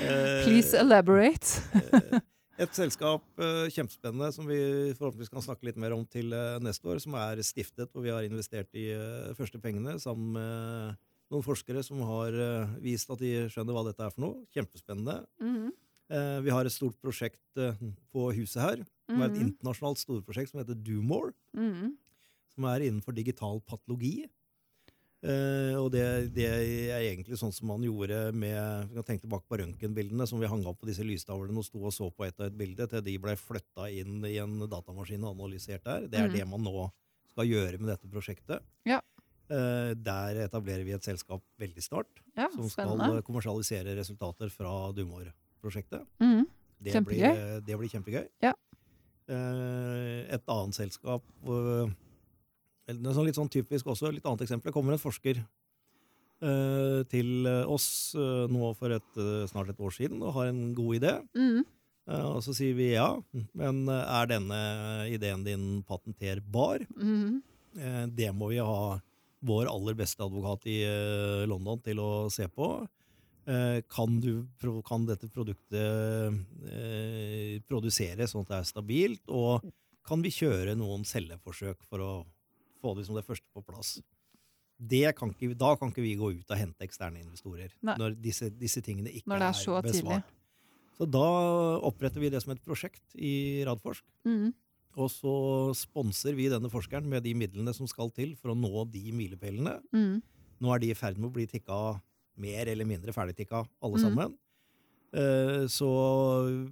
Eh, 0.00 0.44
Please 0.46 0.78
elaborate. 0.78 1.58
eh, 1.74 2.20
Et 2.62 2.74
selskap 2.76 3.24
eh, 3.42 3.66
kjempespennende 3.74 4.28
som 4.36 4.46
vi 4.46 4.58
forhåpentligvis 4.94 5.32
kan 5.32 5.42
snakke 5.42 5.66
litt 5.66 5.78
mer 5.80 5.94
om 5.96 6.04
til 6.06 6.30
neste 6.62 6.86
år, 6.92 7.00
som 7.02 7.16
er 7.18 7.40
stiftet, 7.42 7.88
og 7.96 8.04
vi 8.04 8.12
har 8.12 8.22
investert 8.26 8.68
eh, 8.78 9.32
første 9.34 9.58
pengene 9.58 9.96
sammen 9.98 10.34
med 10.36 11.00
noen 11.32 11.42
forskere 11.46 11.82
som 11.86 12.02
har 12.06 12.36
vist 12.84 13.10
at 13.10 13.18
de 13.22 13.32
skjønner 13.50 13.74
hva 13.74 13.82
dette 13.88 14.02
er 14.06 14.12
for 14.14 14.22
noe. 14.26 14.44
Kjempespennende. 14.54 15.24
Mm 15.40 15.56
-hmm. 15.56 16.42
Vi 16.42 16.50
har 16.50 16.64
et 16.66 16.72
stort 16.72 16.96
prosjekt 17.00 17.40
på 18.12 18.32
huset 18.34 18.60
her, 18.62 18.84
som 19.08 19.22
er 19.22 19.26
et 19.26 19.32
Mhm. 19.38 19.46
internasjonalt 19.46 19.98
storprosjekt 19.98 20.50
som 20.50 20.58
heter 20.60 20.74
DoMore. 20.74 21.32
Mhm. 21.54 21.96
som 22.54 22.64
er 22.64 22.80
innenfor 22.80 23.14
digital 23.14 23.60
patologi. 23.60 24.26
Eh, 25.20 25.74
og 25.76 25.90
det, 25.92 26.02
det 26.32 26.46
er 26.48 27.02
egentlig 27.02 27.36
sånn 27.36 27.52
som 27.52 27.68
man 27.68 27.82
gjorde 27.84 28.30
med 28.32 28.86
Vi 28.88 28.96
kan 28.96 29.04
tenke 29.04 29.26
tilbake 29.26 29.44
på 29.52 29.58
røntgenbildene 29.60 30.24
som 30.24 30.40
vi 30.40 30.48
hang 30.48 30.62
opp 30.64 30.78
på 30.80 30.88
disse 30.88 31.04
lystavlene 31.04 31.60
og 31.60 31.66
sto 31.66 31.82
og 31.84 31.92
så 31.92 32.08
på 32.08 32.24
ett 32.24 32.38
og 32.40 32.46
ett 32.46 32.56
bilde, 32.56 32.86
til 32.88 33.04
de 33.04 33.18
ble 33.20 33.34
flytta 33.36 33.90
inn 33.92 34.24
i 34.24 34.38
en 34.40 34.62
datamaskin 34.64 35.26
og 35.28 35.34
analysert 35.34 35.84
der. 35.84 36.08
Det 36.08 36.22
er 36.22 36.30
mm. 36.30 36.38
det 36.38 36.48
man 36.48 36.64
nå 36.64 36.88
skal 37.34 37.50
gjøre 37.50 37.82
med 37.82 37.92
dette 37.92 38.08
prosjektet. 38.10 38.64
Ja. 38.88 39.02
Uh, 39.50 39.92
der 39.98 40.44
etablerer 40.46 40.86
vi 40.86 40.94
et 40.94 41.04
selskap 41.04 41.42
veldig 41.58 41.82
snart, 41.82 42.20
Ja, 42.38 42.46
som 42.54 42.68
skal 42.70 42.86
spennende. 42.86 43.18
eh, 43.18 43.24
kommersialisere 43.26 43.96
resultater 43.98 44.48
fra 44.54 44.92
Dumor-prosjektet. 44.94 46.06
Mm. 46.22 46.44
Det 46.80 47.02
blir, 47.04 47.58
det 47.66 47.76
blir 47.76 47.90
kjempegøy. 47.92 48.28
Ja. 48.46 48.54
Uh, 49.28 50.22
et 50.32 50.46
annet 50.48 50.78
selskap 50.78 51.26
det 53.00 53.10
er 53.10 53.16
sånn 53.16 53.28
litt 53.28 53.38
sånn 53.38 53.50
typisk 53.52 53.88
også, 53.90 54.12
litt 54.12 54.26
annet 54.28 54.44
eksempel. 54.44 54.70
Det 54.70 54.76
kommer 54.76 54.94
en 54.96 55.02
forsker 55.02 55.40
eh, 55.40 57.00
til 57.10 57.50
oss 57.64 58.12
eh, 58.18 58.46
nå 58.52 58.72
for 58.78 58.96
et, 58.96 59.10
eh, 59.16 59.44
snart 59.50 59.72
et 59.72 59.80
år 59.80 59.94
siden 59.96 60.22
og 60.22 60.34
har 60.36 60.50
en 60.52 60.70
god 60.76 60.98
idé. 61.00 61.14
Mm. 61.36 61.62
Eh, 62.10 62.26
og 62.26 62.40
så 62.44 62.54
sier 62.56 62.76
vi 62.78 62.92
ja, 62.94 63.10
men 63.56 63.84
er 63.90 64.30
denne 64.30 64.60
ideen 65.12 65.44
din 65.46 65.66
patenterbar? 65.88 66.84
Mm. 66.96 67.40
Eh, 67.78 68.06
det 68.20 68.32
må 68.36 68.52
vi 68.52 68.62
ha 68.64 68.98
vår 69.46 69.70
aller 69.70 69.96
beste 69.96 70.20
advokat 70.20 70.66
i 70.68 70.80
London 71.48 71.80
til 71.80 72.00
å 72.02 72.10
se 72.32 72.44
på. 72.52 72.74
Kan, 73.90 74.18
du, 74.20 74.44
kan 74.86 75.06
dette 75.08 75.26
produktet 75.32 75.72
eh, 76.68 77.54
produseres 77.66 78.34
sånn 78.34 78.44
at 78.44 78.50
det 78.50 78.58
er 78.58 78.68
stabilt? 78.68 79.32
Og 79.32 79.64
kan 80.06 80.20
vi 80.22 80.30
kjøre 80.34 80.76
noen 80.78 81.06
celleforsøk 81.08 81.80
for 81.88 82.04
å 82.04 82.10
få 82.80 82.94
det 82.96 83.06
som 83.06 83.14
det 83.18 83.24
første 83.26 83.46
på 83.54 83.62
plass? 83.66 84.00
Det 84.80 85.14
kan 85.16 85.30
ikke, 85.34 85.52
da 85.60 85.74
kan 85.76 85.90
ikke 85.92 86.02
vi 86.02 86.14
gå 86.16 86.30
ut 86.38 86.50
og 86.50 86.56
hente 86.56 86.86
eksterne 86.86 87.20
investorer. 87.20 87.70
Nei. 87.84 87.96
Når 88.00 88.14
disse, 88.24 88.48
disse 88.56 88.80
tingene 88.82 89.12
ikke 89.12 89.28
det 89.36 89.42
er 89.50 89.52
så 89.58 89.80
tidlig. 89.84 90.02
besvart. 90.02 90.30
Så 90.96 91.06
da 91.10 91.26
oppretter 91.84 92.20
vi 92.20 92.30
det 92.32 92.40
som 92.42 92.52
et 92.52 92.62
prosjekt 92.64 93.14
i 93.16 93.62
Radforsk. 93.68 94.04
Mm. 94.24 94.50
Og 94.96 95.08
så 95.12 95.34
sponser 95.76 96.34
vi 96.34 96.48
denne 96.50 96.68
forskeren 96.72 97.06
med 97.08 97.22
de 97.22 97.32
midlene 97.36 97.72
som 97.76 97.86
skal 97.88 98.10
til 98.10 98.34
for 98.36 98.52
å 98.52 98.56
nå 98.58 98.84
de 98.90 99.12
milepælene. 99.12 99.78
Mm. 99.94 100.22
Nå 100.60 100.74
er 100.74 100.78
de 100.82 100.90
i 100.90 100.96
ferd 100.98 101.16
med 101.20 101.30
å 101.30 101.34
bli 101.36 101.46
tikka 101.46 102.00
mer 102.40 102.66
eller 102.72 102.84
mindre 102.88 103.12
ferdigtikka, 103.12 103.66
alle 103.82 103.96
Mm. 104.00 104.04
sammen. 104.04 104.34
Eh, 105.12 105.66
Så 105.68 105.88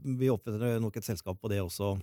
vi 0.05 0.29
oppretter 0.29 0.81
nok 0.81 0.97
et 0.97 1.05
selskap 1.05 1.39
på 1.41 1.49
det 1.49 1.61
også 1.61 2.01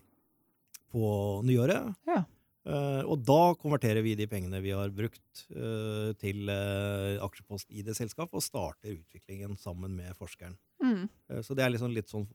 på 0.91 1.43
nyåret. 1.43 1.95
Ja. 2.07 2.23
Eh, 2.65 3.01
Og 3.05 3.19
da 3.21 3.53
konverterer 3.61 4.01
vi 4.01 4.15
de 4.17 4.25
pengene 4.25 4.57
vi 4.63 4.71
har 4.73 4.89
brukt 4.89 5.43
eh, 5.53 6.13
til 6.17 6.49
eh, 6.49 7.19
aksjepost 7.21 7.69
i 7.69 7.83
det 7.85 7.93
selskapet, 7.97 8.33
og 8.33 8.41
starter 8.45 8.95
utviklingen 8.95 9.53
sammen 9.61 9.93
med 9.95 10.15
forskeren. 10.17 10.55
Mm. 10.81 11.05
Så 11.45 11.55
det 11.57 11.63
er 11.65 11.71
liksom 11.73 11.93
litt 11.93 12.09
sånn 12.11 12.25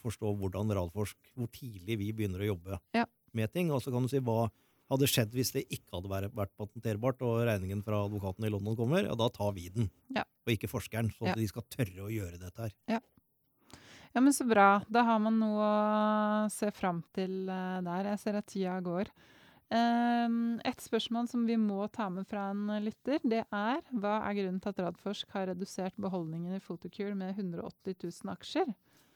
forstå 0.00 0.30
hvordan 0.40 0.70
Radforsk, 0.76 1.16
hvor 1.36 1.48
tidlig 1.52 1.96
vi 2.00 2.12
begynner 2.12 2.44
å 2.44 2.50
jobbe 2.54 2.78
Ja. 2.94 3.04
med 3.32 3.52
ting. 3.52 3.70
Og 3.72 3.82
så 3.82 3.90
kan 3.92 4.02
du 4.04 4.08
si 4.08 4.20
hva 4.20 4.50
hadde 4.92 5.08
skjedd 5.08 5.32
hvis 5.32 5.52
det 5.56 5.64
ikke 5.72 5.96
hadde 5.96 6.30
vært, 6.32 6.52
patenterbart, 6.60 7.20
og 7.24 7.42
regningen 7.48 7.82
fra 7.84 8.04
advokaten 8.04 8.44
i 8.46 8.50
London 8.52 8.76
kommer, 8.76 9.04
ja, 9.08 9.14
da 9.16 9.28
tar 9.32 9.52
vi 9.56 9.68
den. 9.72 9.90
Ja. 10.14 10.22
Og 10.46 10.52
ikke 10.54 10.68
forskeren, 10.70 11.10
Så 11.18 11.26
Ja. 11.26 11.34
de 11.34 11.46
skal 11.48 11.62
tørre 11.72 12.04
å 12.04 12.12
gjøre 12.12 12.38
dette 12.38 12.58
her. 12.68 13.00
Ja, 14.14 14.20
men 14.20 14.32
så 14.32 14.46
bra. 14.46 14.84
Da 14.88 15.02
har 15.02 15.18
man 15.18 15.38
noe 15.40 15.58
å 15.58 16.50
se 16.52 16.70
fram 16.70 17.02
til 17.12 17.46
der. 17.46 18.04
Jeg 18.12 18.18
ser 18.20 18.36
at 18.36 18.46
tida 18.46 18.80
går. 18.80 19.08
Um, 19.72 20.60
et 20.64 20.80
spørsmål 20.84 21.26
som 21.30 21.46
vi 21.48 21.56
må 21.58 21.86
ta 21.90 22.08
med 22.12 22.26
fra 22.28 22.50
en 22.52 22.68
lytter, 22.84 23.18
det 23.24 23.42
er 23.48 23.80
hva 23.96 24.18
er 24.28 24.36
grunnen 24.36 24.60
til 24.62 24.70
at 24.74 24.82
Radforsk 24.84 25.30
har 25.34 25.48
redusert 25.50 25.96
beholdningen 26.00 26.54
i 26.54 26.60
Photocure 26.62 27.14
med 27.18 27.32
180 27.38 27.96
000 28.04 28.34
aksjer? 28.36 28.74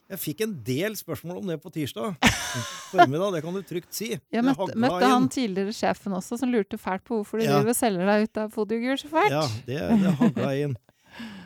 Jeg 0.08 0.18
fikk 0.22 0.40
en 0.46 0.54
del 0.64 0.94
spørsmål 0.96 1.42
om 1.42 1.50
det 1.52 1.58
på 1.60 1.68
tirsdag 1.74 2.14
formiddag, 2.94 3.34
det 3.36 3.42
kan 3.44 3.54
du 3.58 3.60
trygt 3.68 3.92
si. 3.92 4.14
Jeg 4.32 4.44
møtte, 4.46 4.72
møtte 4.80 5.02
inn. 5.04 5.12
han 5.12 5.28
tidligere 5.28 5.74
sjefen 5.76 6.16
også, 6.16 6.38
som 6.40 6.48
lurte 6.50 6.78
fælt 6.80 7.04
på 7.04 7.18
hvorfor 7.20 7.38
du 7.38 7.44
Ja. 7.44 7.58
driver 7.58 7.74
og 7.74 7.76
selger 7.76 8.08
deg 8.08 8.24
ut 8.24 8.40
av 8.40 8.54
Photocure 8.56 8.96
så 9.02 9.10
fælt. 9.12 9.34
Ja, 9.36 9.44
det, 9.68 9.82
det 10.00 10.14
hagla 10.22 10.54
inn. 10.64 10.78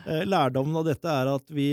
Eh, 0.07 0.23
lærdommen 0.31 0.79
av 0.79 0.87
dette 0.87 1.11
er 1.11 1.33
at 1.35 1.51
vi 1.51 1.67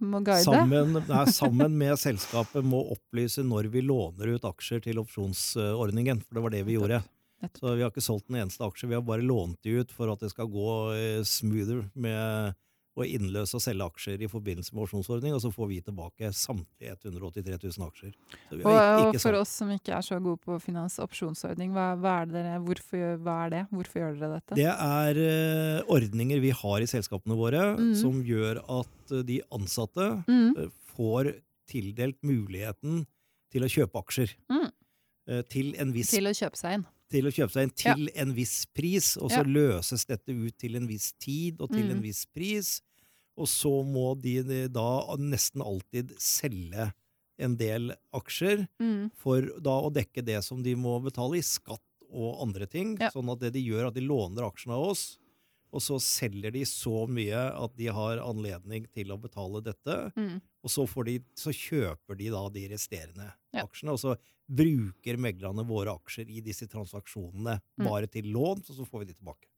Må 0.00 0.20
guide. 0.24 0.44
sammen, 0.46 0.98
nei, 1.08 1.24
sammen 1.32 1.76
med 1.78 1.98
selskapet 2.00 2.66
må 2.66 2.80
opplyse 2.94 3.44
når 3.46 3.68
vi 3.74 3.84
låner 3.84 4.34
ut 4.34 4.46
aksjer 4.48 4.82
til 4.86 5.00
opsjonsordningen. 5.02 6.22
For 6.24 6.38
det 6.38 6.44
var 6.46 6.54
det 6.56 6.64
vi 6.68 6.78
gjorde. 6.78 7.02
Så 7.58 7.74
vi 7.74 7.82
har 7.84 7.92
ikke 7.92 8.04
solgt 8.04 8.30
en 8.30 8.40
eneste 8.40 8.64
aksje. 8.64 8.88
Vi 8.88 8.96
har 8.96 9.04
bare 9.04 9.24
lånt 9.24 9.58
de 9.62 9.78
ut 9.82 9.90
for 9.92 10.12
at 10.12 10.22
det 10.24 10.30
skal 10.32 10.48
gå 10.48 10.68
eh, 10.96 11.22
smoother 11.28 11.84
med 11.92 12.56
å 12.94 13.06
innløse 13.06 13.56
og 13.58 13.62
selge 13.62 13.86
aksjer 13.90 14.22
i 14.22 14.28
forbindelse 14.30 14.74
med 14.74 14.84
opsjonsordning, 14.84 15.34
og 15.34 15.42
så 15.42 15.50
får 15.54 15.70
vi 15.70 15.80
tilbake 15.82 16.30
samtlige 16.36 16.94
183 16.94 17.56
000 17.58 17.86
aksjer. 17.88 18.12
Så 18.48 18.58
vi 18.58 18.62
Og, 18.62 18.70
og 18.70 19.16
for 19.16 19.24
solgt. 19.24 19.40
oss 19.40 19.54
som 19.62 19.72
ikke 19.74 19.96
er 19.96 20.06
så 20.06 20.18
gode 20.22 20.38
på 20.44 20.58
finans 20.62 20.98
opsjonsordning, 21.02 21.72
hva, 21.74 21.88
hva, 21.98 22.20
er 22.22 22.30
det 22.30 22.38
dere, 22.38 22.60
hvorfor, 22.66 23.16
hva 23.24 23.38
er 23.46 23.54
det? 23.56 23.62
Hvorfor 23.72 24.02
gjør 24.02 24.20
dere 24.20 24.38
dette? 24.38 24.60
Det 24.60 24.70
er 24.70 25.20
uh, 25.24 25.94
ordninger 25.96 26.44
vi 26.44 26.54
har 26.62 26.84
i 26.84 26.90
selskapene 26.90 27.38
våre 27.38 27.66
mm. 27.80 27.92
som 27.98 28.22
gjør 28.24 28.62
at 28.62 29.14
eh, 29.18 29.26
de 29.26 29.40
ansatte 29.54 30.10
Mm, 30.24 30.54
uh, 30.56 30.68
får 30.94 31.32
tildelt 31.70 32.18
muligheten 32.26 33.04
til 33.52 33.66
å 33.66 33.70
kjøpe 33.70 34.02
aksjer. 34.04 34.34
Mm. 34.52 34.66
Uh, 35.30 35.40
Til 35.50 35.72
en 35.80 35.94
viss 35.94 36.12
til 36.12 36.28
å 36.28 36.34
kjøpe 36.36 36.60
seg 36.60 36.78
inn. 36.78 36.84
Til 37.14 37.28
å 37.30 37.32
kjøpe 37.34 37.54
seg 37.54 37.68
en 37.68 37.74
til 37.78 38.08
en 38.20 38.34
viss 38.36 38.56
pris, 38.74 39.12
og 39.16 39.30
så 39.30 39.44
Ja. 39.44 39.46
løses 39.46 40.04
dette 40.10 40.34
ut 40.34 40.56
til 40.58 40.76
en 40.76 40.88
viss 40.90 41.12
tid 41.22 41.60
og 41.62 41.70
til 41.70 41.86
Mm. 41.86 41.90
en 41.96 42.02
viss 42.02 42.24
pris. 42.26 42.80
Og 43.36 43.46
så 43.50 43.70
må 43.84 44.14
de 44.20 44.42
de 44.42 44.68
da 44.68 45.16
nesten 45.18 45.62
alltid 45.62 46.12
selge 46.18 46.92
en 47.38 47.56
del 47.56 47.92
aksjer 48.14 48.68
Mm, 48.80 49.10
for 49.16 49.40
da 49.60 49.80
å 49.82 49.92
dekke 49.92 50.24
det 50.24 50.42
som 50.44 50.62
de 50.62 50.74
må 50.76 51.00
betale 51.02 51.38
i 51.38 51.42
skatt 51.42 51.80
og 52.12 52.40
andre 52.46 52.66
ting. 52.70 52.96
Ja. 53.00 53.10
Sånn 53.10 53.30
at 53.32 53.40
det 53.40 53.52
de 53.54 53.62
gjør, 53.64 53.88
at 53.88 53.94
de 53.94 54.02
låner 54.02 54.46
aksjene 54.46 54.74
av 54.76 54.90
oss, 54.90 55.18
og 55.74 55.82
så 55.82 55.96
selger 56.02 56.54
de 56.54 56.62
så 56.68 57.04
mye 57.10 57.40
at 57.58 57.74
de 57.76 57.88
har 57.92 58.20
anledning 58.22 58.86
til 58.94 59.10
å 59.10 59.18
betale 59.20 59.60
dette. 59.66 59.96
Mm. 60.16 60.36
Og 60.64 60.70
så, 60.72 60.84
får 60.88 61.08
de, 61.10 61.16
så 61.36 61.50
kjøper 61.52 62.16
de 62.20 62.30
da 62.32 62.44
de 62.54 62.68
resterende 62.72 63.26
Ja. 63.54 63.64
aksjene, 63.66 63.92
og 63.96 64.00
så 64.00 64.14
bruker 64.50 65.18
meglerne 65.18 65.64
våre 65.66 65.92
aksjer 65.98 66.30
i 66.30 66.40
disse 66.44 66.66
transaksjonene 66.70 67.58
Mm. 67.80 67.84
bare 67.88 68.06
til 68.06 68.30
lån, 68.32 68.62
og 68.68 68.74
så 68.78 68.86
får 68.86 69.02
vi 69.04 69.10
de 69.12 69.18
tilbake. 69.18 69.48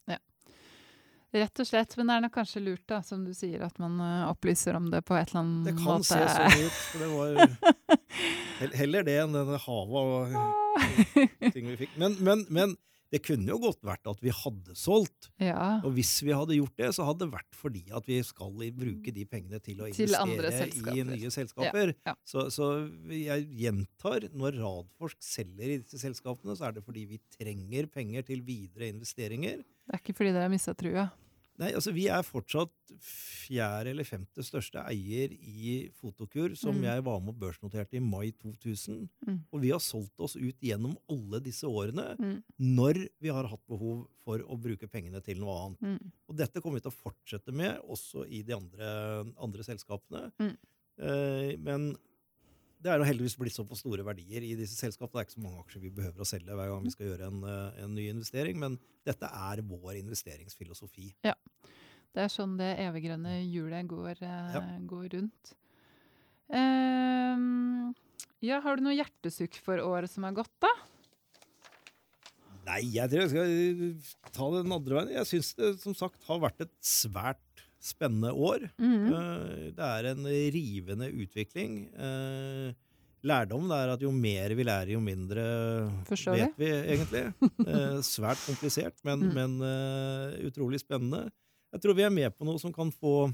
Rett 1.36 1.58
og 1.60 1.66
slett. 1.66 1.96
Men 1.98 2.06
det 2.08 2.14
er 2.14 2.20
nok 2.24 2.32
kanskje 2.36 2.60
lurt, 2.62 2.84
da, 2.88 3.00
som 3.04 3.24
du 3.26 3.32
sier, 3.34 3.60
at 3.66 3.76
man 3.82 3.98
eh, 4.00 4.28
opplyser 4.30 4.76
om 4.78 4.86
det 4.92 5.02
på 5.04 5.16
et 5.18 5.28
eller 5.34 5.42
annet 5.42 5.66
måte. 5.66 5.72
Det 5.74 5.74
kan 5.82 5.98
måte. 5.98 6.06
se 6.06 6.20
sånn 6.32 6.64
ut, 6.64 6.78
for 6.86 7.02
det 7.02 7.08
var 7.12 8.72
heller 8.80 9.02
det 9.04 9.16
enn 9.24 9.34
denne 9.34 9.58
havet 9.66 10.06
og 10.06 11.52
ting 11.52 11.66
vi 11.72 11.76
fikk. 11.82 11.96
Men, 12.00 12.16
men, 12.24 12.46
men 12.48 12.76
det 13.16 13.22
kunne 13.24 13.48
jo 13.48 13.58
godt 13.62 13.80
vært 13.86 14.08
at 14.10 14.20
vi 14.24 14.32
hadde 14.34 14.76
solgt. 14.76 15.30
Ja. 15.40 15.80
Og 15.86 15.94
hvis 15.96 16.12
vi 16.24 16.34
hadde 16.36 16.58
gjort 16.58 16.76
det, 16.80 16.90
så 16.96 17.06
hadde 17.08 17.24
det 17.24 17.32
vært 17.32 17.56
fordi 17.56 17.84
at 17.96 18.08
vi 18.08 18.20
skal 18.26 18.52
bruke 18.76 19.14
de 19.16 19.26
pengene 19.30 19.60
til 19.64 19.80
å 19.80 19.90
Til 19.96 20.12
investere 20.12 20.96
i 20.96 21.04
nye 21.08 21.32
selskaper. 21.32 21.94
Ja, 21.94 22.12
ja. 22.12 22.16
Så, 22.28 22.48
så 22.52 22.70
jeg 23.12 23.46
gjentar, 23.62 24.28
når 24.36 24.60
Radforsk 24.60 25.22
selger 25.24 25.72
i 25.72 25.78
disse 25.80 26.00
selskapene, 26.02 26.56
så 26.58 26.68
er 26.68 26.76
det 26.76 26.84
fordi 26.84 27.06
vi 27.14 27.20
trenger 27.38 27.88
penger 27.92 28.26
til 28.28 28.44
videre 28.46 28.90
investeringer. 28.92 29.62
Det 29.64 29.94
er 29.94 30.02
ikke 30.02 30.16
fordi 30.18 30.34
dere 30.34 30.48
har 30.48 30.52
mista 30.52 30.76
trua. 30.76 31.08
Nei, 31.58 31.70
altså 31.72 31.92
Vi 31.94 32.06
er 32.12 32.22
fortsatt 32.26 32.72
fjerde 33.00 33.90
eller 33.94 34.04
femte 34.04 34.44
største 34.44 34.82
eier 34.90 35.32
i 35.32 35.88
Fotokur, 35.96 36.54
som 36.56 36.76
Mm. 36.76 36.82
jeg 36.84 37.04
var 37.04 37.20
med 37.20 37.34
og 37.34 37.38
børsnoterte 37.40 37.96
i 37.96 38.00
mai 38.00 38.30
2000. 38.32 39.08
Mm. 39.26 39.38
Og 39.52 39.60
vi 39.62 39.70
har 39.70 39.80
solgt 39.80 40.20
oss 40.20 40.36
ut 40.36 40.60
gjennom 40.60 40.96
alle 41.08 41.40
disse 41.40 41.64
årene 41.64 42.16
Mm. 42.18 42.42
når 42.60 43.08
vi 43.20 43.28
har 43.28 43.46
hatt 43.48 43.66
behov 43.66 44.06
for 44.24 44.38
å 44.38 44.60
bruke 44.60 44.86
pengene 44.90 45.22
til 45.24 45.38
noe 45.40 45.56
annet. 45.66 45.80
Mm. 45.80 46.12
Og 46.28 46.36
dette 46.36 46.60
kommer 46.60 46.80
vi 46.80 46.88
til 46.88 46.92
å 46.92 47.00
fortsette 47.12 47.52
med 47.52 47.80
også 47.88 48.26
i 48.28 48.42
de 48.42 48.52
andre, 48.52 49.32
andre 49.40 49.62
selskapene. 49.62 50.32
Mm. 50.38 50.56
Eh, 50.98 51.56
men 51.58 51.96
det 52.82 52.92
er 52.92 52.98
jo 53.00 53.04
heldigvis 53.08 53.36
blitt 53.38 53.52
så 53.56 53.64
på 53.66 53.74
store 53.76 54.04
verdier 54.04 54.42
i 54.44 54.54
disse 54.54 54.76
selskapene. 54.76 55.16
Det 55.16 55.22
er 55.22 55.26
ikke 55.30 55.40
så 55.40 55.42
mange 55.42 55.62
aksjer 55.64 55.80
vi 55.80 55.90
behøver 55.90 56.20
å 56.20 56.26
selge 56.28 56.54
hver 56.54 56.68
gang 56.70 56.84
vi 56.84 56.90
skal 56.90 57.06
gjøre 57.08 57.26
en, 57.26 57.44
eh, 57.44 57.82
en 57.82 57.94
ny 57.94 58.08
investering, 58.10 58.58
men 58.58 58.78
dette 59.04 59.24
er 59.26 59.62
vår 59.62 59.96
investeringsfilosofi. 60.04 61.14
Det 62.16 62.24
er 62.24 62.32
sånn 62.32 62.54
det 62.56 62.70
eviggrønne 62.80 63.34
hjulet 63.44 63.86
går, 63.90 64.22
eh, 64.24 64.52
Ja. 64.56 64.62
går 64.88 65.08
rundt. 65.12 65.50
Um, 66.48 67.92
ja, 68.40 68.60
har 68.64 68.76
du 68.78 68.84
noe 68.86 68.94
hjertesukk 68.96 69.58
for 69.64 69.82
året 69.84 70.08
som 70.12 70.24
har 70.24 70.32
gått, 70.38 70.52
da? 70.64 70.70
Nei, 72.66 72.80
jeg 72.96 73.10
tror 73.12 73.22
jeg 73.22 73.30
skal 73.30 74.32
ta 74.34 74.48
det 74.54 74.62
den 74.64 74.74
andre 74.74 74.96
veien. 74.98 75.12
Jeg 75.20 75.28
syns 75.30 75.52
det 75.58 75.74
som 75.84 75.94
sagt 75.94 76.24
har 76.26 76.40
vært 76.42 76.64
et 76.64 76.72
svært 76.82 77.38
spennende 77.78 78.32
år. 78.34 78.70
Mm 78.78 78.96
-hmm. 79.06 79.76
Det 79.76 79.84
er 79.84 80.04
en 80.10 80.24
rivende 80.26 81.12
utvikling. 81.12 81.90
Lærdom 83.22 83.70
er 83.70 83.88
at 83.92 84.00
jo 84.02 84.10
mer 84.10 84.54
vi 84.54 84.62
lærer, 84.64 84.90
jo 84.92 85.00
mindre 85.00 85.90
Forstår 86.06 86.36
vet 86.36 86.58
vi 86.58 86.66
egentlig. 86.66 87.34
Eh, 87.66 87.98
Svært 88.02 88.38
komplisert, 88.46 88.94
men, 89.04 89.20
Mm. 89.20 89.34
men 89.34 89.60
eh, 89.62 90.46
utrolig 90.46 90.80
spennende. 90.80 91.30
Jeg 91.74 91.82
tror 91.82 91.96
vi 91.98 92.06
er 92.06 92.14
med 92.14 92.32
på 92.36 92.46
noe 92.46 92.60
som 92.62 92.72
kan 92.74 92.92
få 92.94 93.30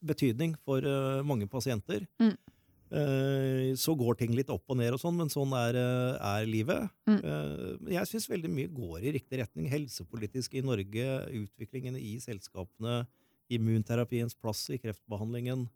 betydning 0.00 0.54
for 0.64 0.84
uh, 0.84 1.20
mange 1.26 1.48
pasienter. 1.50 2.06
Mm. 2.20 2.34
Uh, 2.90 3.70
Så 3.78 3.94
går 3.94 4.16
ting 4.18 4.32
litt 4.34 4.50
opp 4.50 4.64
og 4.72 4.78
ned, 4.80 4.94
og 4.96 5.02
sånn, 5.02 5.18
men 5.18 5.30
sånn 5.30 5.52
er, 5.54 5.76
eh, 5.78 6.14
er 6.30 6.48
livet. 6.48 6.88
Mm. 7.06 7.18
Uh, 7.22 7.90
Jeg 7.92 8.08
syns 8.10 8.28
veldig 8.30 8.50
mye 8.50 8.70
går 8.72 9.04
i 9.06 9.14
riktig 9.18 9.42
retning. 9.42 9.68
Helsepolitisk 9.70 10.56
i 10.58 10.64
Norge, 10.64 11.08
utviklingen 11.42 11.98
i 12.00 12.16
selskapene, 12.22 13.04
immunterapiens 13.50 14.34
plass 14.34 14.64
i 14.70 14.78
kreftbehandlingen. 14.80 15.68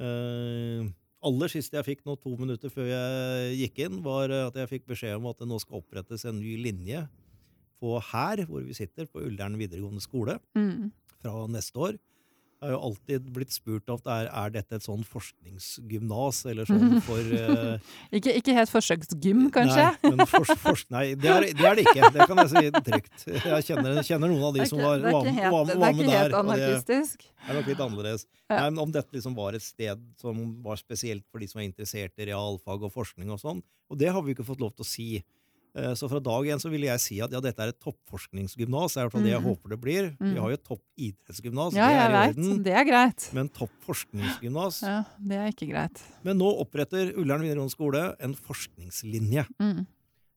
Uh, 0.00 0.88
aller 1.24 1.52
siste 1.52 1.76
jeg 1.78 1.86
fikk 1.86 2.06
nå 2.06 2.16
to 2.20 2.32
minutter 2.36 2.72
før 2.72 2.88
jeg 2.88 3.60
gikk 3.60 3.84
inn, 3.86 4.00
var 4.04 4.32
at 4.32 4.56
jeg 4.62 4.72
fikk 4.76 4.88
beskjed 4.90 5.16
om 5.16 5.28
at 5.30 5.38
det 5.40 5.48
nå 5.48 5.60
skal 5.62 5.80
opprettes 5.80 6.26
en 6.28 6.40
ny 6.40 6.56
linje 6.60 7.04
på 7.84 7.98
her, 8.14 8.46
hvor 8.48 8.64
vi 8.64 8.74
sitter, 8.80 9.06
på 9.12 9.20
Ullern 9.28 9.60
videregående 9.60 10.00
skole, 10.04 10.40
Mm. 10.56 10.88
fra 11.20 11.44
neste 11.52 11.76
år. 11.90 12.00
Jeg 12.64 12.70
har 12.70 12.78
jo 12.78 12.84
alltid 12.86 13.24
blitt 13.34 13.52
spurt 13.52 13.90
om 13.92 13.98
det 14.00 14.12
er, 14.14 14.28
er 14.40 14.52
dette 14.54 14.76
et 14.78 14.84
sånn 14.86 15.02
forskningsgymnas, 15.04 16.38
eller 16.48 16.64
sånn 16.68 16.94
for 17.04 17.18
eh, 17.20 17.90
Ikke, 18.14 18.32
ikke 18.38 18.54
helt 18.56 18.70
forsøksgym, 18.72 19.42
kanskje? 19.52 19.84
Nei, 20.00 20.12
men 20.14 20.30
for, 20.30 20.48
fors, 20.62 20.84
nei 20.94 21.02
det, 21.12 21.28
er, 21.28 21.46
det 21.58 21.66
er 21.68 21.76
det 21.76 21.84
ikke. 21.84 22.10
Det 22.14 22.28
kan 22.30 22.40
jeg 22.40 22.52
si 22.54 22.62
trygt. 22.88 23.26
Jeg 23.34 23.66
kjenner, 23.68 24.00
kjenner 24.06 24.32
noen 24.32 24.46
av 24.48 24.56
de 24.56 24.68
som 24.70 24.80
var, 24.80 25.04
var, 25.04 25.28
var, 25.28 25.52
var, 25.52 25.68
med 25.68 25.76
der. 25.76 25.76
det 25.76 25.90
er 25.90 25.98
ikke 25.98 26.16
helt 26.22 26.38
anarkistisk. 26.40 27.26
Det 27.28 27.52
er 27.52 27.58
nok 27.60 27.68
litt 27.74 27.84
annerledes. 27.84 28.26
Ja. 28.48 28.56
Nei, 28.62 28.66
men 28.70 28.82
om 28.86 28.96
dette 28.96 29.18
liksom 29.18 29.36
var 29.36 29.58
et 29.58 29.66
sted 29.66 30.08
som 30.24 30.40
var 30.64 30.80
spesielt 30.80 31.26
for 31.28 31.44
de 31.44 31.50
som 31.50 31.60
er 31.60 31.68
interessert 31.68 32.16
i 32.24 32.30
realfag 32.32 32.88
og 32.88 32.94
forskning 32.96 33.28
og 33.34 33.42
sånn. 33.44 33.60
Og 33.92 34.00
det 34.00 34.08
har 34.14 34.24
vi 34.24 34.32
ikke 34.32 34.46
fått 34.48 34.64
lov 34.64 34.72
til 34.78 34.86
å 34.86 34.88
si. 34.88 35.08
Eh, 35.76 35.92
Så 35.94 36.08
fra 36.08 36.20
dag 36.20 36.44
én 36.46 36.60
så 36.62 36.70
ville 36.70 36.86
jeg 36.86 37.00
si 37.00 37.20
at 37.20 37.32
ja, 37.32 37.40
dette 37.40 37.58
er 37.58 37.68
et 37.72 37.80
toppforskningsgymnas. 37.82 38.94
Det 38.94 39.00
er 39.00 39.02
i 39.02 39.08
hvert 39.08 39.12
fall 39.12 39.22
det 39.24 39.32
jeg 39.32 39.40
Mhm. 39.42 39.48
håper 39.50 39.68
det 39.70 39.80
blir. 39.80 40.16
Mhm. 40.20 40.32
Vi 40.34 40.38
har 40.40 40.48
jo 40.50 40.54
et 40.54 40.64
toppidrettsgymnas, 40.64 41.72
Ja, 41.74 41.88
det 41.88 41.94
jeg 41.94 42.04
er 42.04 42.10
i 42.14 42.28
orden. 42.28 42.62
Det 42.62 42.72
er 42.72 42.84
greit. 42.84 43.32
Men 43.34 43.48
toppforskningsgymnas 43.48 44.82
Ja, 44.82 45.04
det 45.18 45.32
er 45.36 45.48
ikke 45.50 45.68
greit. 45.72 46.02
Men 46.22 46.38
nå 46.38 46.46
oppretter 46.60 47.12
Ullern 47.16 47.40
videregående 47.42 47.74
skole 47.74 48.16
en 48.20 48.34
forskningslinje. 48.34 49.46
Mm. 49.60 49.86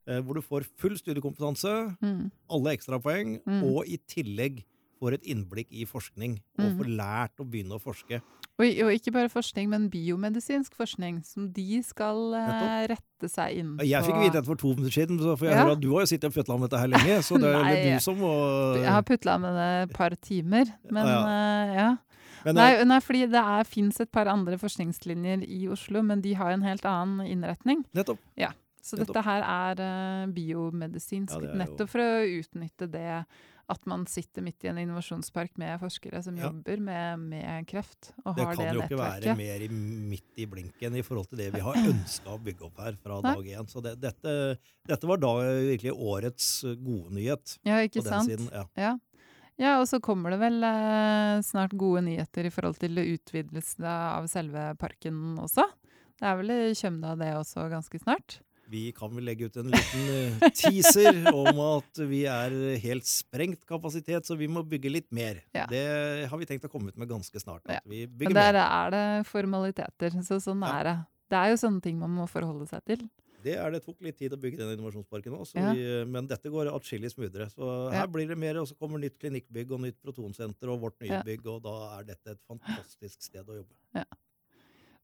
eh, 0.07 0.21
Hvor 0.21 0.33
du 0.35 0.41
får 0.41 0.63
full 0.77 0.95
studiekompetanse, 0.97 1.97
Mm. 2.01 2.31
alle 2.49 2.77
ekstrapoeng, 2.77 3.41
Mm. 3.45 3.63
og 3.75 3.85
i 3.87 3.97
tillegg 4.07 4.63
får 5.01 5.13
et 5.13 5.23
innblikk 5.23 5.67
i 5.71 5.85
forskning. 5.85 6.39
Og 6.57 6.65
Mm. 6.71 6.77
får 6.79 6.95
lært 6.97 7.35
å 7.39 7.45
begynne 7.49 7.73
å 7.77 7.81
forske. 7.81 8.21
Og, 8.57 8.65
og 8.87 8.89
ikke 8.89 9.11
bare 9.13 9.29
forskning, 9.29 9.67
men 9.69 9.83
biomedisinsk 9.93 10.73
forskning, 10.73 11.19
som 11.25 11.45
de 11.53 11.77
skal 11.85 12.33
eh, 12.33 12.87
rette 12.89 13.29
seg 13.29 13.59
inn 13.59 13.75
på. 13.77 13.85
Jeg 13.85 14.01
fikk 14.07 14.17
vite 14.17 14.33
dette 14.39 14.49
for 14.49 14.57
to 14.57 14.71
minutter 14.73 14.95
siden, 14.95 15.19
for 15.21 15.45
jeg 15.45 15.53
Ja. 15.53 15.61
hører 15.61 15.75
at 15.77 15.83
du 15.83 15.91
har 15.93 16.01
jo 16.01 16.09
sittet 16.09 16.31
og 16.31 16.33
putla 16.33 16.57
med 16.57 16.69
dette 16.71 16.79
her 16.81 16.87
lenge. 16.89 17.19
Så 17.21 17.37
det 17.37 17.51
er 17.53 17.61
vel 17.67 17.83
du 17.93 17.99
som 18.01 18.17
må 18.17 18.31
Jeg 18.81 18.89
har 18.89 19.05
putla 19.05 19.37
med 19.43 19.53
det 19.61 19.69
et 19.89 19.93
par 19.93 20.15
timer, 20.21 20.65
men 20.89 21.05
Ja, 21.05 21.19
Uh, 21.27 21.75
ja. 21.77 21.89
Men, 22.45 22.55
Nei, 22.55 22.67
eh, 22.79 22.83
nei 22.85 22.97
fordi 23.01 23.25
det 23.29 23.41
fins 23.67 23.99
et 23.99 24.11
par 24.13 24.25
andre 24.31 24.57
forskningslinjer 24.61 25.41
i 25.43 25.67
Oslo, 25.73 26.01
men 26.05 26.21
de 26.21 26.33
har 26.37 26.51
en 26.53 26.61
helt 26.63 26.85
annen 26.85 27.25
innretning. 27.27 27.83
nettopp. 27.93 28.19
Ja. 28.37 28.51
Så 28.81 28.95
Nettopp. 28.95 29.15
dette 29.17 29.23
her 29.25 29.41
er 29.43 29.81
uh, 29.83 30.31
biomedisinsk, 30.31 31.33
Ja, 31.33 31.39
det 31.43 31.49
er 31.51 31.57
nettopp 31.65 31.89
for 31.91 31.99
å 31.99 32.25
utnytte 32.39 32.87
det 32.89 33.25
at 33.69 33.85
man 33.89 34.05
sitter 34.07 34.41
midt 34.45 34.63
i 34.63 34.69
en 34.71 34.77
innovasjonspark 34.79 35.57
med 35.59 35.79
forskere 35.81 36.21
som 36.23 36.37
Ja. 36.39 36.47
jobber 36.47 36.79
med, 36.79 37.19
med 37.19 37.67
kreft, 37.67 38.13
og 38.23 38.35
Det 38.37 38.45
har 38.45 38.55
kan 38.55 38.65
det 38.65 38.75
jo 38.77 38.81
ikke 38.85 38.99
være 39.01 39.33
mer 39.35 39.65
i, 39.65 39.67
midt 39.67 40.39
i 40.39 40.45
blinken 40.47 40.95
i 40.95 41.01
forhold 41.03 41.27
til 41.27 41.37
det 41.41 41.49
vi 41.53 41.59
har 41.65 41.75
ønska 41.75 42.31
å 42.31 42.39
bygge 42.39 42.63
opp 42.69 42.79
her 42.79 42.95
fra 43.01 43.19
Nei. 43.21 43.33
dag 43.35 43.45
én. 43.59 43.67
Så 43.67 43.83
det, 43.83 43.97
dette, 43.99 44.57
dette 44.87 45.07
var 45.11 45.17
da 45.19 45.33
virkelig 45.51 45.91
årets 45.93 46.47
gode 46.79 47.11
nyhet 47.17 47.57
Ja, 47.67 47.75
på 47.81 47.89
ikke 47.89 48.03
den 48.05 48.13
sant? 48.13 48.29
siden. 48.31 48.47
Ja. 48.53 48.63
Ja. 48.77 48.93
ja, 49.57 49.75
og 49.81 49.87
så 49.91 49.99
kommer 49.99 50.31
det 50.31 50.39
vel 50.39 50.63
eh, 50.63 51.41
snart 51.43 51.75
gode 51.75 52.05
nyheter 52.07 52.47
i 52.47 52.53
forhold 52.53 52.79
til 52.79 52.95
utvidelse 53.03 53.83
av 53.83 54.27
selve 54.31 54.69
parken 54.79 55.35
også. 55.43 55.67
Det 56.17 56.25
er 56.25 56.37
vel 56.39 56.49
i 56.55 56.73
Kjømda 56.73 57.17
det 57.19 57.33
også 57.35 57.67
ganske 57.69 57.99
snart? 57.99 58.39
Vi 58.69 58.91
kan 58.91 59.13
vel 59.15 59.23
legge 59.23 59.45
ut 59.47 59.55
en 59.61 59.69
liten 59.71 60.07
eh, 60.11 60.49
teaser 60.51 61.21
om 61.31 61.59
at 61.63 62.01
vi 62.09 62.25
er 62.27 62.51
helt 62.83 63.05
sprengt 63.07 63.61
kapasitet, 63.69 64.25
så 64.27 64.35
vi 64.37 64.47
må 64.51 64.63
bygge 64.67 64.91
litt 64.91 65.07
mer. 65.15 65.39
Ja. 65.55 65.65
Det 65.71 66.27
har 66.27 66.37
vi 66.41 66.45
tenkt 66.49 66.65
å 66.67 66.71
komme 66.71 66.89
ut 66.91 66.97
med 66.99 67.07
ganske 67.07 67.39
snart. 67.39 67.63
Ja. 67.71 67.79
Vi 67.87 68.05
Men 68.07 68.33
der 68.35 68.57
mer. 68.59 68.65
er 68.65 68.91
det 68.91 69.05
formaliteter, 69.29 70.19
så 70.21 70.41
sånn 70.43 70.65
Ja. 70.67 70.79
er 70.79 70.83
det. 70.83 70.97
Det 71.29 71.37
er 71.37 71.49
jo 71.53 71.55
sånne 71.63 71.81
ting 71.81 71.97
man 71.99 72.11
må 72.11 72.27
forholde 72.27 72.67
seg 72.67 72.83
til. 72.85 73.07
Det 73.43 73.55
er 73.55 73.71
det 73.71 73.83
tok 73.85 74.01
litt 74.01 74.17
tid 74.17 74.33
å 74.33 74.37
bygge 74.41 74.57
den 74.57 74.73
innovasjonsparken 74.75 75.31
òg, 75.37 75.47
Ja. 75.55 76.03
men 76.05 76.27
dette 76.27 76.49
går 76.51 76.67
atskillig 76.73 77.11
smoothere. 77.13 77.47
Så 77.53 77.91
Ja. 77.93 77.99
her 78.01 78.07
blir 78.07 78.27
det 78.27 78.37
mer, 78.37 78.57
og 78.57 78.67
så 78.67 78.75
kommer 78.75 78.99
nytt 78.99 79.17
klinikkbygg 79.19 79.71
og 79.71 79.79
nytt 79.79 80.01
protonsenter 80.03 80.67
og 80.73 80.81
vårt 80.81 80.99
nye 80.99 81.07
Ja. 81.19 81.23
bygg, 81.23 81.45
og 81.47 81.63
da 81.63 81.99
er 81.99 82.03
dette 82.03 82.31
et 82.31 82.39
fantastisk 82.49 83.21
sted 83.21 83.45
å 83.47 83.63
jobbe. 83.63 84.03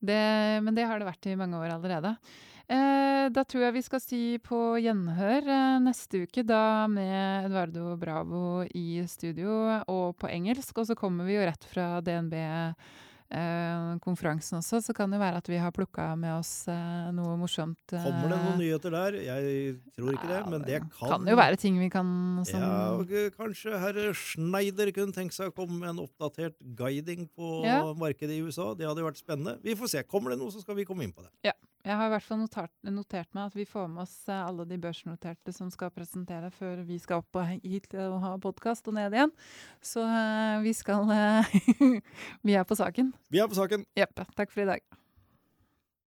Det, 0.03 0.23
men 0.65 0.75
det 0.75 0.87
har 0.89 0.99
det 0.99 1.07
vært 1.07 1.29
i 1.31 1.37
mange 1.39 1.59
år 1.61 1.77
allerede. 1.77 2.17
Eh, 2.63 3.27
da 3.33 3.43
tror 3.43 3.65
jeg 3.65 3.75
vi 3.75 3.83
skal 3.83 4.01
si 4.03 4.21
på 4.43 4.59
gjenhør 4.79 5.47
eh, 5.51 5.79
neste 5.83 6.23
uke, 6.23 6.45
da 6.47 6.87
med 6.91 7.49
Eduardo 7.49 7.97
Bravo 7.99 8.63
i 8.75 9.03
studio 9.07 9.81
og 9.91 10.15
på 10.19 10.31
engelsk. 10.31 10.77
Og 10.79 10.87
så 10.89 10.97
kommer 10.99 11.27
vi 11.27 11.37
jo 11.37 11.47
rett 11.47 11.67
fra 11.71 11.97
DNB-konferansen 13.33 14.59
også, 14.59 14.79
så 14.85 14.93
kan 14.95 15.11
det 15.13 15.19
være 15.21 15.39
at 15.41 15.47
vi 15.49 15.57
har 15.61 15.71
plukka 15.75 16.11
med 16.19 16.33
oss 16.37 16.67
eh, 16.71 17.09
noe 17.15 17.35
morsomt. 17.39 17.79
eh, 17.93 18.03
Kommer 18.03 18.29
det 18.33 18.39
noen 18.43 18.59
nyheter 18.61 18.93
der? 18.93 19.17
Jeg 19.23 19.75
tror 19.97 20.13
ikke 20.15 20.29
det, 20.29 20.41
men 20.51 20.65
det 20.67 20.79
kan 20.99 21.13
Kan 21.13 21.27
jo 21.29 21.35
være 21.39 21.59
ting 21.59 21.79
vi 21.81 21.89
kan 21.93 22.43
som, 22.45 22.61
Ja, 22.61 23.01
eh, 23.01 23.29
kanskje 23.35 23.79
herr 23.79 24.13
Schneider 24.17 24.91
kunne 24.95 25.15
tenke 25.15 25.33
seg 25.35 25.51
å 25.51 25.55
komme 25.55 25.79
med 25.79 25.89
en 25.95 26.03
oppdatert 26.05 26.57
guiding 26.77 27.27
på 27.35 27.63
Ja. 27.65 27.81
markedet 27.93 28.37
i 28.37 28.41
USA. 28.45 28.73
Det 28.75 28.87
hadde 28.87 29.03
vært 29.05 29.21
spennende. 29.21 29.57
Vi 29.63 29.75
får 29.75 29.89
se. 29.89 30.03
Kommer 30.03 30.31
det 30.31 30.39
noe, 30.39 30.51
så 30.51 30.61
skal 30.61 30.75
vi 30.75 30.85
komme 30.85 31.03
inn 31.03 31.13
på 31.13 31.23
det. 31.23 31.53
Jeg 31.83 31.97
har 31.99 32.07
i 32.07 32.11
hvert 32.13 32.23
fall 32.23 32.37
notert, 32.39 32.71
notert 32.87 33.27
meg 33.35 33.49
at 33.49 33.55
vi 33.57 33.65
får 33.67 33.89
med 33.91 34.03
oss 34.05 34.29
eh, 34.29 34.39
alle 34.47 34.63
de 34.65 34.77
børsnoterte 34.79 35.51
som 35.53 35.67
skal 35.69 35.89
presentere 35.91 36.47
før 36.49 36.79
vi 36.87 36.95
skal 36.97 37.19
opp 37.19 37.35
og 37.35 37.59
hit 37.61 37.93
og 37.99 38.21
ha 38.23 38.37
podkast 38.39 38.87
og 38.87 38.93
ned 38.95 39.11
igjen. 39.11 39.33
Så 39.83 39.99
eh, 39.99 40.61
vi 40.63 40.71
skal 40.71 41.11
eh, 41.11 41.43
Vi 42.47 42.55
er 42.55 42.63
på 42.63 42.77
saken. 42.79 43.11
Vi 43.29 43.39
er 43.41 43.47
på 43.47 43.55
saken. 43.57 43.85
Jepp. 43.97 44.19
Takk 44.37 44.51
for 44.51 44.61
i 44.65 44.65
dag. 44.65 45.02